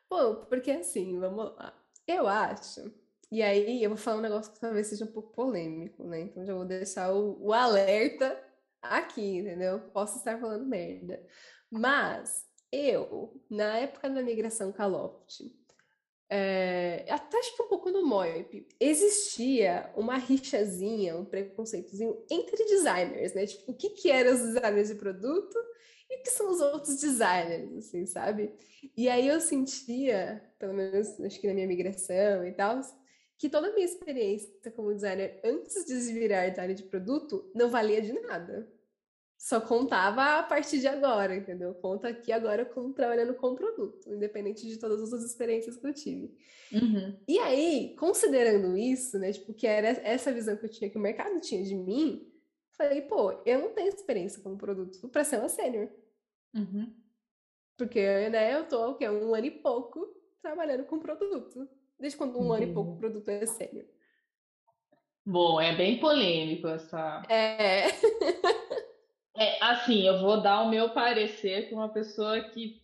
Bom, 0.09 0.45
porque 0.47 0.71
assim, 0.71 1.19
vamos 1.19 1.55
lá. 1.57 1.73
Eu 2.07 2.27
acho. 2.27 2.93
E 3.31 3.43
aí 3.43 3.83
eu 3.83 3.91
vou 3.91 3.97
falar 3.97 4.19
um 4.19 4.23
negócio 4.23 4.53
que 4.53 4.61
talvez 4.61 4.89
seja 4.89 5.05
um 5.05 5.13
pouco 5.13 5.33
polêmico, 5.33 6.03
né? 6.05 6.21
Então 6.21 6.45
já 6.45 6.53
vou 6.53 6.65
deixar 6.65 7.13
o, 7.13 7.41
o 7.41 7.53
alerta 7.53 8.37
aqui, 8.83 9.39
entendeu? 9.39 9.79
Posso 9.93 10.19
estar 10.19 10.39
falando 10.41 10.67
merda. 10.67 11.25
Mas 11.71 12.50
eu, 12.73 13.41
na 13.49 13.79
época 13.79 14.09
da 14.09 14.23
migração 14.23 14.73
Caloft, 14.73 15.51
é, 16.33 17.05
até 17.09 17.39
acho 17.39 17.57
que 17.57 17.63
um 17.63 17.69
pouco 17.69 17.91
no 17.91 18.07
Moip, 18.07 18.69
existia 18.79 19.91
uma 19.97 20.17
rixazinha, 20.17 21.17
um 21.17 21.25
preconceitozinho 21.25 22.25
entre 22.31 22.65
designers, 22.65 23.35
né? 23.35 23.47
Tipo, 23.47 23.73
o 23.73 23.75
que, 23.75 23.91
que 23.91 24.11
eram 24.11 24.33
os 24.33 24.41
designers 24.41 24.89
de 24.89 24.95
produto 24.95 25.59
e 26.09 26.19
que 26.19 26.31
são 26.31 26.51
os 26.51 26.61
outros 26.61 27.01
designers, 27.01 27.77
assim, 27.77 28.07
sabe? 28.07 28.53
E 28.97 29.09
aí 29.09 29.27
eu 29.27 29.41
sentia, 29.41 30.41
pelo 30.57 30.73
menos 30.73 31.21
acho 31.21 31.41
que 31.41 31.49
na 31.49 31.55
minha 31.55 31.67
migração 31.67 32.47
e 32.47 32.53
tal, 32.53 32.81
que 33.37 33.49
toda 33.49 33.69
a 33.69 33.73
minha 33.73 33.87
experiência 33.87 34.71
como 34.71 34.95
designer 34.95 35.41
antes 35.45 35.85
de 35.85 35.95
virar 36.13 36.49
designer 36.49 36.75
de 36.75 36.85
produto 36.85 37.51
não 37.55 37.69
valia 37.69 38.01
de 38.01 38.13
nada. 38.13 38.71
Só 39.41 39.59
contava 39.59 40.39
a 40.39 40.43
partir 40.43 40.81
de 40.81 40.87
agora, 40.87 41.35
entendeu? 41.35 41.73
Conta 41.75 42.09
aqui 42.09 42.31
agora 42.31 42.65
como 42.65 42.93
trabalhando 42.93 43.35
com 43.35 43.55
produto, 43.55 44.13
independente 44.13 44.69
de 44.69 44.79
todas 44.79 45.01
as 45.01 45.13
outras 45.13 45.31
experiências 45.31 45.79
que 45.79 45.87
eu 45.87 45.95
tive. 45.95 46.37
Uhum. 46.71 47.17
E 47.27 47.39
aí, 47.39 47.97
considerando 47.99 48.77
isso, 48.77 49.19
né, 49.19 49.33
tipo, 49.33 49.55
que 49.55 49.67
era 49.67 49.89
essa 49.89 50.31
visão 50.31 50.57
que 50.59 50.67
eu 50.67 50.71
tinha, 50.71 50.91
que 50.91 50.99
o 50.99 51.01
mercado 51.01 51.41
tinha 51.41 51.63
de 51.63 51.75
mim, 51.75 52.31
Falei, 52.81 53.03
pô, 53.03 53.39
eu 53.45 53.61
não 53.61 53.75
tenho 53.75 53.89
experiência 53.89 54.43
como 54.43 54.57
produto 54.57 55.07
para 55.11 55.23
ser 55.23 55.39
uma 55.39 55.51
sênior. 55.51 55.91
Uhum. 56.55 56.91
Porque, 57.77 58.01
né, 58.31 58.55
eu 58.55 58.67
tô, 58.67 58.93
o 58.93 58.95
quê? 58.95 59.07
Um 59.07 59.35
ano 59.35 59.45
e 59.45 59.51
pouco 59.51 60.09
trabalhando 60.41 60.85
com 60.85 60.99
produto. 60.99 61.69
Desde 61.99 62.17
quando 62.17 62.39
um 62.39 62.45
uhum. 62.45 62.53
ano 62.55 62.63
e 62.65 62.73
pouco 62.73 62.93
o 62.93 62.97
produto 62.97 63.29
é 63.29 63.45
sênior. 63.45 63.85
Bom, 65.27 65.61
é 65.61 65.77
bem 65.77 66.01
polêmico 66.01 66.69
essa. 66.69 67.23
É. 67.29 67.89
é. 69.41 69.65
Assim, 69.65 70.03
eu 70.03 70.21
vou 70.21 70.43
dar 70.43 70.63
o 70.63 70.69
meu 70.69 70.91
parecer 70.91 71.71
com 71.71 71.77
uma 71.77 71.89
pessoa 71.89 72.41
que 72.51 72.81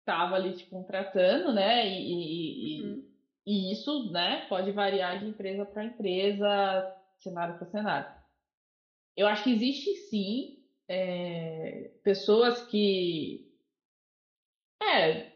estava 0.00 0.36
ali 0.36 0.54
te 0.54 0.66
contratando, 0.66 1.52
né? 1.52 1.88
E, 1.88 2.78
e, 2.78 2.82
uhum. 2.82 3.04
e, 3.46 3.72
isso, 3.72 4.12
né, 4.12 4.46
pode 4.48 4.70
variar 4.72 5.18
de 5.18 5.26
empresa 5.26 5.64
para 5.64 5.84
empresa, 5.84 6.94
cenário 7.18 7.58
para 7.58 7.66
cenário. 7.66 8.14
Eu 9.16 9.26
acho 9.26 9.44
que 9.44 9.52
existe 9.52 9.94
sim 10.08 10.64
é, 10.88 11.90
pessoas 12.04 12.62
que 12.66 13.50
é 14.82 15.32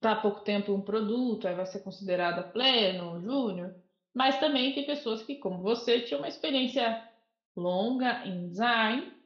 tá 0.00 0.12
há 0.12 0.16
pouco 0.16 0.40
tempo 0.40 0.72
um 0.72 0.80
produto, 0.80 1.46
aí 1.46 1.54
vai 1.54 1.66
ser 1.66 1.80
considerada 1.80 2.42
pleno, 2.42 3.20
júnior, 3.20 3.74
mas 4.14 4.40
também 4.40 4.74
tem 4.74 4.86
pessoas 4.86 5.22
que, 5.22 5.36
como 5.36 5.62
você, 5.62 6.00
tinham 6.00 6.20
uma 6.20 6.28
experiência 6.28 7.06
longa 7.54 8.26
em 8.26 8.48
design 8.48 9.19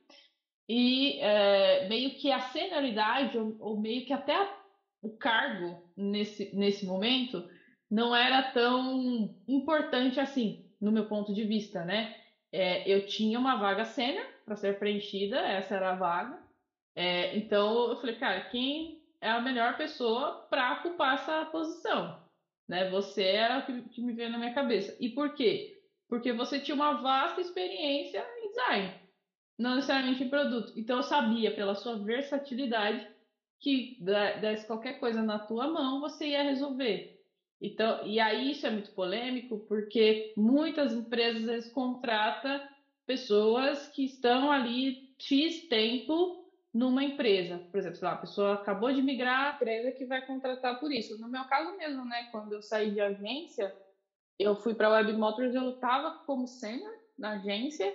e 0.68 1.20
é, 1.20 1.88
meio 1.88 2.14
que 2.16 2.30
a 2.30 2.40
senioridade, 2.40 3.36
ou, 3.38 3.56
ou 3.60 3.80
meio 3.80 4.04
que 4.06 4.12
até 4.12 4.34
a, 4.34 4.56
o 5.02 5.16
cargo 5.16 5.92
nesse, 5.96 6.54
nesse 6.56 6.86
momento 6.86 7.48
não 7.90 8.14
era 8.14 8.42
tão 8.52 9.34
importante 9.46 10.18
assim, 10.18 10.64
no 10.80 10.90
meu 10.90 11.06
ponto 11.06 11.34
de 11.34 11.44
vista, 11.44 11.84
né? 11.84 12.14
é, 12.54 12.88
eu 12.88 13.04
tinha 13.04 13.36
uma 13.36 13.56
vaga 13.56 13.84
sênior 13.84 14.24
para 14.44 14.54
ser 14.54 14.78
preenchida, 14.78 15.40
essa 15.40 15.74
era 15.74 15.90
a 15.90 15.96
vaga. 15.96 16.40
É, 16.94 17.36
então 17.36 17.90
eu 17.90 17.96
falei, 17.96 18.14
cara, 18.14 18.42
quem 18.42 19.02
é 19.20 19.28
a 19.28 19.40
melhor 19.40 19.76
pessoa 19.76 20.46
para 20.48 20.74
ocupar 20.74 21.14
essa 21.14 21.46
posição? 21.46 22.22
Né? 22.68 22.88
Você 22.90 23.24
era 23.24 23.58
o 23.58 23.66
que, 23.66 23.82
que 23.88 24.00
me 24.00 24.12
veio 24.12 24.30
na 24.30 24.38
minha 24.38 24.54
cabeça. 24.54 24.96
E 25.00 25.08
por 25.08 25.34
quê? 25.34 25.82
Porque 26.08 26.32
você 26.32 26.60
tinha 26.60 26.76
uma 26.76 27.02
vasta 27.02 27.40
experiência 27.40 28.24
em 28.38 28.48
design, 28.48 28.94
não 29.58 29.76
necessariamente 29.76 30.24
em 30.24 30.28
produto. 30.28 30.72
Então 30.76 30.98
eu 30.98 31.02
sabia 31.02 31.54
pela 31.54 31.74
sua 31.74 31.98
versatilidade 31.98 33.06
que 33.60 33.98
desse 34.40 34.66
qualquer 34.66 35.00
coisa 35.00 35.22
na 35.22 35.38
tua 35.38 35.68
mão 35.68 36.00
você 36.00 36.28
ia 36.28 36.42
resolver. 36.42 37.14
Então, 37.60 38.06
e 38.06 38.20
aí 38.20 38.50
isso 38.50 38.66
é 38.66 38.70
muito 38.70 38.90
polêmico, 38.92 39.60
porque 39.60 40.34
muitas 40.36 40.92
empresas 40.92 41.70
contratam 41.70 42.60
pessoas 43.06 43.88
que 43.88 44.04
estão 44.04 44.50
ali 44.50 45.14
X 45.18 45.66
tempo 45.68 46.44
numa 46.74 47.04
empresa. 47.04 47.58
Por 47.70 47.78
exemplo, 47.78 48.00
lá, 48.02 48.12
a 48.12 48.18
pessoa 48.18 48.54
acabou 48.54 48.92
de 48.92 49.00
migrar, 49.00 49.52
a 49.52 49.56
empresa 49.56 49.92
que 49.92 50.04
vai 50.04 50.26
contratar 50.26 50.78
por 50.78 50.92
isso. 50.92 51.18
No 51.18 51.28
meu 51.28 51.44
caso 51.44 51.76
mesmo, 51.78 52.04
né, 52.04 52.28
quando 52.32 52.52
eu 52.52 52.60
saí 52.60 52.90
de 52.90 53.00
agência, 53.00 53.74
eu 54.38 54.56
fui 54.56 54.74
para 54.74 54.88
a 54.88 54.92
Web 54.92 55.12
Motors, 55.14 55.54
eu 55.54 55.70
estava 55.70 56.18
como 56.26 56.46
sênior 56.46 56.92
na 57.16 57.34
agência 57.34 57.94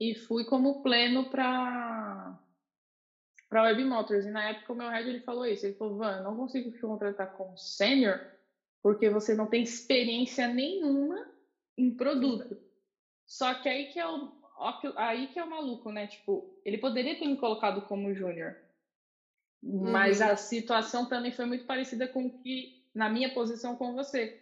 e 0.00 0.14
fui 0.14 0.44
como 0.44 0.82
pleno 0.82 1.30
para 1.30 2.38
para 3.48 3.62
Web 3.62 3.84
Motors. 3.84 4.24
E 4.26 4.30
na 4.30 4.50
época 4.50 4.72
o 4.72 4.76
meu 4.76 4.88
head 4.88 5.08
ele 5.08 5.20
falou 5.20 5.46
isso, 5.46 5.66
ele 5.66 5.74
falou: 5.74 5.96
"Van, 5.98 6.22
não 6.22 6.36
consigo 6.36 6.70
te 6.70 6.80
contratar 6.80 7.32
como 7.32 7.56
sênior 7.56 8.20
porque 8.84 9.08
você 9.08 9.34
não 9.34 9.46
tem 9.46 9.62
experiência 9.62 10.46
nenhuma 10.46 11.26
em 11.74 11.90
produto. 11.90 12.54
Só 13.26 13.54
que 13.54 13.66
aí 13.66 13.86
que 13.86 13.98
é 13.98 14.06
o 14.06 14.30
aí 14.96 15.28
que 15.28 15.38
é 15.38 15.44
o 15.44 15.48
maluco, 15.48 15.90
né? 15.90 16.06
Tipo, 16.06 16.60
ele 16.66 16.76
poderia 16.76 17.18
ter 17.18 17.26
me 17.26 17.38
colocado 17.38 17.80
como 17.88 18.14
júnior. 18.14 18.54
Mas 19.62 20.20
uhum. 20.20 20.26
a 20.26 20.36
situação 20.36 21.08
também 21.08 21.32
foi 21.32 21.46
muito 21.46 21.64
parecida 21.64 22.06
com 22.06 22.30
que 22.30 22.84
na 22.94 23.08
minha 23.08 23.32
posição 23.32 23.74
com 23.74 23.94
você. 23.94 24.38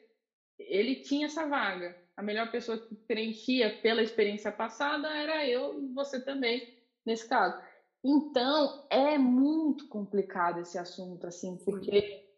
Ele 0.58 0.96
tinha 0.96 1.26
essa 1.26 1.46
vaga. 1.46 1.96
A 2.16 2.22
melhor 2.22 2.50
pessoa 2.50 2.78
que 2.78 2.94
preenchia 2.94 3.80
pela 3.80 4.02
experiência 4.02 4.52
passada 4.52 5.08
era 5.08 5.46
eu 5.46 5.82
e 5.82 5.92
você 5.92 6.20
também, 6.22 6.78
nesse 7.04 7.28
caso. 7.28 7.60
Então, 8.04 8.86
é 8.90 9.16
muito 9.16 9.88
complicado 9.88 10.60
esse 10.60 10.76
assunto, 10.76 11.26
assim, 11.26 11.56
porque 11.64 12.28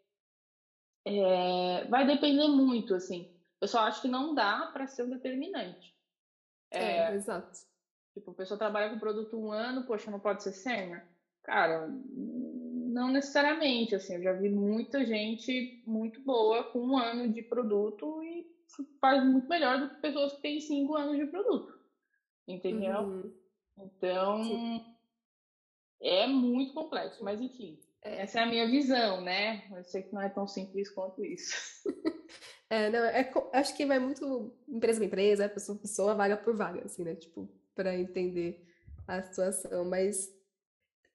é, 1.06 1.84
vai 1.86 2.06
depender 2.06 2.48
muito, 2.48 2.94
assim. 2.94 3.34
Eu 3.60 3.66
só 3.66 3.80
acho 3.80 4.02
que 4.02 4.08
não 4.08 4.34
dá 4.34 4.70
para 4.72 4.86
ser 4.86 5.04
um 5.04 5.10
determinante. 5.10 5.94
É, 6.70 6.98
é, 6.98 7.14
exato. 7.14 7.58
Tipo, 8.12 8.30
a 8.30 8.34
pessoa 8.34 8.58
trabalha 8.58 8.90
com 8.90 8.98
produto 8.98 9.38
um 9.38 9.50
ano, 9.50 9.86
poxa, 9.86 10.10
não 10.10 10.20
pode 10.20 10.42
ser 10.42 10.52
sênior? 10.52 11.02
Cara, 11.42 11.88
não 11.88 13.08
necessariamente, 13.08 13.94
assim, 13.94 14.14
eu 14.14 14.22
já 14.22 14.32
vi 14.32 14.48
muita 14.48 15.04
gente 15.04 15.82
muito 15.86 16.20
boa 16.22 16.64
com 16.64 16.78
um 16.78 16.96
ano 16.96 17.32
de 17.32 17.42
produto 17.42 18.22
e 18.22 18.53
faz 19.00 19.24
muito 19.24 19.48
melhor 19.48 19.80
do 19.80 19.90
que 19.90 20.00
pessoas 20.00 20.34
que 20.34 20.42
têm 20.42 20.60
cinco 20.60 20.96
anos 20.96 21.16
de 21.16 21.26
produto. 21.26 21.78
Entendeu? 22.46 23.00
Uhum. 23.00 23.34
Então, 23.78 24.44
Sim. 24.44 24.84
é 26.00 26.26
muito 26.26 26.74
complexo, 26.74 27.24
mas 27.24 27.40
enfim. 27.40 27.78
É. 28.02 28.22
Essa 28.22 28.40
é 28.40 28.42
a 28.42 28.46
minha 28.46 28.66
visão, 28.66 29.20
né? 29.20 29.64
Eu 29.74 29.84
sei 29.84 30.02
que 30.02 30.14
não 30.14 30.20
é 30.20 30.28
tão 30.28 30.46
simples 30.46 30.90
quanto 30.90 31.24
isso. 31.24 31.54
É, 32.70 32.90
não, 32.90 32.98
é, 33.04 33.30
acho 33.52 33.76
que 33.76 33.86
vai 33.86 34.00
muito 34.00 34.52
empresa 34.66 34.98
por 34.98 35.06
empresa, 35.06 35.48
pessoa 35.48 35.76
por 35.76 35.82
pessoa, 35.82 36.14
vaga 36.14 36.36
por 36.36 36.56
vaga, 36.56 36.82
assim, 36.84 37.04
né? 37.04 37.14
Tipo, 37.14 37.48
para 37.74 37.94
entender 37.94 38.66
a 39.06 39.22
situação. 39.22 39.84
Mas, 39.84 40.34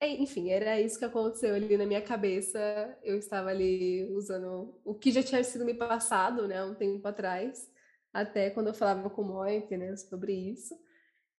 enfim, 0.07 0.49
era 0.49 0.79
isso 0.79 0.97
que 0.97 1.05
aconteceu 1.05 1.53
ali 1.55 1.77
na 1.77 1.85
minha 1.85 2.01
cabeça. 2.01 2.59
Eu 3.03 3.17
estava 3.17 3.49
ali 3.49 4.09
usando 4.13 4.79
o 4.83 4.93
que 4.95 5.11
já 5.11 5.21
tinha 5.21 5.43
sido 5.43 5.65
me 5.65 5.73
passado, 5.73 6.47
né, 6.47 6.63
um 6.63 6.75
tempo 6.75 7.05
atrás, 7.07 7.69
até 8.13 8.49
quando 8.49 8.67
eu 8.67 8.73
falava 8.73 9.09
com 9.09 9.21
o 9.21 9.25
Moink, 9.25 9.75
né, 9.77 9.95
sobre 9.95 10.33
isso 10.33 10.75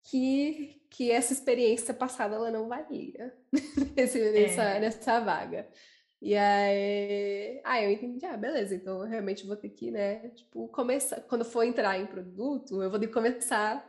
que, 0.03 0.83
que 0.91 1.11
essa 1.11 1.33
experiência 1.33 1.93
passada 1.93 2.37
ela 2.37 2.51
não 2.51 2.69
valia 2.69 3.35
nesse, 3.97 4.21
é. 4.21 4.33
nessa, 4.33 4.81
nessa 4.81 5.21
vaga. 5.21 5.69
E 6.23 6.37
aí, 6.37 7.61
ah, 7.65 7.83
eu 7.83 7.91
entendi, 7.91 8.27
ah, 8.27 8.37
beleza, 8.37 8.75
então 8.75 9.01
eu 9.01 9.09
realmente 9.09 9.47
vou 9.47 9.57
ter 9.57 9.71
que, 9.71 9.91
né, 9.91 10.29
tipo, 10.31 10.69
começar, 10.69 11.21
quando 11.23 11.47
for 11.47 11.65
entrar 11.65 11.99
em 11.99 12.07
produto, 12.07 12.83
eu 12.83 12.91
vou 12.91 13.01
ter 13.01 13.07
que 13.07 13.13
começar, 13.13 13.83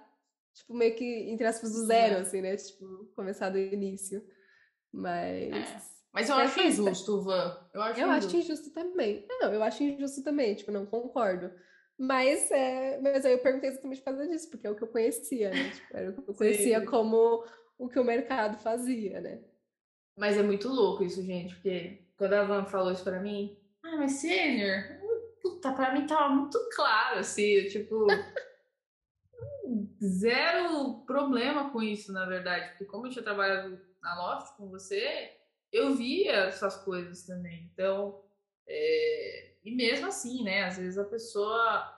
tipo, 0.53 0.73
meio 0.73 0.95
que, 0.95 1.29
entre 1.29 1.45
aspas, 1.45 1.73
do 1.73 1.85
zero, 1.85 2.19
assim, 2.19 2.39
né, 2.39 2.55
tipo, 2.55 3.11
começar 3.15 3.49
do 3.49 3.57
início. 3.57 4.25
Mas... 4.93 5.53
É. 5.53 5.91
Mas 6.13 6.29
eu 6.29 6.35
acho 6.35 6.59
injusto, 6.59 7.21
Van. 7.21 7.57
Eu 7.73 7.81
acho 7.81 8.01
eu 8.01 8.07
injusto. 8.09 8.27
acho 8.27 8.37
injusto 8.37 8.73
também. 8.73 9.25
Não, 9.29 9.53
eu 9.53 9.63
acho 9.63 9.81
injusto 9.81 10.23
também, 10.23 10.55
tipo, 10.55 10.71
não 10.71 10.85
concordo. 10.85 11.51
Mas, 11.97 12.49
é, 12.51 12.99
mas 12.99 13.25
aí 13.25 13.33
eu 13.33 13.39
perguntei 13.39 13.69
exatamente 13.69 13.99
por 13.99 14.05
causa 14.05 14.27
disso, 14.27 14.49
porque 14.49 14.67
é 14.67 14.71
o 14.71 14.75
que 14.75 14.83
eu 14.83 14.87
conhecia, 14.87 15.51
né? 15.51 15.69
Tipo, 15.69 15.97
era 15.97 16.09
o 16.09 16.13
que 16.13 16.29
eu 16.29 16.33
conhecia 16.35 16.79
Sim. 16.79 16.85
como 16.85 17.45
o 17.77 17.87
que 17.87 17.99
o 17.99 18.03
mercado 18.03 18.57
fazia, 18.57 19.21
né? 19.21 19.41
Mas 20.17 20.37
é 20.37 20.43
muito 20.43 20.67
louco 20.67 21.03
isso, 21.03 21.23
gente, 21.23 21.55
porque 21.55 22.07
quando 22.17 22.33
a 22.33 22.43
Van 22.43 22.65
falou 22.65 22.91
isso 22.91 23.03
pra 23.03 23.19
mim, 23.19 23.57
ah, 23.83 23.97
mas 23.97 24.13
sênior, 24.13 24.83
puta, 25.41 25.71
pra 25.71 25.93
mim 25.93 26.05
tava 26.05 26.29
muito 26.29 26.59
claro, 26.75 27.19
assim, 27.19 27.65
tipo, 27.67 28.07
zero 30.03 31.05
problema 31.05 31.71
com 31.71 31.81
isso, 31.81 32.11
na 32.11 32.25
verdade, 32.25 32.69
porque 32.69 32.85
como 32.85 33.07
eu 33.07 33.11
tinha 33.11 33.23
trabalhado 33.23 33.79
na 34.01 34.15
Loft 34.15 34.57
com 34.57 34.69
você, 34.69 35.37
eu 35.71 35.95
via 35.95 36.45
essas 36.45 36.75
coisas 36.83 37.23
também, 37.25 37.69
então, 37.73 38.21
é, 38.67 39.51
e 39.63 39.75
mesmo 39.75 40.07
assim, 40.07 40.43
né? 40.43 40.63
Às 40.63 40.77
vezes 40.77 40.97
a 40.97 41.05
pessoa. 41.05 41.97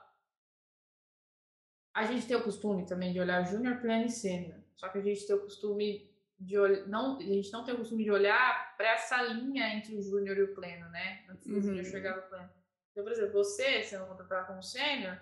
A 1.94 2.04
gente 2.04 2.26
tem 2.26 2.36
o 2.36 2.42
costume 2.42 2.86
também 2.86 3.12
de 3.12 3.20
olhar 3.20 3.44
júnior, 3.44 3.80
pleno 3.80 4.06
e 4.06 4.10
sênior. 4.10 4.58
Só 4.74 4.88
que 4.88 4.98
a 4.98 5.00
gente 5.00 5.26
tem 5.26 5.36
o 5.36 5.42
costume 5.42 6.10
de 6.38 6.58
olhar. 6.58 6.86
Não, 6.88 7.18
a 7.18 7.22
gente 7.22 7.52
não 7.52 7.64
tem 7.64 7.74
o 7.74 7.78
costume 7.78 8.04
de 8.04 8.10
olhar 8.10 8.76
para 8.76 8.92
essa 8.92 9.22
linha 9.22 9.74
entre 9.74 9.96
o 9.96 10.02
júnior 10.02 10.36
e 10.36 10.42
o 10.42 10.54
pleno, 10.54 10.88
né? 10.90 11.24
Antes 11.28 11.46
uhum. 11.46 11.74
de 11.74 11.84
chegar 11.84 12.16
no 12.16 12.22
pleno. 12.22 12.50
Então, 12.90 13.04
por 13.04 13.12
exemplo, 13.12 13.32
você, 13.32 13.82
sendo 13.82 14.06
contratado 14.06 14.48
como 14.48 14.62
sênior, 14.62 15.20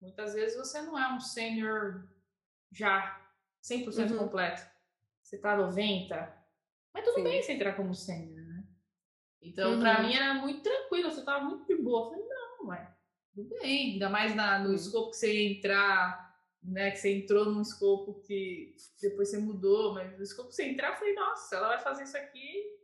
muitas 0.00 0.34
vezes 0.34 0.56
você 0.56 0.80
não 0.82 0.98
é 0.98 1.12
um 1.12 1.20
sênior 1.20 2.08
já 2.70 3.20
100% 3.62 4.12
uhum. 4.12 4.18
completo. 4.18 4.71
Você 5.32 5.38
tá 5.38 5.56
90%. 5.56 6.30
Mas 6.92 7.04
tudo 7.06 7.14
Sim. 7.14 7.24
bem 7.24 7.40
você 7.40 7.52
entrar 7.52 7.74
como 7.74 7.94
sênior, 7.94 8.46
né? 8.46 8.64
Então, 9.40 9.72
uhum. 9.72 9.80
para 9.80 10.02
mim 10.02 10.14
era 10.14 10.34
muito 10.34 10.62
tranquilo, 10.62 11.10
você 11.10 11.24
tava 11.24 11.46
muito 11.46 11.66
de 11.66 11.82
boa. 11.82 12.02
Eu 12.02 12.10
falei, 12.10 12.28
não, 12.28 12.66
ué, 12.66 12.94
tudo 13.34 13.48
bem. 13.48 13.92
Ainda 13.92 14.10
mais 14.10 14.34
na, 14.34 14.58
no 14.58 14.74
escopo 14.74 15.10
que 15.10 15.16
você 15.16 15.32
ia 15.32 15.56
entrar, 15.56 16.38
né? 16.62 16.90
Que 16.90 16.98
você 16.98 17.16
entrou 17.16 17.46
num 17.46 17.62
escopo 17.62 18.20
que 18.20 18.76
depois 19.00 19.30
você 19.30 19.38
mudou, 19.38 19.94
mas 19.94 20.14
no 20.18 20.22
escopo 20.22 20.50
que 20.50 20.54
você 20.54 20.64
entrar, 20.64 20.90
eu 20.90 20.96
falei, 20.96 21.14
nossa, 21.14 21.56
ela 21.56 21.68
vai 21.68 21.80
fazer 21.80 22.02
isso 22.02 22.18
aqui 22.18 22.78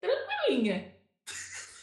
tranquilinha. 0.00 0.96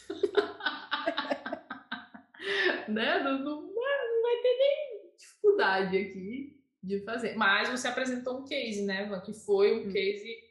né? 2.86 3.22
Não, 3.22 3.38
não, 3.38 3.62
não 3.62 4.22
vai 4.22 4.36
ter 4.42 4.58
nem 4.58 5.10
dificuldade 5.16 5.96
aqui 5.96 6.57
de 6.82 7.00
fazer. 7.00 7.36
Mas 7.36 7.68
você 7.68 7.88
apresentou 7.88 8.38
um 8.38 8.44
case, 8.44 8.82
né, 8.82 9.06
Van? 9.06 9.20
Que 9.20 9.32
foi 9.32 9.78
um 9.78 9.88
hum. 9.88 9.92
case 9.92 10.48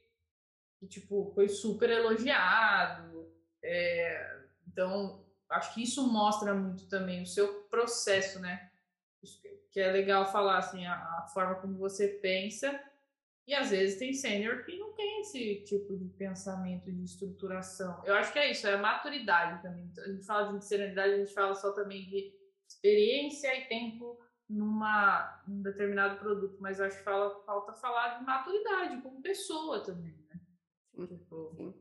que 0.80 0.88
tipo 0.88 1.32
foi 1.34 1.48
super 1.48 1.90
elogiado. 1.90 3.32
É, 3.64 4.40
então 4.68 5.26
acho 5.50 5.74
que 5.74 5.84
isso 5.84 6.06
mostra 6.08 6.54
muito 6.54 6.88
também 6.88 7.24
o 7.24 7.28
seu 7.28 7.64
processo, 7.64 8.40
né? 8.40 8.70
Que 9.72 9.80
é 9.80 9.92
legal 9.92 10.32
falar 10.32 10.58
assim 10.58 10.86
a, 10.86 10.94
a 10.94 11.28
forma 11.34 11.56
como 11.56 11.78
você 11.78 12.08
pensa. 12.08 12.80
E 13.48 13.54
às 13.54 13.70
vezes 13.70 13.98
tem 13.98 14.14
sênior 14.14 14.66
que 14.66 14.78
não 14.78 14.92
tem 14.92 15.22
esse 15.22 15.64
tipo 15.64 15.98
de 15.98 16.10
pensamento 16.10 16.92
de 16.92 17.04
estruturação. 17.06 18.04
Eu 18.04 18.14
acho 18.16 18.34
que 18.34 18.40
é 18.40 18.52
isso, 18.52 18.68
é 18.68 18.74
a 18.74 18.78
maturidade 18.78 19.62
também. 19.62 19.90
A 20.00 20.10
gente 20.10 20.26
fala 20.26 20.58
de 20.58 20.66
serenidade, 20.66 21.14
a 21.14 21.18
gente 21.18 21.34
fala 21.34 21.56
só 21.56 21.72
também 21.72 22.06
de 22.06 22.34
experiência 22.68 23.56
e 23.58 23.70
tempo 23.70 24.20
numa 24.50 25.42
num 25.48 25.62
determinado 25.62 26.20
produto, 26.20 26.58
mas 26.60 26.80
acho 26.80 26.98
que 26.98 27.04
fala, 27.04 27.44
falta 27.44 27.74
falar 27.74 28.20
de 28.20 28.26
maturidade 28.26 29.02
como 29.02 29.22
pessoa 29.22 29.84
também. 29.84 30.18
Tipo, 31.08 31.54
Sim. 31.56 31.74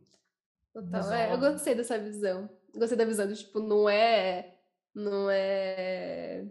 Total. 0.72 1.12
É, 1.12 1.32
eu 1.32 1.38
gostei 1.38 1.74
dessa 1.74 1.98
visão. 1.98 2.50
Gostei 2.74 2.98
da 2.98 3.04
visão 3.06 3.26
de, 3.26 3.36
tipo, 3.36 3.60
não 3.60 3.88
é. 3.88 4.58
Não 4.94 5.30
é. 5.30 6.46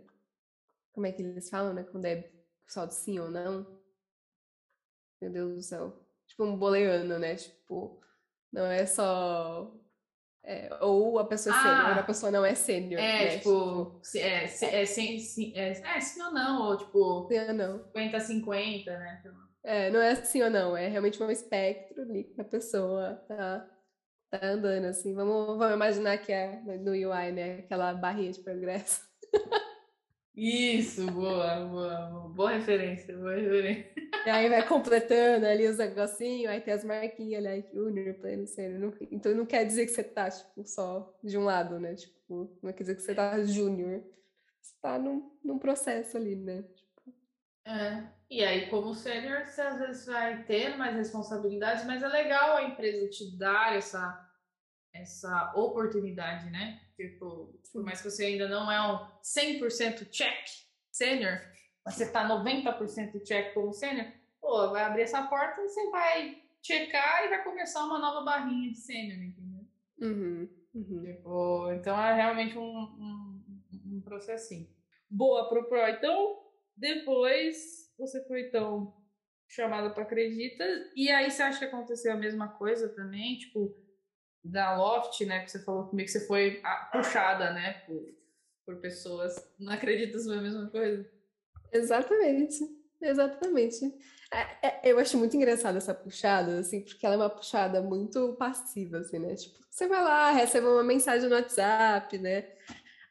Como 0.91 1.05
é 1.05 1.11
que 1.11 1.21
eles 1.21 1.49
falam, 1.49 1.73
né? 1.73 1.83
Quando 1.83 2.05
é 2.05 2.31
só 2.67 2.85
de 2.85 2.95
sim 2.95 3.19
ou 3.19 3.29
não. 3.29 3.79
Meu 5.21 5.31
Deus 5.31 5.55
do 5.55 5.61
céu. 5.61 6.07
Tipo, 6.25 6.43
um 6.43 6.57
boleano, 6.57 7.19
né? 7.19 7.35
Tipo, 7.35 8.01
não 8.51 8.65
é 8.65 8.85
só. 8.87 9.71
É, 10.47 10.69
ou 10.79 11.17
a 11.17 11.25
pessoa 11.25 11.55
é 11.55 11.57
ah, 11.57 11.61
sênior, 11.63 11.97
a 11.97 12.03
pessoa 12.03 12.31
não 12.31 12.45
é 12.45 12.53
sênior. 12.53 13.01
É, 13.01 13.25
né? 13.25 13.37
tipo, 13.37 13.99
tipo 14.03 14.17
é, 14.17 14.45
é, 14.45 14.81
é, 14.81 14.85
sim, 14.85 15.17
sim, 15.17 15.51
é, 15.55 15.69
é 15.71 15.99
sim 15.99 16.21
ou 16.21 16.31
não, 16.31 16.67
ou 16.67 16.77
tipo. 16.77 17.27
Sim 17.27 17.39
ou 17.39 17.53
não. 17.53 17.79
50-50, 17.95 18.85
né? 18.85 19.23
É, 19.63 19.89
não 19.89 19.99
é 19.99 20.11
assim 20.11 20.43
ou 20.43 20.49
não, 20.51 20.77
é 20.77 20.87
realmente 20.87 21.21
um 21.21 21.31
espectro 21.31 22.03
ali 22.03 22.25
que 22.25 22.39
a 22.39 22.45
pessoa 22.45 23.15
tá, 23.27 23.67
tá 24.29 24.45
andando 24.45 24.85
assim. 24.85 25.15
Vamos, 25.15 25.57
vamos 25.57 25.73
imaginar 25.73 26.19
que 26.19 26.31
é 26.31 26.61
no 26.77 26.91
UI, 26.91 27.31
né? 27.31 27.59
Aquela 27.59 27.91
barrinha 27.95 28.31
de 28.31 28.41
progresso. 28.41 29.01
Isso, 30.35 31.09
boa, 31.11 31.65
boa, 31.65 32.29
boa, 32.29 32.51
referência, 32.51 33.15
boa 33.17 33.35
referência. 33.35 33.89
E 34.25 34.29
aí 34.29 34.49
vai 34.49 34.67
completando 34.67 35.45
ali 35.45 35.65
os 35.65 35.77
negocinhos, 35.77 36.51
aí 36.51 36.59
tem 36.59 36.73
as 36.73 36.83
marquinhas 36.83 37.45
ali, 37.45 37.65
junior, 37.73 38.15
pleno, 38.15 38.45
sênior. 38.45 38.93
Então 39.09 39.33
não 39.33 39.45
quer 39.45 39.63
dizer 39.65 39.85
que 39.85 39.93
você 39.93 40.03
tá, 40.03 40.29
tipo, 40.29 40.65
só 40.65 41.17
de 41.23 41.37
um 41.37 41.45
lado, 41.45 41.79
né? 41.79 41.95
Tipo, 41.95 42.57
não 42.61 42.73
quer 42.73 42.83
dizer 42.83 42.95
que 42.95 43.01
você 43.01 43.15
tá 43.15 43.41
júnior. 43.45 44.03
Você 44.61 44.73
tá 44.81 44.99
num, 44.99 45.31
num 45.43 45.57
processo 45.57 46.17
ali, 46.17 46.35
né? 46.35 46.63
Tipo... 46.63 47.13
É. 47.65 48.03
E 48.29 48.43
aí, 48.43 48.67
como 48.69 48.93
sênior, 48.93 49.45
você 49.45 49.61
às 49.61 49.79
vezes 49.79 50.05
vai 50.05 50.43
ter 50.43 50.75
mais 50.75 50.95
responsabilidades, 50.95 51.85
mas 51.85 52.03
é 52.03 52.07
legal 52.07 52.57
a 52.57 52.63
empresa 52.63 53.07
te 53.09 53.37
dar 53.37 53.77
essa, 53.77 54.27
essa 54.91 55.53
oportunidade, 55.55 56.49
né? 56.49 56.81
Tipo, 56.95 57.59
por 57.73 57.83
mais 57.83 58.01
que 58.01 58.09
você 58.09 58.25
ainda 58.25 58.47
não 58.47 58.71
é 58.71 58.81
um 58.81 59.05
100% 59.21 60.09
check 60.09 60.47
sênior, 60.91 61.41
mas 61.85 61.95
você 61.95 62.09
tá 62.09 62.27
90% 62.27 63.21
check 63.23 63.53
como 63.53 63.73
sênior, 63.73 64.07
pô, 64.39 64.71
vai 64.71 64.83
abrir 64.83 65.01
essa 65.03 65.23
porta 65.23 65.61
e 65.61 65.67
você 65.67 65.89
vai 65.89 66.41
checar 66.61 67.25
e 67.25 67.29
vai 67.29 67.43
começar 67.43 67.83
uma 67.85 67.99
nova 67.99 68.23
barrinha 68.23 68.71
de 68.71 68.77
sênior, 68.77 69.21
entendeu? 69.21 69.65
Uhum, 70.01 70.49
uhum. 70.73 71.01
Tipo, 71.03 71.71
então 71.73 71.99
é 71.99 72.13
realmente 72.13 72.57
um, 72.57 72.61
um, 72.63 73.43
um 73.85 74.01
processinho. 74.01 74.67
Boa 75.09 75.49
pro 75.49 75.67
Pro. 75.67 75.87
Então, 75.89 76.43
depois 76.75 77.93
você 77.97 78.25
foi 78.25 78.47
então 78.47 78.95
chamada 79.47 79.89
para 79.91 80.03
Acredita, 80.03 80.65
e 80.95 81.09
aí 81.09 81.29
você 81.29 81.43
acha 81.43 81.59
que 81.59 81.65
aconteceu 81.65 82.11
a 82.11 82.17
mesma 82.17 82.47
coisa 82.47 82.89
também? 82.89 83.37
Tipo, 83.37 83.75
da 84.45 84.77
Loft, 84.77 85.25
né? 85.25 85.43
Que 85.43 85.51
você 85.51 85.59
falou 85.59 85.85
comigo 85.85 86.05
que 86.05 86.11
você 86.11 86.25
foi 86.27 86.61
puxada, 86.91 87.51
né? 87.51 87.81
Por, 87.85 88.13
por 88.65 88.75
pessoas. 88.77 89.35
Não 89.59 89.73
acredita 89.73 90.17
se 90.19 90.25
foi 90.25 90.37
a 90.37 90.41
mesma 90.41 90.69
coisa? 90.69 91.05
Exatamente. 91.71 92.59
Exatamente. 93.01 93.93
É, 94.31 94.67
é, 94.67 94.81
eu 94.83 94.99
acho 94.99 95.17
muito 95.17 95.35
engraçada 95.35 95.77
essa 95.77 95.93
puxada, 95.93 96.59
assim, 96.59 96.81
porque 96.81 97.05
ela 97.05 97.15
é 97.15 97.17
uma 97.17 97.29
puxada 97.29 97.81
muito 97.81 98.33
passiva, 98.33 98.99
assim, 98.99 99.19
né? 99.19 99.35
Tipo, 99.35 99.59
você 99.69 99.87
vai 99.87 100.01
lá, 100.01 100.31
recebe 100.31 100.67
uma 100.67 100.83
mensagem 100.83 101.29
no 101.29 101.35
WhatsApp, 101.35 102.17
né? 102.17 102.47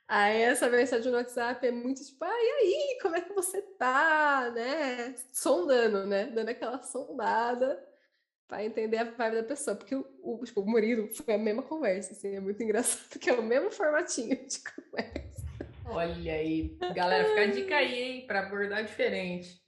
Aí 0.07 0.43
essa 0.43 0.69
mensagem 0.69 1.11
no 1.11 1.17
WhatsApp 1.17 1.67
é 1.67 1.71
muito 1.71 2.05
tipo, 2.05 2.25
ah, 2.25 2.29
e 2.29 2.51
aí, 2.61 2.99
como 3.01 3.17
é 3.17 3.21
que 3.21 3.33
você 3.33 3.63
tá, 3.63 4.51
né? 4.55 5.15
Sondando, 5.33 6.07
né? 6.07 6.27
Dando 6.27 6.49
aquela 6.49 6.83
sondada 6.83 7.94
para 8.49 8.65
entender 8.65 8.99
a 8.99 9.05
vibe 9.05 9.37
da 9.37 9.43
pessoa. 9.43 9.77
Porque 9.77 9.95
o, 9.95 10.07
o, 10.23 10.45
tipo, 10.45 10.61
o 10.61 10.67
Murilo 10.67 11.09
foi 11.09 11.35
a 11.35 11.39
mesma 11.39 11.63
conversa, 11.63 12.13
assim, 12.13 12.35
é 12.35 12.41
muito 12.41 12.63
engraçado, 12.63 13.19
que 13.19 13.31
é 13.31 13.35
o 13.35 13.43
mesmo 13.43 13.71
formatinho 13.71 14.37
de 14.47 14.59
conversa. 14.61 15.45
Olha 15.87 16.35
aí, 16.35 16.77
galera, 16.95 17.29
fica 17.29 17.43
a 17.43 17.47
dica 17.47 17.77
aí, 17.77 18.03
hein, 18.03 18.27
para 18.27 18.41
abordar 18.41 18.85
diferente. 18.85 19.63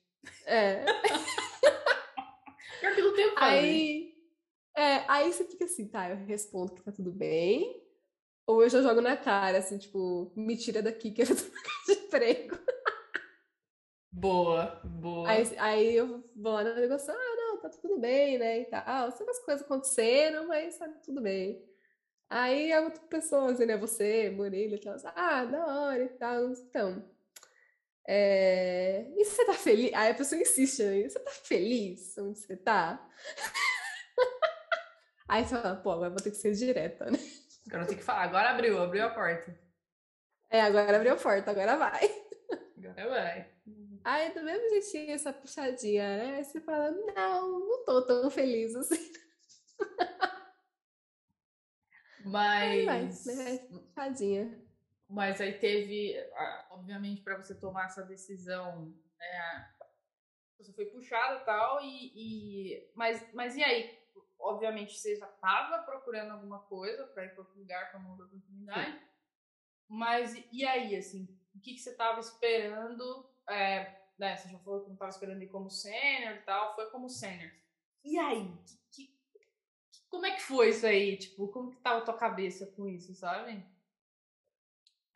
É. 0.46 0.84
Pior 2.80 2.94
que 2.94 3.02
não 3.02 3.14
tem 3.14 3.32
Aí, 3.36 4.14
é, 4.76 5.04
aí 5.08 5.32
você 5.32 5.44
fica 5.44 5.64
assim, 5.64 5.88
tá, 5.88 6.08
eu 6.10 6.16
respondo 6.16 6.74
que 6.74 6.82
tá 6.82 6.90
tudo 6.90 7.12
bem, 7.12 7.82
ou 8.46 8.62
eu 8.62 8.68
já 8.68 8.80
jogo 8.80 9.00
na 9.00 9.16
cara, 9.16 9.58
assim, 9.58 9.76
tipo, 9.76 10.32
me 10.36 10.56
tira 10.56 10.82
daqui 10.82 11.10
que 11.10 11.22
eu 11.22 11.26
tô 11.26 11.34
de 11.86 11.92
emprego. 12.00 12.58
Boa, 14.10 14.80
boa. 14.82 15.28
Aí, 15.28 15.58
aí 15.58 15.94
eu 15.94 16.24
vou 16.34 16.52
lá 16.52 16.64
na 16.64 16.74
negociação, 16.74 17.14
ah, 17.14 17.36
não, 17.36 17.45
tá 17.70 17.78
tudo 17.80 17.98
bem, 17.98 18.38
né, 18.38 18.60
e 18.60 18.64
tal. 18.66 19.10
Sabe 19.12 19.30
as 19.30 19.38
coisas 19.40 19.64
aconteceram, 19.64 20.46
mas 20.48 20.78
tá 20.78 20.88
tudo 21.04 21.20
bem. 21.20 21.64
Aí 22.28 22.72
a 22.72 22.80
outra 22.80 23.02
pessoa, 23.04 23.52
assim, 23.52 23.66
né, 23.66 23.76
você, 23.76 24.30
Murilo, 24.30 24.74
e 24.74 24.80
tal, 24.80 24.96
ah, 25.14 25.44
da 25.44 25.66
hora 25.66 26.02
e 26.04 26.08
tal. 26.08 26.50
Então, 26.50 27.04
é... 28.08 29.04
e 29.16 29.24
você 29.24 29.44
tá 29.44 29.52
feliz? 29.52 29.92
Aí 29.94 30.10
a 30.10 30.14
pessoa 30.14 30.40
insiste, 30.40 30.82
né? 30.82 31.08
Você 31.08 31.18
tá 31.18 31.30
feliz 31.30 32.16
onde 32.18 32.38
você 32.38 32.56
tá? 32.56 33.04
Aí 35.28 35.44
você 35.44 35.56
fala, 35.60 35.76
pô, 35.76 35.90
agora 35.90 36.10
vou 36.10 36.22
ter 36.22 36.30
que 36.30 36.36
ser 36.36 36.52
direta, 36.52 37.10
né? 37.10 37.18
Agora 37.66 37.86
tem 37.86 37.96
que 37.96 38.04
falar, 38.04 38.22
agora 38.22 38.50
abriu, 38.50 38.80
abriu 38.80 39.04
a 39.04 39.10
porta. 39.10 39.58
É, 40.48 40.60
agora 40.60 40.96
abriu 40.96 41.14
a 41.14 41.16
porta, 41.16 41.50
agora 41.50 41.76
vai. 41.76 42.08
Agora 42.78 43.08
vai. 43.08 43.50
Aí, 44.06 44.32
do 44.32 44.40
mesmo 44.44 44.68
jeitinho, 44.68 45.10
essa 45.10 45.32
puxadinha, 45.32 46.16
né? 46.16 46.44
Você 46.44 46.60
fala, 46.60 46.92
não, 46.92 47.58
não 47.58 47.84
tô 47.84 48.06
tão 48.06 48.30
feliz 48.30 48.72
assim. 48.76 49.12
Mas. 52.24 52.62
Aí 52.70 52.86
vai, 52.86 53.02
né? 53.02 53.58
Puxadinha. 53.68 54.64
Mas 55.08 55.40
aí 55.40 55.58
teve, 55.58 56.14
obviamente, 56.70 57.22
para 57.22 57.36
você 57.36 57.52
tomar 57.52 57.86
essa 57.86 58.04
decisão, 58.04 58.94
né? 59.18 59.74
Você 60.58 60.72
foi 60.72 60.86
puxada 60.86 61.40
tal, 61.40 61.82
e, 61.82 62.12
e 62.14 62.92
mas, 62.94 63.32
mas 63.34 63.56
e 63.56 63.64
aí? 63.64 63.98
Obviamente 64.38 64.96
você 64.96 65.16
já 65.16 65.28
estava 65.28 65.82
procurando 65.82 66.30
alguma 66.30 66.60
coisa 66.60 67.08
para 67.08 67.24
ir 67.24 67.30
para 67.30 67.40
outro 67.40 67.58
lugar, 67.58 67.90
para 67.90 67.98
uma 67.98 68.10
outra 68.10 68.26
oportunidade. 68.26 68.92
Sim. 68.92 69.06
Mas 69.88 70.46
e 70.52 70.64
aí, 70.64 70.94
assim, 70.94 71.24
o 71.54 71.60
que, 71.60 71.74
que 71.74 71.80
você 71.80 71.90
estava 71.90 72.20
esperando 72.20 73.35
é, 73.48 74.00
né, 74.18 74.36
você 74.36 74.48
já 74.48 74.58
falou 74.58 74.80
que 74.80 74.86
não 74.86 74.94
estava 74.94 75.10
esperando 75.10 75.42
ir 75.42 75.48
como 75.48 75.70
sênior 75.70 76.36
e 76.36 76.42
tal, 76.42 76.74
foi 76.74 76.90
como 76.90 77.08
sênior. 77.08 77.50
E 78.04 78.18
aí? 78.18 78.50
Que, 78.64 79.06
que, 79.06 79.14
como 80.08 80.26
é 80.26 80.32
que 80.32 80.42
foi 80.42 80.70
isso 80.70 80.86
aí? 80.86 81.16
Tipo, 81.16 81.48
como 81.48 81.70
que 81.70 81.80
tava 81.80 81.98
a 81.98 82.04
tua 82.04 82.16
cabeça 82.16 82.66
com 82.66 82.88
isso, 82.88 83.14
sabe? 83.14 83.64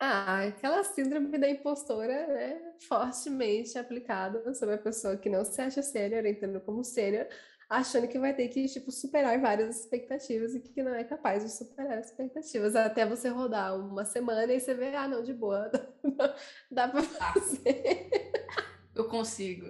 Ah, 0.03 0.45
aquela 0.47 0.83
síndrome 0.83 1.37
da 1.37 1.47
impostora, 1.47 2.25
né, 2.25 2.75
fortemente 2.87 3.77
aplicada 3.77 4.51
sobre 4.55 4.73
a 4.73 4.79
pessoa 4.79 5.15
que 5.15 5.29
não 5.29 5.45
se 5.45 5.61
acha 5.61 5.83
sênior, 5.83 6.25
entrando 6.25 6.59
como 6.59 6.83
sênior, 6.83 7.27
achando 7.71 8.05
que 8.05 8.19
vai 8.19 8.33
ter 8.33 8.49
que, 8.49 8.67
tipo, 8.67 8.91
superar 8.91 9.39
várias 9.39 9.79
expectativas 9.79 10.53
e 10.53 10.59
que 10.59 10.83
não 10.83 10.93
é 10.93 11.05
capaz 11.05 11.41
de 11.41 11.49
superar 11.49 11.99
as 11.99 12.07
expectativas. 12.07 12.75
Até 12.75 13.05
você 13.05 13.29
rodar 13.29 13.79
uma 13.79 14.03
semana 14.03 14.51
e 14.53 14.59
você 14.59 14.73
vê, 14.73 14.93
ah, 14.93 15.07
não, 15.07 15.23
de 15.23 15.33
boa, 15.33 15.71
dá 16.69 16.89
pra 16.89 17.01
tá. 17.01 17.33
fazer. 17.33 18.09
Eu 18.93 19.07
consigo. 19.07 19.67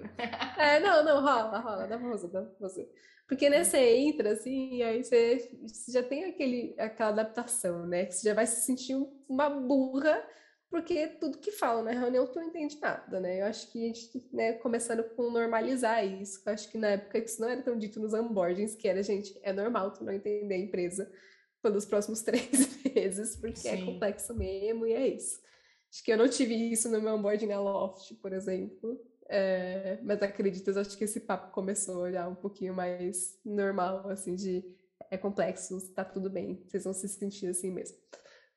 É, 0.58 0.80
não, 0.80 1.06
não, 1.06 1.22
rola, 1.22 1.60
rola, 1.60 1.88
dá 1.88 1.98
pra 2.00 2.10
fazer, 2.10 2.28
dá 2.30 2.42
pra 2.42 2.60
fazer. 2.60 2.92
Porque, 3.28 3.50
né, 3.52 3.64
você 3.64 3.78
entra, 3.98 4.32
assim, 4.32 4.78
e 4.78 4.84
aí 4.84 5.04
você, 5.04 5.52
você 5.62 5.92
já 5.92 6.02
tem 6.02 6.26
aquele, 6.26 6.74
aquela 6.80 7.12
adaptação, 7.12 7.86
né? 7.86 8.06
Que 8.06 8.16
você 8.16 8.28
já 8.30 8.34
vai 8.34 8.48
se 8.48 8.66
sentir 8.66 8.96
uma 9.30 9.48
burra 9.48 10.22
porque 10.72 11.06
tudo 11.20 11.38
que 11.38 11.52
falam 11.52 11.84
na 11.84 11.92
reunião 11.92 12.26
tu 12.26 12.40
não 12.40 12.48
entende 12.48 12.80
nada, 12.80 13.20
né? 13.20 13.42
Eu 13.42 13.46
acho 13.46 13.70
que 13.70 13.84
a 13.84 13.88
gente, 13.88 14.30
né, 14.32 14.54
começando 14.54 15.04
com 15.04 15.30
normalizar 15.30 16.04
isso, 16.06 16.42
eu 16.46 16.54
acho 16.54 16.72
que 16.72 16.78
na 16.78 16.92
época 16.92 17.18
isso 17.18 17.42
não 17.42 17.50
era 17.50 17.62
tão 17.62 17.78
dito 17.78 18.00
nos 18.00 18.14
onboardings, 18.14 18.74
que 18.74 18.88
era, 18.88 19.04
gente, 19.04 19.38
é 19.44 19.52
normal 19.52 19.92
tu 19.92 20.06
não 20.06 20.14
entender 20.14 20.56
a 20.56 20.58
empresa 20.58 21.12
pelos 21.62 21.86
próximos 21.86 22.22
três 22.24 22.82
meses, 22.86 23.36
porque 23.36 23.68
é 23.68 23.76
Sim. 23.76 23.84
é 23.84 23.86
complexo 23.86 24.34
mesmo, 24.34 24.88
e 24.88 24.94
é 24.94 25.08
isso. 25.10 25.42
Acho 25.92 26.06
que 26.06 26.14
eu 26.14 26.18
não 26.18 26.30
tive 26.30 26.56
isso 26.72 26.90
no 26.90 27.02
meu 27.02 27.16
onboarding 27.16 27.48
na 27.48 27.60
Loft, 27.60 28.16
por 28.22 28.32
exemplo, 28.32 28.98
é, 29.28 30.00
mas 30.04 30.24
acreditas, 30.24 30.78
acho 30.78 30.98
que 30.98 31.04
esse 31.04 31.20
papo 31.20 31.52
começou 31.52 32.10
já 32.10 32.30
um 32.30 32.36
pouquinho 32.36 32.74
mais 32.74 33.38
normal, 33.44 34.10
assim, 34.10 34.36
de 34.36 34.64
é 35.10 35.18
complexo, 35.18 35.94
tá 35.94 36.06
tudo 36.06 36.30
bem, 36.30 36.64
vocês 36.66 36.86
vão 36.86 36.94
se 36.94 37.10
sentir 37.10 37.48
assim 37.48 37.72
mesmo. 37.72 37.98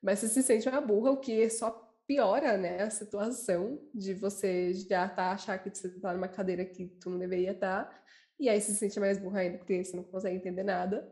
Mas 0.00 0.20
você 0.20 0.28
se 0.28 0.42
sente 0.42 0.68
uma 0.68 0.80
burra, 0.80 1.10
o 1.10 1.16
que 1.16 1.48
só 1.50 1.83
piora, 2.06 2.56
né, 2.56 2.82
a 2.82 2.90
situação 2.90 3.80
de 3.94 4.14
você 4.14 4.74
já 4.74 5.08
tá 5.08 5.32
achar 5.32 5.58
que 5.58 5.70
você 5.70 5.88
tá 6.00 6.12
numa 6.12 6.28
cadeira 6.28 6.64
que 6.64 6.86
tu 6.86 7.10
não 7.10 7.18
deveria 7.18 7.52
estar, 7.52 7.84
tá, 7.84 8.02
e 8.38 8.48
aí 8.48 8.60
se 8.60 8.74
sente 8.74 9.00
mais 9.00 9.18
burra 9.18 9.40
ainda 9.40 9.58
porque 9.58 9.84
você 9.84 9.96
não 9.96 10.04
consegue 10.04 10.36
entender 10.36 10.62
nada. 10.64 11.10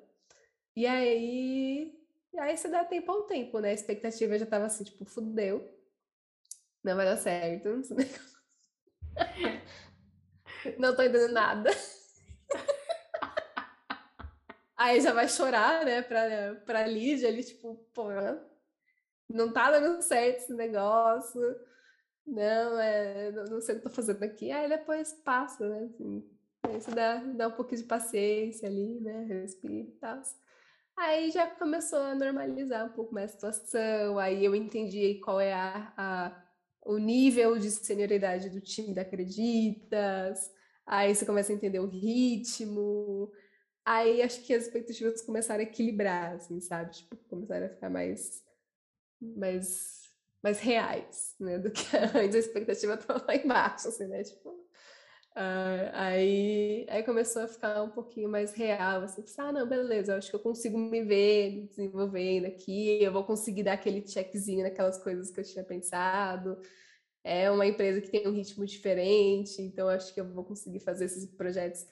E 0.76 0.86
aí, 0.86 1.94
e 2.32 2.38
aí 2.38 2.56
você 2.56 2.68
dá 2.68 2.84
tempo 2.84 3.10
ao 3.12 3.22
tempo, 3.24 3.58
né? 3.60 3.70
A 3.70 3.74
expectativa 3.74 4.38
já 4.38 4.46
tava 4.46 4.66
assim, 4.66 4.84
tipo, 4.84 5.04
fudeu. 5.04 5.68
Não 6.82 6.96
vai 6.96 7.04
dar 7.06 7.16
certo. 7.16 7.68
Não 10.78 10.94
tô 10.96 11.02
entendendo 11.02 11.32
nada. 11.32 11.70
Aí 14.76 15.00
já 15.00 15.12
vai 15.12 15.28
chorar, 15.28 15.84
né, 15.84 16.02
pra, 16.02 16.56
pra 16.66 16.86
Lídia, 16.86 17.28
ali, 17.28 17.44
tipo, 17.44 17.76
pô, 17.94 18.08
não 19.32 19.52
tá 19.52 19.70
dando 19.70 20.02
certo 20.02 20.38
esse 20.38 20.54
negócio, 20.54 21.40
não, 22.26 22.78
é, 22.78 23.32
não 23.32 23.60
sei 23.60 23.76
o 23.76 23.78
que 23.78 23.84
tô 23.84 23.90
fazendo 23.90 24.22
aqui. 24.22 24.50
Aí 24.50 24.68
depois 24.68 25.12
passa, 25.24 25.68
né, 25.68 25.88
assim, 25.92 26.24
aí 26.62 26.80
você 26.80 26.90
dá, 26.90 27.16
dá 27.16 27.48
um 27.48 27.52
pouquinho 27.52 27.82
de 27.82 27.88
paciência 27.88 28.68
ali, 28.68 29.00
né, 29.00 29.24
respira 29.24 29.74
e 29.74 29.96
tal. 30.00 30.22
Aí 30.96 31.30
já 31.30 31.46
começou 31.46 32.00
a 32.00 32.14
normalizar 32.14 32.86
um 32.86 32.92
pouco 32.92 33.14
mais 33.14 33.30
a 33.30 33.34
situação, 33.34 34.18
aí 34.18 34.44
eu 34.44 34.54
entendi 34.54 35.20
qual 35.24 35.40
é 35.40 35.52
a, 35.52 35.92
a 35.96 36.42
o 36.84 36.98
nível 36.98 37.58
de 37.58 37.70
senioridade 37.70 38.50
do 38.50 38.60
time 38.60 38.92
da 38.92 39.02
Acreditas, 39.02 40.50
aí 40.84 41.14
você 41.14 41.24
começa 41.24 41.52
a 41.52 41.54
entender 41.54 41.78
o 41.78 41.86
ritmo, 41.86 43.32
aí 43.84 44.20
acho 44.20 44.42
que 44.42 44.52
as 44.52 44.64
expectativas 44.64 45.22
começaram 45.22 45.60
a 45.60 45.64
equilibrar, 45.64 46.32
assim, 46.34 46.60
sabe? 46.60 46.90
Tipo, 46.92 47.16
começaram 47.28 47.66
a 47.66 47.70
ficar 47.70 47.88
mais 47.88 48.42
mais 49.36 50.02
mais 50.42 50.58
reais, 50.60 51.34
né? 51.38 51.58
Do 51.58 51.70
que 51.70 51.84
antes 52.16 52.34
a 52.34 52.38
expectativa 52.38 52.94
estava 52.94 53.24
lá 53.26 53.36
embaixo, 53.36 53.88
assim, 53.88 54.06
né? 54.06 54.24
Tipo, 54.24 54.50
uh, 54.50 55.90
aí, 55.92 56.86
aí 56.88 57.02
começou 57.04 57.42
a 57.42 57.48
ficar 57.48 57.82
um 57.82 57.90
pouquinho 57.90 58.28
mais 58.28 58.52
real, 58.52 59.02
assim, 59.02 59.24
ah, 59.38 59.52
não, 59.52 59.68
beleza, 59.68 60.16
acho 60.16 60.30
que 60.30 60.36
eu 60.36 60.40
consigo 60.40 60.76
me 60.76 61.02
ver 61.04 61.66
desenvolvendo 61.68 62.46
aqui, 62.46 63.02
eu 63.02 63.12
vou 63.12 63.24
conseguir 63.24 63.62
dar 63.62 63.74
aquele 63.74 64.06
checkzinho 64.06 64.64
naquelas 64.64 64.98
coisas 64.98 65.30
que 65.30 65.40
eu 65.40 65.44
tinha 65.44 65.64
pensado. 65.64 66.60
É 67.24 67.48
uma 67.50 67.66
empresa 67.66 68.00
que 68.00 68.10
tem 68.10 68.26
um 68.26 68.32
ritmo 68.32 68.66
diferente, 68.66 69.62
então 69.62 69.88
acho 69.88 70.12
que 70.12 70.20
eu 70.20 70.28
vou 70.32 70.44
conseguir 70.44 70.80
fazer 70.80 71.04
esses 71.04 71.24
projetos 71.26 71.86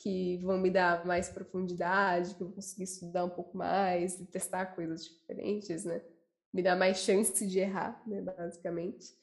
que 0.00 0.36
vão 0.38 0.58
me 0.58 0.70
dar 0.70 1.04
mais 1.04 1.28
profundidade, 1.28 2.36
que 2.36 2.42
eu 2.42 2.46
vou 2.46 2.54
conseguir 2.54 2.84
estudar 2.84 3.24
um 3.24 3.30
pouco 3.30 3.56
mais 3.56 4.20
e 4.20 4.26
testar 4.26 4.66
coisas 4.66 5.04
diferentes, 5.04 5.84
né? 5.84 6.00
Me 6.52 6.62
dá 6.62 6.74
mais 6.74 6.98
chance 6.98 7.46
de 7.46 7.58
errar, 7.58 8.02
né, 8.06 8.20
basicamente. 8.20 9.16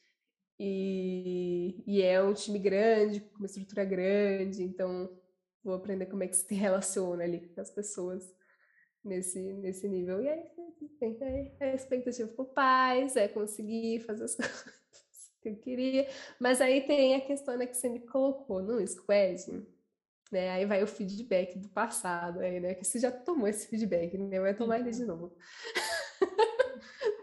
E, 0.59 1.83
e 1.85 2.01
é 2.01 2.21
um 2.21 2.33
time 2.33 2.59
grande, 2.59 3.19
com 3.19 3.37
uma 3.39 3.45
estrutura 3.45 3.83
grande, 3.83 4.63
então 4.63 5.09
vou 5.63 5.73
aprender 5.73 6.05
como 6.05 6.23
é 6.23 6.27
que 6.27 6.35
se 6.35 6.53
relaciona 6.55 7.23
ali 7.23 7.47
com 7.49 7.59
as 7.59 7.71
pessoas 7.71 8.33
nesse, 9.03 9.39
nesse 9.39 9.87
nível. 9.87 10.21
E 10.21 10.29
aí, 10.29 10.51
a 11.59 11.73
expectativa 11.73 12.27
por 12.29 12.45
paz, 12.47 13.15
é 13.15 13.27
conseguir 13.27 14.01
fazer 14.01 14.23
as 14.23 14.35
coisas 14.37 14.85
que 15.41 15.49
eu 15.49 15.55
queria. 15.57 16.07
Mas 16.39 16.61
aí 16.61 16.81
tem 16.81 17.15
a 17.15 17.21
questão 17.21 17.57
né, 17.57 17.65
que 17.65 17.75
você 17.75 17.89
me 17.89 17.99
colocou 17.99 18.61
no 18.61 18.85
squad, 18.87 19.65
né? 20.31 20.49
Aí 20.51 20.65
vai 20.65 20.81
o 20.83 20.87
feedback 20.87 21.57
do 21.59 21.69
passado, 21.69 22.39
aí, 22.39 22.59
né? 22.59 22.73
Que 22.73 22.83
você 22.83 22.99
já 22.99 23.11
tomou 23.11 23.47
esse 23.47 23.67
feedback, 23.67 24.17
né? 24.17 24.39
Vai 24.39 24.55
tomar 24.55 24.79
ele 24.79 24.91
de 24.91 25.01
uhum. 25.01 25.07
novo. 25.07 25.37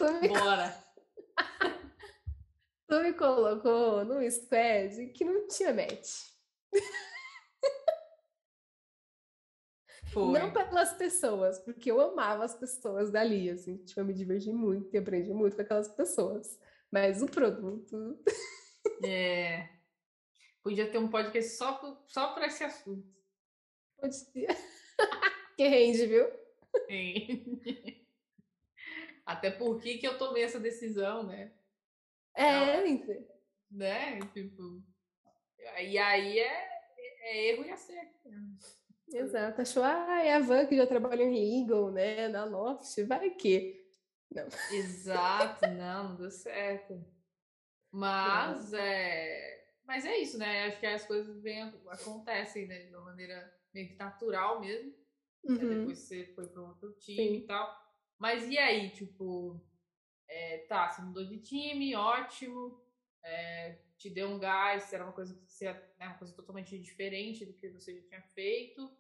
tu 0.07 0.21
me... 0.21 0.29
Bora! 0.29 0.77
tu 2.89 3.01
me 3.01 3.13
colocou 3.13 4.05
num 4.05 4.29
squad 4.31 5.07
que 5.13 5.25
não 5.25 5.47
tinha 5.47 5.73
match. 5.73 6.33
Foi. 10.13 10.39
Não 10.39 10.53
pelas 10.53 10.93
pessoas, 10.95 11.59
porque 11.61 11.91
eu 11.91 11.99
amava 12.01 12.45
as 12.45 12.55
pessoas 12.55 13.11
dali, 13.11 13.49
assim, 13.49 13.79
tipo, 13.79 13.99
eu 13.99 14.05
me 14.05 14.13
diverti 14.13 14.53
muito 14.53 14.95
e 14.95 14.99
aprendi 14.99 15.33
muito 15.33 15.57
com 15.57 15.63
aquelas 15.63 15.89
pessoas. 15.89 16.59
Mas 16.91 17.23
o 17.23 17.27
produto. 17.27 18.19
É. 19.05 19.69
Podia 20.61 20.91
ter 20.91 20.99
um 20.99 21.09
podcast 21.09 21.57
só, 21.57 22.05
só 22.07 22.35
para 22.35 22.47
esse 22.47 22.65
assunto. 22.65 23.07
Podia. 23.97 24.49
que 25.57 25.69
rende, 25.69 26.07
viu? 26.07 26.27
Sim. 26.89 28.02
Até 29.25 29.51
porque 29.51 29.99
que 29.99 30.07
eu 30.07 30.19
tomei 30.19 30.43
essa 30.43 30.59
decisão, 30.59 31.23
né? 31.25 31.53
É, 32.35 32.87
então. 32.89 33.27
né? 33.71 34.19
Tipo. 34.33 34.83
E 35.59 35.99
aí 35.99 36.39
é, 36.39 36.69
é 37.23 37.49
erro 37.51 37.65
e 37.65 37.71
acerto. 37.71 38.29
Exato. 39.13 39.61
Achou, 39.61 39.83
ah, 39.83 40.23
é 40.23 40.35
a 40.35 40.41
Van 40.41 40.67
que 40.67 40.77
já 40.77 40.87
trabalhou 40.87 41.27
em 41.27 41.61
Eagle, 41.61 41.93
né? 41.93 42.29
Na 42.29 42.45
Loft, 42.45 43.03
vai 43.05 43.31
que. 43.31 43.83
Não. 44.35 44.49
Exato, 44.71 45.67
não, 45.69 46.11
não 46.11 46.17
deu 46.17 46.31
certo. 46.31 47.05
Mas 47.91 48.73
é. 48.73 49.63
Mas 49.85 50.07
é 50.07 50.17
isso, 50.17 50.39
né? 50.39 50.67
Acho 50.67 50.81
que 50.81 50.87
as 50.87 51.05
coisas 51.05 51.43
vêm, 51.43 51.63
acontecem 51.89 52.67
né? 52.67 52.85
de 52.85 52.95
uma 52.95 53.05
maneira 53.05 53.53
meio 53.75 53.89
que 53.89 53.97
natural 53.97 54.61
mesmo. 54.61 54.95
Uhum. 55.45 55.57
Depois 55.57 55.99
você 55.99 56.33
foi 56.35 56.47
para 56.47 56.63
outro 56.63 56.93
time 56.93 57.29
Sim. 57.29 57.35
e 57.35 57.47
tal. 57.47 57.82
Mas 58.23 58.49
e 58.49 58.57
aí, 58.57 58.89
tipo, 58.91 59.61
é, 60.29 60.59
tá, 60.69 60.89
você 60.89 61.03
mudou 61.03 61.25
de 61.25 61.39
time, 61.39 61.97
ótimo, 61.97 62.81
é, 63.21 63.81
te 63.99 64.09
deu 64.09 64.29
um 64.29 64.39
gás, 64.39 64.93
era 64.93 65.03
uma 65.03 65.13
coisa 65.13 65.35
que 65.35 65.51
você, 65.51 65.73
né, 65.99 66.07
uma 66.07 66.19
coisa 66.19 66.33
totalmente 66.33 66.79
diferente 66.79 67.45
do 67.45 67.53
que 67.55 67.69
você 67.71 67.97
já 67.97 68.03
tinha 68.07 68.23
feito. 68.29 68.97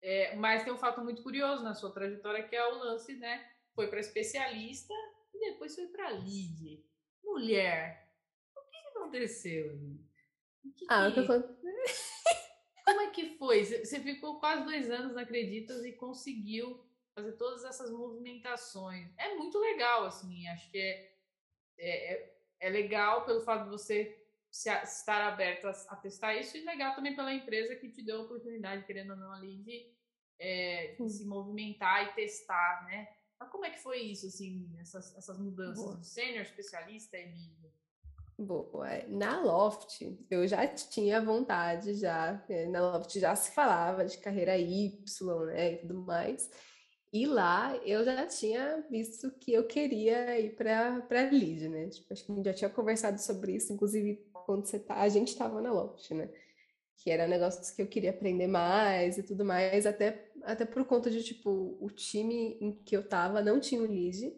É, 0.00 0.34
mas 0.36 0.64
tem 0.64 0.72
um 0.72 0.78
fato 0.78 1.02
muito 1.04 1.22
curioso 1.22 1.62
na 1.62 1.74
sua 1.74 1.92
trajetória 1.92 2.48
que 2.48 2.56
é 2.56 2.66
o 2.66 2.78
lance, 2.78 3.14
né? 3.16 3.46
Foi 3.74 3.88
para 3.88 4.00
especialista 4.00 4.94
e 5.34 5.50
depois 5.50 5.74
foi 5.74 5.88
para 5.88 6.08
lead. 6.08 6.82
Mulher, 7.22 8.10
o 8.56 8.70
que, 8.70 8.76
aconteceu? 8.88 9.76
O 10.64 10.72
que 10.72 10.86
ah, 10.88 11.10
que... 11.12 11.20
Eu 11.20 11.26
tô... 11.28 11.42
Como 12.86 13.00
é 13.02 13.10
que 13.10 13.36
foi? 13.36 13.66
Você 13.66 14.00
ficou 14.00 14.40
quase 14.40 14.64
dois 14.64 14.90
anos, 14.90 15.12
não 15.12 15.22
acreditas, 15.22 15.84
e 15.84 15.92
conseguiu 15.92 16.90
fazer 17.14 17.32
todas 17.32 17.64
essas 17.64 17.90
movimentações. 17.90 19.08
É 19.18 19.34
muito 19.34 19.58
legal, 19.58 20.04
assim, 20.04 20.46
acho 20.48 20.70
que 20.70 20.78
é, 20.78 21.12
é, 21.78 22.14
é, 22.14 22.36
é 22.60 22.70
legal 22.70 23.24
pelo 23.24 23.42
fato 23.42 23.64
de 23.64 23.70
você 23.70 24.18
se, 24.50 24.70
estar 24.70 25.28
aberto 25.28 25.66
a, 25.66 25.70
a, 25.70 25.96
testar 25.96 26.34
isso 26.34 26.56
e 26.56 26.64
legal 26.64 26.94
também 26.94 27.14
pela 27.14 27.32
empresa 27.32 27.76
que 27.76 27.90
te 27.90 28.02
deu 28.02 28.20
a 28.20 28.24
oportunidade, 28.24 28.84
querendo 28.84 29.10
ou 29.10 29.16
não, 29.16 29.32
ali 29.32 29.58
de, 29.58 29.92
é, 30.38 30.94
de 30.98 31.10
se 31.10 31.24
movimentar 31.24 32.04
e 32.04 32.14
testar, 32.14 32.84
né? 32.86 33.08
Mas 33.38 33.50
como 33.50 33.64
é 33.64 33.70
que 33.70 33.82
foi 33.82 34.00
isso, 34.00 34.26
assim, 34.26 34.70
essas, 34.80 35.16
essas 35.16 35.38
mudanças 35.38 35.96
do 35.96 36.04
sênior, 36.04 36.42
especialista 36.42 37.18
e 37.18 37.26
mídia? 37.26 37.72
Boa. 38.38 38.88
É, 38.88 39.06
na 39.08 39.40
Loft, 39.40 40.00
eu 40.30 40.46
já 40.46 40.66
tinha 40.66 41.20
vontade, 41.20 41.94
já. 41.94 42.44
É, 42.48 42.66
na 42.66 42.80
Loft 42.92 43.18
já 43.18 43.34
se 43.36 43.52
falava 43.52 44.04
de 44.04 44.18
carreira 44.18 44.56
Y, 44.56 45.46
né, 45.46 45.72
e 45.72 45.76
tudo 45.78 45.94
mais. 45.94 46.50
E 47.12 47.26
lá 47.26 47.76
eu 47.84 48.02
já 48.04 48.26
tinha 48.26 48.86
visto 48.90 49.30
que 49.32 49.52
eu 49.52 49.66
queria 49.66 50.40
ir 50.40 50.56
para 50.56 51.30
lead, 51.30 51.68
né? 51.68 51.88
Tipo, 51.90 52.12
acho 52.12 52.24
que 52.24 52.32
a 52.32 52.34
gente 52.34 52.44
já 52.46 52.54
tinha 52.54 52.70
conversado 52.70 53.20
sobre 53.20 53.54
isso, 53.54 53.72
inclusive 53.72 54.16
quando 54.32 54.64
você 54.64 54.78
tá, 54.78 54.94
a 54.96 55.08
gente 55.08 55.28
estava 55.28 55.60
na 55.60 55.70
Loft, 55.70 56.10
né? 56.14 56.30
Que 56.96 57.10
era 57.10 57.26
negócios 57.26 57.70
que 57.70 57.82
eu 57.82 57.86
queria 57.86 58.10
aprender 58.10 58.46
mais 58.46 59.18
e 59.18 59.22
tudo 59.22 59.44
mais, 59.44 59.86
até, 59.86 60.30
até 60.42 60.64
por 60.64 60.84
conta 60.86 61.10
de, 61.10 61.22
tipo, 61.22 61.76
o 61.80 61.90
time 61.90 62.56
em 62.60 62.72
que 62.82 62.96
eu 62.96 63.06
tava 63.06 63.42
não 63.42 63.60
tinha 63.60 63.82
um 63.82 63.86
lead 63.86 64.34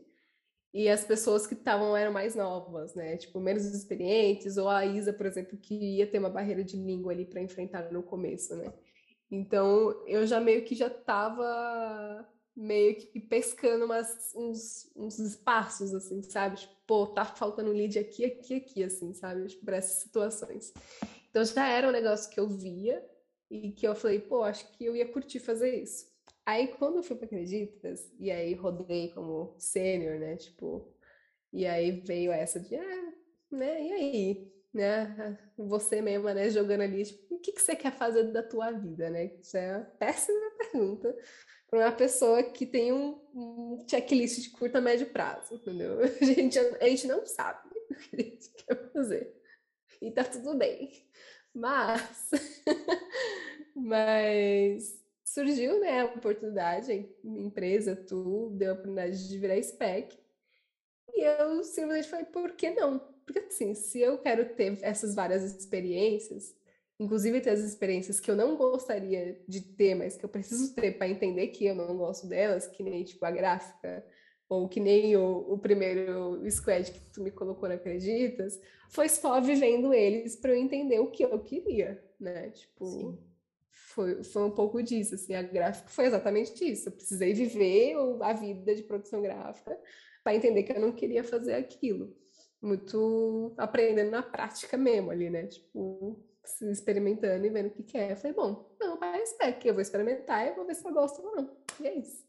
e 0.73 0.89
as 0.89 1.05
pessoas 1.05 1.47
que 1.47 1.55
estavam 1.55 1.97
eram 1.97 2.13
mais 2.13 2.35
novas, 2.35 2.95
né? 2.97 3.17
Tipo, 3.17 3.39
menos 3.41 3.65
experientes, 3.67 4.57
ou 4.57 4.69
a 4.69 4.85
Isa, 4.85 5.13
por 5.13 5.27
exemplo, 5.27 5.57
que 5.57 5.75
ia 5.99 6.07
ter 6.09 6.19
uma 6.19 6.29
barreira 6.31 6.65
de 6.65 6.77
língua 6.77 7.13
ali 7.13 7.25
para 7.25 7.41
enfrentar 7.41 7.93
no 7.93 8.03
começo, 8.03 8.57
né? 8.57 8.73
Então, 9.31 10.05
eu 10.09 10.27
já 10.27 10.41
meio 10.41 10.65
que 10.65 10.75
já 10.75 10.91
tava 10.91 12.27
meio 12.57 12.95
que 12.97 13.21
pescando 13.21 13.85
umas, 13.85 14.33
uns, 14.35 14.91
uns 14.95 15.19
espaços, 15.19 15.93
assim, 15.93 16.23
sabe? 16.23 16.57
Tipo, 16.57 16.75
pô, 16.87 17.07
tá 17.09 17.25
faltando 17.25 17.73
lead 17.73 17.99
aqui, 17.99 18.25
aqui, 18.25 18.55
aqui, 18.55 18.85
assim, 18.85 19.13
sabe? 19.13 19.47
Tipo, 19.47 19.65
para 19.65 19.77
essas 19.77 20.03
situações. 20.03 20.73
Então 21.31 21.45
já 21.45 21.69
era 21.69 21.89
um 21.89 21.93
negócio 21.93 22.31
que 22.31 22.39
eu 22.39 22.49
via 22.49 23.05
e 23.51 23.73
que 23.73 23.87
eu 23.87 23.95
falei, 23.95 24.21
pô, 24.21 24.43
acho 24.43 24.71
que 24.73 24.85
eu 24.85 24.95
ia 24.95 25.11
curtir 25.11 25.41
fazer 25.41 25.83
isso. 25.83 26.07
Aí 26.47 26.69
quando 26.69 26.99
eu 26.99 27.03
fui 27.03 27.17
para 27.17 27.27
Acreditas, 27.27 28.13
e 28.19 28.31
aí 28.31 28.55
rodei 28.55 29.11
como 29.13 29.55
sênior, 29.59 30.19
né? 30.21 30.37
Tipo, 30.37 30.95
e 31.53 31.67
aí 31.67 32.03
veio 32.03 32.31
essa 32.31 32.61
de, 32.61 32.77
ah, 32.77 33.13
né? 33.51 33.83
E 33.83 33.93
aí? 33.93 34.55
Né? 34.73 35.39
Você 35.57 36.03
mesma, 36.03 36.35
né? 36.35 36.51
Jogando 36.51 36.83
ali, 36.83 37.05
tipo, 37.05 37.35
o 37.35 37.39
que, 37.39 37.53
que 37.53 37.63
você 37.63 37.75
quer 37.75 37.93
fazer 37.93 38.25
da 38.33 38.43
tua 38.43 38.71
vida, 38.73 39.09
né? 39.11 39.33
Isso 39.41 39.57
é 39.57 39.77
uma 39.77 39.85
péssima 39.85 40.51
pergunta 40.59 41.17
para 41.69 41.81
uma 41.81 41.93
pessoa 41.93 42.43
que 42.43 42.67
tem 42.67 42.93
um, 42.93 43.19
um, 43.35 43.85
checklist 43.89 44.41
de 44.41 44.51
curta, 44.51 44.81
médio 44.81 45.07
prazo, 45.07 45.55
entendeu? 45.55 45.99
A 46.21 46.25
gente, 46.25 46.59
a 46.59 46.89
gente 46.89 47.07
não 47.07 47.27
sabe 47.27 47.69
o 47.91 47.95
que 47.95 48.17
a 48.17 48.23
gente 48.23 48.51
quer 48.51 48.93
fazer. 48.93 49.35
E 50.01 50.11
tá 50.11 50.25
tudo 50.25 50.57
bem. 50.57 50.93
Mas, 51.53 52.31
mas 53.75 55.05
surgiu, 55.25 55.81
né, 55.81 56.01
a 56.01 56.07
oportunidade, 56.07 56.93
a 56.93 57.29
empresa, 57.29 57.97
tu 57.97 58.51
deu 58.51 58.71
a 58.71 58.75
oportunidade 58.75 59.29
de 59.29 59.39
virar 59.39 59.61
spec. 59.63 60.19
E 61.09 61.23
eu 61.23 61.63
simplesmente 61.63 62.09
falei, 62.09 62.25
por 62.27 62.53
que 62.53 62.71
não? 62.71 62.99
Porque 63.25 63.39
assim, 63.39 63.75
se 63.75 64.01
eu 64.01 64.19
quero 64.19 64.55
ter 64.55 64.79
essas 64.83 65.15
várias 65.15 65.43
experiências, 65.43 66.55
inclusive 66.99 67.41
ter 67.41 67.51
as 67.51 67.61
experiências 67.61 68.21
que 68.21 68.31
eu 68.31 68.37
não 68.37 68.57
gostaria 68.57 69.41
de 69.49 69.61
ter, 69.61 69.95
mas 69.95 70.17
que 70.17 70.25
eu 70.25 70.29
preciso 70.29 70.75
ter 70.75 70.97
para 70.97 71.09
entender 71.09 71.49
que 71.49 71.67
eu 71.67 71.75
não 71.75 71.97
gosto 71.97 72.27
delas, 72.27 72.67
que 72.67 72.83
nem 72.83 73.05
tipo 73.05 73.25
a 73.25 73.31
gráfica 73.31 74.05
ou 74.49 74.69
que 74.69 74.79
nem 74.79 75.17
o, 75.17 75.53
o 75.53 75.59
primeiro 75.59 76.39
squad 76.51 76.91
que 76.93 77.01
tu 77.13 77.23
me 77.23 77.31
colocou 77.31 77.69
na 77.69 77.77
Acreditas, 77.77 78.61
foi 78.91 79.09
só 79.09 79.41
vivendo 79.41 79.93
eles 79.93 80.37
para 80.37 80.53
eu 80.53 80.57
entender 80.57 81.01
o 81.01 81.11
que 81.11 81.25
eu 81.25 81.39
queria, 81.41 82.03
né? 82.21 82.51
Tipo, 82.51 83.19
foi, 83.71 84.23
foi 84.23 84.43
um 84.45 84.51
pouco 84.51 84.83
disso, 84.83 85.15
assim, 85.15 85.35
a 85.35 85.43
gráfica 85.43 85.89
foi 85.89 86.07
exatamente 86.07 86.65
isso. 86.65 86.89
Eu 86.89 86.93
precisei 86.93 87.33
viver 87.33 87.97
a 88.21 88.33
vida 88.33 88.75
de 88.75 88.83
produção 88.83 89.23
gráfica 89.23 89.77
para 90.23 90.35
entender 90.35 90.63
que 90.63 90.73
eu 90.73 90.81
não 90.81 90.93
queria 90.93 91.25
fazer 91.25 91.55
aquilo. 91.55 92.15
Muito 92.61 93.55
aprendendo 93.59 94.11
na 94.11 94.23
prática 94.23 94.77
mesmo 94.77 95.11
ali, 95.11 95.31
né? 95.31 95.47
Tipo, 95.47 96.19
se 96.45 96.71
experimentando 96.71 97.45
e 97.47 97.51
vendo 97.51 97.67
o 97.69 97.71
que, 97.71 97.83
que 97.83 97.99
é. 97.99 98.13
Eu 98.13 98.17
falei, 98.17 98.33
bom, 98.35 98.77
não, 98.81 98.97
parece 98.99 99.37
que 99.55 99.69
eu 99.69 99.75
vou 99.75 99.83
experimentar 99.83 100.47
e 100.47 100.55
vou 100.55 100.67
ver 100.67 100.75
se 100.75 100.87
eu 100.87 100.93
gosto 100.93 101.23
ou 101.23 101.37
não. 101.37 101.57
E 101.81 101.87
é 101.87 101.95
isso. 101.95 102.25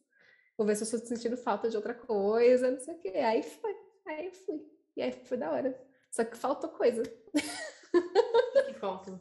Vou 0.57 0.65
ver 0.65 0.75
se 0.75 0.83
eu 0.83 0.85
estou 0.85 0.99
sentindo 1.17 1.35
falta 1.37 1.69
de 1.69 1.75
outra 1.75 1.93
coisa, 1.93 2.71
não 2.71 2.79
sei 2.79 2.95
o 2.95 2.99
quê. 2.99 3.09
Aí 3.09 3.43
foi, 3.43 3.75
aí 4.07 4.31
fui. 4.31 4.65
E 4.95 5.01
aí 5.01 5.11
foi 5.11 5.37
da 5.37 5.51
hora. 5.51 5.77
Só 6.11 6.23
que 6.23 6.37
faltou 6.37 6.69
coisa. 6.69 7.01
O 7.01 8.63
que, 8.65 8.73
que 8.73 8.79
faltou? 8.79 9.19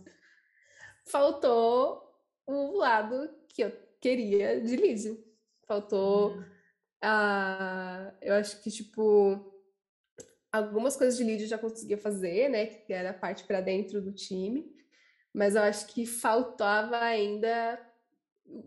Faltou 1.07 2.03
o 2.47 2.77
lado 2.77 3.29
que 3.49 3.62
eu 3.62 3.73
queria 4.01 4.61
de 4.61 4.77
lead. 4.77 5.19
Faltou 5.66 6.33
Hum. 6.37 6.45
a. 7.03 8.15
Eu 8.21 8.35
acho 8.35 8.62
que, 8.62 8.71
tipo, 8.71 9.53
algumas 10.53 10.97
coisas 10.97 11.16
de 11.16 11.25
lead 11.25 11.43
eu 11.43 11.49
já 11.49 11.59
conseguia 11.59 11.99
fazer, 11.99 12.49
né? 12.49 12.66
Que 12.66 12.93
era 12.93 13.11
a 13.11 13.15
parte 13.15 13.45
para 13.45 13.61
dentro 13.61 14.01
do 14.01 14.12
time. 14.12 14.73
Mas 15.35 15.56
eu 15.56 15.62
acho 15.62 15.89
que 15.89 16.06
faltava 16.06 16.97
ainda. 16.98 17.81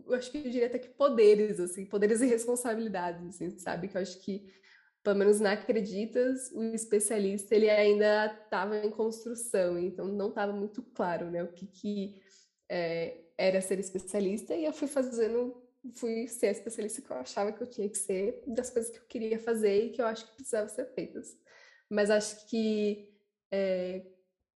Eu 0.06 0.14
acho 0.14 0.30
que 0.30 0.38
eu 0.38 0.42
diria 0.42 0.66
até 0.66 0.78
que 0.78 0.88
poderes, 0.88 1.58
assim, 1.58 1.86
poderes 1.86 2.20
e 2.20 2.26
responsabilidades, 2.26 3.26
assim, 3.26 3.58
sabe? 3.58 3.88
Que 3.88 3.96
eu 3.96 4.02
acho 4.02 4.20
que, 4.20 4.52
pelo 5.02 5.16
menos 5.16 5.40
na 5.40 5.52
Acreditas, 5.52 6.50
o 6.52 6.62
especialista 6.74 7.54
ele 7.54 7.70
ainda 7.70 8.26
estava 8.26 8.76
em 8.78 8.90
construção, 8.90 9.78
então 9.78 10.06
não 10.06 10.28
estava 10.28 10.52
muito 10.52 10.82
claro, 10.82 11.30
né? 11.30 11.42
O 11.42 11.52
que, 11.52 11.66
que 11.66 12.20
é, 12.68 13.24
era 13.38 13.60
ser 13.60 13.78
especialista, 13.78 14.54
e 14.54 14.64
eu 14.64 14.72
fui 14.72 14.88
fazendo, 14.88 15.62
fui 15.94 16.26
ser 16.26 16.48
a 16.48 16.50
especialista 16.50 17.00
que 17.00 17.10
eu 17.10 17.16
achava 17.16 17.52
que 17.52 17.62
eu 17.62 17.70
tinha 17.70 17.88
que 17.88 17.96
ser, 17.96 18.42
das 18.48 18.68
coisas 18.68 18.90
que 18.90 18.98
eu 18.98 19.06
queria 19.08 19.38
fazer 19.38 19.86
e 19.86 19.90
que 19.90 20.02
eu 20.02 20.06
acho 20.06 20.26
que 20.26 20.34
precisavam 20.34 20.68
ser 20.68 20.86
feitas. 20.86 21.38
Mas 21.88 22.10
acho 22.10 22.46
que 22.48 23.08
é, 23.50 24.04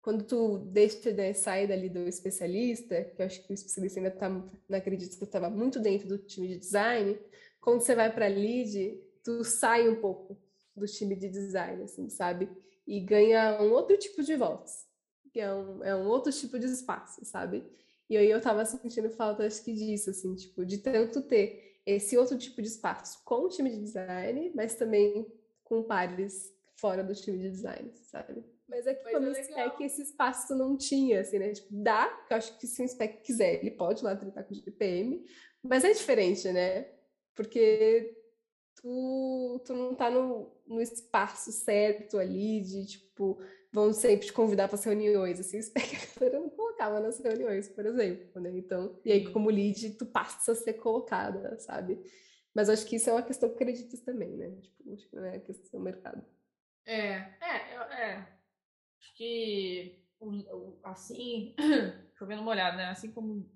quando 0.01 0.23
tu 0.23 0.59
deixa, 0.59 1.11
né, 1.13 1.33
sai 1.33 1.67
dali 1.67 1.89
do 1.89 2.07
especialista, 2.07 3.03
que 3.03 3.21
eu 3.21 3.25
acho 3.25 3.43
que 3.43 3.51
o 3.51 3.53
especialista 3.53 3.99
ainda 3.99 4.11
tá, 4.11 4.29
não 4.29 4.77
acredito 4.77 5.17
que 5.17 5.23
estava 5.23 5.49
muito 5.49 5.79
dentro 5.79 6.07
do 6.07 6.17
time 6.17 6.47
de 6.47 6.57
design, 6.57 7.19
quando 7.59 7.81
você 7.81 7.93
vai 7.95 8.11
para 8.13 8.27
lead, 8.27 8.99
tu 9.23 9.43
sai 9.43 9.89
um 9.89 9.99
pouco 9.99 10.37
do 10.75 10.85
time 10.85 11.15
de 11.15 11.27
design, 11.27 11.83
assim, 11.83 12.09
sabe? 12.09 12.49
E 12.87 12.99
ganha 13.01 13.61
um 13.61 13.71
outro 13.71 13.97
tipo 13.97 14.23
de 14.23 14.35
voz, 14.35 14.87
que 15.31 15.39
é 15.39 15.53
um, 15.53 15.83
é 15.83 15.95
um 15.95 16.07
outro 16.07 16.31
tipo 16.31 16.57
de 16.57 16.65
espaço, 16.65 17.23
sabe? 17.25 17.63
E 18.09 18.17
aí 18.17 18.29
eu 18.29 18.41
tava 18.41 18.65
sentindo 18.65 19.09
falta, 19.09 19.45
acho 19.45 19.63
que 19.63 19.73
disso, 19.73 20.09
assim, 20.09 20.33
tipo, 20.35 20.65
de 20.65 20.79
tanto 20.79 21.21
ter 21.21 21.81
esse 21.85 22.17
outro 22.17 22.37
tipo 22.37 22.61
de 22.61 22.67
espaço 22.67 23.21
com 23.23 23.45
o 23.45 23.49
time 23.49 23.69
de 23.69 23.79
design, 23.79 24.51
mas 24.55 24.75
também 24.75 25.27
com 25.63 25.83
pares 25.83 26.51
fora 26.77 27.03
do 27.03 27.13
time 27.13 27.37
de 27.37 27.49
design, 27.51 27.91
sabe? 28.03 28.43
Mas 28.69 28.85
é 28.85 28.93
que 28.93 29.03
Mas 29.03 29.13
como 29.13 29.27
é 29.27 29.43
spec 29.43 29.83
esse 29.83 30.01
espaço 30.03 30.55
não 30.55 30.77
tinha, 30.77 31.21
assim, 31.21 31.39
né? 31.39 31.51
Tipo, 31.51 31.67
dá, 31.71 32.07
que 32.27 32.33
eu 32.33 32.37
acho 32.37 32.57
que 32.59 32.67
se 32.67 32.83
o 32.83 32.87
spec 32.87 33.21
quiser, 33.23 33.55
ele 33.55 33.71
pode 33.71 34.03
lá 34.03 34.15
tratar 34.15 34.43
com 34.43 34.53
o 34.53 34.57
GPM, 34.57 35.25
mas 35.63 35.83
é 35.83 35.91
diferente, 35.91 36.47
né? 36.51 36.87
Porque 37.35 38.15
tu, 38.75 39.61
tu 39.65 39.73
não 39.73 39.95
tá 39.95 40.09
no, 40.09 40.55
no 40.67 40.79
espaço 40.79 41.51
certo 41.51 42.17
ali 42.17 42.61
de, 42.61 42.85
tipo, 42.85 43.41
vão 43.71 43.91
sempre 43.91 44.27
te 44.27 44.33
convidar 44.33 44.67
para 44.67 44.75
as 44.75 44.83
reuniões, 44.83 45.39
assim, 45.39 45.57
o 45.57 45.63
spec 45.63 45.95
a 46.15 46.19
galera 46.19 46.39
não 46.39 46.49
colocava 46.49 46.99
nas 46.99 47.19
reuniões, 47.19 47.67
por 47.67 47.85
exemplo, 47.85 48.39
né? 48.39 48.51
Então, 48.55 48.99
e 49.03 49.11
aí 49.11 49.31
como 49.31 49.49
lead, 49.49 49.95
tu 49.97 50.05
passa 50.05 50.51
a 50.51 50.55
ser 50.55 50.73
colocada, 50.73 51.57
sabe? 51.59 51.99
Mas 52.53 52.69
acho 52.69 52.85
que 52.85 52.95
isso 52.95 53.09
é 53.09 53.13
uma 53.13 53.23
questão 53.23 53.49
que 53.49 53.55
acreditas 53.55 54.01
também, 54.01 54.35
né? 54.37 54.51
Tipo, 54.61 54.93
acho 54.93 55.09
que 55.09 55.15
não 55.15 55.25
é 55.25 55.39
questão 55.39 55.79
do 55.79 55.83
mercado. 55.83 56.23
É, 56.85 57.33
é, 57.41 57.75
é. 57.99 58.38
Que 59.19 59.99
assim, 60.81 61.53
chovendo 62.17 62.41
molhado, 62.41 62.77
né? 62.77 62.85
Assim 62.85 63.11
como 63.11 63.51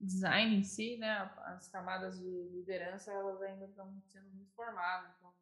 design 0.00 0.56
em 0.56 0.64
si, 0.64 0.96
né? 0.96 1.32
As 1.44 1.68
camadas 1.68 2.18
de 2.18 2.48
liderança, 2.50 3.12
elas 3.12 3.40
ainda 3.40 3.66
estão 3.66 4.02
sendo 4.08 4.28
muito 4.30 4.52
formadas. 4.56 5.14
Então, 5.16 5.32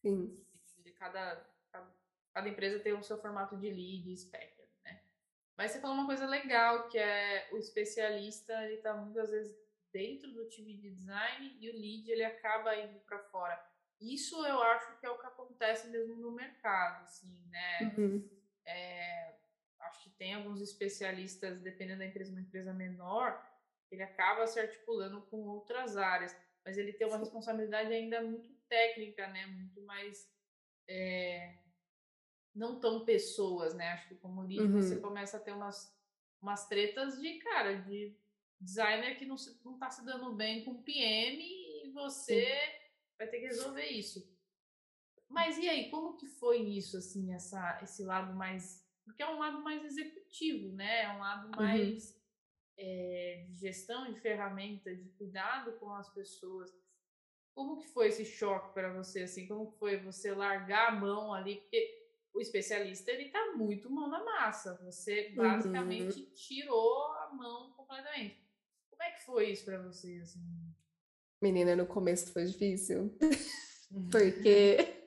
Sim. 0.00 0.46
cada, 0.98 1.46
cada, 1.70 1.94
cada 2.32 2.48
empresa 2.48 2.80
tem 2.80 2.94
o 2.94 3.02
seu 3.02 3.20
formato 3.20 3.54
de 3.58 3.68
lead, 3.68 4.16
spec, 4.16 4.56
né? 4.82 5.02
Mas 5.58 5.72
você 5.72 5.80
falou 5.80 5.96
uma 5.96 6.06
coisa 6.06 6.26
legal, 6.26 6.88
que 6.88 6.98
é 6.98 7.50
o 7.52 7.58
especialista, 7.58 8.64
ele 8.64 8.78
tá 8.78 8.94
muitas 8.94 9.28
vezes 9.28 9.54
dentro 9.92 10.32
do 10.32 10.48
time 10.48 10.74
de 10.74 10.90
design 10.90 11.58
e 11.60 11.68
o 11.68 11.72
lead, 11.74 12.10
ele 12.10 12.24
acaba 12.24 12.74
indo 12.76 12.98
para 13.00 13.18
fora. 13.24 13.62
Isso 14.00 14.42
eu 14.46 14.62
acho 14.62 14.98
que 14.98 15.04
é 15.04 15.10
o 15.10 15.18
que 15.18 15.26
acontece 15.26 15.88
mesmo 15.88 16.16
no 16.16 16.32
mercado, 16.32 17.02
assim, 17.02 17.46
né? 17.50 17.94
Uhum. 17.98 18.39
É, 18.70 19.36
acho 19.80 20.04
que 20.04 20.10
tem 20.10 20.34
alguns 20.34 20.60
especialistas, 20.60 21.60
dependendo 21.60 21.98
da 22.00 22.06
empresa, 22.06 22.30
uma 22.30 22.40
empresa 22.40 22.72
menor, 22.72 23.44
ele 23.90 24.02
acaba 24.02 24.46
se 24.46 24.60
articulando 24.60 25.20
com 25.22 25.38
outras 25.48 25.96
áreas, 25.96 26.36
mas 26.64 26.78
ele 26.78 26.92
tem 26.92 27.06
uma 27.06 27.18
responsabilidade 27.18 27.92
ainda 27.92 28.22
muito 28.22 28.54
técnica, 28.68 29.26
né? 29.28 29.46
Muito 29.46 29.82
mais 29.82 30.30
é, 30.88 31.58
não 32.54 32.78
tão 32.78 33.04
pessoas, 33.04 33.74
né? 33.74 33.88
Acho 33.92 34.08
que 34.08 34.14
como 34.16 34.42
lead 34.42 34.60
Uhum. 34.62 34.72
você 34.80 35.00
começa 35.00 35.36
a 35.36 35.40
ter 35.40 35.52
umas, 35.52 35.92
umas 36.40 36.68
tretas 36.68 37.20
de 37.20 37.38
cara, 37.38 37.74
de 37.82 38.16
designer 38.60 39.18
que 39.18 39.24
não, 39.26 39.36
se, 39.38 39.58
não 39.64 39.78
tá 39.78 39.90
se 39.90 40.04
dando 40.04 40.34
bem 40.34 40.64
com 40.64 40.82
PM 40.82 41.42
e 41.42 41.90
você 41.92 42.46
vai 43.18 43.26
ter 43.26 43.40
que 43.40 43.46
resolver 43.46 43.86
isso. 43.86 44.28
Mas 45.30 45.56
e 45.58 45.68
aí, 45.68 45.88
como 45.90 46.16
que 46.16 46.26
foi 46.26 46.58
isso, 46.58 46.96
assim, 46.98 47.32
essa, 47.32 47.78
esse 47.82 48.02
lado 48.02 48.34
mais. 48.34 48.84
Porque 49.04 49.22
é 49.22 49.28
um 49.28 49.38
lado 49.38 49.62
mais 49.62 49.84
executivo, 49.84 50.72
né? 50.74 51.02
É 51.02 51.12
um 51.12 51.18
lado 51.20 51.48
mais 51.56 52.20
é, 52.76 53.44
de 53.48 53.54
gestão 53.54 54.12
de 54.12 54.20
ferramentas, 54.20 55.00
de 55.02 55.08
cuidado 55.10 55.72
com 55.78 55.90
as 55.94 56.12
pessoas. 56.12 56.70
Como 57.54 57.78
que 57.78 57.88
foi 57.88 58.08
esse 58.08 58.24
choque 58.24 58.72
para 58.74 58.92
você, 58.92 59.22
assim? 59.22 59.46
Como 59.46 59.70
que 59.70 59.78
foi 59.78 59.98
você 59.98 60.32
largar 60.32 60.88
a 60.88 60.96
mão 60.96 61.32
ali? 61.32 61.56
Porque 61.56 62.00
o 62.32 62.40
especialista, 62.40 63.10
ele 63.10 63.30
tá 63.30 63.52
muito 63.56 63.90
mão 63.90 64.08
na 64.08 64.24
massa. 64.24 64.80
Você 64.84 65.30
basicamente 65.30 66.22
tirou 66.32 67.06
a 67.16 67.30
mão 67.32 67.72
completamente. 67.72 68.40
Como 68.90 69.02
é 69.02 69.12
que 69.12 69.24
foi 69.24 69.50
isso 69.50 69.64
para 69.64 69.82
você, 69.82 70.18
assim? 70.22 70.40
Menina, 71.42 71.74
no 71.74 71.86
começo 71.86 72.32
foi 72.32 72.44
difícil. 72.44 73.16
Porque, 74.12 74.99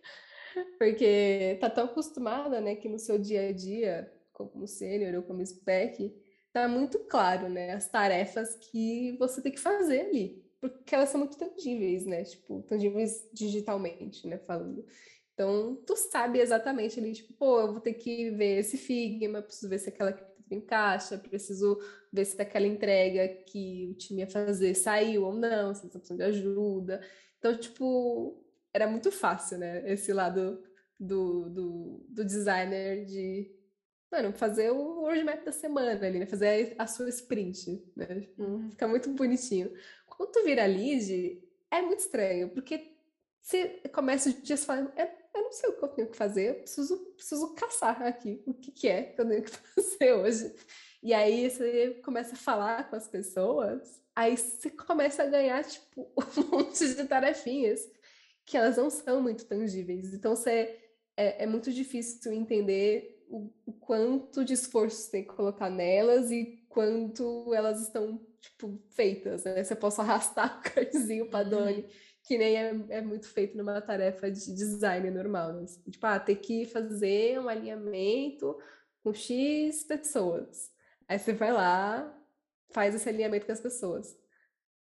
porque 0.78 1.58
tá 1.60 1.70
tão 1.70 1.86
acostumada, 1.86 2.60
né, 2.62 2.76
que 2.76 2.90
no 2.90 3.00
seu 3.00 3.18
dia 3.18 3.50
a 3.50 3.52
dia, 3.52 4.12
como 4.32 4.68
sênior 4.68 5.16
ou 5.16 5.24
como 5.24 5.46
spec, 5.46 6.14
tá 6.52 6.68
muito 6.68 7.00
claro, 7.00 7.50
né, 7.50 7.74
as 7.74 7.90
tarefas 7.90 8.56
que 8.56 9.18
você 9.18 9.42
tem 9.42 9.52
que 9.52 9.60
fazer 9.60 10.02
ali. 10.02 10.44
Porque 10.60 10.96
elas 10.96 11.10
são 11.10 11.20
muito 11.20 11.38
tangíveis, 11.38 12.06
né, 12.06 12.24
tipo, 12.24 12.62
tangíveis 12.64 13.28
digitalmente, 13.34 14.28
né, 14.28 14.38
falando. 14.38 14.86
Então, 15.34 15.76
tu 15.86 15.96
sabe 15.96 16.40
exatamente 16.40 17.00
ali, 17.00 17.12
tipo, 17.14 17.34
pô, 17.34 17.60
eu 17.60 17.72
vou 17.72 17.82
ter 17.82 17.94
que 17.96 18.30
ver 18.32 18.60
esse 18.60 18.78
Figma, 18.78 19.42
preciso 19.42 19.68
ver 19.68 19.80
se 19.80 19.90
aquela 19.90 20.16
encaixa, 20.52 21.18
preciso 21.18 21.80
ver 22.12 22.26
se 22.26 22.40
aquela 22.40 22.68
entrega 22.68 23.28
que 23.28 23.90
o 23.92 23.96
time 23.96 24.22
ia 24.22 24.28
fazer 24.28 24.76
saiu 24.76 25.24
ou 25.24 25.34
não, 25.34 25.74
se 25.74 25.82
eles 25.84 25.94
precisando 25.94 26.20
de 26.20 26.24
ajuda. 26.24 27.02
Então, 27.40 27.58
tipo, 27.58 28.40
era 28.74 28.88
muito 28.88 29.12
fácil, 29.12 29.60
né? 29.60 29.84
Esse 29.92 30.12
lado 30.12 30.64
do, 31.00 31.50
do, 31.50 32.06
do 32.10 32.26
designer 32.26 33.06
de, 33.06 33.52
mano, 34.12 34.34
fazer 34.34 34.72
o 34.72 35.02
roadmap 35.02 35.44
da 35.44 35.52
semana 35.52 36.06
ali, 36.06 36.20
né? 36.20 36.26
Fazer 36.26 36.76
a 36.78 36.88
sua 36.88 37.08
sprint, 37.10 37.86
né? 37.96 38.28
Uhum. 38.38 38.72
fica 38.72 38.88
muito 38.88 39.10
bonitinho. 39.12 39.72
Quando 40.08 40.32
tu 40.32 40.44
vira 40.44 40.66
lead, 40.66 41.42
é 41.70 41.82
muito 41.82 42.00
estranho, 42.00 42.50
porque 42.50 42.94
você 43.42 43.82
começa 43.94 44.30
o 44.30 44.34
dia 44.34 44.58
falando, 44.58 44.92
eu, 44.98 45.08
eu 45.36 45.42
não 45.44 45.52
sei 45.52 45.70
o 45.70 45.74
que 45.74 45.84
eu 45.84 45.90
tenho 45.90 46.10
que 46.10 46.18
fazer, 46.18 46.50
eu 46.50 46.56
preciso, 46.56 46.98
preciso 47.16 47.54
caçar 47.56 48.02
aqui 48.04 48.42
o 48.46 48.54
que, 48.54 48.72
que 48.72 48.88
é 48.88 49.04
que 49.04 49.22
eu 49.22 49.28
tenho 49.28 49.44
que 49.44 49.52
fazer 49.76 50.14
hoje. 50.14 50.56
E 51.02 51.14
aí 51.14 51.50
você 51.50 52.00
começa 52.04 52.34
a 52.34 52.38
falar 52.38 52.90
com 52.90 52.96
as 52.96 53.08
pessoas, 53.08 54.02
aí 54.16 54.38
você 54.38 54.70
começa 54.70 55.24
a 55.24 55.28
ganhar, 55.28 55.64
tipo, 55.66 56.10
um 56.38 56.58
monte 56.58 56.96
de 56.96 57.06
tarefinhas 57.06 57.82
que 58.46 58.58
elas 58.58 58.78
não 58.78 58.90
são 58.90 59.22
muito 59.22 59.46
tangíveis. 59.46 60.14
Então 60.14 60.36
você, 60.36 60.80
é, 61.16 61.44
é 61.44 61.46
muito 61.46 61.72
difícil 61.72 62.32
entender 62.34 63.24
o, 63.30 63.52
o 63.66 63.74
quanto 63.74 64.44
de 64.44 64.54
esforço 64.54 64.98
você 64.98 65.12
tem 65.12 65.24
que 65.24 65.34
colocar 65.34 65.70
nelas 65.70 66.32
e 66.32 66.64
quanto 66.70 67.54
elas 67.54 67.82
estão, 67.82 68.20
tipo, 68.40 68.80
feitas, 68.90 69.44
né? 69.44 69.64
Você 69.64 69.76
possa 69.76 70.02
arrastar 70.02 70.60
o 70.60 70.62
cardzinho 70.62 71.30
para 71.30 71.44
Doni, 71.48 71.86
que 72.24 72.38
nem 72.38 72.58
é, 72.58 72.86
é 72.90 73.02
muito 73.02 73.28
feito 73.28 73.58
numa 73.58 73.82
tarefa 73.82 74.30
de 74.30 74.54
design 74.54 75.10
normal, 75.12 75.54
né? 75.54 75.66
Tipo, 75.90 76.06
ah, 76.06 76.20
ter 76.20 76.36
que 76.36 76.66
fazer 76.66 77.40
um 77.40 77.50
alinhamento 77.50 78.58
com 79.04 79.14
X 79.14 79.84
pessoas. 79.84 80.72
Aí 81.08 81.20
você 81.20 81.34
vai 81.34 81.52
lá, 81.52 82.20
faz 82.72 82.96
esse 82.96 83.08
alinhamento 83.08 83.46
com 83.46 83.52
as 83.52 83.60
pessoas. 83.60 84.18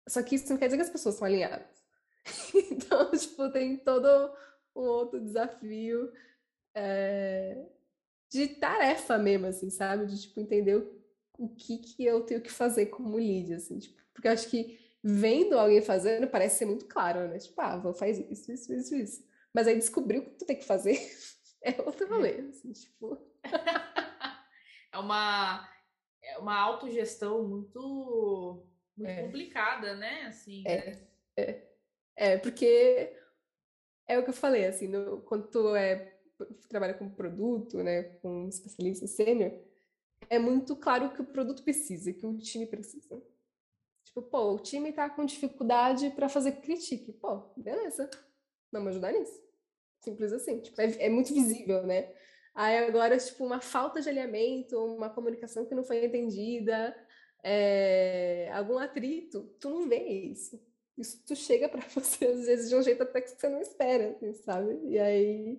Só 0.09 0.23
que 0.23 0.35
isso 0.35 0.49
não 0.51 0.57
quer 0.57 0.67
dizer 0.67 0.77
que 0.77 0.83
as 0.83 0.91
pessoas 0.91 1.15
estão 1.15 1.27
alinhadas. 1.27 1.80
Então, 2.71 3.11
tipo, 3.13 3.51
tem 3.51 3.77
todo 3.77 4.07
um 4.75 4.83
outro 4.83 5.21
desafio 5.21 6.13
é, 6.75 7.67
de 8.31 8.49
tarefa 8.49 9.19
mesmo, 9.19 9.47
assim, 9.47 9.71
sabe? 9.71 10.07
De, 10.07 10.21
tipo, 10.21 10.41
entender 10.41 10.77
o, 10.77 11.01
o 11.39 11.49
que 11.49 11.79
que 11.79 12.05
eu 12.05 12.23
tenho 12.23 12.41
que 12.41 12.51
fazer 12.51 12.87
como 12.87 13.17
lead, 13.17 13.55
assim, 13.55 13.79
tipo, 13.79 14.01
porque 14.13 14.29
eu 14.29 14.33
acho 14.33 14.49
que 14.49 14.79
vendo 15.03 15.59
alguém 15.59 15.81
fazendo 15.81 16.27
parece 16.29 16.59
ser 16.59 16.67
muito 16.67 16.87
claro, 16.87 17.29
né? 17.29 17.39
Tipo, 17.39 17.61
ah, 17.61 17.79
vou 17.79 17.95
fazer 17.95 18.31
isso, 18.31 18.53
isso, 18.53 18.73
isso, 18.73 18.95
isso. 18.95 19.31
Mas 19.53 19.67
aí 19.67 19.77
descobrir 19.77 20.19
o 20.19 20.25
que 20.25 20.39
tu 20.39 20.45
tem 20.45 20.57
que 20.57 20.65
fazer 20.65 20.99
é 21.63 21.81
outro 21.83 22.09
rolê, 22.09 22.41
assim, 22.49 22.73
tipo. 22.73 23.19
é 24.93 24.99
uma 24.99 25.69
é 26.23 26.39
uma 26.39 26.59
autogestão 26.59 27.49
muito 27.49 28.67
muito 28.97 29.11
é. 29.11 29.23
complicada, 29.23 29.97
né? 29.97 30.27
Assim. 30.27 30.63
É, 30.67 30.91
né? 30.91 31.09
é, 31.37 31.70
é, 32.21 32.37
porque 32.37 33.17
é 34.07 34.19
o 34.19 34.23
que 34.23 34.29
eu 34.29 34.35
falei, 34.35 34.67
assim, 34.67 34.89
no, 34.89 35.23
quando 35.23 35.49
tu 35.49 35.75
é 35.75 36.19
trabalha 36.69 36.93
com 36.93 37.09
produto, 37.09 37.79
né, 37.83 38.03
com 38.21 38.47
especialista 38.47 39.07
sênior, 39.07 39.53
é 40.29 40.39
muito 40.39 40.77
claro 40.77 41.07
o 41.07 41.15
que 41.15 41.23
o 41.23 41.27
produto 41.27 41.63
precisa, 41.63 42.13
que 42.13 42.27
o 42.27 42.37
time 42.39 42.67
precisa. 42.67 43.23
Tipo, 44.05 44.23
pô, 44.23 44.53
o 44.53 44.59
time 44.59 44.93
tá 44.93 45.09
com 45.09 45.25
dificuldade 45.25 46.11
para 46.11 46.29
fazer 46.29 46.61
critique. 46.61 47.13
Pô, 47.15 47.53
beleza. 47.57 48.11
Vamos 48.71 48.91
ajudar 48.91 49.13
nisso. 49.13 49.41
Simples 50.05 50.33
assim. 50.33 50.61
Tipo, 50.61 50.81
é, 50.81 51.07
é, 51.07 51.09
muito 51.09 51.33
visível, 51.33 51.87
né? 51.87 52.13
Aí 52.55 52.79
agora, 52.79 53.17
tipo, 53.17 53.45
uma 53.45 53.61
falta 53.61 54.01
de 54.01 54.09
alinhamento, 54.09 54.77
uma 54.79 55.09
comunicação 55.09 55.65
que 55.65 55.75
não 55.75 55.85
foi 55.85 56.05
entendida, 56.05 56.95
é, 57.43 58.51
algum 58.53 58.79
atrito, 58.79 59.55
tu 59.59 59.71
não 59.71 59.89
vê 59.89 60.03
isso. 60.07 60.61
Isso 61.01 61.35
chega 61.35 61.69
para 61.69 61.81
você, 61.89 62.27
às 62.27 62.47
vezes, 62.47 62.69
de 62.69 62.77
um 62.77 62.83
jeito 62.83 63.03
até 63.03 63.21
que 63.21 63.31
você 63.31 63.49
não 63.49 63.61
espera, 63.61 64.11
assim, 64.11 64.33
sabe? 64.35 64.79
E 64.85 64.99
aí, 64.99 65.59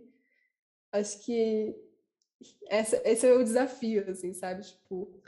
acho 0.92 1.24
que 1.26 1.76
essa, 2.68 3.02
esse 3.06 3.28
é 3.28 3.34
o 3.34 3.44
desafio, 3.44 4.10
assim, 4.10 4.34
sabe? 4.34 4.64
Tipo, 4.64 5.22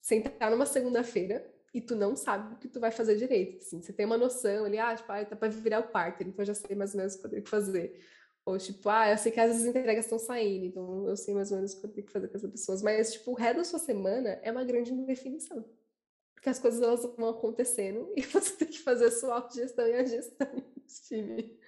sentar 0.00 0.50
numa 0.50 0.66
segunda-feira 0.66 1.50
e 1.72 1.80
tu 1.80 1.96
não 1.96 2.14
sabe 2.14 2.54
o 2.54 2.58
que 2.58 2.68
tu 2.68 2.78
vai 2.78 2.90
fazer 2.90 3.16
direito, 3.16 3.58
assim. 3.58 3.82
Você 3.82 3.92
tem 3.92 4.06
uma 4.06 4.18
noção 4.18 4.64
ali, 4.64 4.78
ah, 4.78 4.94
tipo, 4.94 5.10
ah, 5.10 5.24
tá 5.24 5.36
para 5.36 5.48
virar 5.48 5.80
o 5.80 5.88
parto, 5.88 6.22
então 6.22 6.42
eu 6.42 6.46
já 6.46 6.54
sei 6.54 6.76
mais 6.76 6.92
ou 6.94 6.98
menos 6.98 7.14
o 7.14 7.20
que 7.20 7.26
eu 7.26 7.30
tenho 7.30 7.42
que 7.42 7.50
fazer. 7.50 8.00
Ou 8.44 8.58
tipo, 8.58 8.88
ah, 8.90 9.10
eu 9.10 9.18
sei 9.18 9.32
que 9.32 9.40
as 9.40 9.64
entregas 9.64 10.04
estão 10.04 10.18
saindo, 10.18 10.66
então 10.66 11.08
eu 11.08 11.16
sei 11.16 11.34
mais 11.34 11.50
ou 11.50 11.56
menos 11.56 11.72
o 11.72 11.80
que 11.80 11.86
eu 11.86 11.90
tenho 11.90 12.06
que 12.06 12.12
fazer 12.12 12.28
com 12.28 12.36
essas 12.36 12.50
pessoas. 12.50 12.82
Mas, 12.82 13.14
tipo, 13.14 13.30
o 13.32 13.34
resto 13.34 13.56
da 13.56 13.64
sua 13.64 13.78
semana 13.78 14.38
é 14.42 14.52
uma 14.52 14.64
grande 14.64 14.92
indefinição. 14.92 15.64
Porque 16.44 16.50
as 16.50 16.58
coisas 16.58 16.82
elas 16.82 17.02
vão 17.16 17.30
acontecendo 17.30 18.12
e 18.14 18.20
você 18.20 18.54
tem 18.54 18.68
que 18.68 18.80
fazer 18.80 19.06
a 19.06 19.10
sua 19.10 19.36
autogestão 19.36 19.88
e 19.88 19.94
a 19.94 20.04
gestão 20.04 20.46
do 20.54 20.84
time. 21.08 21.58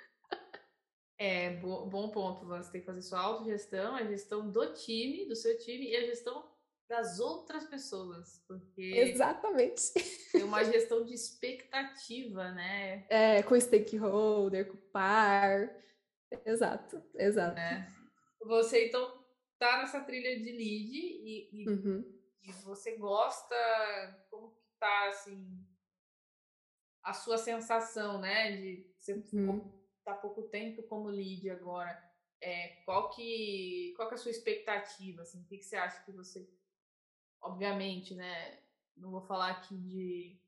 É, 1.19 1.57
bom 1.57 2.11
ponto. 2.11 2.45
Você 2.45 2.73
tem 2.73 2.81
que 2.83 2.87
fazer 2.87 3.01
sua 3.01 3.21
autogestão, 3.21 3.97
a 3.97 4.05
gestão 4.05 4.51
do 4.51 4.75
time, 4.75 5.25
do 5.25 5.35
seu 5.35 5.57
time 5.57 5.89
e 5.89 5.97
a 5.97 6.03
gestão 6.03 6.47
das 6.87 7.19
outras 7.19 7.65
pessoas. 7.65 8.45
Porque. 8.47 8.83
Exatamente. 8.83 9.95
Tem 10.31 10.45
uma 10.45 10.63
gestão 10.63 11.03
de 11.07 11.15
expectativa, 11.15 12.53
né? 12.53 13.07
É, 13.09 13.43
com 13.43 13.59
stakeholder, 13.59 14.71
com 14.71 14.77
par. 14.93 15.75
Exato, 16.45 17.03
exato. 17.15 17.59
É. 17.59 17.89
Você 18.43 18.89
então 18.89 19.25
tá 19.59 19.79
nessa 19.79 20.03
trilha 20.03 20.39
de 20.39 20.53
lead 20.53 20.95
e, 20.95 21.63
e, 21.63 21.69
uhum. 21.71 22.05
e, 22.43 22.53
você 22.63 22.99
gosta, 22.99 23.57
como 24.29 24.51
que 24.51 24.66
tá 24.79 25.09
assim 25.09 25.67
a 27.03 27.13
sua 27.13 27.39
sensação, 27.39 28.21
né, 28.21 28.57
de 28.57 28.93
você 28.99 29.25
uhum. 29.33 29.73
tá 30.05 30.13
pouco 30.13 30.43
tempo 30.49 30.83
como 30.83 31.09
lead 31.09 31.49
agora, 31.51 31.97
é, 32.41 32.83
qual 32.85 33.11
que 33.11 33.93
qual 33.97 34.09
que 34.09 34.15
é 34.15 34.17
a 34.17 34.21
sua 34.21 34.33
expectativa, 34.33 35.23
assim, 35.23 35.41
o 35.41 35.47
que, 35.47 35.59
que 35.59 35.65
você 35.65 35.77
acha 35.77 36.05
que 36.05 36.11
você, 36.11 36.51
obviamente, 37.41 38.13
né, 38.15 38.61
não 38.97 39.13
vou 39.13 39.21
falar 39.23 39.53
aqui 39.53 39.77
de 39.77 40.41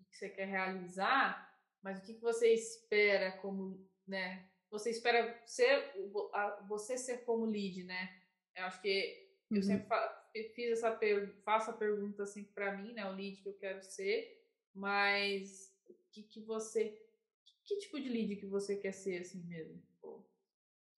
o 0.00 0.04
que 0.04 0.16
você 0.16 0.30
quer 0.30 0.46
realizar, 0.46 1.52
mas 1.82 1.98
o 1.98 2.02
que, 2.02 2.14
que 2.14 2.22
você 2.22 2.54
espera 2.54 3.32
como, 3.38 3.86
né, 4.06 4.48
você 4.70 4.88
espera 4.88 5.42
ser 5.46 5.92
você 6.66 6.96
ser 6.96 7.18
como 7.26 7.44
lead, 7.44 7.84
né? 7.84 8.18
Eu 8.56 8.64
acho 8.64 8.80
que 8.80 9.36
eu 9.50 9.58
uhum. 9.58 9.62
sempre 9.62 9.86
fiz 10.54 10.72
essa 10.72 10.98
faço 11.44 11.70
a 11.70 11.74
pergunta 11.74 12.22
assim 12.22 12.44
para 12.44 12.76
mim, 12.76 12.92
né? 12.92 13.08
O 13.10 13.14
lead 13.14 13.36
que 13.42 13.48
eu 13.48 13.54
quero 13.54 13.82
ser, 13.82 14.42
mas 14.74 15.74
o 15.88 15.94
que, 16.10 16.22
que 16.22 16.40
você 16.40 16.98
que, 17.44 17.54
que, 17.64 17.78
tipo 17.78 18.00
de 18.00 18.08
lead 18.08 18.36
que 18.36 18.46
você 18.46 18.76
quer 18.76 18.92
ser 18.92 19.20
assim 19.20 19.42
mesmo? 19.44 19.82
o 20.02 20.24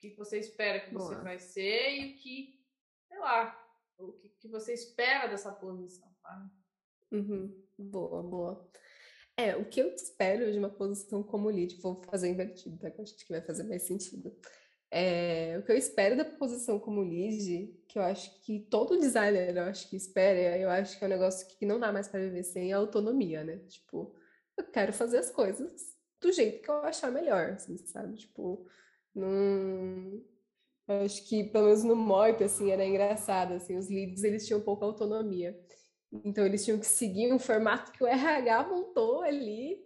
que, 0.00 0.10
que 0.10 0.16
você 0.16 0.38
espera 0.38 0.80
que 0.80 0.92
Boa. 0.92 1.06
você 1.06 1.14
vai 1.22 1.38
ser 1.38 1.90
e 1.90 2.12
o 2.12 2.18
que, 2.18 2.62
sei 3.08 3.18
lá, 3.18 3.58
o 3.98 4.12
que, 4.12 4.28
que 4.28 4.48
você 4.48 4.74
espera 4.74 5.26
dessa 5.26 5.50
posição, 5.50 6.06
tá? 6.22 6.50
Uhum. 7.10 7.64
Boa, 7.78 8.22
boa. 8.22 8.70
É, 9.36 9.56
o 9.56 9.68
que 9.68 9.80
eu 9.80 9.92
espero 9.94 10.52
de 10.52 10.58
uma 10.58 10.70
posição 10.70 11.22
como 11.22 11.48
lead, 11.48 11.80
vou 11.80 12.02
fazer 12.02 12.28
invertido, 12.28 12.78
tá? 12.78 12.90
Que 12.90 13.02
acho 13.02 13.16
que 13.16 13.32
vai 13.32 13.40
fazer 13.40 13.64
mais 13.64 13.82
sentido. 13.82 14.36
É, 14.96 15.58
o 15.58 15.64
que 15.64 15.72
eu 15.72 15.76
espero 15.76 16.16
da 16.16 16.24
posição 16.24 16.78
como 16.78 17.02
lead, 17.02 17.66
que 17.88 17.98
eu 17.98 18.02
acho 18.02 18.40
que 18.42 18.60
todo 18.70 18.96
designer, 18.96 19.56
eu 19.56 19.64
acho 19.64 19.90
que 19.90 19.96
espera, 19.96 20.56
eu 20.56 20.70
acho 20.70 20.96
que 20.96 21.04
é 21.04 21.08
um 21.08 21.10
negócio 21.10 21.48
que 21.48 21.66
não 21.66 21.80
dá 21.80 21.92
mais 21.92 22.06
para 22.06 22.20
viver 22.20 22.44
sem 22.44 22.72
autonomia, 22.72 23.42
né? 23.42 23.58
Tipo, 23.66 24.14
eu 24.56 24.64
quero 24.70 24.92
fazer 24.92 25.18
as 25.18 25.32
coisas 25.32 25.96
do 26.20 26.30
jeito 26.30 26.62
que 26.62 26.70
eu 26.70 26.76
achar 26.84 27.10
melhor, 27.10 27.54
assim, 27.54 27.76
sabe? 27.78 28.14
Tipo, 28.18 28.64
não... 29.12 30.22
Eu 30.86 31.04
acho 31.04 31.26
que, 31.28 31.42
pelo 31.42 31.64
menos 31.64 31.82
no 31.82 31.96
MOIP, 31.96 32.44
assim, 32.44 32.70
era 32.70 32.86
engraçado, 32.86 33.54
assim, 33.54 33.76
os 33.76 33.88
leads, 33.88 34.22
eles 34.22 34.46
tinham 34.46 34.60
pouca 34.60 34.84
autonomia. 34.86 35.58
Então, 36.24 36.46
eles 36.46 36.64
tinham 36.64 36.78
que 36.78 36.86
seguir 36.86 37.32
um 37.32 37.38
formato 37.40 37.90
que 37.90 38.04
o 38.04 38.06
RH 38.06 38.68
montou 38.68 39.22
ali 39.22 39.76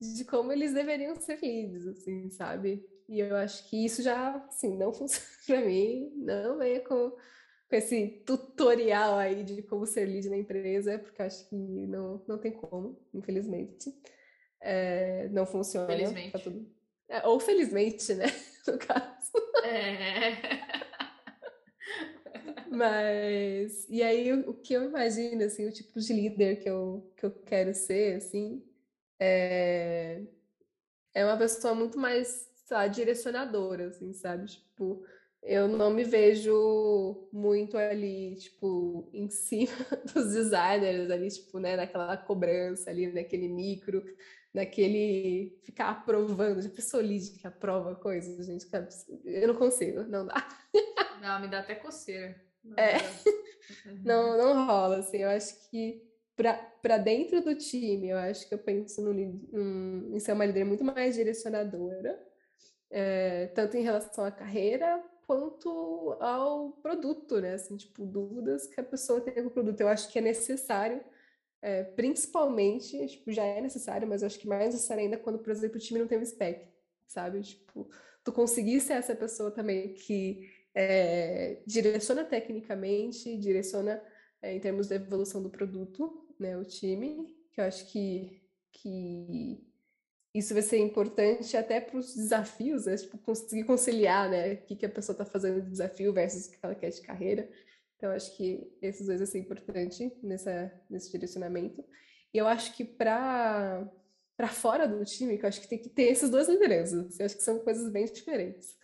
de 0.00 0.24
como 0.24 0.52
eles 0.52 0.72
deveriam 0.72 1.14
ser 1.16 1.38
leads, 1.42 1.86
assim, 1.86 2.30
sabe? 2.30 2.82
E 3.08 3.20
eu 3.20 3.36
acho 3.36 3.68
que 3.68 3.84
isso 3.84 4.02
já, 4.02 4.36
assim, 4.48 4.76
não 4.76 4.92
funciona 4.94 5.28
para 5.46 5.60
mim, 5.60 6.12
não 6.16 6.58
venha 6.58 6.80
com, 6.80 7.10
com 7.10 7.76
esse 7.76 8.22
tutorial 8.26 9.18
aí 9.18 9.44
de 9.44 9.62
como 9.62 9.86
ser 9.86 10.06
lead 10.06 10.28
na 10.28 10.36
empresa, 10.36 10.98
porque 10.98 11.20
eu 11.20 11.26
acho 11.26 11.48
que 11.48 11.54
não, 11.54 12.22
não 12.26 12.38
tem 12.38 12.52
como, 12.52 12.98
infelizmente. 13.12 13.92
É, 14.60 15.28
não 15.28 15.44
funciona. 15.44 15.86
Felizmente. 15.86 16.42
Tudo... 16.42 16.66
É, 17.08 17.26
ou 17.26 17.38
felizmente, 17.38 18.14
né? 18.14 18.26
No 18.66 18.78
caso. 18.78 19.30
É. 19.62 20.64
Mas, 22.70 23.86
e 23.88 24.02
aí 24.02 24.32
o, 24.32 24.50
o, 24.50 24.54
que 24.54 24.74
eu 24.74 24.84
imagino, 24.84 25.44
assim, 25.44 25.66
o 25.66 25.72
tipo 25.72 26.00
de 26.00 26.12
líder 26.12 26.56
que 26.56 26.68
eu, 26.68 27.12
que 27.16 27.26
eu 27.26 27.30
quero 27.30 27.74
ser, 27.74 28.16
assim, 28.16 28.64
é, 29.18 30.22
é 31.14 31.24
uma 31.24 31.36
pessoa 31.36 31.74
muito 31.74 31.98
mais, 31.98 32.50
sei 32.64 32.88
direcionadora, 32.88 33.88
assim, 33.88 34.12
sabe? 34.12 34.46
Tipo, 34.46 35.04
eu 35.42 35.68
não 35.68 35.90
me 35.90 36.04
vejo 36.04 37.28
muito 37.32 37.76
ali, 37.76 38.36
tipo, 38.36 39.08
em 39.12 39.28
cima 39.28 39.72
dos 40.14 40.32
designers 40.32 41.10
ali, 41.10 41.28
tipo, 41.28 41.58
né, 41.58 41.76
naquela 41.76 42.16
cobrança 42.16 42.90
ali, 42.90 43.12
naquele 43.12 43.48
micro, 43.48 44.02
naquele 44.52 45.58
ficar 45.62 45.90
aprovando, 45.90 46.62
já 46.62 46.70
pensou 46.70 47.00
lead 47.00 47.30
que 47.32 47.46
aprova 47.46 47.94
coisas, 47.94 48.46
gente, 48.46 48.66
eu 49.24 49.48
não 49.48 49.54
consigo, 49.54 50.02
não 50.04 50.26
dá. 50.26 50.48
Não, 51.20 51.40
me 51.40 51.48
dá 51.48 51.60
até 51.60 51.74
coceira. 51.74 52.40
É. 52.76 52.94
não, 54.04 54.36
não 54.38 54.66
rola, 54.66 54.98
assim. 54.98 55.18
Eu 55.18 55.30
acho 55.30 55.68
que 55.70 56.02
para 56.36 56.98
dentro 56.98 57.42
do 57.42 57.54
time, 57.54 58.08
eu 58.08 58.18
acho 58.18 58.48
que 58.48 58.54
eu 58.54 58.58
penso 58.58 59.00
no, 59.02 59.12
em 60.16 60.18
ser 60.18 60.32
uma 60.32 60.44
líder 60.44 60.64
muito 60.64 60.84
mais 60.84 61.14
direcionadora, 61.14 62.20
é, 62.94 63.48
tanto 63.48 63.76
em 63.76 63.82
relação 63.82 64.24
à 64.24 64.30
carreira 64.30 65.02
quanto 65.26 66.16
ao 66.20 66.70
produto, 66.80 67.40
né? 67.40 67.54
Assim, 67.54 67.76
tipo, 67.76 68.06
dúvidas 68.06 68.68
que 68.68 68.80
a 68.80 68.84
pessoa 68.84 69.20
tem 69.20 69.34
com 69.34 69.48
o 69.48 69.50
produto. 69.50 69.80
Eu 69.80 69.88
acho 69.88 70.08
que 70.12 70.18
é 70.20 70.22
necessário, 70.22 71.02
é, 71.60 71.82
principalmente, 71.82 73.04
tipo, 73.08 73.32
já 73.32 73.44
é 73.44 73.60
necessário, 73.60 74.06
mas 74.06 74.22
eu 74.22 74.26
acho 74.26 74.38
que 74.38 74.46
mais 74.46 74.72
necessário 74.72 75.02
ainda 75.02 75.18
quando, 75.18 75.40
por 75.40 75.50
exemplo, 75.50 75.76
o 75.76 75.80
time 75.80 75.98
não 75.98 76.06
tem 76.06 76.18
um 76.18 76.24
spec, 76.24 76.68
sabe? 77.08 77.40
Tipo, 77.42 77.90
tu 78.22 78.32
conseguir 78.32 78.80
ser 78.80 78.92
essa 78.92 79.16
pessoa 79.16 79.50
também 79.50 79.94
que 79.94 80.48
é, 80.72 81.62
direciona 81.66 82.24
tecnicamente, 82.24 83.36
direciona 83.38 84.00
é, 84.40 84.54
em 84.54 84.60
termos 84.60 84.86
da 84.86 84.94
evolução 84.94 85.42
do 85.42 85.50
produto, 85.50 86.28
né, 86.38 86.56
o 86.56 86.64
time, 86.64 87.34
que 87.52 87.60
eu 87.60 87.64
acho 87.64 87.90
que, 87.90 88.40
que 88.70 89.73
isso 90.34 90.52
vai 90.52 90.62
ser 90.62 90.78
importante 90.78 91.56
até 91.56 91.80
para 91.80 91.96
os 91.96 92.14
desafios, 92.14 92.86
né, 92.86 92.96
tipo, 92.96 93.16
conseguir 93.18 93.64
conciliar, 93.64 94.28
né, 94.28 94.54
o 94.54 94.56
que, 94.62 94.76
que 94.76 94.86
a 94.86 94.90
pessoa 94.90 95.14
está 95.14 95.24
fazendo 95.24 95.62
de 95.62 95.70
desafio 95.70 96.12
versus 96.12 96.46
o 96.46 96.50
que 96.50 96.58
ela 96.60 96.74
quer 96.74 96.90
de 96.90 97.00
carreira. 97.02 97.48
Então, 97.96 98.10
acho 98.10 98.36
que 98.36 98.70
esses 98.82 99.06
dois 99.06 99.20
vai 99.20 99.26
ser 99.26 99.38
importante 99.38 100.12
nessa, 100.22 100.72
nesse 100.90 101.10
direcionamento. 101.12 101.84
E 102.32 102.38
eu 102.38 102.46
acho 102.46 102.74
que 102.76 102.84
para 102.84 103.88
para 104.36 104.48
fora 104.48 104.88
do 104.88 105.04
time, 105.04 105.38
que 105.38 105.44
eu 105.44 105.48
acho 105.48 105.60
que 105.60 105.68
tem 105.68 105.78
que 105.78 105.88
ter 105.88 106.10
essas 106.10 106.28
duas 106.28 106.48
lideranças. 106.48 107.18
Eu 107.20 107.26
acho 107.26 107.36
que 107.36 107.42
são 107.42 107.60
coisas 107.60 107.88
bem 107.92 108.04
diferentes. 108.04 108.76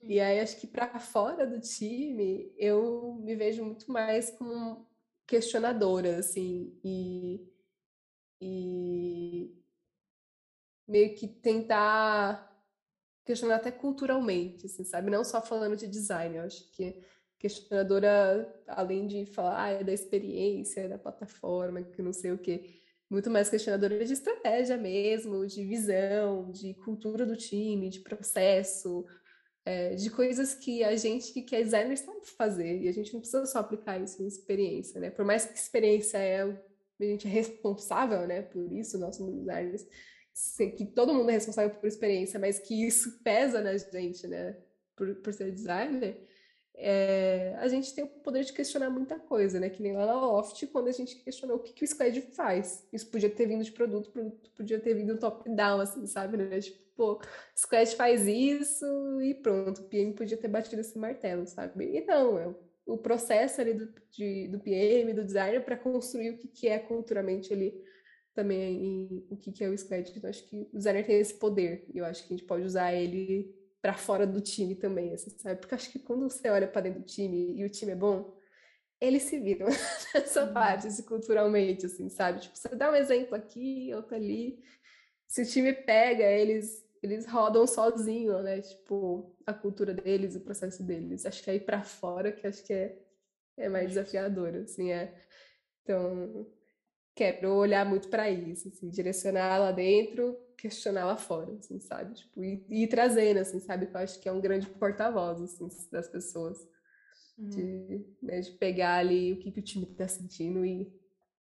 E 0.00 0.20
aí 0.20 0.40
acho 0.40 0.60
que 0.60 0.66
para 0.66 0.98
fora 1.00 1.46
do 1.46 1.60
time 1.60 2.52
eu 2.56 3.14
me 3.22 3.34
vejo 3.34 3.64
muito 3.64 3.90
mais 3.90 4.30
como 4.30 4.86
questionadora, 5.26 6.18
assim, 6.18 6.76
e, 6.84 7.48
e 8.40 9.61
meio 10.92 11.14
que 11.14 11.26
tentar 11.26 12.50
questionar 13.24 13.56
até 13.56 13.70
culturalmente, 13.70 14.66
assim, 14.66 14.84
sabe? 14.84 15.10
Não 15.10 15.24
só 15.24 15.40
falando 15.40 15.76
de 15.76 15.86
design, 15.86 16.36
eu 16.36 16.44
acho 16.44 16.70
que 16.72 17.02
questionadora, 17.38 18.54
além 18.68 19.06
de 19.06 19.26
falar 19.26 19.62
ah, 19.62 19.70
é 19.70 19.82
da 19.82 19.92
experiência, 19.92 20.82
é 20.82 20.88
da 20.88 20.98
plataforma, 20.98 21.82
que 21.82 22.02
não 22.02 22.12
sei 22.12 22.32
o 22.32 22.38
quê, 22.38 22.80
muito 23.10 23.30
mais 23.30 23.48
questionadora 23.48 24.04
de 24.04 24.12
estratégia 24.12 24.76
mesmo, 24.76 25.46
de 25.46 25.64
visão, 25.64 26.50
de 26.50 26.74
cultura 26.74 27.24
do 27.24 27.36
time, 27.36 27.88
de 27.88 28.00
processo, 28.00 29.04
é, 29.64 29.94
de 29.94 30.10
coisas 30.10 30.54
que 30.54 30.84
a 30.84 30.94
gente 30.96 31.40
que 31.42 31.56
é 31.56 31.62
designer 31.62 31.96
sabe 31.96 32.26
fazer, 32.26 32.82
e 32.82 32.88
a 32.88 32.92
gente 32.92 33.12
não 33.12 33.20
precisa 33.20 33.46
só 33.46 33.60
aplicar 33.60 33.98
isso 33.98 34.22
em 34.22 34.26
experiência, 34.26 35.00
né? 35.00 35.10
Por 35.10 35.24
mais 35.24 35.44
que 35.44 35.58
experiência 35.58 36.18
é 36.18 36.42
a 37.00 37.04
gente 37.04 37.26
é 37.26 37.30
responsável, 37.30 38.26
né, 38.26 38.42
por 38.42 38.70
isso, 38.72 38.98
nós 38.98 39.16
somos 39.16 39.34
designers, 39.34 39.84
que 40.76 40.86
todo 40.86 41.14
mundo 41.14 41.30
é 41.30 41.34
responsável 41.34 41.70
por 41.78 41.86
experiência, 41.86 42.38
mas 42.38 42.58
que 42.58 42.86
isso 42.86 43.20
pesa 43.24 43.60
na 43.60 43.76
gente, 43.76 44.26
né, 44.26 44.56
por, 44.96 45.14
por 45.16 45.32
ser 45.32 45.50
designer, 45.50 46.26
é, 46.74 47.54
a 47.58 47.68
gente 47.68 47.94
tem 47.94 48.04
o 48.04 48.08
poder 48.08 48.44
de 48.44 48.52
questionar 48.52 48.90
muita 48.90 49.18
coisa, 49.18 49.60
né? 49.60 49.68
Que 49.68 49.82
nem 49.82 49.92
lá 49.92 50.06
na 50.06 50.14
Loft, 50.14 50.66
quando 50.68 50.88
a 50.88 50.92
gente 50.92 51.16
questionou 51.16 51.58
o 51.58 51.60
que, 51.60 51.72
que 51.72 51.84
o 51.84 51.86
Squad 51.86 52.20
faz. 52.34 52.86
Isso 52.92 53.10
podia 53.10 53.28
ter 53.28 53.46
vindo 53.46 53.62
de 53.62 53.70
produto, 53.72 54.10
produto 54.10 54.50
podia 54.56 54.80
ter 54.80 54.94
vindo 54.94 55.18
top-down, 55.18 55.80
assim, 55.80 56.06
sabe? 56.06 56.38
Né? 56.38 56.60
Tipo, 56.60 56.78
pô, 56.96 57.20
Squad 57.56 57.94
faz 57.94 58.26
isso 58.26 58.86
e 59.20 59.34
pronto, 59.34 59.82
o 59.82 59.84
PM 59.84 60.12
podia 60.14 60.36
ter 60.36 60.48
batido 60.48 60.80
esse 60.80 60.98
martelo, 60.98 61.46
sabe? 61.46 61.84
E 61.96 62.04
não, 62.04 62.38
é 62.38 62.54
o 62.86 62.98
processo 62.98 63.60
ali 63.60 63.74
do, 63.74 63.92
de, 64.10 64.48
do 64.48 64.58
PM, 64.58 65.12
do 65.12 65.24
designer, 65.24 65.64
para 65.64 65.76
construir 65.76 66.30
o 66.30 66.38
que, 66.38 66.48
que 66.48 66.68
é 66.68 66.78
culturalmente 66.78 67.52
ali 67.52 67.74
também 68.34 69.26
o 69.30 69.36
que, 69.36 69.52
que 69.52 69.64
é 69.64 69.68
o 69.68 69.76
Squad. 69.76 70.10
Então, 70.14 70.30
acho 70.30 70.46
que 70.48 70.68
o 70.72 70.76
designer 70.76 71.06
tem 71.06 71.18
esse 71.18 71.34
poder, 71.34 71.86
e 71.92 71.98
eu 71.98 72.04
acho 72.04 72.26
que 72.26 72.34
a 72.34 72.36
gente 72.36 72.46
pode 72.46 72.64
usar 72.64 72.92
ele 72.92 73.54
para 73.80 73.94
fora 73.94 74.26
do 74.26 74.40
time 74.40 74.74
também, 74.74 75.12
assim, 75.12 75.30
sabe? 75.30 75.60
Porque 75.60 75.74
acho 75.74 75.90
que 75.90 75.98
quando 75.98 76.28
você 76.30 76.48
olha 76.48 76.68
para 76.68 76.82
dentro 76.82 77.00
do 77.00 77.06
time 77.06 77.54
e 77.56 77.64
o 77.64 77.70
time 77.70 77.92
é 77.92 77.96
bom, 77.96 78.36
eles 79.00 79.24
se 79.24 79.40
viram 79.40 79.66
nessa 80.14 80.44
uhum. 80.44 80.52
parte, 80.52 80.86
assim, 80.86 81.02
culturalmente, 81.02 81.86
assim, 81.86 82.08
sabe? 82.08 82.40
Tipo, 82.40 82.56
você 82.56 82.68
dá 82.76 82.90
um 82.90 82.94
exemplo 82.94 83.34
aqui, 83.34 83.92
outro 83.94 84.14
ali. 84.14 84.62
Se 85.26 85.42
o 85.42 85.46
time 85.46 85.72
pega, 85.72 86.24
eles 86.24 86.82
eles 87.02 87.26
rodam 87.26 87.66
sozinho, 87.66 88.40
né? 88.42 88.60
Tipo, 88.60 89.34
a 89.44 89.52
cultura 89.52 89.92
deles, 89.92 90.36
o 90.36 90.40
processo 90.40 90.84
deles. 90.84 91.26
Acho 91.26 91.42
que 91.42 91.50
aí 91.50 91.58
para 91.58 91.82
fora 91.82 92.30
que 92.30 92.46
acho 92.46 92.64
que 92.64 92.72
é, 92.72 92.96
é 93.56 93.68
mais 93.68 93.88
desafiador, 93.88 94.54
assim, 94.54 94.92
é. 94.92 95.12
Então, 95.82 96.46
quero 97.14 97.52
olhar 97.52 97.84
muito 97.84 98.08
para 98.08 98.30
isso, 98.30 98.68
assim, 98.68 98.88
direcionar 98.88 99.58
lá 99.58 99.72
dentro, 99.72 100.36
questionar 100.56 101.04
lá 101.04 101.16
fora, 101.16 101.52
assim, 101.54 101.78
sabe? 101.80 102.14
Tipo, 102.14 102.42
e, 102.42 102.64
ir 102.70 102.86
trazendo, 102.88 103.38
assim, 103.38 103.60
sabe? 103.60 103.86
Que 103.86 103.96
eu 103.96 104.00
acho 104.00 104.20
que 104.20 104.28
é 104.28 104.32
um 104.32 104.40
grande 104.40 104.66
porta-voz, 104.66 105.40
assim, 105.42 105.68
das 105.90 106.08
pessoas. 106.08 106.58
Uhum. 107.38 107.48
De, 107.48 108.06
né, 108.22 108.40
de 108.40 108.50
pegar 108.52 108.96
ali 108.96 109.32
o 109.32 109.38
que, 109.38 109.50
que 109.50 109.60
o 109.60 109.64
time 109.64 109.86
está 109.90 110.06
sentindo 110.06 110.64
e, 110.66 110.92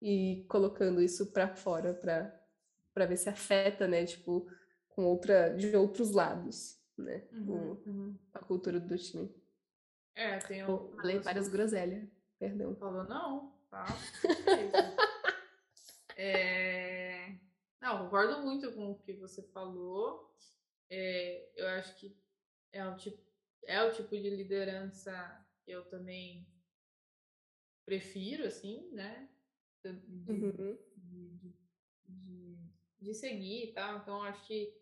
e 0.01 0.45
colocando 0.47 1.01
isso 1.01 1.31
para 1.31 1.55
fora 1.55 1.93
para 1.93 3.05
ver 3.05 3.17
se 3.17 3.27
afeta, 3.27 3.87
né? 3.87 4.05
Tipo, 4.05 4.47
com 4.89 5.03
outra, 5.03 5.49
de 5.49 5.75
outros 5.75 6.11
lados, 6.11 6.79
né? 6.97 7.23
Uhum, 7.31 7.81
uhum. 7.85 8.19
A 8.33 8.39
cultura 8.39 8.79
do 8.79 8.97
time. 8.97 9.33
É, 10.15 10.37
tem 10.37 10.63
um... 10.63 10.91
Falei 10.95 11.19
várias 11.19 11.47
groselhas, 11.47 12.07
perdão. 12.39 12.75
Falou 12.75 13.03
não, 13.05 13.51
tá? 13.69 13.83
É... 16.17 17.35
Não, 17.81 18.05
concordo 18.05 18.41
muito 18.41 18.71
com 18.73 18.91
o 18.91 18.99
que 18.99 19.13
você 19.13 19.41
falou. 19.41 20.33
É, 20.89 21.49
eu 21.55 21.67
acho 21.67 21.95
que 21.97 22.15
é 22.71 22.87
o, 22.87 22.95
tipo, 22.95 23.21
é 23.63 23.83
o 23.83 23.91
tipo 23.91 24.09
de 24.09 24.29
liderança 24.29 25.11
que 25.63 25.71
eu 25.71 25.83
também 25.85 26.47
prefiro, 27.85 28.45
assim, 28.45 28.89
né? 28.91 29.29
De, 29.83 29.89
uhum. 29.89 30.77
de, 30.95 31.55
de, 32.05 32.57
de, 33.01 33.13
seguir 33.13 33.65
e 33.65 33.73
tal. 33.73 33.97
Então, 33.97 34.23
acho 34.23 34.45
que, 34.47 34.73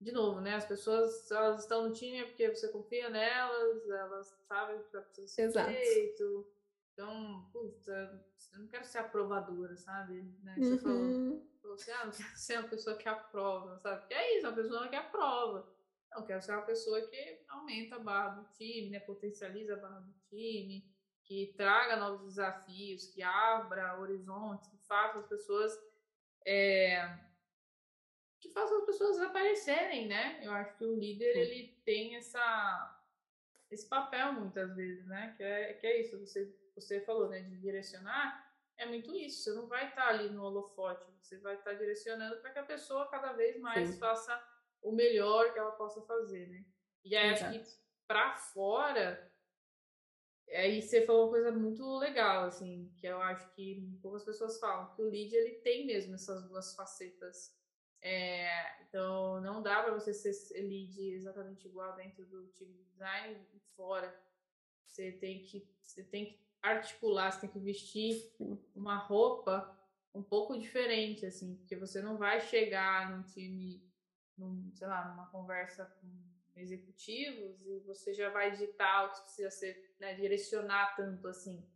de 0.00 0.12
novo, 0.12 0.40
né? 0.40 0.54
As 0.54 0.66
pessoas, 0.66 1.30
elas 1.30 1.62
estão 1.62 1.88
no 1.88 1.94
time 1.94 2.18
é 2.18 2.24
porque 2.24 2.48
você 2.48 2.68
confia 2.68 3.10
nelas, 3.10 3.88
elas 3.88 4.28
sabem 4.46 4.76
o 4.76 4.84
que 4.84 4.92
vai 4.92 5.02
precisar 5.02 5.50
ser 5.50 5.72
feito. 5.72 6.53
Então, 6.94 7.50
puta, 7.52 8.24
eu 8.52 8.60
não 8.60 8.68
quero 8.68 8.84
ser 8.84 8.98
aprovadora, 8.98 9.76
sabe? 9.76 10.22
Né? 10.44 10.54
Você 10.56 10.86
uhum. 10.86 11.44
falou, 11.60 11.74
assim, 11.74 11.90
ah, 11.90 12.04
não 12.06 12.12
quero 12.12 12.36
ser 12.36 12.58
uma 12.60 12.68
pessoa 12.68 12.96
que 12.96 13.08
aprova, 13.08 13.78
sabe? 13.80 14.06
Que 14.06 14.14
é 14.14 14.38
isso, 14.38 14.46
uma 14.46 14.54
pessoa 14.54 14.88
que 14.88 14.96
aprova. 14.96 15.74
Não, 16.12 16.24
quero 16.24 16.40
ser 16.40 16.52
uma 16.52 16.62
pessoa 16.62 17.00
que 17.08 17.44
aumenta 17.48 17.96
a 17.96 17.98
barra 17.98 18.40
do 18.40 18.48
time, 18.52 18.90
né? 18.90 19.00
Potencializa 19.00 19.74
a 19.74 19.78
barra 19.78 19.98
do 19.98 20.14
time, 20.28 20.88
que 21.24 21.52
traga 21.56 21.96
novos 21.96 22.26
desafios, 22.26 23.06
que 23.06 23.22
abra 23.22 23.98
horizontes, 23.98 24.68
que 24.68 24.78
faça 24.86 25.18
as 25.18 25.26
pessoas. 25.26 25.76
É, 26.46 27.18
que 28.38 28.50
faça 28.50 28.76
as 28.76 28.84
pessoas 28.84 29.18
aparecerem, 29.18 30.06
né? 30.06 30.38
Eu 30.44 30.52
acho 30.52 30.76
que 30.76 30.84
o 30.84 30.94
líder 30.94 31.36
ele 31.36 31.76
tem 31.84 32.14
essa 32.14 33.00
esse 33.70 33.88
papel 33.88 34.34
muitas 34.34 34.76
vezes, 34.76 35.04
né? 35.06 35.34
Que 35.36 35.42
é, 35.42 35.72
que 35.72 35.86
é 35.86 36.00
isso, 36.00 36.20
você 36.20 36.54
você 36.74 37.00
falou, 37.00 37.28
né, 37.28 37.40
de 37.40 37.56
direcionar, 37.56 38.52
é 38.76 38.86
muito 38.86 39.14
isso. 39.14 39.42
Você 39.42 39.52
não 39.52 39.66
vai 39.66 39.88
estar 39.88 40.08
ali 40.08 40.28
no 40.30 40.42
holofote, 40.42 41.06
você 41.20 41.38
vai 41.38 41.54
estar 41.54 41.74
direcionando 41.74 42.40
para 42.40 42.50
que 42.50 42.58
a 42.58 42.64
pessoa 42.64 43.08
cada 43.08 43.32
vez 43.32 43.58
mais 43.60 43.90
Sim. 43.90 43.98
faça 43.98 44.42
o 44.82 44.92
melhor 44.92 45.52
que 45.52 45.58
ela 45.58 45.72
possa 45.72 46.02
fazer, 46.02 46.48
né? 46.48 46.64
E 47.04 47.16
aí 47.16 47.32
Exato. 47.32 47.56
acho 47.56 47.64
que 47.64 47.84
para 48.06 48.34
fora, 48.34 49.32
aí 50.48 50.82
você 50.82 51.06
falou 51.06 51.24
uma 51.24 51.30
coisa 51.30 51.52
muito 51.52 51.98
legal, 51.98 52.44
assim, 52.44 52.92
que 52.96 53.06
eu 53.06 53.20
acho 53.22 53.48
que 53.54 53.98
poucas 54.02 54.24
pessoas 54.24 54.58
falam, 54.58 54.94
que 54.94 55.02
o 55.02 55.08
lead 55.08 55.34
ele 55.34 55.56
tem 55.60 55.86
mesmo 55.86 56.14
essas 56.14 56.46
duas 56.46 56.74
facetas. 56.74 57.54
É, 58.02 58.82
então 58.82 59.40
não 59.40 59.62
dá 59.62 59.82
para 59.82 59.94
você 59.94 60.12
ser 60.12 60.60
lead 60.60 61.00
exatamente 61.00 61.66
igual 61.66 61.96
dentro 61.96 62.26
do 62.26 62.48
time 62.48 62.74
de 62.74 62.84
design 62.84 63.48
e 63.54 63.60
fora. 63.74 64.14
Você 64.84 65.12
tem 65.12 65.42
que 65.42 65.66
você 65.80 66.04
tem 66.04 66.26
que 66.26 66.43
articular, 66.64 67.30
você 67.30 67.42
tem 67.42 67.50
que 67.50 67.58
vestir 67.58 68.34
uma 68.74 68.96
roupa 68.96 69.78
um 70.14 70.22
pouco 70.22 70.58
diferente, 70.58 71.26
assim, 71.26 71.56
porque 71.56 71.76
você 71.76 72.00
não 72.00 72.16
vai 72.16 72.40
chegar 72.40 73.10
num 73.10 73.22
time, 73.22 73.82
num, 74.38 74.72
sei 74.74 74.86
lá, 74.86 75.08
numa 75.08 75.26
conversa 75.26 75.84
com 75.84 76.08
executivos 76.56 77.66
e 77.66 77.80
você 77.80 78.14
já 78.14 78.30
vai 78.30 78.50
digitar 78.52 79.06
o 79.06 79.12
que 79.12 79.22
precisa 79.22 79.50
ser, 79.50 79.94
né, 80.00 80.14
direcionar 80.14 80.94
tanto 80.96 81.28
assim. 81.28 81.66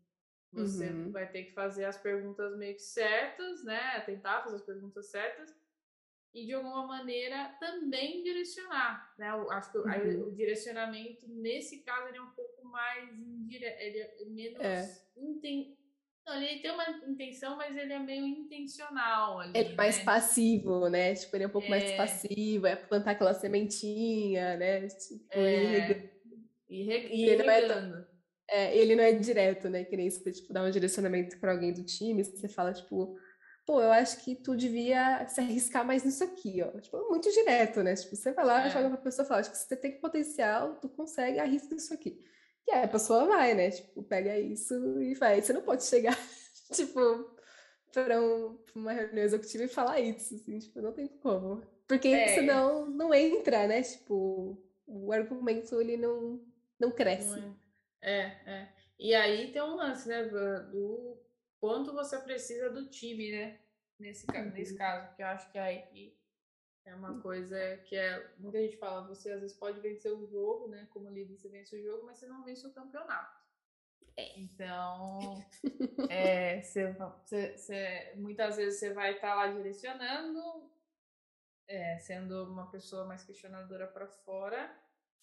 Você 0.53 0.89
uhum. 0.89 1.13
vai 1.13 1.31
ter 1.31 1.45
que 1.45 1.53
fazer 1.53 1.85
as 1.85 1.99
perguntas 1.99 2.57
meio 2.57 2.75
que 2.75 2.83
certas, 2.83 3.63
né, 3.65 4.01
tentar 4.01 4.43
fazer 4.43 4.57
as 4.57 4.63
perguntas 4.63 5.07
certas 5.07 5.55
e 6.43 6.47
de 6.47 6.55
alguma 6.55 6.87
maneira 6.87 7.57
também 7.61 8.23
direcionar, 8.23 9.15
né? 9.19 9.31
Eu 9.31 9.51
acho 9.51 9.73
que 9.73 9.79
uhum. 9.79 10.29
o 10.29 10.35
direcionamento 10.35 11.27
nesse 11.29 11.83
caso 11.83 12.09
ele 12.09 12.19
é 12.19 12.23
um 12.23 12.31
pouco 12.31 12.67
mais 12.67 13.13
indireto, 13.13 13.81
ele 13.81 13.99
é 13.99 14.25
menos 14.27 14.61
é. 14.61 15.03
Inten... 15.17 15.77
Não, 16.27 16.43
ele 16.43 16.61
tem 16.61 16.71
uma 16.71 16.85
intenção, 17.09 17.57
mas 17.57 17.75
ele 17.75 17.93
é 17.93 17.99
meio 17.99 18.27
intencional 18.27 19.41
ali, 19.41 19.53
É 19.55 19.73
mais 19.75 19.97
né? 19.99 20.05
passivo, 20.05 20.89
né? 20.89 21.15
Tipo, 21.15 21.37
ele 21.37 21.45
é 21.45 21.47
um 21.47 21.51
pouco 21.51 21.67
é... 21.67 21.71
mais 21.71 21.93
passivo, 21.93 22.67
é 22.67 22.77
plantar 22.77 23.13
aquela 23.13 23.33
sementinha, 23.33 24.57
né? 24.57 24.87
Tipo, 24.89 25.27
é... 25.31 26.11
E, 26.69 26.83
e 26.83 27.29
ele 27.31 27.43
regando. 27.43 28.07
É, 28.51 28.67
é, 28.67 28.77
ele 28.77 28.95
não 28.95 29.05
é 29.05 29.13
direto, 29.13 29.69
né? 29.69 29.85
Que 29.85 29.97
nem 29.97 30.11
você 30.11 30.31
tipo, 30.31 30.53
dá 30.53 30.63
um 30.63 30.71
direcionamento 30.71 31.39
para 31.39 31.53
alguém 31.53 31.73
do 31.73 31.85
time, 31.85 32.23
você 32.23 32.49
fala, 32.49 32.73
tipo, 32.73 33.17
pô, 33.69 33.83
eu 33.83 33.93
acho 33.93 34.25
que 34.25 34.35
tu 34.35 34.57
devia 34.57 35.27
se 35.27 35.43
arriscar 35.43 35.85
mais 35.85 36.03
nisso 36.03 36.25
aqui, 36.25 36.63
ó. 36.63 36.81
Tipo, 36.81 37.07
muito 37.11 37.31
direto, 37.31 37.83
né? 37.83 37.95
Tipo, 37.95 38.17
você 38.17 38.33
vai 38.33 38.43
lá, 38.43 38.67
é. 38.67 38.71
joga 38.71 38.89
pra 38.89 38.97
pessoa 38.97 39.27
e 39.27 39.29
fala, 39.29 39.41
acho 39.41 39.51
que 39.51 39.59
você 39.59 39.77
tem 39.77 40.01
potencial, 40.01 40.77
tu 40.77 40.89
consegue, 40.89 41.39
arrisca 41.39 41.75
isso 41.75 41.93
aqui. 41.93 42.19
E 42.67 42.73
aí 42.73 42.85
a 42.85 42.89
pessoa 42.89 43.27
vai, 43.27 43.53
né? 43.53 43.71
Tipo, 43.71 44.03
pega 44.03 44.39
isso 44.39 44.75
e 45.03 45.13
vai. 45.17 45.43
Você 45.43 45.53
não 45.53 45.61
pode 45.61 45.85
chegar, 45.85 46.17
tipo, 46.73 46.99
para 47.93 48.19
um, 48.23 48.59
uma 48.75 48.93
reunião 48.93 49.23
executiva 49.23 49.65
e 49.65 49.69
falar 49.69 50.01
isso, 50.01 50.35
assim, 50.35 50.61
tipo, 50.61 50.81
não 50.81 50.95
tem 50.95 51.07
como. 51.07 51.61
Porque 51.87 52.09
é. 52.09 52.29
senão 52.29 52.87
não 52.87 53.13
entra, 53.13 53.67
né? 53.67 53.83
Tipo, 53.83 54.59
o 54.87 55.13
argumento, 55.13 55.79
ele 55.79 55.99
não, 55.99 56.41
não 56.81 56.91
cresce. 56.91 57.45
É, 58.01 58.33
é. 58.47 58.69
E 58.99 59.15
aí 59.15 59.53
tem 59.53 59.61
um 59.61 59.77
lance, 59.77 60.09
né, 60.09 60.25
do 60.25 61.28
quanto 61.61 61.93
você 61.93 62.19
precisa 62.19 62.71
do 62.71 62.89
time, 62.89 63.33
né? 63.33 63.61
Nesse, 63.99 64.27
uhum. 64.31 64.51
nesse 64.51 64.77
caso, 64.77 65.15
que 65.17 65.23
eu 65.23 65.27
acho 65.27 65.51
que 65.51 65.59
aí 65.59 66.17
é 66.85 66.95
uma 66.95 67.11
hum. 67.11 67.21
coisa 67.21 67.77
que 67.85 67.97
é. 67.97 68.33
Muita 68.39 68.59
gente 68.59 68.77
fala, 68.77 69.07
você 69.07 69.31
às 69.31 69.41
vezes 69.41 69.57
pode 69.57 69.81
vencer 69.81 70.13
o 70.13 70.27
jogo, 70.27 70.69
né? 70.69 70.89
Como 70.91 71.11
líder, 71.11 71.37
você 71.37 71.49
vence 71.49 71.77
o 71.77 71.83
jogo, 71.83 72.07
mas 72.07 72.19
você 72.19 72.27
não 72.27 72.45
vence 72.45 72.67
o 72.67 72.73
campeonato. 72.73 73.39
É. 74.17 74.39
Então, 74.41 75.45
é, 76.11 76.61
muitas 78.17 78.57
vezes 78.57 78.81
você 78.81 78.93
vai 78.93 79.15
estar 79.15 79.29
tá 79.29 79.35
lá 79.35 79.47
direcionando, 79.49 80.71
é, 81.69 81.99
sendo 81.99 82.45
uma 82.45 82.71
pessoa 82.71 83.05
mais 83.05 83.23
questionadora 83.23 83.87
para 83.87 84.09
fora. 84.09 84.75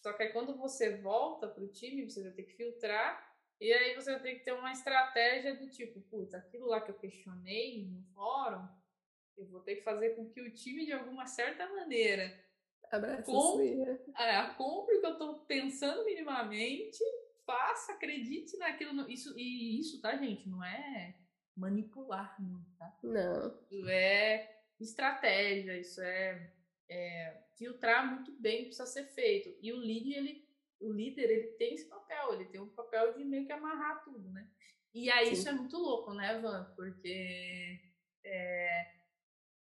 Só 0.02 0.14
que 0.14 0.24
aí 0.24 0.32
quando 0.32 0.56
você 0.56 0.98
volta 0.98 1.48
para 1.48 1.64
o 1.64 1.68
time, 1.68 2.10
você 2.10 2.22
vai 2.22 2.32
ter 2.32 2.44
que 2.44 2.54
filtrar 2.54 3.35
e 3.60 3.72
aí 3.72 3.96
você 3.96 4.20
ter 4.20 4.36
que 4.36 4.46
ter 4.46 4.54
uma 4.54 4.72
estratégia 4.72 5.56
do 5.56 5.70
tipo, 5.70 6.02
puta, 6.02 6.38
aquilo 6.38 6.68
lá 6.68 6.82
que 6.82 6.92
eu 6.92 6.96
questionei 6.96 7.86
no 7.86 8.04
fórum, 8.14 8.68
eu 9.38 9.46
vou 9.48 9.62
ter 9.62 9.76
que 9.76 9.84
fazer 9.84 10.12
com 10.12 10.30
que 10.30 10.42
o 10.42 10.54
time, 10.54 10.86
de 10.86 10.94
alguma 10.94 11.26
certa 11.26 11.68
maneira, 11.68 12.34
compre, 13.26 13.82
é, 14.18 14.44
compre 14.56 14.96
o 14.96 15.02
que 15.02 15.06
eu 15.06 15.14
estou 15.14 15.40
pensando 15.46 16.06
minimamente, 16.06 17.04
faça, 17.46 17.94
acredite 17.94 18.58
naquilo. 18.58 19.10
Isso, 19.10 19.38
e 19.38 19.80
isso, 19.80 20.02
tá, 20.02 20.16
gente? 20.18 20.48
Não 20.48 20.64
é 20.64 21.16
manipular, 21.56 22.36
não, 22.42 22.64
tá? 22.78 22.98
Não. 23.04 23.60
Isso 23.72 23.90
é 23.90 24.62
estratégia, 24.80 25.78
isso 25.80 26.02
é, 26.02 26.52
é 26.90 27.42
filtrar 27.56 28.14
muito 28.14 28.32
bem 28.34 28.56
o 28.56 28.58
que 28.60 28.66
precisa 28.66 28.86
ser 28.86 29.06
feito. 29.06 29.58
E 29.62 29.72
o 29.72 29.78
líder, 29.78 30.18
ele, 30.18 30.45
o 30.80 30.92
líder, 30.92 31.30
ele 31.30 31.48
tem 31.58 31.74
esse 31.74 31.86
papel, 31.86 32.34
ele 32.34 32.46
tem 32.46 32.62
o 32.62 32.68
papel 32.68 33.14
de 33.14 33.24
meio 33.24 33.46
que 33.46 33.52
amarrar 33.52 34.04
tudo, 34.04 34.30
né? 34.32 34.48
E 34.94 35.10
aí 35.10 35.28
Sim. 35.28 35.34
isso 35.34 35.50
é 35.50 35.52
muito 35.52 35.78
louco, 35.78 36.14
né, 36.14 36.40
Van? 36.40 36.72
Porque 36.76 37.82
é, 38.24 38.92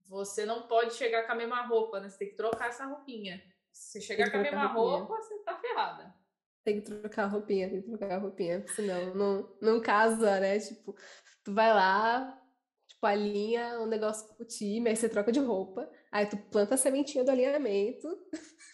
você 0.08 0.46
não 0.46 0.68
pode 0.68 0.94
chegar 0.94 1.26
com 1.26 1.34
a 1.34 1.36
mesma 1.36 1.62
roupa, 1.66 2.00
né? 2.00 2.10
Você 2.10 2.18
tem 2.18 2.30
que 2.30 2.36
trocar 2.36 2.70
essa 2.70 2.86
roupinha. 2.86 3.44
Se 3.72 4.00
você 4.00 4.02
chegar 4.02 4.32
com 4.32 4.38
a 4.38 4.42
mesma 4.42 4.68
roupa, 4.68 5.16
você 5.16 5.38
tá 5.40 5.58
ferrada. 5.60 6.16
Tem 6.64 6.82
que 6.82 6.86
trocar 6.86 7.24
a 7.26 7.28
roupinha, 7.28 7.70
tem 7.70 7.82
que 7.82 7.88
trocar 7.88 8.12
a 8.14 8.18
roupinha, 8.18 8.66
senão 8.70 9.14
não, 9.14 9.58
não 9.62 9.82
casa, 9.82 10.40
né? 10.40 10.60
Tipo, 10.60 10.96
tu 11.44 11.54
vai 11.54 11.74
lá, 11.74 12.42
tipo, 12.88 13.06
alinha 13.06 13.80
um 13.80 13.86
negócio 13.86 14.28
com 14.36 14.44
o 14.44 14.48
time, 14.48 14.90
aí 14.90 14.96
você 14.96 15.08
troca 15.08 15.32
de 15.32 15.40
roupa, 15.40 15.90
aí 16.12 16.26
tu 16.26 16.38
planta 16.50 16.76
a 16.76 16.78
sementinha 16.78 17.24
do 17.24 17.32
alinhamento 17.32 18.08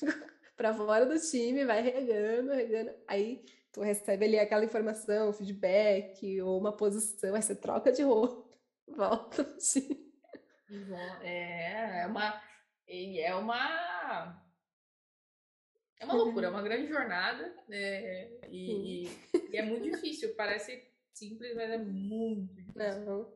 para 0.56 0.74
fora 0.74 1.06
do 1.06 1.20
time, 1.20 1.66
vai 1.66 1.82
regando, 1.82 2.52
regando, 2.52 2.92
aí 3.08 3.44
tu 3.72 3.82
recebe 3.82 4.26
ali 4.26 4.40
aquela 4.40 4.64
informação, 4.64 5.34
feedback 5.34 6.42
ou 6.42 6.60
uma 6.60 6.76
posição, 6.76 7.34
aí 7.34 7.42
você 7.42 7.56
troca 7.56 7.92
de 7.92 8.04
roupa, 8.04 8.58
volta 8.88 9.44
pro 9.44 9.58
time. 9.58 10.14
É, 11.22 12.02
é 12.02 12.08
uma. 12.08 12.42
É 12.88 13.36
uma. 13.36 14.44
É 16.00 16.06
uma 16.06 16.16
loucura, 16.16 16.48
é 16.48 16.50
uma 16.50 16.62
grande 16.62 16.88
jornada. 16.88 17.56
Né? 17.68 18.30
E, 18.50 19.08
e, 19.52 19.58
é 19.58 19.62
muito 19.62 19.90
difícil. 19.90 20.36
Parece 20.36 20.84
simples, 21.14 21.56
mas 21.56 21.70
é 21.70 21.78
muito 21.78 22.54
difícil. 22.54 23.06
Não. 23.06 23.34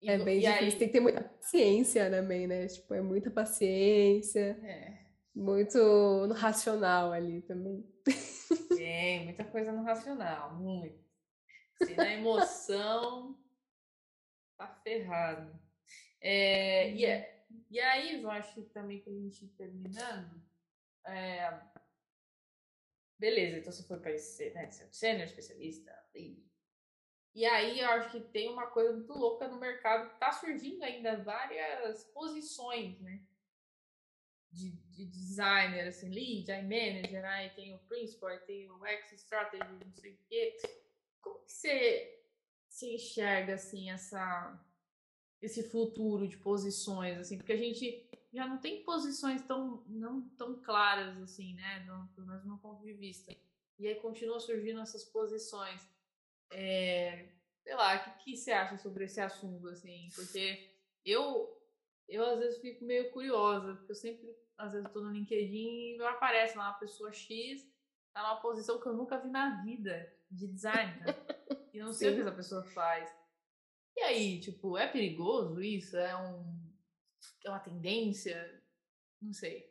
E, 0.00 0.10
é 0.10 0.18
bem 0.18 0.40
difícil, 0.40 0.64
aí... 0.64 0.78
tem 0.78 0.88
que 0.88 0.92
ter 0.92 1.00
muita 1.00 1.22
paciência 1.22 2.08
também, 2.08 2.46
né? 2.46 2.66
Tipo, 2.68 2.94
é 2.94 3.00
muita 3.00 3.30
paciência. 3.30 4.58
É. 4.62 5.07
Muito 5.38 5.78
no 6.26 6.34
racional 6.34 7.12
ali 7.12 7.42
também. 7.42 7.88
Tem, 8.76 9.24
muita 9.24 9.44
coisa 9.44 9.70
no 9.70 9.84
racional, 9.84 10.56
muito. 10.56 10.98
Se 11.80 11.94
na 11.94 12.12
emoção, 12.12 13.38
tá 14.56 14.66
ferrado. 14.82 15.56
É, 16.20 16.90
e, 16.90 17.04
é, 17.04 17.46
e 17.70 17.78
aí, 17.78 18.20
eu 18.20 18.28
acho 18.28 18.52
que 18.52 18.62
também 18.62 19.00
que 19.00 19.08
a 19.08 19.12
gente 19.12 19.46
terminando. 19.50 20.42
É, 21.06 21.62
beleza, 23.16 23.58
então 23.58 23.70
você 23.70 23.84
foi 23.84 24.00
para 24.00 24.10
esse 24.10 24.50
né, 24.50 24.68
sênior, 24.90 25.24
especialista, 25.24 25.96
e, 26.16 26.44
e 27.32 27.46
aí 27.46 27.78
eu 27.78 27.88
acho 27.90 28.10
que 28.10 28.20
tem 28.32 28.50
uma 28.52 28.66
coisa 28.72 28.92
muito 28.92 29.12
louca 29.12 29.46
no 29.46 29.60
mercado, 29.60 30.18
tá 30.18 30.32
surgindo 30.32 30.82
ainda 30.82 31.22
várias 31.22 32.02
posições, 32.06 33.00
né? 33.00 33.24
De, 34.50 34.87
de 34.98 35.06
designer, 35.06 35.86
assim, 35.86 36.08
lead, 36.08 36.40
design 36.40 36.68
manager, 36.68 37.24
aí 37.24 37.50
tem 37.50 37.72
o 37.72 37.78
principal, 37.78 38.30
aí 38.30 38.38
tem 38.40 38.68
o 38.68 38.84
X 38.84 39.12
strategy, 39.12 39.84
não 39.84 39.92
sei 39.94 40.12
o 40.12 40.18
quê. 40.28 40.56
Como 41.20 41.38
que 41.44 41.52
você 41.52 42.20
se 42.68 42.94
enxerga, 42.94 43.54
assim, 43.54 43.90
essa 43.90 44.64
esse 45.40 45.62
futuro 45.62 46.26
de 46.26 46.36
posições, 46.36 47.16
assim, 47.16 47.36
porque 47.36 47.52
a 47.52 47.56
gente 47.56 48.10
já 48.32 48.44
não 48.44 48.58
tem 48.58 48.82
posições 48.82 49.40
tão, 49.42 49.84
não 49.86 50.28
tão 50.30 50.60
claras, 50.60 51.16
assim, 51.22 51.54
né, 51.54 51.84
no, 51.86 52.08
pelo 52.08 52.26
menos 52.26 52.42
no 52.42 52.48
meu 52.48 52.58
ponto 52.58 52.84
de 52.84 52.92
vista. 52.92 53.32
E 53.78 53.86
aí 53.86 53.94
continua 54.00 54.40
surgindo 54.40 54.80
essas 54.80 55.04
posições. 55.04 55.88
É, 56.50 57.28
sei 57.62 57.74
lá, 57.76 57.94
o 57.94 58.04
que, 58.04 58.24
que 58.24 58.36
você 58.36 58.50
acha 58.50 58.76
sobre 58.78 59.04
esse 59.04 59.20
assunto, 59.20 59.68
assim? 59.68 60.08
Porque 60.12 60.68
eu, 61.04 61.56
eu 62.08 62.24
às 62.24 62.40
vezes 62.40 62.60
fico 62.60 62.84
meio 62.84 63.12
curiosa, 63.12 63.76
porque 63.76 63.92
eu 63.92 63.96
sempre, 63.96 64.36
às 64.58 64.72
vezes, 64.72 64.86
estou 64.86 65.02
no 65.02 65.12
LinkedIn 65.12 65.96
e 65.96 66.02
aparece 66.02 66.58
lá 66.58 66.70
uma 66.70 66.78
pessoa 66.78 67.12
X, 67.12 67.64
tá 68.12 68.22
numa 68.22 68.40
posição 68.40 68.80
que 68.80 68.86
eu 68.86 68.92
nunca 68.92 69.16
vi 69.18 69.28
na 69.28 69.62
vida 69.62 70.12
de 70.30 70.46
design, 70.48 71.00
né? 71.00 71.06
E 71.72 71.78
eu 71.78 71.86
não 71.86 71.92
sei 71.92 72.08
Sim. 72.08 72.14
o 72.14 72.16
que 72.16 72.22
essa 72.22 72.36
pessoa 72.36 72.64
faz. 72.64 73.14
E 73.94 74.00
aí, 74.00 74.40
tipo, 74.40 74.76
é 74.76 74.86
perigoso 74.86 75.62
isso? 75.62 75.96
É, 75.96 76.16
um, 76.16 76.42
é 77.44 77.50
uma 77.50 77.60
tendência? 77.60 78.62
Não 79.20 79.32
sei. 79.32 79.70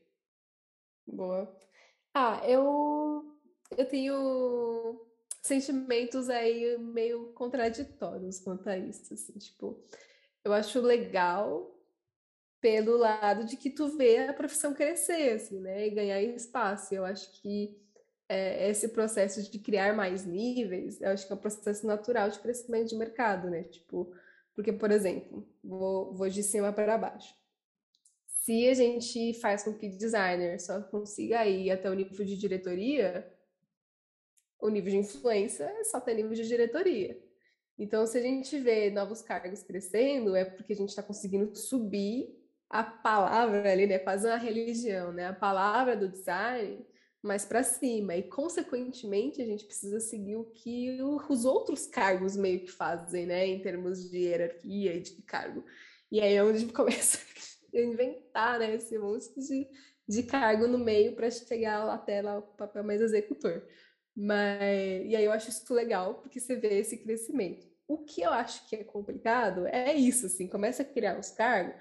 Boa. 1.08 1.54
Ah, 2.14 2.40
eu, 2.48 3.38
eu 3.76 3.86
tenho 3.88 5.08
sentimentos 5.42 6.30
aí 6.30 6.78
meio 6.78 7.32
contraditórios 7.34 8.40
quanto 8.40 8.70
a 8.70 8.78
isso, 8.78 9.14
assim, 9.14 9.38
tipo, 9.40 9.84
eu 10.44 10.54
acho 10.54 10.80
legal 10.82 11.77
pelo 12.60 12.98
lado 12.98 13.46
de 13.46 13.56
que 13.56 13.70
tu 13.70 13.98
vê 13.98 14.28
a 14.28 14.34
profissão 14.34 14.74
crescer, 14.74 15.34
assim, 15.34 15.60
né, 15.60 15.88
e 15.88 15.92
ganhar 15.92 16.22
espaço. 16.22 16.94
Eu 16.94 17.06
acho 17.06 17.32
que 17.42 17.78
é, 18.28 18.70
esse 18.70 18.90
processo 18.90 19.50
de 19.50 19.60
criar 19.60 19.96
mais 19.96 20.26
níveis, 20.26 21.00
eu 21.02 21.10
acho 21.10 21.26
que 21.26 21.34
é 21.34 21.36
um 21.36 21.40
processo 21.40 21.86
natural 21.86 22.30
de 22.30 22.40
crescimento 22.40 22.90
de 22.90 22.96
mercado, 22.96 23.50
né? 23.50 23.64
Tipo, 23.64 24.14
porque, 24.54 24.74
por 24.74 24.92
exemplo, 24.92 25.48
vou, 25.64 26.14
vou 26.14 26.30
de 26.30 26.44
cima 26.44 26.74
para 26.74 26.98
baixo. 26.98 27.34
Se 28.26 28.68
a 28.70 28.74
gente 28.74 29.34
faz 29.36 29.64
com 29.64 29.74
que 29.74 29.90
designer 29.90 30.60
só 30.60 30.82
consiga 30.82 31.46
ir 31.46 31.70
até 31.70 31.90
o 31.90 31.94
nível 31.94 32.26
de 32.26 32.38
diretoria, 32.38 33.32
o 34.60 34.70
nível 34.70 34.92
de 34.92 34.98
influência 34.98 35.64
é 35.66 35.84
só 35.84 35.98
até 35.98 36.14
nível 36.14 36.34
de 36.34 36.48
diretoria. 36.48 37.22
Então, 37.78 38.08
se 38.08 38.18
a 38.18 38.22
gente 38.22 38.58
vê 38.58 38.90
novos 38.90 39.22
cargos 39.22 39.62
crescendo, 39.62 40.36
é 40.36 40.44
porque 40.44 40.74
a 40.74 40.76
gente 40.76 40.90
está 40.90 41.04
conseguindo 41.04 41.56
subir 41.56 42.36
a 42.70 42.84
palavra 42.84 43.72
ali, 43.72 43.88
né? 43.88 44.00
Quase 44.00 44.28
uma 44.28 44.38
religião, 44.38 45.12
né? 45.14 45.28
A 45.28 45.34
palavra 45.34 45.96
do 45.96 46.10
design 46.10 46.86
mais 47.22 47.46
para 47.46 47.64
cima. 47.64 48.16
E, 48.16 48.24
consequentemente, 48.24 49.42
a 49.42 49.46
gente 49.46 49.66
precisa 49.66 50.00
seguir 50.00 50.36
o 50.36 50.46
que 50.46 51.00
os 51.30 51.46
outros 51.46 51.88
cargos 51.88 52.36
meio 52.36 52.62
que 52.62 52.72
fazem, 52.72 53.26
né? 53.26 53.48
Em 53.48 53.60
termos 53.62 54.10
de 54.10 54.18
hierarquia 54.18 54.96
e 54.96 55.02
de 55.02 55.22
cargo. 55.24 55.64
E 56.12 56.20
aí 56.22 56.34
é 56.34 56.44
onde 56.44 56.66
começa 56.74 57.20
a 57.74 57.80
inventar, 57.80 58.60
né? 58.60 58.76
Esse 58.76 58.98
monte 58.98 59.34
de, 59.40 59.68
de 60.08 60.24
cargo 60.24 60.68
no 60.68 60.78
meio 60.78 61.16
para 61.16 61.30
chegar 61.30 61.88
até 61.90 62.22
lá 62.22 62.40
o 62.40 62.42
papel 62.42 62.84
mais 62.84 63.02
executor. 63.02 63.64
Mas, 64.16 65.06
e 65.06 65.16
aí 65.16 65.26
eu 65.26 65.32
acho 65.32 65.50
isso 65.50 65.74
legal, 65.74 66.16
porque 66.16 66.40
você 66.40 66.56
vê 66.56 66.80
esse 66.80 66.98
crescimento. 66.98 67.68
O 67.88 68.00
que 68.00 68.22
eu 68.22 68.32
acho 68.32 68.68
que 68.68 68.76
é 68.76 68.84
complicado 68.84 69.66
é 69.68 69.94
isso, 69.94 70.26
assim, 70.26 70.48
começa 70.48 70.82
a 70.82 70.86
criar 70.86 71.18
uns 71.18 71.30
cargos 71.30 71.76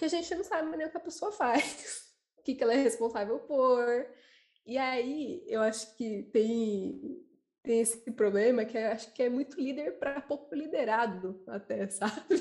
que 0.00 0.06
a 0.06 0.08
gente 0.08 0.34
não 0.34 0.42
sabe 0.42 0.74
nem 0.78 0.86
o 0.86 0.90
que 0.90 0.96
a 0.96 1.00
pessoa 1.00 1.30
faz, 1.30 2.10
o 2.40 2.42
que, 2.42 2.54
que 2.54 2.62
ela 2.64 2.72
é 2.72 2.82
responsável 2.82 3.38
por, 3.40 4.06
e 4.64 4.78
aí, 4.78 5.44
eu 5.46 5.60
acho 5.60 5.94
que 5.94 6.22
tem, 6.32 7.22
tem 7.62 7.80
esse 7.80 8.10
problema 8.12 8.64
que 8.64 8.78
eu 8.78 8.86
acho 8.86 9.12
que 9.12 9.22
é 9.22 9.28
muito 9.28 9.60
líder 9.60 9.98
para 9.98 10.22
pouco 10.22 10.54
liderado, 10.54 11.42
até, 11.46 11.86
sabe? 11.90 12.34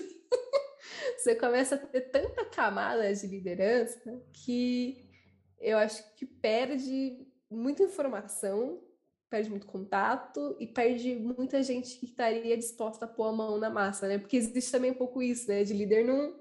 Você 1.17 1.35
começa 1.35 1.75
a 1.75 1.77
ter 1.77 2.01
tanta 2.11 2.45
camada 2.45 3.13
de 3.13 3.27
liderança 3.27 4.23
que 4.31 5.09
eu 5.59 5.77
acho 5.77 6.15
que 6.15 6.25
perde 6.25 7.27
muita 7.51 7.83
informação, 7.83 8.81
perde 9.29 9.49
muito 9.49 9.67
contato 9.67 10.55
e 10.61 10.65
perde 10.65 11.15
muita 11.15 11.61
gente 11.61 11.99
que 11.99 12.05
estaria 12.05 12.55
disposta 12.55 13.03
a 13.03 13.07
pôr 13.07 13.25
a 13.25 13.33
mão 13.33 13.57
na 13.57 13.69
massa, 13.69 14.07
né? 14.07 14.17
Porque 14.17 14.37
existe 14.37 14.71
também 14.71 14.91
um 14.91 14.95
pouco 14.95 15.21
isso, 15.21 15.49
né? 15.49 15.65
De 15.65 15.73
líder 15.73 16.05
não, 16.05 16.38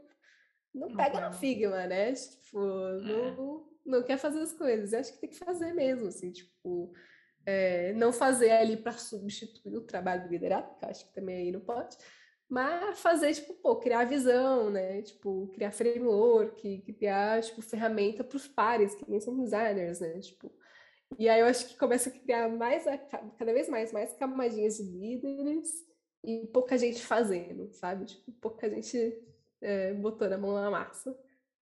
não 0.78 0.94
pega 0.94 1.20
na 1.20 1.32
figma, 1.32 1.86
né? 1.86 2.12
Tipo, 2.12 2.58
é. 2.58 3.00
não, 3.36 3.68
não 3.84 4.02
quer 4.02 4.18
fazer 4.18 4.40
as 4.40 4.52
coisas. 4.52 4.92
Eu 4.92 5.00
acho 5.00 5.12
que 5.12 5.20
tem 5.20 5.30
que 5.30 5.38
fazer 5.38 5.72
mesmo, 5.72 6.08
assim, 6.08 6.30
tipo, 6.32 6.92
é, 7.46 7.92
não 7.94 8.12
fazer 8.12 8.50
ali 8.50 8.76
para 8.76 8.92
substituir 8.92 9.76
o 9.76 9.86
trabalho 9.86 10.24
do 10.24 10.30
liderado, 10.30 10.76
que 10.76 10.84
eu 10.84 10.88
acho 10.88 11.06
que 11.06 11.14
também 11.14 11.36
aí 11.36 11.52
não 11.52 11.60
pode, 11.60 11.96
mas 12.48 12.98
fazer, 13.00 13.34
tipo, 13.34 13.54
pô, 13.54 13.76
criar 13.76 14.04
visão, 14.04 14.70
né? 14.70 15.02
Tipo, 15.02 15.48
criar 15.48 15.70
framework, 15.70 16.80
criar, 16.98 17.42
tipo, 17.42 17.60
ferramenta 17.60 18.24
para 18.24 18.36
os 18.36 18.48
pares, 18.48 18.94
que 18.94 19.08
nem 19.08 19.20
são 19.20 19.38
designers, 19.38 20.00
né? 20.00 20.18
Tipo, 20.20 20.50
e 21.18 21.28
aí 21.28 21.40
eu 21.40 21.46
acho 21.46 21.68
que 21.68 21.78
começa 21.78 22.10
a 22.10 22.12
criar 22.12 22.48
mais, 22.48 22.84
cada 23.38 23.52
vez 23.52 23.68
mais, 23.68 23.92
mais 23.92 24.12
camadinhas 24.14 24.76
de 24.76 24.82
líderes 24.82 25.68
e 26.24 26.46
pouca 26.52 26.76
gente 26.76 27.04
fazendo, 27.04 27.72
sabe? 27.72 28.06
Tipo, 28.06 28.32
pouca 28.32 28.68
gente 28.68 29.18
é, 29.60 29.94
botando 29.94 30.32
a 30.32 30.38
mão 30.38 30.54
na 30.54 30.70
massa. 30.70 31.16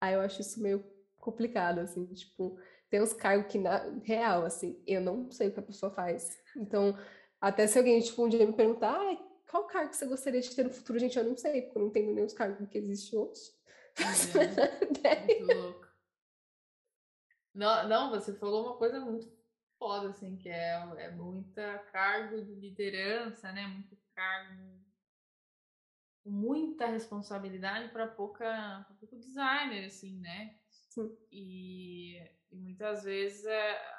Aí 0.00 0.14
eu 0.14 0.20
acho 0.20 0.40
isso 0.40 0.62
meio 0.62 0.84
complicado, 1.18 1.78
assim, 1.78 2.04
tipo, 2.12 2.58
tem 2.90 3.00
uns 3.00 3.12
cargos 3.12 3.50
que, 3.50 3.58
na 3.58 3.78
real, 4.02 4.44
assim, 4.44 4.82
eu 4.86 5.00
não 5.00 5.30
sei 5.30 5.48
o 5.48 5.52
que 5.52 5.60
a 5.60 5.62
pessoa 5.62 5.92
faz. 5.92 6.36
Então, 6.56 6.98
até 7.40 7.66
se 7.66 7.78
alguém, 7.78 8.00
tipo, 8.00 8.24
um 8.24 8.28
dia 8.28 8.44
me 8.44 8.52
perguntar, 8.52 8.94
ah, 8.94 9.16
qual 9.48 9.66
cargo 9.66 9.92
você 9.92 10.06
gostaria 10.06 10.40
de 10.40 10.54
ter 10.54 10.64
no 10.64 10.70
futuro, 10.70 10.98
gente, 10.98 11.16
eu 11.16 11.24
não 11.24 11.36
sei, 11.36 11.62
porque 11.62 11.78
eu 11.78 11.82
não 11.82 11.90
tenho 11.90 12.14
nem 12.14 12.24
os 12.24 12.32
cargos 12.32 12.68
que 12.68 12.78
existem 12.78 13.18
hoje. 13.18 13.40
É, 15.04 15.20
muito 15.26 15.54
louco. 15.54 15.86
Não, 17.54 17.88
não, 17.88 18.10
você 18.10 18.34
falou 18.34 18.66
uma 18.66 18.76
coisa 18.76 18.98
muito 19.00 19.30
foda, 19.78 20.08
assim, 20.08 20.36
que 20.36 20.48
é, 20.48 20.72
é 20.98 21.10
muita 21.10 21.78
cargo 21.92 22.42
de 22.42 22.54
liderança, 22.54 23.52
né? 23.52 23.66
Muito 23.66 23.96
cargo 24.14 24.81
muita 26.24 26.86
responsabilidade 26.86 27.90
para 27.92 28.06
pouca 28.06 28.84
pra 28.86 28.96
pouco 29.00 29.18
designer 29.18 29.86
assim 29.86 30.18
né 30.20 30.58
Sim. 30.88 31.16
E, 31.30 32.18
e 32.50 32.56
muitas 32.56 33.02
vezes 33.02 33.44
é, 33.44 33.94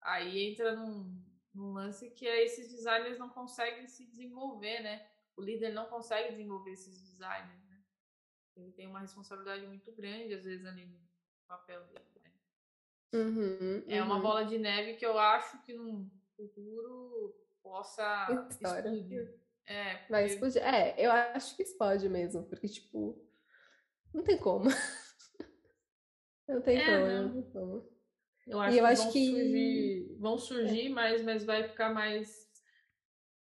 aí 0.00 0.50
entra 0.50 0.76
num, 0.76 1.24
num 1.54 1.72
lance 1.72 2.10
que 2.10 2.26
é 2.26 2.44
esses 2.44 2.70
designers 2.70 3.18
não 3.18 3.28
conseguem 3.28 3.86
se 3.86 4.06
desenvolver 4.06 4.80
né 4.80 5.08
o 5.36 5.42
líder 5.42 5.72
não 5.72 5.86
consegue 5.86 6.30
desenvolver 6.30 6.72
esses 6.72 7.00
designers 7.00 7.64
né 7.64 7.82
ele 8.56 8.72
tem 8.72 8.86
uma 8.86 9.00
responsabilidade 9.00 9.66
muito 9.66 9.90
grande 9.92 10.34
às 10.34 10.44
vezes 10.44 10.64
ali 10.66 10.86
no 10.86 11.00
papel 11.48 11.84
dele 11.86 12.04
né? 12.22 12.32
uhum, 13.14 13.84
é 13.88 14.02
uma 14.02 14.16
uhum. 14.16 14.22
bola 14.22 14.44
de 14.44 14.58
neve 14.58 14.94
que 14.94 15.06
eu 15.06 15.18
acho 15.18 15.60
que 15.62 15.72
no 15.72 16.08
futuro 16.36 17.34
possa 17.62 18.46
História. 18.50 18.90
explodir 18.90 19.47
é, 19.68 19.94
porque... 19.96 20.12
Vai 20.12 20.26
explodir. 20.26 20.62
É, 20.62 20.94
eu 20.98 21.10
acho 21.10 21.56
que 21.56 21.62
explode 21.62 22.08
mesmo, 22.08 22.42
porque, 22.44 22.68
tipo, 22.68 23.24
não 24.14 24.22
tem 24.22 24.38
como. 24.38 24.68
não 26.48 26.60
tem 26.62 26.78
É, 26.78 26.84
como, 26.84 27.06
não. 27.06 27.22
não 27.28 27.32
tem 27.42 27.50
como. 27.52 27.98
Eu 28.46 28.60
acho 28.60 28.74
E 28.74 28.78
eu 28.78 28.84
que 28.84 28.90
acho 28.90 29.02
vão 29.04 29.12
que- 29.12 29.30
surgir, 29.30 30.16
vão 30.18 30.38
surgir, 30.38 30.88
mas, 30.88 31.22
mas 31.22 31.44
vai 31.44 31.68
ficar 31.68 31.92
mais. 31.92 32.48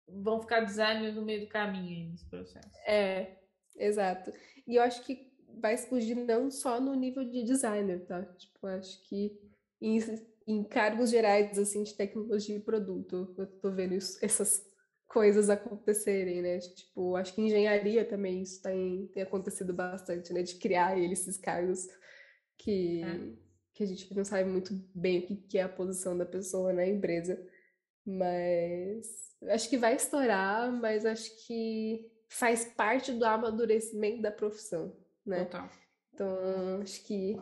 Vão 0.07 0.41
ficar 0.41 0.60
designers 0.61 1.15
no 1.15 1.23
meio 1.23 1.41
do 1.41 1.48
caminho 1.48 1.88
aí 1.90 2.10
nesse 2.11 2.30
processo. 2.30 2.69
É, 2.85 3.40
exato. 3.76 4.31
E 4.68 4.76
eu 4.76 4.84
acho 4.84 5.02
que 5.03 5.31
vai 5.60 5.73
explodir 5.73 6.15
não 6.15 6.52
só 6.52 6.80
no 6.80 6.94
nível 6.94 7.23
de 7.23 7.44
designer, 7.44 8.06
tá? 8.06 8.23
Tipo, 8.23 8.68
eu 8.68 8.77
acho 8.77 9.02
que 9.07 9.40
em, 9.81 9.99
em 10.45 10.64
cargos 10.64 11.10
gerais, 11.10 11.57
assim, 11.57 11.84
de 11.84 11.95
tecnologia 11.95 12.56
e 12.57 12.60
produto, 12.60 13.34
eu 13.38 13.48
tô 13.60 13.72
vendo 13.72 13.94
isso- 13.95 14.23
essas 14.23 14.64
coisas 15.14 15.49
acontecerem, 15.49 16.41
né? 16.41 16.60
Tipo, 16.60 17.15
acho 17.15 17.34
que 17.35 17.41
engenharia 17.41 18.03
também 18.03 18.41
isso 18.41 18.61
tem, 18.61 19.07
tem 19.14 19.22
acontecido 19.22 19.72
bastante, 19.73 20.34
né? 20.34 20.41
De 20.41 20.56
criar 20.56 20.98
eles, 20.98 21.22
esses 21.22 21.38
cargos 21.38 21.88
que, 22.57 23.03
É. 23.03 23.34
que 23.73 23.84
a 23.84 23.85
gente 23.88 24.14
não 24.15 24.26
sabe 24.26 24.49
muito 24.49 24.73
bem 24.94 25.19
o 25.19 25.27
que, 25.27 25.35
que 25.35 25.57
é 25.60 25.61
a 25.64 25.69
posição 25.69 26.18
da 26.18 26.26
pessoa 26.26 26.73
na 26.73 26.85
empresa. 26.85 27.40
Mas 28.06 29.07
acho 29.49 29.69
que 29.69 29.77
vai 29.77 29.95
estourar, 29.95 30.72
mas 30.72 31.06
acho 31.06 31.30
que 31.45 32.11
faz 32.27 32.65
parte 32.65 33.11
do 33.14 33.23
amadurecimento 33.23 34.22
da 34.22 34.31
profissão, 34.31 34.98
né? 35.26 35.45
Total. 35.45 35.69
Então, 36.14 36.81
acho 36.81 37.03
que 37.06 37.38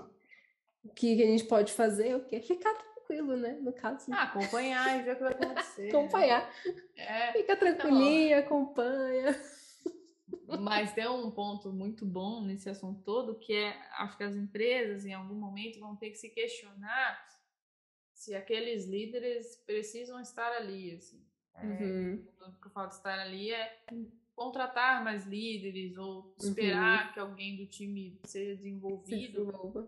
o 0.84 0.89
que 0.89 1.23
a 1.23 1.26
gente 1.26 1.45
pode 1.45 1.72
fazer 1.73 2.10
é 2.10 2.15
o 2.18 2.26
quê? 2.26 2.41
Ficar 2.41 2.73
tranquilo, 3.11 3.38
né? 3.38 3.53
No 3.61 3.73
caso, 3.73 4.11
Ah, 4.13 4.23
acompanhar 4.23 4.99
e 4.99 5.03
ver 5.03 5.11
o 5.13 5.15
que 5.15 5.23
vai 5.23 5.33
acontecer. 5.33 5.81
né? 5.83 5.89
acompanhar. 5.89 6.53
É, 6.95 7.31
Fica 7.33 7.55
tranquilinha, 7.55 8.39
acompanha. 8.39 9.39
mas 10.59 10.93
tem 10.93 11.07
um 11.07 11.31
ponto 11.31 11.71
muito 11.71 12.05
bom 12.05 12.41
nesse 12.43 12.69
assunto 12.69 13.01
todo, 13.03 13.38
que 13.39 13.53
é, 13.53 13.69
acho 13.99 14.17
que 14.17 14.23
as 14.23 14.35
empresas, 14.35 15.05
em 15.05 15.13
algum 15.13 15.35
momento, 15.35 15.79
vão 15.79 15.95
ter 15.95 16.09
que 16.09 16.17
se 16.17 16.29
questionar 16.29 17.27
se 18.13 18.35
aqueles 18.35 18.85
líderes 18.85 19.55
precisam 19.65 20.19
estar 20.19 20.51
ali, 20.53 20.95
assim. 20.95 21.25
É, 21.55 21.65
Uhum. 21.65 22.27
o 22.47 22.61
que 22.61 22.67
eu 22.67 22.71
falo 22.71 22.88
de 22.88 22.95
estar 22.95 23.19
ali 23.19 23.51
é 23.51 23.81
contratar 24.35 25.03
mais 25.03 25.25
líderes 25.25 25.97
ou 25.97 26.33
esperar 26.39 27.13
que 27.13 27.19
alguém 27.19 27.57
do 27.57 27.67
time 27.67 28.19
seja 28.25 28.51
Se 28.51 28.57
desenvolvido 28.57 29.45
desenvolva. 29.45 29.88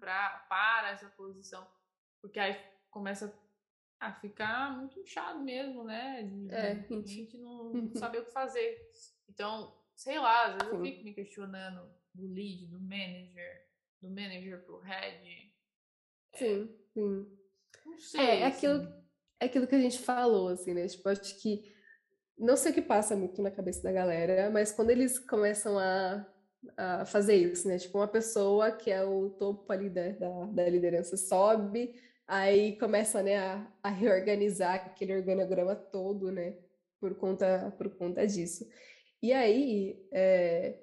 pra, 0.00 0.46
para 0.48 0.90
essa 0.92 1.08
posição. 1.10 1.66
Porque 2.24 2.40
aí 2.40 2.58
começa 2.90 3.38
a 4.00 4.10
ficar 4.14 4.78
muito 4.78 4.98
inchado 4.98 5.40
mesmo, 5.40 5.84
né? 5.84 6.22
De, 6.22 6.50
É, 6.54 6.74
de 6.74 6.94
incha. 6.94 7.06
gente 7.06 7.36
não, 7.36 7.68
não 7.74 7.94
saber 7.96 8.20
o 8.20 8.24
que 8.24 8.32
fazer. 8.32 8.78
Então, 9.28 9.76
sei 9.94 10.18
lá, 10.18 10.46
às 10.46 10.52
vezes 10.54 10.72
eu 10.72 10.78
Sim. 10.78 10.90
fico 10.90 11.04
me 11.04 11.12
questionando 11.12 11.86
do 12.14 12.26
lead, 12.26 12.66
do 12.68 12.80
manager, 12.80 13.66
do 14.00 14.08
manager 14.08 14.64
pro 14.64 14.78
head. 14.78 15.52
Sim, 16.34 16.74
sim. 16.94 17.38
Não 17.84 17.98
sei. 17.98 18.20
É, 18.22 18.40
é 18.40 18.46
aquilo, 18.46 18.74
assim. 18.80 19.04
é 19.40 19.44
aquilo 19.44 19.66
que 19.66 19.74
a 19.74 19.80
gente 19.80 19.98
falou, 19.98 20.48
assim, 20.48 20.72
né? 20.72 20.86
Tipo, 20.88 21.10
acho 21.10 21.38
que 21.42 21.70
não 22.38 22.56
sei 22.56 22.72
o 22.72 22.74
que 22.74 22.80
passa 22.82 23.14
muito 23.14 23.42
na 23.42 23.50
cabeça 23.50 23.82
da 23.82 23.92
galera, 23.92 24.48
mas 24.50 24.72
quando 24.72 24.88
eles 24.90 25.18
começam 25.18 25.78
a, 25.78 26.26
a 26.76 27.04
fazer 27.04 27.36
isso, 27.36 27.68
né? 27.68 27.78
Tipo, 27.78 27.98
uma 27.98 28.08
pessoa 28.08 28.72
que 28.72 28.90
é 28.90 29.04
o 29.04 29.28
topo 29.28 29.70
ali 29.70 29.90
da, 29.90 30.08
da, 30.08 30.46
da 30.46 30.68
liderança 30.70 31.16
sobe, 31.18 31.94
aí 32.26 32.78
começa, 32.78 33.22
né, 33.22 33.36
a, 33.38 33.72
a 33.82 33.88
reorganizar 33.90 34.74
aquele 34.74 35.16
organograma 35.16 35.74
todo, 35.76 36.30
né? 36.30 36.56
Por 37.00 37.14
conta, 37.16 37.74
por 37.76 37.90
conta 37.96 38.26
disso. 38.26 38.68
E 39.22 39.32
aí, 39.32 40.06
é, 40.12 40.78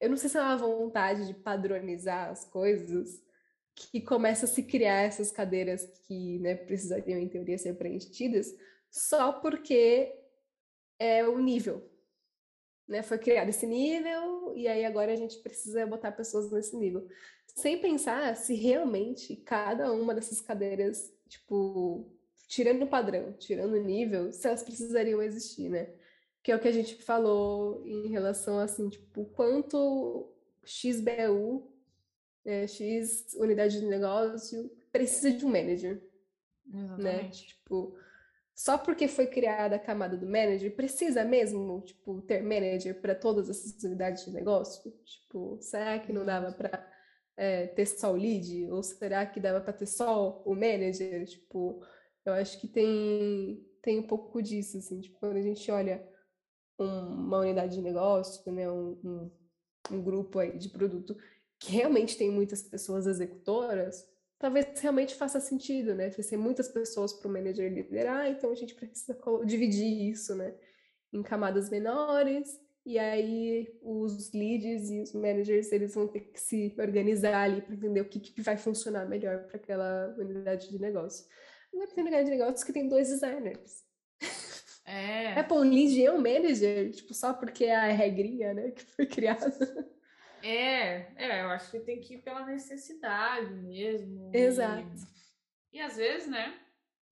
eu 0.00 0.10
não 0.10 0.16
sei 0.16 0.28
se 0.28 0.36
é 0.36 0.40
uma 0.40 0.56
vontade 0.56 1.26
de 1.26 1.34
padronizar 1.34 2.30
as 2.30 2.44
coisas, 2.44 3.22
que 3.74 4.00
começa 4.00 4.44
a 4.44 4.48
se 4.48 4.62
criar 4.62 5.02
essas 5.02 5.30
cadeiras 5.30 5.86
que 6.06 6.38
né, 6.40 6.54
precisariam, 6.54 7.18
em 7.18 7.28
teoria, 7.28 7.56
ser 7.56 7.74
preenchidas, 7.74 8.54
só 8.90 9.32
porque 9.32 10.14
é 10.98 11.26
o 11.26 11.38
nível. 11.38 11.90
Né? 12.86 13.02
Foi 13.02 13.18
criado 13.18 13.48
esse 13.48 13.66
nível, 13.66 14.52
e 14.54 14.68
aí 14.68 14.84
agora 14.84 15.12
a 15.12 15.16
gente 15.16 15.38
precisa 15.38 15.86
botar 15.86 16.12
pessoas 16.12 16.50
nesse 16.50 16.76
nível. 16.76 17.08
Sem 17.54 17.78
pensar 17.80 18.34
se 18.36 18.54
realmente 18.54 19.36
cada 19.36 19.92
uma 19.92 20.14
dessas 20.14 20.40
cadeiras, 20.40 21.12
tipo, 21.28 22.10
tirando 22.48 22.82
o 22.82 22.88
padrão, 22.88 23.32
tirando 23.34 23.74
o 23.74 23.82
nível, 23.82 24.32
se 24.32 24.46
elas 24.46 24.62
precisariam 24.62 25.22
existir, 25.22 25.68
né? 25.68 25.92
Que 26.42 26.52
é 26.52 26.56
o 26.56 26.60
que 26.60 26.68
a 26.68 26.72
gente 26.72 26.96
falou 27.02 27.86
em 27.86 28.08
relação, 28.08 28.58
assim, 28.58 28.88
tipo, 28.88 29.26
quanto 29.26 30.32
XBU 30.64 31.70
é, 32.44 32.66
X 32.66 33.34
unidade 33.34 33.80
de 33.80 33.86
negócio 33.86 34.70
precisa 34.90 35.30
de 35.30 35.44
um 35.44 35.50
manager, 35.50 36.02
né? 36.66 36.84
Exatamente. 36.84 37.46
Tipo, 37.48 37.96
só 38.54 38.76
porque 38.76 39.08
foi 39.08 39.26
criada 39.26 39.76
a 39.76 39.78
camada 39.78 40.16
do 40.16 40.26
manager, 40.26 40.74
precisa 40.74 41.24
mesmo, 41.24 41.80
tipo, 41.82 42.20
ter 42.22 42.42
manager 42.42 43.00
para 43.00 43.14
todas 43.14 43.48
essas 43.48 43.82
unidades 43.82 44.24
de 44.24 44.30
negócio? 44.30 44.92
Tipo, 45.04 45.58
será 45.60 45.98
que 45.98 46.12
não 46.12 46.24
dava 46.24 46.52
para 46.52 46.91
ter 47.74 47.86
só 47.86 48.12
o 48.12 48.16
lead? 48.16 48.70
Ou 48.70 48.82
será 48.82 49.24
que 49.26 49.40
dava 49.40 49.60
para 49.60 49.72
ter 49.72 49.86
só 49.86 50.42
o 50.44 50.54
manager? 50.54 51.24
Tipo, 51.26 51.84
eu 52.24 52.32
acho 52.34 52.60
que 52.60 52.68
tem, 52.68 53.64
tem 53.82 53.98
um 54.00 54.06
pouco 54.06 54.42
disso, 54.42 54.78
assim, 54.78 55.00
tipo, 55.00 55.18
quando 55.18 55.36
a 55.36 55.42
gente 55.42 55.70
olha 55.70 56.06
um- 56.78 56.86
uma 57.26 57.38
unidade 57.40 57.74
de 57.76 57.82
negócio, 57.82 58.50
né, 58.52 58.70
um, 58.70 58.98
um, 59.04 59.30
um 59.92 60.02
grupo 60.02 60.38
aí 60.38 60.58
de 60.58 60.68
produto 60.70 61.16
que 61.58 61.72
realmente 61.72 62.16
tem 62.16 62.30
muitas 62.30 62.62
pessoas 62.62 63.06
executoras, 63.06 64.04
talvez 64.38 64.66
realmente 64.80 65.14
faça 65.14 65.38
sentido, 65.40 65.94
né? 65.94 66.10
Tem 66.10 66.38
muitas 66.38 66.68
pessoas 66.68 67.12
para 67.12 67.28
o 67.28 67.32
manager 67.32 67.72
liderar, 67.72 68.28
então 68.28 68.50
a 68.50 68.54
gente 68.54 68.74
precisa 68.74 69.16
dividir 69.46 70.10
isso, 70.10 70.34
né? 70.34 70.54
Em 71.12 71.22
camadas 71.22 71.70
menores, 71.70 72.58
e 72.84 72.98
aí 72.98 73.78
os 73.80 74.32
leads 74.32 74.90
e 74.90 75.00
os 75.00 75.12
managers, 75.12 75.70
eles 75.70 75.94
vão 75.94 76.08
ter 76.08 76.20
que 76.20 76.40
se 76.40 76.74
organizar 76.78 77.44
ali 77.44 77.62
para 77.62 77.74
entender 77.74 78.00
o 78.00 78.08
que, 78.08 78.18
que 78.18 78.42
vai 78.42 78.56
funcionar 78.56 79.08
melhor 79.08 79.44
para 79.44 79.56
aquela 79.56 80.14
unidade 80.18 80.68
de 80.68 80.80
negócio. 80.80 81.26
Agora 81.72 81.90
tem 81.90 82.02
unidade 82.02 82.24
de 82.24 82.36
negócio 82.36 82.66
que 82.66 82.72
tem 82.72 82.88
dois 82.88 83.08
designers. 83.08 83.84
É. 84.84 85.38
É, 85.38 85.42
pô, 85.44 85.60
um 85.60 85.70
lead 85.70 86.00
e 86.00 86.10
um 86.10 86.18
manager, 86.18 86.90
tipo, 86.90 87.14
só 87.14 87.32
porque 87.32 87.66
é 87.66 87.76
a 87.76 87.92
regrinha, 87.92 88.52
né, 88.52 88.72
que 88.72 88.84
foi 88.84 89.06
criada. 89.06 89.46
É, 90.42 91.06
é, 91.14 91.42
eu 91.42 91.50
acho 91.50 91.70
que 91.70 91.78
tem 91.78 92.00
que 92.00 92.14
ir 92.14 92.22
pela 92.22 92.44
necessidade 92.44 93.54
mesmo. 93.54 94.28
Exato. 94.34 94.92
E, 95.72 95.78
e 95.78 95.80
às 95.80 95.96
vezes, 95.96 96.28
né? 96.28 96.58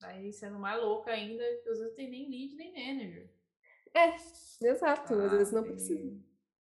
Aí 0.03 0.33
sendo 0.33 0.59
mais 0.59 0.81
louca 0.83 1.13
ainda, 1.13 1.45
às 1.45 1.79
vezes 1.79 1.95
tem 1.95 2.11
nem 2.11 2.29
lead 2.29 2.57
nem 2.57 2.73
manager. 2.73 3.31
É, 3.95 4.15
exato, 4.67 5.15
às 5.15 5.33
Ah, 5.33 5.37
vezes 5.37 5.53
não 5.53 5.63
tem- 5.63 5.73
precisa. 5.73 6.21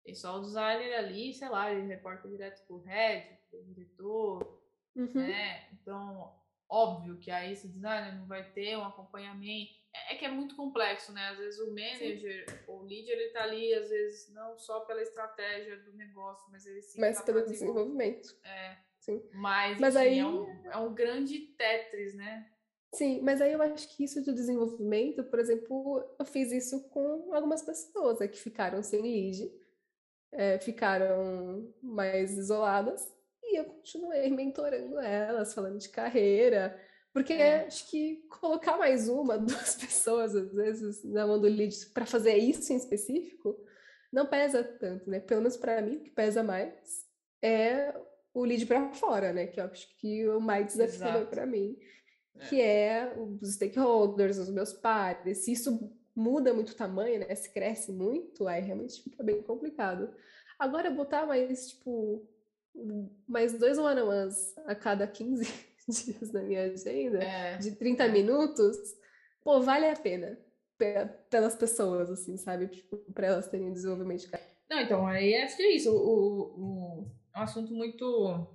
Tem 0.04 0.16
só 0.16 0.38
o 0.38 0.42
designer 0.42 0.94
ali, 0.96 1.34
sei 1.34 1.50
lá, 1.50 1.72
ele 1.72 1.88
reporta 1.88 2.28
direto 2.28 2.66
pro 2.66 2.80
head, 2.80 3.38
pro 3.50 3.64
diretor, 3.64 4.62
Uhum. 4.96 5.12
né? 5.14 5.70
Então, 5.74 6.34
óbvio 6.68 7.18
que 7.20 7.30
aí 7.30 7.52
esse 7.54 7.68
designer 7.68 8.16
não 8.16 8.26
vai 8.26 8.50
ter 8.52 8.76
um 8.78 8.84
acompanhamento. 8.86 9.72
É, 9.94 10.14
é 10.14 10.18
que 10.18 10.26
é 10.26 10.32
muito 10.32 10.56
complexo, 10.56 11.12
né? 11.12 11.28
Às 11.30 11.38
vezes 11.38 11.60
o 11.60 11.68
manager, 11.70 12.64
ou 12.68 12.80
o 12.80 12.84
leader, 12.84 13.14
ele 13.20 13.30
tá 13.32 13.44
ali, 13.44 13.74
às 13.74 13.90
vezes, 13.90 14.34
não 14.34 14.58
só 14.58 14.80
pela 14.82 15.02
estratégia 15.02 15.78
do 15.84 15.94
negócio, 15.94 16.50
mas 16.52 16.66
ele 16.66 16.82
sim 16.82 17.00
Mas 17.00 17.18
tá 17.18 17.24
pelo 17.26 17.46
desenvolvimento. 17.46 18.28
sim. 19.00 19.22
Mas, 19.34 19.80
Mas 19.80 19.96
enfim, 19.96 20.06
aí- 20.06 20.20
é, 20.20 20.26
um, 20.26 20.72
é 20.72 20.78
um 20.78 20.94
grande 20.94 21.40
Tetris, 21.40 22.16
né? 22.16 22.50
Sim, 22.94 23.22
mas 23.22 23.42
aí 23.42 23.54
eu 23.54 23.62
acho 23.62 23.88
que 23.96 24.04
isso 24.04 24.22
do 24.24 24.34
desenvolvimento, 24.34 25.24
por 25.24 25.40
exemplo, 25.40 26.04
eu 26.20 26.26
fiz 26.26 26.52
isso 26.52 26.90
com 26.90 27.34
algumas 27.34 27.62
pessoas 27.62 28.20
né, 28.20 28.28
que 28.28 28.40
ficaram 28.40 28.84
sem 28.84 29.02
lead, 29.02 29.52
é, 30.34 30.60
ficaram 30.60 31.74
mais 31.82 32.38
isoladas, 32.38 33.08
e 33.44 33.58
eu 33.60 33.66
continuei 33.66 34.30
mentorando 34.30 35.00
elas, 35.00 35.54
falando 35.54 35.78
de 35.80 35.90
carreira, 35.90 36.78
porque 37.14 37.34
É. 37.34 37.66
acho 37.66 37.90
que 37.90 38.26
colocar 38.30 38.78
mais 38.78 39.08
uma, 39.10 39.38
duas 39.40 39.76
pessoas, 39.76 40.36
às 40.36 40.54
vezes, 40.54 41.04
na 41.04 41.26
mão 41.28 41.40
do 41.40 41.48
lead 41.48 41.74
para 41.94 42.06
fazer 42.06 42.36
isso 42.38 42.72
em 42.74 42.78
específico, 42.78 43.58
não 44.12 44.26
pesa 44.26 44.64
tanto, 44.64 45.10
né? 45.10 45.20
Pelo 45.22 45.42
menos 45.42 45.58
para 45.58 45.82
mim, 45.82 45.98
o 45.98 46.02
que 46.04 46.10
pesa 46.10 46.44
mais 46.44 47.06
é 47.42 47.94
o 48.34 48.44
lead 48.46 48.66
para 48.66 48.94
fora, 48.94 49.34
né? 49.34 49.48
Que 49.48 49.60
eu 49.60 49.66
acho 49.66 49.88
que 49.98 50.28
o 50.30 50.40
mais 50.42 50.68
desafiador 50.68 51.28
para 51.28 51.46
mim. 51.46 51.78
Que 52.50 52.60
é 52.62 53.14
os 53.42 53.54
stakeholders, 53.56 54.38
os 54.38 54.50
meus 54.50 54.74
pares. 54.74 55.40
Se 55.40 55.52
isso 55.52 55.92
muda 56.16 56.54
muito 56.54 56.72
o 56.72 56.76
tamanho, 56.76 57.20
né? 57.20 57.34
Se 57.36 57.52
cresce 57.54 57.92
muito, 57.92 58.48
aí 58.48 58.62
realmente 58.62 59.02
fica 59.04 59.24
bem 59.24 59.42
complicado. 59.42 60.14
Agora, 60.60 60.90
botar 60.92 61.26
mais, 61.26 61.70
tipo, 61.70 62.28
mais 63.28 63.58
dois 63.58 63.78
one-on-ones 63.78 64.54
a 64.66 64.76
cada 64.76 65.08
15 65.08 65.44
dias 65.88 66.32
na 66.32 66.42
minha 66.44 66.64
agenda, 66.64 67.24
É. 67.24 67.58
de 67.58 67.72
30 67.76 68.08
minutos, 68.08 68.78
pô, 69.44 69.62
vale 69.62 69.88
a 69.88 69.96
pena 69.96 70.38
pe- 70.78 71.06
pelas 71.30 71.56
pessoas, 71.56 72.10
assim, 72.10 72.38
sabe? 72.38 72.68
Tipo, 72.68 72.98
para 73.14 73.28
elas 73.28 73.48
terem 73.48 73.72
desenvolvimento 73.74 74.22
de. 74.22 74.32
Não, 74.70 74.80
então, 74.80 75.06
aí 75.08 75.36
acho 75.36 75.58
que 75.58 75.64
é 75.64 75.76
isso. 75.76 75.92
O, 75.92 75.98
o- 75.98 77.02
o- 77.02 77.12
é 77.36 77.40
um 77.40 77.44
assunto 77.44 77.74
muito, 77.74 78.48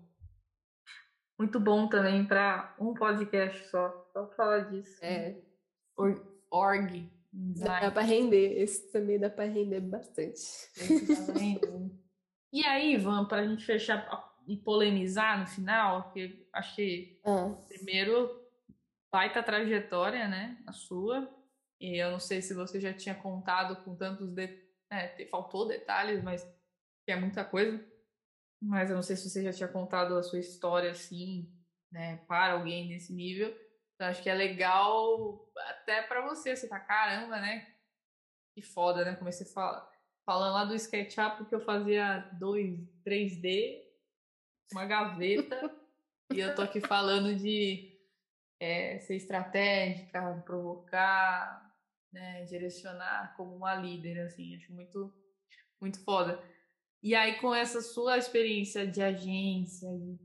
muito 1.38 1.58
bom 1.60 1.88
também 1.88 2.24
para 2.26 2.74
um 2.80 2.94
podcast 2.94 3.68
só. 3.68 4.08
Só 4.12 4.24
pra 4.24 4.36
falar 4.36 4.58
disso. 4.70 4.98
É, 5.04 5.36
Or- 5.96 6.24
org. 6.50 7.10
dá 7.32 7.52
design. 7.52 7.90
para 7.92 8.02
render. 8.02 8.60
Esse 8.62 8.90
também 8.92 9.18
dá 9.18 9.28
para 9.30 9.44
render 9.44 9.80
bastante. 9.80 10.40
E 12.52 12.64
aí, 12.64 12.94
Ivan, 12.94 13.26
para 13.26 13.42
a 13.42 13.46
gente 13.46 13.66
fechar 13.66 14.08
e 14.46 14.56
polemizar 14.56 15.38
no 15.38 15.46
final, 15.46 16.04
porque 16.04 16.46
acho 16.52 16.74
que 16.76 17.20
Ah, 17.24 17.54
primeiro 17.68 18.30
baita 19.12 19.42
trajetória, 19.42 20.26
né? 20.28 20.56
A 20.66 20.72
sua. 20.72 21.28
E 21.78 22.00
eu 22.02 22.12
não 22.12 22.20
sei 22.20 22.40
se 22.40 22.54
você 22.54 22.80
já 22.80 22.94
tinha 22.94 23.14
contado 23.14 23.84
com 23.84 23.94
tantos 23.94 24.30
de... 24.32 24.48
é, 24.90 25.26
faltou 25.30 25.66
detalhes, 25.68 26.22
mas 26.22 26.42
que 27.04 27.12
é 27.12 27.16
muita 27.16 27.44
coisa. 27.44 27.84
Mas 28.60 28.90
eu 28.90 28.96
não 28.96 29.02
sei 29.02 29.16
se 29.16 29.28
você 29.28 29.42
já 29.42 29.52
tinha 29.52 29.68
contado 29.68 30.16
a 30.16 30.22
sua 30.22 30.38
história 30.38 30.90
assim, 30.90 31.52
né, 31.92 32.16
para 32.28 32.54
alguém 32.54 32.88
nesse 32.88 33.12
nível. 33.12 33.54
Então 33.94 34.08
acho 34.08 34.22
que 34.22 34.30
é 34.30 34.34
legal 34.34 35.50
até 35.68 36.02
para 36.02 36.26
você, 36.26 36.54
você 36.54 36.68
tá 36.68 36.78
caramba, 36.78 37.40
né? 37.40 37.74
Que 38.54 38.62
foda, 38.62 39.04
né? 39.04 39.14
Como 39.16 39.30
você 39.30 39.44
fala. 39.44 39.90
Falando 40.24 40.54
lá 40.54 40.64
do 40.64 40.74
SketchUp 40.74 41.46
que 41.46 41.54
eu 41.54 41.60
fazia 41.60 42.18
2, 42.38 42.80
3D, 43.06 43.82
uma 44.72 44.84
gaveta, 44.84 45.72
e 46.34 46.40
eu 46.40 46.54
tô 46.54 46.62
aqui 46.62 46.80
falando 46.80 47.34
de 47.36 47.96
é, 48.60 48.98
ser 48.98 49.16
estratégica, 49.16 50.42
provocar, 50.44 51.72
né, 52.12 52.44
direcionar 52.44 53.34
como 53.36 53.54
uma 53.54 53.74
líder, 53.74 54.20
assim, 54.20 54.56
acho 54.56 54.72
muito, 54.72 55.14
muito 55.80 56.02
foda. 56.02 56.42
E 57.06 57.14
aí, 57.14 57.38
com 57.38 57.54
essa 57.54 57.80
sua 57.80 58.18
experiência 58.18 58.84
de 58.84 59.00
agência, 59.00 59.88
de 59.96 60.18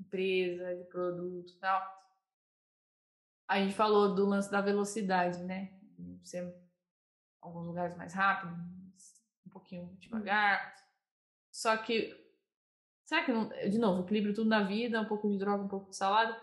empresa, 0.00 0.76
de 0.76 0.84
produto 0.84 1.50
e 1.50 1.56
tal, 1.56 1.82
a 3.48 3.58
gente 3.58 3.74
falou 3.74 4.14
do 4.14 4.24
lance 4.24 4.48
da 4.48 4.60
velocidade, 4.60 5.42
né? 5.42 5.76
Ser 6.22 6.44
em 6.44 6.54
alguns 7.40 7.66
lugares 7.66 7.96
mais 7.96 8.14
rápido, 8.14 8.54
um 9.44 9.50
pouquinho 9.50 9.96
devagar. 9.98 10.76
Só 11.50 11.76
que, 11.76 12.16
será 13.04 13.24
que 13.24 13.32
não. 13.32 13.48
De 13.48 13.76
novo, 13.76 14.04
equilíbrio 14.04 14.32
tudo 14.32 14.48
na 14.48 14.62
vida, 14.62 15.00
um 15.00 15.08
pouco 15.08 15.28
de 15.28 15.38
droga, 15.38 15.64
um 15.64 15.68
pouco 15.68 15.90
de 15.90 15.96
salada. 15.96 16.40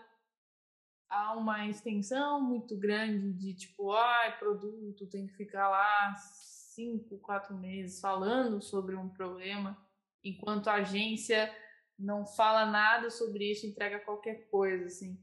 Há 1.08 1.32
uma 1.38 1.66
extensão 1.68 2.38
muito 2.38 2.76
grande 2.76 3.32
de 3.32 3.54
tipo, 3.54 3.90
ai, 3.92 4.38
produto, 4.38 5.08
tem 5.08 5.26
que 5.26 5.32
ficar 5.32 5.70
lá 5.70 6.14
cinco, 6.16 7.16
quatro 7.16 7.56
meses 7.56 7.98
falando 7.98 8.60
sobre 8.60 8.94
um 8.94 9.08
problema, 9.08 9.85
enquanto 10.28 10.68
a 10.68 10.74
agência 10.74 11.54
não 11.98 12.26
fala 12.26 12.66
nada 12.66 13.10
sobre 13.10 13.50
isso, 13.50 13.66
entrega 13.66 14.00
qualquer 14.00 14.48
coisa, 14.50 14.86
assim. 14.86 15.18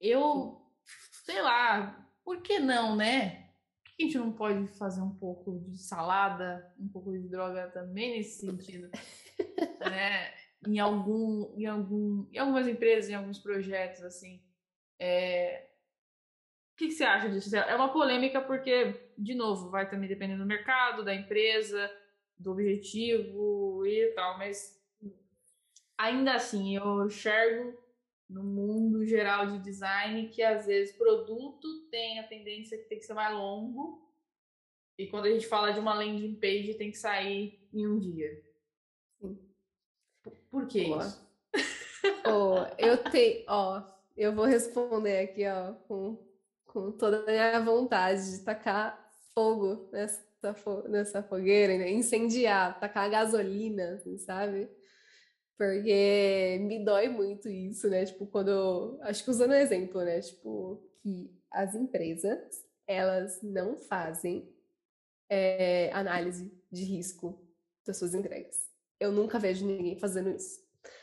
Eu, 0.00 0.62
sei 1.24 1.42
lá, 1.42 2.08
por 2.24 2.40
que 2.40 2.58
não, 2.58 2.96
né? 2.96 3.50
Por 3.84 3.96
que 3.96 4.02
a 4.02 4.06
gente 4.06 4.18
não 4.18 4.32
pode 4.32 4.66
fazer 4.78 5.02
um 5.02 5.14
pouco 5.14 5.60
de 5.68 5.78
salada, 5.78 6.74
um 6.78 6.88
pouco 6.88 7.12
de 7.12 7.28
droga 7.28 7.68
também 7.70 8.16
nesse 8.16 8.46
sentido? 8.46 8.90
né? 9.80 10.32
Em 10.66 10.78
algum, 10.78 11.54
em 11.58 11.66
algum, 11.66 12.26
em 12.32 12.38
algumas 12.38 12.66
empresas, 12.66 13.10
em 13.10 13.14
alguns 13.14 13.38
projetos, 13.38 14.02
assim. 14.02 14.42
É... 14.98 15.66
O 16.72 16.76
que, 16.80 16.86
que 16.86 16.92
você 16.92 17.04
acha 17.04 17.28
disso? 17.28 17.54
É 17.54 17.76
uma 17.76 17.92
polêmica 17.92 18.40
porque, 18.40 19.12
de 19.18 19.34
novo, 19.34 19.68
vai 19.68 19.88
também 19.90 20.08
dependendo 20.08 20.42
do 20.42 20.48
mercado, 20.48 21.04
da 21.04 21.14
empresa, 21.14 21.90
do 22.38 22.52
objetivo 22.52 23.69
e 23.86 24.12
tal, 24.12 24.38
mas 24.38 24.80
ainda 25.98 26.34
assim 26.34 26.76
eu 26.76 27.06
enxergo 27.06 27.78
no 28.28 28.42
mundo 28.44 29.04
geral 29.04 29.46
de 29.46 29.58
design 29.58 30.28
que 30.28 30.42
às 30.42 30.66
vezes 30.66 30.96
produto 30.96 31.88
tem 31.90 32.20
a 32.20 32.26
tendência 32.26 32.78
que 32.78 32.84
tem 32.84 32.98
que 32.98 33.04
ser 33.04 33.14
mais 33.14 33.34
longo 33.34 34.08
e 34.96 35.06
quando 35.06 35.26
a 35.26 35.30
gente 35.30 35.46
fala 35.46 35.72
de 35.72 35.80
uma 35.80 35.94
landing 35.94 36.34
page 36.34 36.74
tem 36.74 36.90
que 36.90 36.98
sair 36.98 37.58
em 37.72 37.86
um 37.86 37.98
dia. 37.98 38.42
Por 40.50 40.66
que 40.66 40.84
Boa. 40.84 40.98
isso? 40.98 41.30
Eu 42.76 42.98
tenho, 43.10 43.44
ó, 43.48 43.82
eu 44.16 44.34
vou 44.34 44.44
responder 44.44 45.20
aqui, 45.20 45.46
ó, 45.46 45.72
com, 45.86 46.18
com 46.66 46.92
toda 46.92 47.22
a 47.22 47.26
minha 47.26 47.60
vontade 47.60 48.30
de 48.30 48.44
tacar 48.44 49.10
fogo 49.34 49.88
nessa, 49.92 50.22
fo- 50.54 50.88
nessa 50.88 51.22
fogueira, 51.22 51.76
né? 51.78 51.90
incendiar, 51.90 52.78
tacar 52.80 53.10
gasolina, 53.10 53.94
assim, 53.94 54.18
sabe? 54.18 54.68
Porque 55.56 56.58
me 56.62 56.82
dói 56.84 57.08
muito 57.08 57.48
isso, 57.48 57.88
né? 57.88 58.06
Tipo, 58.06 58.26
quando 58.26 58.98
acho 59.02 59.22
que 59.22 59.30
usando 59.30 59.50
um 59.50 59.54
exemplo, 59.54 60.02
né? 60.02 60.20
Tipo, 60.20 60.82
que 61.02 61.30
as 61.50 61.74
empresas, 61.74 62.64
elas 62.86 63.42
não 63.42 63.76
fazem 63.76 64.48
é, 65.28 65.90
análise 65.92 66.50
de 66.72 66.84
risco 66.84 67.46
das 67.86 67.98
suas 67.98 68.14
entregas. 68.14 68.56
Eu 68.98 69.12
nunca 69.12 69.38
vejo 69.38 69.66
ninguém 69.66 69.98
fazendo 69.98 70.30
isso. 70.30 70.60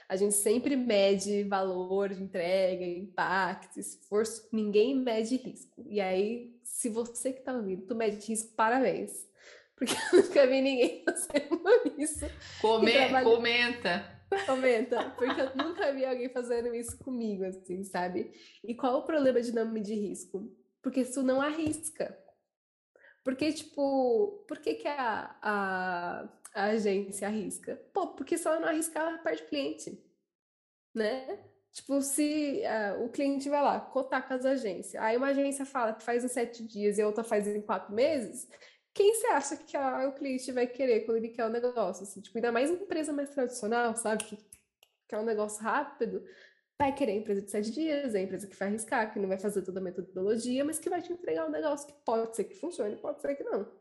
A 0.09 0.15
gente 0.15 0.33
sempre 0.33 0.75
mede 0.75 1.43
valor 1.43 2.09
de 2.13 2.23
entrega, 2.23 2.83
impacto, 2.85 3.79
esforço. 3.79 4.47
Ninguém 4.51 4.95
mede 4.95 5.35
risco. 5.35 5.85
E 5.87 5.99
aí, 6.01 6.56
se 6.67 6.89
você 6.89 7.33
que 7.33 7.41
tá 7.41 7.53
ouvindo, 7.53 7.85
tu 7.85 7.95
mede 7.95 8.17
risco, 8.25 8.53
parabéns. 8.55 9.27
Porque 9.75 9.93
eu 9.93 10.23
nunca 10.23 10.47
vi 10.47 10.61
ninguém 10.61 11.03
fazendo 11.05 11.61
isso. 11.97 12.25
Come- 12.61 12.91
trabalha- 12.91 13.25
Comenta. 13.29 14.17
Comenta, 14.45 15.09
porque 15.11 15.39
eu 15.41 15.55
nunca 15.55 15.93
vi 15.93 16.03
alguém 16.05 16.27
fazendo 16.29 16.73
isso 16.75 16.97
comigo, 16.97 17.45
assim, 17.45 17.83
sabe? 17.83 18.31
E 18.63 18.75
qual 18.75 18.97
o 18.99 19.05
problema 19.05 19.39
de 19.41 19.53
não 19.53 19.65
medir 19.71 19.95
risco? 19.95 20.51
Porque 20.81 21.05
tu 21.05 21.23
não 21.23 21.39
arrisca. 21.41 22.17
Porque, 23.23 23.51
tipo, 23.53 24.43
por 24.47 24.59
que, 24.59 24.73
que 24.75 24.87
a, 24.87 25.37
a, 25.41 26.29
a 26.53 26.63
agência 26.65 27.27
arrisca? 27.27 27.75
Pô, 27.93 28.07
porque 28.15 28.37
se 28.37 28.47
ela 28.47 28.59
não 28.59 28.67
arriscar, 28.67 29.07
ela 29.07 29.17
perde 29.19 29.43
cliente, 29.43 30.03
né? 30.93 31.39
Tipo, 31.77 32.01
se 32.01 32.65
ah, 32.65 32.97
o 33.03 33.09
cliente 33.09 33.47
vai 33.49 33.61
lá 33.61 33.79
cotar 33.79 34.27
com 34.27 34.33
as 34.33 34.43
agências, 34.45 34.95
aí 35.01 35.15
uma 35.15 35.27
agência 35.27 35.63
fala 35.63 35.93
que 35.93 36.01
faz 36.03 36.23
em 36.23 36.27
sete 36.27 36.65
dias 36.65 36.97
e 36.97 37.03
a 37.03 37.05
outra 37.05 37.23
faz 37.23 37.47
em 37.47 37.61
quatro 37.61 37.93
meses, 37.93 38.47
quem 38.95 39.13
você 39.13 39.27
acha 39.27 39.55
que 39.57 39.77
a- 39.77 40.07
o 40.09 40.13
cliente 40.13 40.51
vai 40.51 40.65
querer 40.65 41.01
quando 41.05 41.17
ele 41.17 41.29
quer 41.29 41.45
o 41.45 41.49
negócio? 41.49 42.01
Assim, 42.03 42.19
tipo, 42.19 42.35
ainda 42.35 42.51
mais 42.51 42.71
empresa 42.71 43.13
mais 43.13 43.29
tradicional, 43.29 43.95
sabe? 43.95 44.23
Que 44.23 44.37
quer 45.07 45.19
um 45.19 45.23
negócio 45.25 45.61
rápido, 45.63 46.23
vai 46.79 46.95
querer 46.95 47.11
a 47.13 47.15
empresa 47.17 47.43
de 47.43 47.51
sete 47.51 47.71
dias, 47.71 48.15
é 48.15 48.19
a 48.19 48.21
empresa 48.23 48.47
que 48.47 48.55
vai 48.55 48.69
arriscar, 48.69 49.13
que 49.13 49.19
não 49.19 49.27
vai 49.29 49.37
fazer 49.39 49.61
toda 49.61 49.79
a 49.79 49.83
metodologia, 49.83 50.65
mas 50.65 50.79
que 50.79 50.89
vai 50.89 51.01
te 51.03 51.13
entregar 51.13 51.45
um 51.47 51.51
negócio 51.51 51.87
que 51.87 51.93
pode 52.03 52.35
ser 52.35 52.45
que 52.45 52.55
funcione, 52.55 52.97
pode 52.97 53.21
ser 53.21 53.35
que 53.35 53.43
não. 53.43 53.71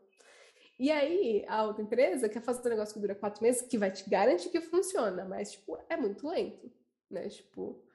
E 0.79 0.91
aí, 0.91 1.43
a 1.47 1.63
outra 1.63 1.81
empresa 1.83 2.29
quer 2.29 2.41
fazer 2.41 2.67
um 2.67 2.71
negócio 2.71 2.93
que 2.93 2.99
dura 3.01 3.15
quatro 3.15 3.41
meses, 3.41 3.63
que 3.63 3.77
vai 3.79 3.91
te 3.91 4.07
garantir 4.07 4.49
que 4.49 4.61
funciona, 4.61 5.25
mas, 5.25 5.53
tipo, 5.53 5.77
é 5.89 5.97
muito 5.97 6.27
lento, 6.29 6.71
né? 7.09 7.27
Tipo, 7.29 7.86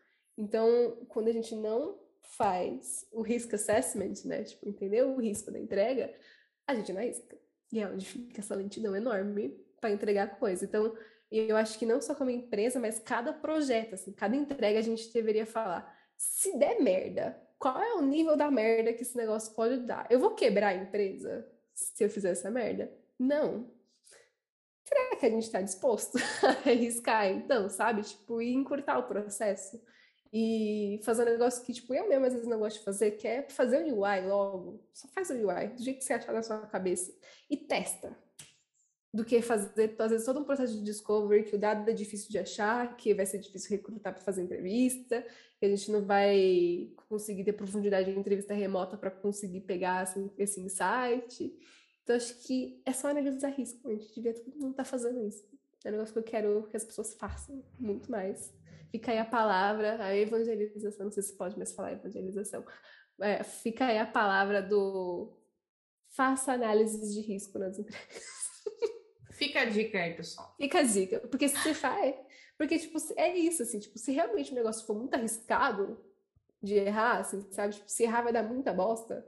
então, 0.42 0.96
quando 1.08 1.28
a 1.28 1.32
gente 1.32 1.54
não 1.54 1.96
faz 2.20 3.06
o 3.12 3.22
risk 3.22 3.54
assessment, 3.54 4.24
né? 4.24 4.42
Tipo, 4.42 4.68
entender 4.68 5.04
o 5.04 5.16
risco 5.16 5.52
da 5.52 5.58
entrega, 5.60 6.12
a 6.66 6.74
gente 6.74 6.92
não 6.92 7.00
arrisca. 7.00 7.38
E 7.72 7.78
é 7.78 7.86
onde 7.86 8.04
fica 8.04 8.40
essa 8.40 8.56
lentidão 8.56 8.96
enorme 8.96 9.56
para 9.80 9.92
entregar 9.92 10.40
coisa. 10.40 10.64
Então, 10.64 10.96
eu 11.30 11.56
acho 11.56 11.78
que 11.78 11.86
não 11.86 12.02
só 12.02 12.12
como 12.12 12.28
empresa, 12.28 12.80
mas 12.80 12.98
cada 12.98 13.32
projeto, 13.32 13.94
assim, 13.94 14.12
cada 14.12 14.34
entrega 14.34 14.80
a 14.80 14.82
gente 14.82 15.12
deveria 15.12 15.46
falar. 15.46 15.96
Se 16.16 16.58
der 16.58 16.80
merda, 16.80 17.40
qual 17.56 17.80
é 17.80 17.94
o 17.94 18.02
nível 18.02 18.36
da 18.36 18.50
merda 18.50 18.92
que 18.92 19.02
esse 19.02 19.16
negócio 19.16 19.54
pode 19.54 19.78
dar? 19.86 20.08
Eu 20.10 20.18
vou 20.18 20.34
quebrar 20.34 20.70
a 20.70 20.74
empresa 20.74 21.48
se 21.72 22.02
eu 22.02 22.10
fizer 22.10 22.30
essa 22.30 22.50
merda? 22.50 22.92
Não. 23.16 23.70
Será 24.84 25.16
que 25.16 25.26
a 25.26 25.30
gente 25.30 25.44
está 25.44 25.62
disposto 25.62 26.18
a 26.42 26.68
arriscar, 26.68 27.28
então, 27.28 27.68
sabe? 27.68 28.02
Tipo, 28.02 28.42
e 28.42 28.52
encurtar 28.52 28.98
o 28.98 29.06
processo? 29.06 29.80
E 30.32 30.98
fazer 31.02 31.22
um 31.22 31.32
negócio 31.32 31.62
que, 31.62 31.74
tipo, 31.74 31.92
eu 31.92 32.08
mesmo 32.08 32.24
às 32.24 32.32
vezes 32.32 32.48
não 32.48 32.58
gosto 32.58 32.78
de 32.78 32.84
fazer, 32.84 33.10
que 33.12 33.28
é 33.28 33.42
fazer 33.50 33.84
o 33.84 34.00
UI 34.00 34.26
logo. 34.26 34.80
Só 34.92 35.06
faz 35.08 35.28
o 35.28 35.34
UI, 35.34 35.68
do 35.68 35.82
jeito 35.82 35.98
que 35.98 36.04
você 36.04 36.14
achar 36.14 36.32
na 36.32 36.42
sua 36.42 36.66
cabeça. 36.66 37.12
E 37.50 37.56
testa. 37.56 38.16
Do 39.12 39.26
que 39.26 39.42
fazer, 39.42 39.94
às 39.98 40.10
vezes, 40.10 40.24
todo 40.24 40.40
um 40.40 40.44
processo 40.44 40.72
de 40.72 40.82
discovery, 40.82 41.44
que 41.44 41.54
o 41.54 41.58
dado 41.58 41.88
é 41.90 41.92
difícil 41.92 42.30
de 42.30 42.38
achar, 42.38 42.96
que 42.96 43.12
vai 43.12 43.26
ser 43.26 43.38
difícil 43.40 43.76
recrutar 43.76 44.14
para 44.14 44.22
fazer 44.22 44.42
entrevista, 44.42 45.22
que 45.60 45.66
a 45.66 45.68
gente 45.68 45.90
não 45.92 46.02
vai 46.02 46.90
conseguir 47.10 47.44
ter 47.44 47.52
profundidade 47.52 48.10
em 48.10 48.18
entrevista 48.18 48.54
remota 48.54 48.96
para 48.96 49.10
conseguir 49.10 49.60
pegar 49.60 50.00
assim, 50.00 50.30
esse 50.38 50.58
insight. 50.62 51.54
Então, 52.02 52.16
acho 52.16 52.38
que 52.46 52.80
é 52.86 52.92
só 52.94 53.08
analisar 53.08 53.50
risco. 53.50 53.86
A 53.86 53.92
gente 53.92 54.14
devia 54.14 54.32
todo 54.32 54.54
mundo 54.54 54.70
estar 54.70 54.84
tá 54.84 54.88
fazendo 54.88 55.22
isso. 55.26 55.46
É 55.84 55.88
um 55.90 55.92
negócio 55.92 56.14
que 56.14 56.18
eu 56.18 56.24
quero 56.24 56.66
que 56.70 56.76
as 56.76 56.84
pessoas 56.84 57.12
façam 57.12 57.62
muito 57.78 58.10
mais. 58.10 58.50
Fica 58.92 59.10
aí 59.10 59.18
a 59.18 59.24
palavra, 59.24 60.04
a 60.04 60.14
evangelização, 60.14 61.06
não 61.06 61.12
sei 61.12 61.22
se 61.22 61.36
pode 61.36 61.56
mais 61.56 61.72
falar 61.72 61.92
evangelização. 61.92 62.62
É, 63.18 63.42
fica 63.42 63.86
aí 63.86 63.98
a 63.98 64.06
palavra 64.06 64.62
do 64.62 65.32
faça 66.14 66.52
análises 66.52 67.14
de 67.14 67.22
risco 67.22 67.58
nas 67.58 67.78
empresas. 67.78 68.42
Fica 69.32 69.62
a 69.62 69.64
dica 69.64 69.98
aí, 69.98 70.14
pessoal. 70.14 70.54
Fica 70.58 70.80
a 70.80 70.82
dica. 70.82 71.20
Porque 71.20 71.48
se 71.48 71.56
você 71.56 71.72
faz. 71.72 72.14
Porque, 72.58 72.78
tipo, 72.78 72.98
é 73.16 73.34
isso, 73.36 73.62
assim, 73.62 73.80
tipo, 73.80 73.98
se 73.98 74.12
realmente 74.12 74.52
o 74.52 74.54
negócio 74.54 74.86
for 74.86 74.94
muito 74.94 75.14
arriscado 75.14 75.98
de 76.62 76.74
errar, 76.74 77.20
assim, 77.20 77.44
sabe? 77.50 77.74
Tipo, 77.74 77.90
se 77.90 78.04
errar 78.04 78.22
vai 78.22 78.32
dar 78.32 78.44
muita 78.44 78.72
bosta, 78.72 79.26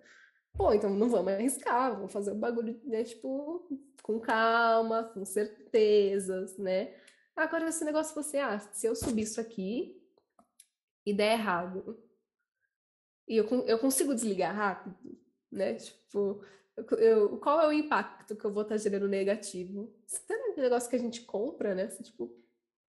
pô, 0.53 0.73
então 0.73 0.91
não 0.91 1.09
vamos 1.09 1.33
arriscar, 1.33 1.95
vamos 1.97 2.13
fazer 2.13 2.33
o 2.33 2.37
bagulho, 2.37 2.79
né, 2.85 3.03
tipo, 3.03 3.67
com 4.03 4.21
calma, 4.21 5.05
com 5.05 5.25
certezas, 5.25 6.57
né? 6.59 6.95
Agora, 7.37 7.69
esse 7.69 7.85
negócio 7.85 8.15
você, 8.15 8.39
ah, 8.39 8.59
se 8.59 8.87
eu 8.87 8.95
subir 8.95 9.23
isso 9.23 9.41
aqui 9.41 10.01
e 11.05 11.13
der 11.13 11.33
errado, 11.33 12.01
e 13.27 13.37
eu, 13.37 13.47
eu 13.67 13.79
consigo 13.79 14.15
desligar 14.15 14.55
rápido, 14.55 14.97
né? 15.51 15.75
Tipo, 15.75 16.45
eu, 16.99 17.39
qual 17.39 17.61
é 17.61 17.67
o 17.67 17.73
impacto 17.73 18.37
que 18.37 18.45
eu 18.45 18.53
vou 18.53 18.63
estar 18.63 18.77
gerando 18.77 19.09
negativo? 19.09 19.93
Isso 20.07 20.23
é 20.31 20.53
um 20.53 20.63
negócio 20.63 20.89
que 20.89 20.97
a 20.97 21.01
gente 21.01 21.23
compra, 21.23 21.75
né? 21.75 21.89
Tipo, 21.89 22.35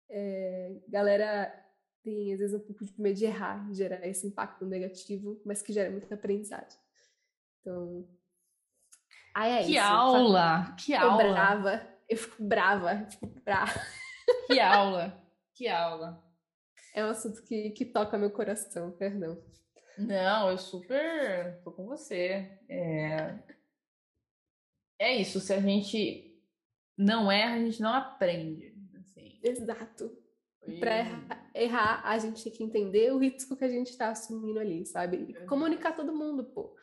é, 0.10 0.76
galera 0.88 1.58
tem 2.04 2.34
às 2.34 2.40
vezes 2.40 2.56
um 2.56 2.60
pouco 2.60 2.84
de 2.84 3.00
medo 3.00 3.18
de 3.18 3.26
errar, 3.26 3.72
gerar 3.74 4.06
esse 4.08 4.26
impacto 4.26 4.66
negativo, 4.66 5.40
mas 5.46 5.62
que 5.62 5.72
gera 5.72 5.90
muita 5.90 6.16
aprendizagem. 6.16 6.80
Então, 7.60 8.08
aí 9.36 9.52
é 9.52 9.64
que 9.64 9.72
isso. 9.72 9.80
Aula, 9.80 10.76
que 10.80 10.94
aula! 10.96 11.24
Eu 11.24 11.32
brava, 11.32 11.88
eu 12.10 12.18
fico 12.18 12.44
brava, 12.44 12.94
eu 12.94 13.06
fico 13.12 13.28
brava. 13.42 13.82
Que 14.48 14.60
aula, 14.60 15.22
que 15.54 15.68
aula. 15.68 16.24
É 16.94 17.06
um 17.06 17.10
assunto 17.10 17.44
que, 17.44 17.72
que 17.72 17.86
toca 17.86 18.18
meu 18.18 18.32
coração, 18.32 18.92
perdão. 18.92 19.42
Não, 19.98 20.50
eu 20.50 20.58
super 20.58 21.62
tô 21.64 21.72
com 21.72 21.86
você. 21.86 22.60
É... 22.68 23.40
é 25.00 25.16
isso, 25.16 25.40
se 25.40 25.54
a 25.54 25.60
gente 25.60 26.40
não 26.98 27.32
erra, 27.32 27.56
a 27.56 27.60
gente 27.60 27.82
não 27.82 27.94
aprende. 27.94 28.76
Assim. 29.00 29.40
Exato. 29.44 30.18
E... 30.68 30.80
Para 30.80 31.06
errar, 31.56 32.02
a 32.06 32.18
gente 32.18 32.44
tem 32.44 32.52
que 32.52 32.64
entender 32.64 33.12
o 33.12 33.18
risco 33.18 33.56
que 33.56 33.64
a 33.64 33.70
gente 33.70 33.90
está 33.90 34.10
assumindo 34.10 34.60
ali, 34.60 34.86
sabe? 34.86 35.34
Comunicar 35.46 35.96
todo 35.96 36.16
mundo, 36.16 36.44
pô. 36.44 36.76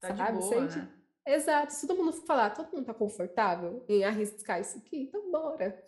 Tá 0.00 0.16
sabe? 0.16 0.38
de 0.38 0.44
boa, 0.44 0.60
né? 0.62 0.92
Exato. 1.26 1.72
Se 1.72 1.86
todo 1.86 2.02
mundo 2.02 2.12
falar, 2.26 2.50
todo 2.50 2.72
mundo 2.72 2.86
tá 2.86 2.94
confortável 2.94 3.84
em 3.88 4.04
arriscar 4.04 4.60
isso 4.60 4.78
aqui, 4.78 5.02
então 5.02 5.30
bora. 5.30 5.80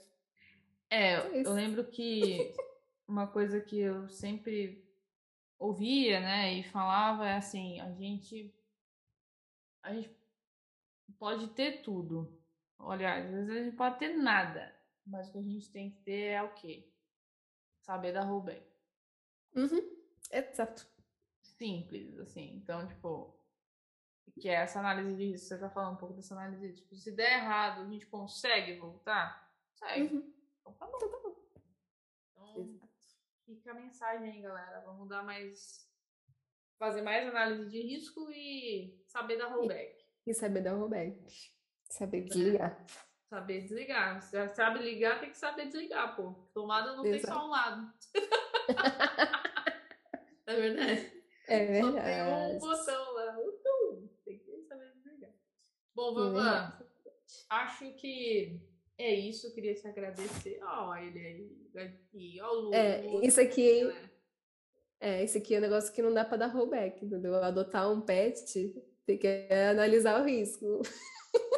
É, 0.94 1.14
é 1.14 1.46
eu 1.46 1.52
lembro 1.52 1.84
que 1.90 2.54
uma 3.06 3.26
coisa 3.26 3.60
que 3.60 3.78
eu 3.78 4.08
sempre 4.08 4.84
ouvia, 5.58 6.20
né, 6.20 6.54
e 6.54 6.62
falava 6.62 7.26
é 7.26 7.36
assim, 7.36 7.80
a 7.80 7.90
gente 7.92 8.54
a 9.82 9.92
gente 9.92 10.14
pode 11.18 11.48
ter 11.48 11.82
tudo. 11.82 12.40
Olha, 12.78 13.14
às 13.14 13.30
vezes 13.30 13.50
a 13.50 13.64
gente 13.64 13.76
pode 13.76 13.98
ter 13.98 14.16
nada, 14.16 14.74
mas 15.06 15.28
o 15.28 15.32
que 15.32 15.38
a 15.38 15.42
gente 15.42 15.70
tem 15.70 15.90
que 15.90 16.00
ter 16.02 16.32
é 16.32 16.42
o 16.42 16.54
quê? 16.54 16.90
Saber 17.82 18.12
dar 18.12 18.24
roubem. 18.24 18.62
Uhum. 19.54 19.96
Exato. 20.30 20.86
Simples, 21.42 22.18
assim. 22.18 22.56
Então, 22.56 22.86
tipo, 22.88 23.38
que 24.40 24.48
é 24.48 24.54
essa 24.54 24.80
análise 24.80 25.14
de 25.16 25.24
risco. 25.30 25.48
Você 25.48 25.58
tá 25.58 25.68
falando 25.68 25.94
um 25.94 25.98
pouco 25.98 26.14
dessa 26.14 26.34
análise 26.34 26.68
de 26.68 26.74
tipo, 26.76 26.94
se 26.96 27.12
der 27.12 27.40
errado, 27.40 27.82
a 27.82 27.88
gente 27.88 28.06
consegue 28.06 28.78
voltar? 28.78 29.52
Consegue. 29.78 30.14
Uhum. 30.14 30.33
Então 30.64 30.72
tá 30.74 30.86
bom. 30.86 30.96
Então, 30.96 31.10
tá 31.10 31.18
bom. 31.18 31.36
Então, 32.34 32.80
fica 33.44 33.70
a 33.70 33.74
mensagem 33.74 34.30
aí, 34.30 34.40
galera. 34.40 34.80
Vamos 34.80 35.06
dar 35.08 35.22
mais. 35.22 35.86
Fazer 36.78 37.02
mais 37.02 37.28
análise 37.28 37.70
de 37.70 37.80
risco 37.80 38.28
e 38.30 38.98
saber 39.06 39.36
dar 39.36 39.48
rollback. 39.48 40.02
E, 40.26 40.30
e 40.30 40.34
saber 40.34 40.62
dar 40.62 40.74
rollback. 40.74 41.22
Saber 41.88 42.22
né? 42.22 42.26
desligar. 42.26 42.84
Saber 43.28 43.60
desligar. 43.62 44.20
Se 44.22 44.48
sabe 44.48 44.80
ligar, 44.80 45.20
tem 45.20 45.30
que 45.30 45.36
saber 45.36 45.66
desligar, 45.66 46.16
pô. 46.16 46.32
Tomada 46.52 46.96
não 46.96 47.04
Exato. 47.04 47.24
tem 47.24 47.32
só 47.32 47.46
um 47.46 47.50
lado. 47.50 47.94
é 50.46 50.56
verdade? 50.56 51.22
É 51.46 51.66
verdade. 51.66 51.94
Só 51.94 52.04
tem 52.34 52.48
um 52.48 52.60
botão 52.60 53.12
lá. 53.14 53.36
Tem 54.24 54.38
que 54.38 54.62
saber 54.66 54.92
desligar. 54.94 55.30
Bom, 55.94 56.14
Vavá, 56.14 56.80
acho 57.50 57.92
que 57.94 58.60
é 58.98 59.14
isso, 59.14 59.46
eu 59.46 59.52
queria 59.52 59.74
te 59.74 59.86
agradecer. 59.86 60.60
Ó, 60.62 60.90
oh, 60.90 60.96
ele 60.96 61.50
aí, 61.76 62.40
ó, 62.40 62.48
o 62.48 62.60
Lu. 62.60 62.74
É, 62.74 63.04
isso 63.22 63.40
aqui. 63.40 63.84
Né? 63.84 64.10
É, 65.00 65.22
esse 65.22 65.38
aqui 65.38 65.54
é 65.54 65.58
um 65.58 65.62
negócio 65.62 65.92
que 65.92 66.00
não 66.00 66.14
dá 66.14 66.24
para 66.24 66.38
dar 66.38 66.46
rollback, 66.46 67.04
entendeu? 67.04 67.34
Adotar 67.36 67.90
um 67.92 68.00
pet, 68.00 68.74
tem 69.04 69.18
que 69.18 69.48
analisar 69.70 70.20
o 70.20 70.24
risco. 70.24 70.80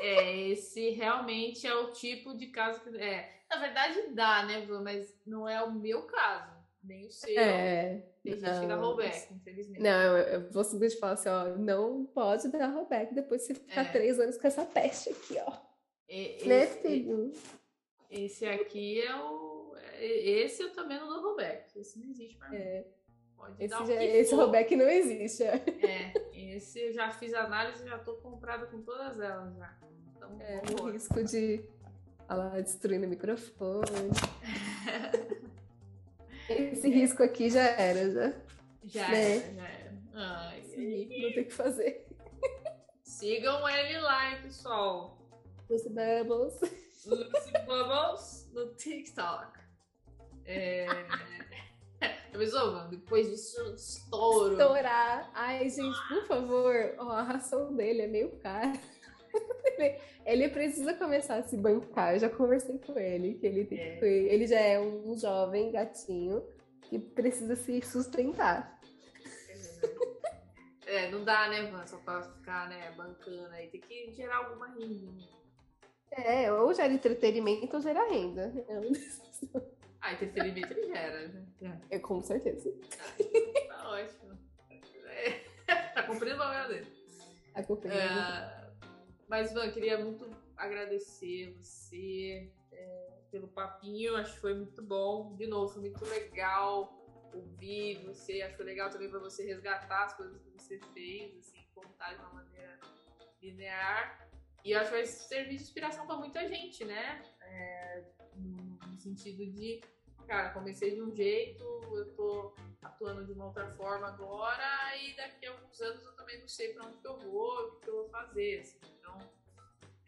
É, 0.00 0.48
esse 0.48 0.90
realmente 0.90 1.66
é 1.66 1.74
o 1.74 1.92
tipo 1.92 2.34
de 2.36 2.46
caso 2.48 2.80
que. 2.80 2.96
É, 2.96 3.42
na 3.50 3.58
verdade 3.58 4.08
dá, 4.14 4.44
né, 4.44 4.66
Mas 4.82 5.14
não 5.26 5.48
é 5.48 5.62
o 5.62 5.72
meu 5.72 6.02
caso, 6.02 6.50
nem 6.82 7.06
o 7.06 7.10
seu. 7.10 7.38
É. 7.38 8.02
Tem 8.22 8.32
gente 8.32 8.42
não, 8.42 8.60
que 8.60 8.66
dá 8.66 8.76
rollback, 8.76 9.34
infelizmente. 9.34 9.82
Não, 9.82 10.18
eu, 10.18 10.50
vou 10.50 10.64
simplesmente 10.64 10.98
falar 10.98 11.12
assim, 11.12 11.28
ó, 11.28 11.56
não 11.56 12.06
pode 12.06 12.48
dar 12.48 12.68
rollback 12.68 13.14
depois 13.14 13.42
de 13.42 13.48
você 13.48 13.54
ficar 13.54 13.82
é. 13.82 13.92
três 13.92 14.18
anos 14.18 14.36
com 14.36 14.46
essa 14.46 14.64
peste 14.64 15.10
aqui, 15.10 15.36
ó. 15.46 15.65
E, 16.08 16.46
né, 16.46 16.66
filho? 16.66 17.32
Esse 18.10 18.46
aqui 18.46 19.00
é 19.02 19.14
o. 19.16 19.74
Esse 19.98 20.62
eu 20.62 20.72
também 20.72 20.98
não 20.98 21.08
dou 21.08 21.22
rollback. 21.22 21.78
Esse 21.78 21.98
não 21.98 22.08
existe 22.08 22.36
pra 22.36 22.48
mim. 22.50 22.56
É. 22.56 22.86
Pode 23.36 23.62
esse, 23.62 23.86
já, 23.86 24.02
esse 24.02 24.34
rollback 24.34 24.76
não 24.76 24.88
existe. 24.88 25.42
É. 25.42 25.62
é, 25.82 26.12
esse 26.56 26.80
eu 26.80 26.92
já 26.92 27.10
fiz 27.10 27.34
análise 27.34 27.84
e 27.84 27.88
já 27.88 27.98
tô 27.98 28.14
comprada 28.14 28.66
com 28.66 28.80
todas 28.82 29.20
elas 29.20 29.54
já. 29.56 29.78
Então, 30.16 30.40
é, 30.40 30.62
o 30.80 30.90
risco 30.90 31.22
de. 31.22 31.64
Olha 32.28 32.38
lá, 32.38 32.60
destruindo 32.60 33.06
o 33.06 33.08
microfone. 33.08 34.10
esse 36.48 36.88
risco 36.88 37.22
aqui 37.22 37.50
já 37.50 37.62
era, 37.62 38.10
já. 38.10 38.34
Já 38.84 39.08
né? 39.08 39.36
era, 39.36 39.54
já 39.54 39.68
era. 39.68 39.98
Ai, 40.14 40.62
Sim, 40.62 41.22
não 41.22 41.32
tem 41.32 41.42
o 41.42 41.46
que 41.46 41.52
fazer. 41.52 42.06
Sigam 43.02 43.68
ele 43.68 43.98
lá, 44.00 44.36
pessoal. 44.42 45.15
Lucy 45.68 45.88
Bubbles. 45.88 46.60
Lucy 47.06 47.52
Bubbles 47.66 48.50
no 48.52 48.74
TikTok. 48.74 49.58
É... 50.44 50.86
Pensou, 52.32 52.88
depois 52.88 53.30
disso, 53.30 53.74
estouro. 53.74 54.52
Estourar. 54.52 55.30
Ai, 55.34 55.68
gente, 55.70 55.96
por 56.08 56.26
favor, 56.26 56.94
a 56.98 57.22
ração 57.22 57.74
dele 57.74 58.02
é 58.02 58.06
meio 58.06 58.30
cara. 58.38 58.72
ele 60.24 60.48
precisa 60.50 60.92
começar 60.94 61.36
a 61.36 61.42
se 61.42 61.56
bancar. 61.56 62.14
Eu 62.14 62.18
já 62.20 62.28
conversei 62.28 62.78
com 62.78 62.98
ele, 62.98 63.34
que 63.34 63.46
ele, 63.46 63.64
tem 63.64 63.80
é. 63.80 63.96
que, 63.96 64.04
ele 64.04 64.46
já 64.46 64.60
é 64.60 64.78
um 64.78 65.16
jovem 65.18 65.72
gatinho 65.72 66.44
que 66.82 66.98
precisa 66.98 67.56
se 67.56 67.80
sustentar. 67.80 68.78
É, 70.86 71.10
não 71.10 71.24
dá, 71.24 71.48
né, 71.48 71.68
Van? 71.70 71.84
Só 71.86 71.98
pra 71.98 72.22
ficar, 72.22 72.68
né, 72.68 72.92
bancando 72.96 73.48
aí. 73.52 73.68
Tem 73.68 73.80
que 73.80 74.12
gerar 74.12 74.36
alguma 74.36 74.68
renda. 74.68 75.35
É, 76.16 76.52
ou 76.52 76.72
gera 76.72 76.92
entretenimento 76.92 77.76
ou 77.76 77.82
gera 77.82 78.08
renda. 78.08 78.52
Ah, 80.00 80.12
entretenimento 80.12 80.72
ele 80.72 80.86
gera, 80.86 81.28
né? 81.28 81.80
É, 81.90 81.98
com 81.98 82.22
certeza. 82.22 82.72
Tá 83.68 83.90
ótimo. 83.90 84.38
É, 85.06 85.30
tá 85.94 86.02
cumprindo 86.04 86.36
o 86.36 86.38
papel 86.38 86.68
dele. 86.68 86.86
Tá 87.52 87.62
cumprindo. 87.62 87.96
É, 87.96 88.70
mas, 89.28 89.52
Van, 89.52 89.70
queria 89.70 89.98
muito 89.98 90.30
agradecer 90.56 91.56
você 91.60 92.50
é, 92.72 93.12
pelo 93.30 93.48
papinho, 93.48 94.16
acho 94.16 94.34
que 94.34 94.40
foi 94.40 94.54
muito 94.54 94.82
bom. 94.82 95.34
De 95.36 95.46
novo, 95.46 95.72
foi 95.72 95.82
muito 95.82 96.04
legal 96.06 96.92
ouvir 97.34 98.02
você, 98.06 98.42
acho 98.42 98.52
que 98.52 98.56
foi 98.56 98.66
legal 98.66 98.88
também 98.88 99.10
para 99.10 99.18
você 99.18 99.44
resgatar 99.44 100.04
as 100.04 100.16
coisas 100.16 100.40
que 100.40 100.50
você 100.50 100.78
fez, 100.94 101.36
assim, 101.38 101.66
contar 101.74 102.14
de 102.14 102.20
uma 102.20 102.32
maneira 102.34 102.78
linear. 103.42 104.25
E 104.66 104.74
acho 104.74 104.90
que 104.90 104.96
vai 104.96 105.06
servir 105.06 105.56
de 105.58 105.62
inspiração 105.62 106.08
para 106.08 106.16
muita 106.16 106.44
gente, 106.48 106.84
né? 106.84 107.22
É, 107.40 108.02
no, 108.34 108.98
sentido 108.98 109.46
de, 109.46 109.80
cara, 110.26 110.50
comecei 110.50 110.92
de 110.92 111.00
um 111.00 111.14
jeito, 111.14 111.62
eu 111.94 112.12
tô 112.16 112.52
atuando 112.82 113.24
de 113.24 113.32
uma 113.32 113.46
outra 113.46 113.70
forma 113.74 114.08
agora 114.08 114.96
e 114.96 115.14
daqui 115.14 115.46
a 115.46 115.52
alguns 115.52 115.80
anos 115.80 116.04
eu 116.04 116.16
também 116.16 116.40
não 116.40 116.48
sei 116.48 116.74
para 116.74 116.84
onde 116.84 116.96
que 116.96 117.06
eu 117.06 117.16
vou, 117.16 117.68
o 117.68 117.76
que 117.78 117.88
eu 117.88 117.94
vou 117.94 118.08
fazer. 118.08 118.58
Assim. 118.58 118.80
Então, 118.98 119.16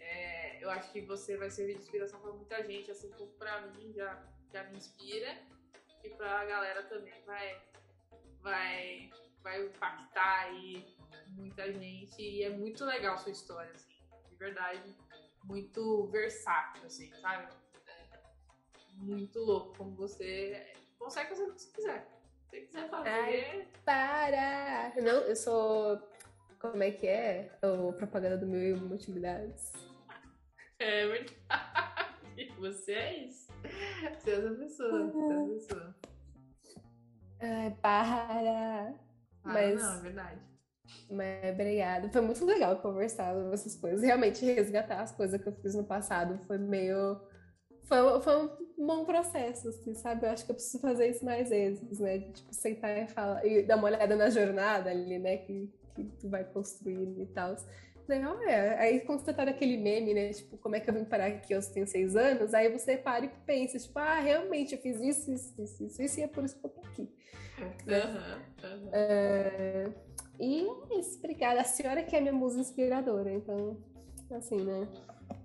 é, 0.00 0.64
eu 0.64 0.68
acho 0.70 0.90
que 0.90 1.02
você 1.02 1.36
vai 1.36 1.50
servir 1.50 1.74
de 1.74 1.82
inspiração 1.82 2.20
para 2.20 2.32
muita 2.32 2.60
gente, 2.64 2.90
assim 2.90 3.12
como 3.12 3.30
para 3.34 3.60
mim 3.60 3.92
já, 3.92 4.20
já 4.52 4.64
me 4.64 4.76
inspira 4.76 5.38
e 6.02 6.10
para 6.10 6.40
a 6.40 6.44
galera 6.44 6.82
também 6.82 7.14
vai, 7.24 7.62
vai, 8.42 9.10
vai 9.40 9.66
impactar 9.66 10.46
aí 10.46 10.84
muita 11.28 11.72
gente 11.72 12.20
e 12.20 12.42
é 12.42 12.50
muito 12.50 12.84
legal 12.84 13.16
sua 13.18 13.30
história, 13.30 13.70
assim, 13.70 13.87
verdade, 14.38 14.96
muito 15.44 16.06
versátil, 16.08 16.84
assim, 16.86 17.12
sabe? 17.20 17.52
É 17.86 18.94
muito 18.96 19.38
louco 19.40 19.76
como 19.76 19.96
você 19.96 20.74
consegue 20.98 21.30
fazer 21.30 21.42
o 21.44 21.54
que 21.54 21.60
você 21.60 21.72
quiser. 21.72 22.08
Se 22.42 22.50
você 22.50 22.60
quiser 22.62 22.88
fazer. 22.88 23.08
Ai, 23.08 23.68
para! 23.84 24.92
Não, 24.96 25.20
eu 25.22 25.36
sou. 25.36 26.00
Como 26.58 26.82
é 26.82 26.90
que 26.90 27.06
é? 27.06 27.56
O 27.62 27.92
propaganda 27.92 28.36
do 28.36 28.46
meu 28.46 28.76
multimilhares. 28.76 29.72
É 30.80 31.08
verdade. 31.08 31.36
Você 32.60 32.92
é 32.92 33.24
isso. 33.24 33.52
Você 34.20 34.30
é 34.30 34.34
essa 34.34 34.54
pessoa. 34.54 35.10
Você 35.10 35.18
é 35.18 35.32
essa 35.32 35.74
pessoa. 35.74 35.96
Ai, 37.40 37.76
para! 37.82 38.94
Ah, 39.44 39.52
Mas... 39.52 39.82
não, 39.82 39.98
é 39.98 40.00
verdade. 40.02 40.47
Mas 41.10 41.52
obrigada. 41.52 42.08
Foi 42.10 42.20
muito 42.20 42.44
legal 42.44 42.76
conversar 42.80 43.34
sobre 43.34 43.54
essas 43.54 43.76
coisas. 43.76 44.02
Realmente 44.02 44.44
resgatar 44.44 45.00
as 45.00 45.12
coisas 45.12 45.40
que 45.40 45.48
eu 45.48 45.52
fiz 45.52 45.74
no 45.74 45.84
passado 45.84 46.38
foi 46.46 46.58
meio. 46.58 47.20
Foi, 47.84 48.20
foi 48.20 48.44
um 48.44 48.86
bom 48.86 49.04
processo, 49.04 49.68
assim, 49.68 49.94
sabe? 49.94 50.26
Eu 50.26 50.30
acho 50.30 50.44
que 50.44 50.50
eu 50.50 50.54
preciso 50.54 50.80
fazer 50.80 51.08
isso 51.08 51.24
mais 51.24 51.48
vezes, 51.48 51.98
né? 51.98 52.18
Tipo, 52.18 52.54
sentar 52.54 52.96
e 52.98 53.08
falar, 53.08 53.44
e 53.46 53.62
dar 53.62 53.76
uma 53.76 53.88
olhada 53.88 54.14
na 54.14 54.28
jornada 54.28 54.90
ali, 54.90 55.18
né? 55.18 55.38
Que, 55.38 55.72
que 55.94 56.04
tu 56.20 56.28
vai 56.28 56.44
construindo 56.44 57.22
e 57.22 57.26
tal. 57.26 57.56
Não, 58.06 58.42
é. 58.42 58.78
Aí 58.78 59.04
você 59.06 59.34
tá 59.34 59.44
naquele 59.44 59.76
meme, 59.76 60.14
né? 60.14 60.32
Tipo, 60.32 60.56
como 60.56 60.76
é 60.76 60.80
que 60.80 60.88
eu 60.88 60.94
vim 60.94 61.04
parar 61.04 61.26
aqui 61.26 61.52
eu 61.52 61.60
tenho 61.72 61.86
seis 61.86 62.16
anos? 62.16 62.54
Aí 62.54 62.70
você 62.70 62.96
para 62.96 63.26
e 63.26 63.28
pensa, 63.46 63.78
tipo, 63.78 63.98
ah, 63.98 64.18
realmente 64.18 64.74
eu 64.74 64.80
fiz 64.80 65.00
isso, 65.00 65.30
isso, 65.30 65.62
isso, 65.62 65.84
isso, 65.84 66.02
isso 66.02 66.20
e 66.20 66.22
é 66.22 66.28
por 66.28 66.44
isso 66.44 66.58
que 66.58 66.66
eu 66.66 66.70
tô 66.70 66.80
aqui. 66.80 67.02
Uhum, 67.60 68.82
uhum. 68.82 68.88
É... 68.92 69.90
E 70.38 70.66
é 70.90 70.98
isso, 70.98 71.18
obrigada. 71.18 71.60
A 71.60 71.64
senhora 71.64 72.02
que 72.02 72.14
é 72.14 72.20
minha 72.20 72.32
musa 72.32 72.60
inspiradora, 72.60 73.32
então, 73.32 73.76
assim, 74.30 74.62
né? 74.62 74.88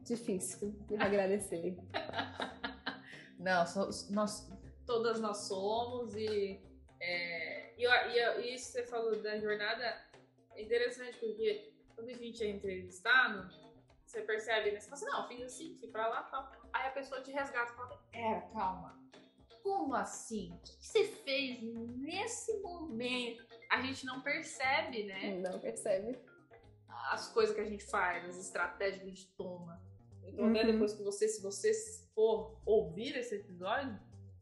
Difícil 0.04 0.72
de 0.88 0.96
agradecer. 0.96 1.78
Não, 3.40 3.66
nós, 4.12 4.50
todas 4.86 5.20
nós 5.20 5.38
somos 5.48 6.16
e, 6.16 6.62
é, 7.02 7.74
e, 7.78 7.86
e, 7.86 8.42
e 8.42 8.56
isso 8.56 8.68
que 8.68 8.80
você 8.80 8.84
falou 8.86 9.22
da 9.22 9.38
jornada 9.38 9.84
é 10.56 10.62
interessante 10.62 11.18
porque 11.18 11.74
quando 11.94 12.10
a 12.10 12.14
gente 12.14 12.42
é 12.44 12.50
entrevistado, 12.50 13.50
você 14.06 14.22
percebe, 14.22 14.72
né? 14.72 14.80
Você 14.80 14.90
fala 14.90 14.96
assim, 14.96 15.06
não, 15.06 15.28
fiz 15.28 15.42
assim, 15.44 15.78
fui 15.80 15.90
pra 15.90 16.08
lá, 16.08 16.24
tal. 16.24 16.52
Aí 16.72 16.88
a 16.88 16.92
pessoa 16.92 17.22
te 17.22 17.32
resgata 17.32 17.72
e 17.72 17.76
fala, 17.76 18.06
é, 18.14 18.42
calma. 18.54 19.02
Como 19.62 19.96
assim? 19.96 20.54
O 20.54 20.60
que 20.60 20.86
você 20.86 21.06
fez 21.06 21.62
nesse 21.64 22.60
momento? 22.60 23.53
A 23.74 23.82
gente 23.82 24.06
não 24.06 24.22
percebe, 24.22 25.04
né? 25.06 25.40
Não 25.40 25.60
percebe. 25.60 26.20
As 27.12 27.28
coisas 27.34 27.56
que 27.56 27.62
a 27.62 27.66
gente 27.66 27.84
faz, 27.84 28.24
as 28.24 28.38
estratégias 28.38 28.98
que 29.00 29.06
a 29.06 29.10
gente 29.10 29.28
toma. 29.36 29.82
Então, 30.28 30.46
uhum. 30.46 30.54
depois 30.54 30.94
que 30.94 31.02
você, 31.02 31.28
se 31.28 31.42
você 31.42 31.74
for 32.14 32.62
ouvir 32.68 33.18
esse 33.18 33.36
episódio, 33.36 34.00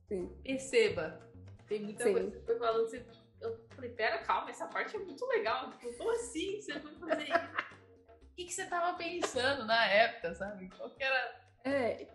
Sim. 0.09 0.27
perceba. 0.43 1.21
Tem 1.65 1.81
muita 1.81 2.03
Sim. 2.03 2.11
coisa 2.11 2.31
que 2.31 2.45
foi 2.45 2.59
falando 2.59 2.83
assim, 2.83 3.05
eu 3.39 3.57
falei, 3.69 3.91
pera, 3.91 4.17
calma, 4.19 4.49
essa 4.49 4.67
parte 4.67 4.97
é 4.97 4.99
muito 4.99 5.25
legal. 5.27 5.71
Tipo, 5.71 5.97
como 5.97 6.11
assim 6.11 6.59
você 6.59 6.77
foi 6.81 6.93
fazer 6.95 7.23
isso? 7.23 7.31
O 8.11 8.33
que, 8.33 8.45
que 8.45 8.53
você 8.53 8.65
tava 8.65 8.97
pensando 8.97 9.65
na 9.65 9.85
época, 9.87 10.33
sabe? 10.33 10.69
Qual 10.69 10.89
que 10.89 11.03
era. 11.03 11.41
É, 11.65 12.05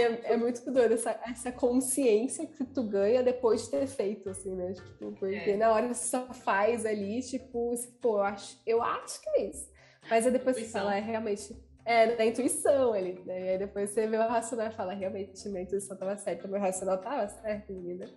é, 0.00 0.32
é 0.32 0.36
muito 0.36 0.70
doido 0.70 0.94
essa, 0.94 1.18
essa 1.26 1.52
consciência 1.52 2.46
que 2.46 2.64
tu 2.64 2.82
ganha 2.82 3.22
depois 3.22 3.64
de 3.64 3.70
ter 3.70 3.86
feito, 3.86 4.28
assim, 4.30 4.54
né? 4.54 4.72
Tipo, 4.72 5.12
porque 5.12 5.50
é. 5.50 5.56
na 5.56 5.72
hora 5.72 5.88
você 5.92 6.08
só 6.08 6.32
faz 6.32 6.86
ali, 6.86 7.20
tipo, 7.22 7.74
pô, 8.00 8.18
eu 8.18 8.22
acho, 8.22 8.62
eu 8.66 8.82
acho 8.82 9.20
que 9.20 9.28
é 9.30 9.46
isso. 9.46 9.70
Mas 10.08 10.26
aí 10.26 10.32
depois 10.32 10.56
Intuição. 10.56 10.80
você 10.80 10.86
fala, 10.86 10.96
é 10.96 11.00
realmente. 11.00 11.56
É, 11.84 12.14
da 12.14 12.24
intuição 12.24 12.92
ali, 12.92 13.20
né? 13.26 13.40
E 13.40 13.48
aí 13.50 13.58
depois 13.58 13.90
você 13.90 14.06
vê 14.06 14.16
o 14.16 14.28
racional 14.28 14.68
e 14.68 14.72
fala, 14.72 14.94
realmente, 14.94 15.48
minha 15.48 15.62
intuição 15.62 15.96
tava 15.96 16.16
certa, 16.16 16.46
meu 16.46 16.60
racional 16.60 16.98
tava 16.98 17.28
certo, 17.28 17.72
menina. 17.72 18.08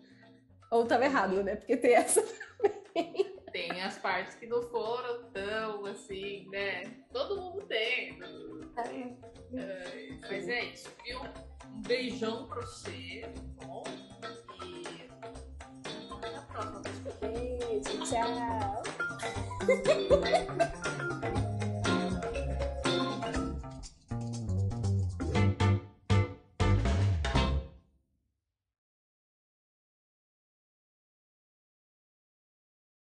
Ou 0.72 0.85
tava 0.85 1.06
errado, 1.06 1.43
né? 1.43 1.56
Porque 1.56 1.76
tem 1.76 1.95
essa 1.95 2.22
também. 2.61 3.34
Tem 3.56 3.82
as 3.82 3.98
partes 3.99 4.36
que 4.36 4.45
não 4.48 4.61
foram 4.64 5.32
tão 5.32 5.86
assim, 5.86 6.45
né? 6.49 6.84
Todo 7.14 7.40
mundo 7.40 7.65
tem. 7.68 8.19
É. 8.76 9.15
É, 9.57 10.18
mas 10.30 10.49
é 10.49 10.65
isso, 10.65 10.91
viu? 11.06 11.22
Um 11.73 11.82
beijão 11.84 12.48
pra 12.48 12.60
você, 12.60 13.22
tá 13.57 13.65
bom? 13.65 13.84
E 14.61 15.07
até 16.11 16.36
a 16.36 16.41
próxima. 16.41 16.82
Beijo, 17.22 17.98
tchau. 18.03 18.84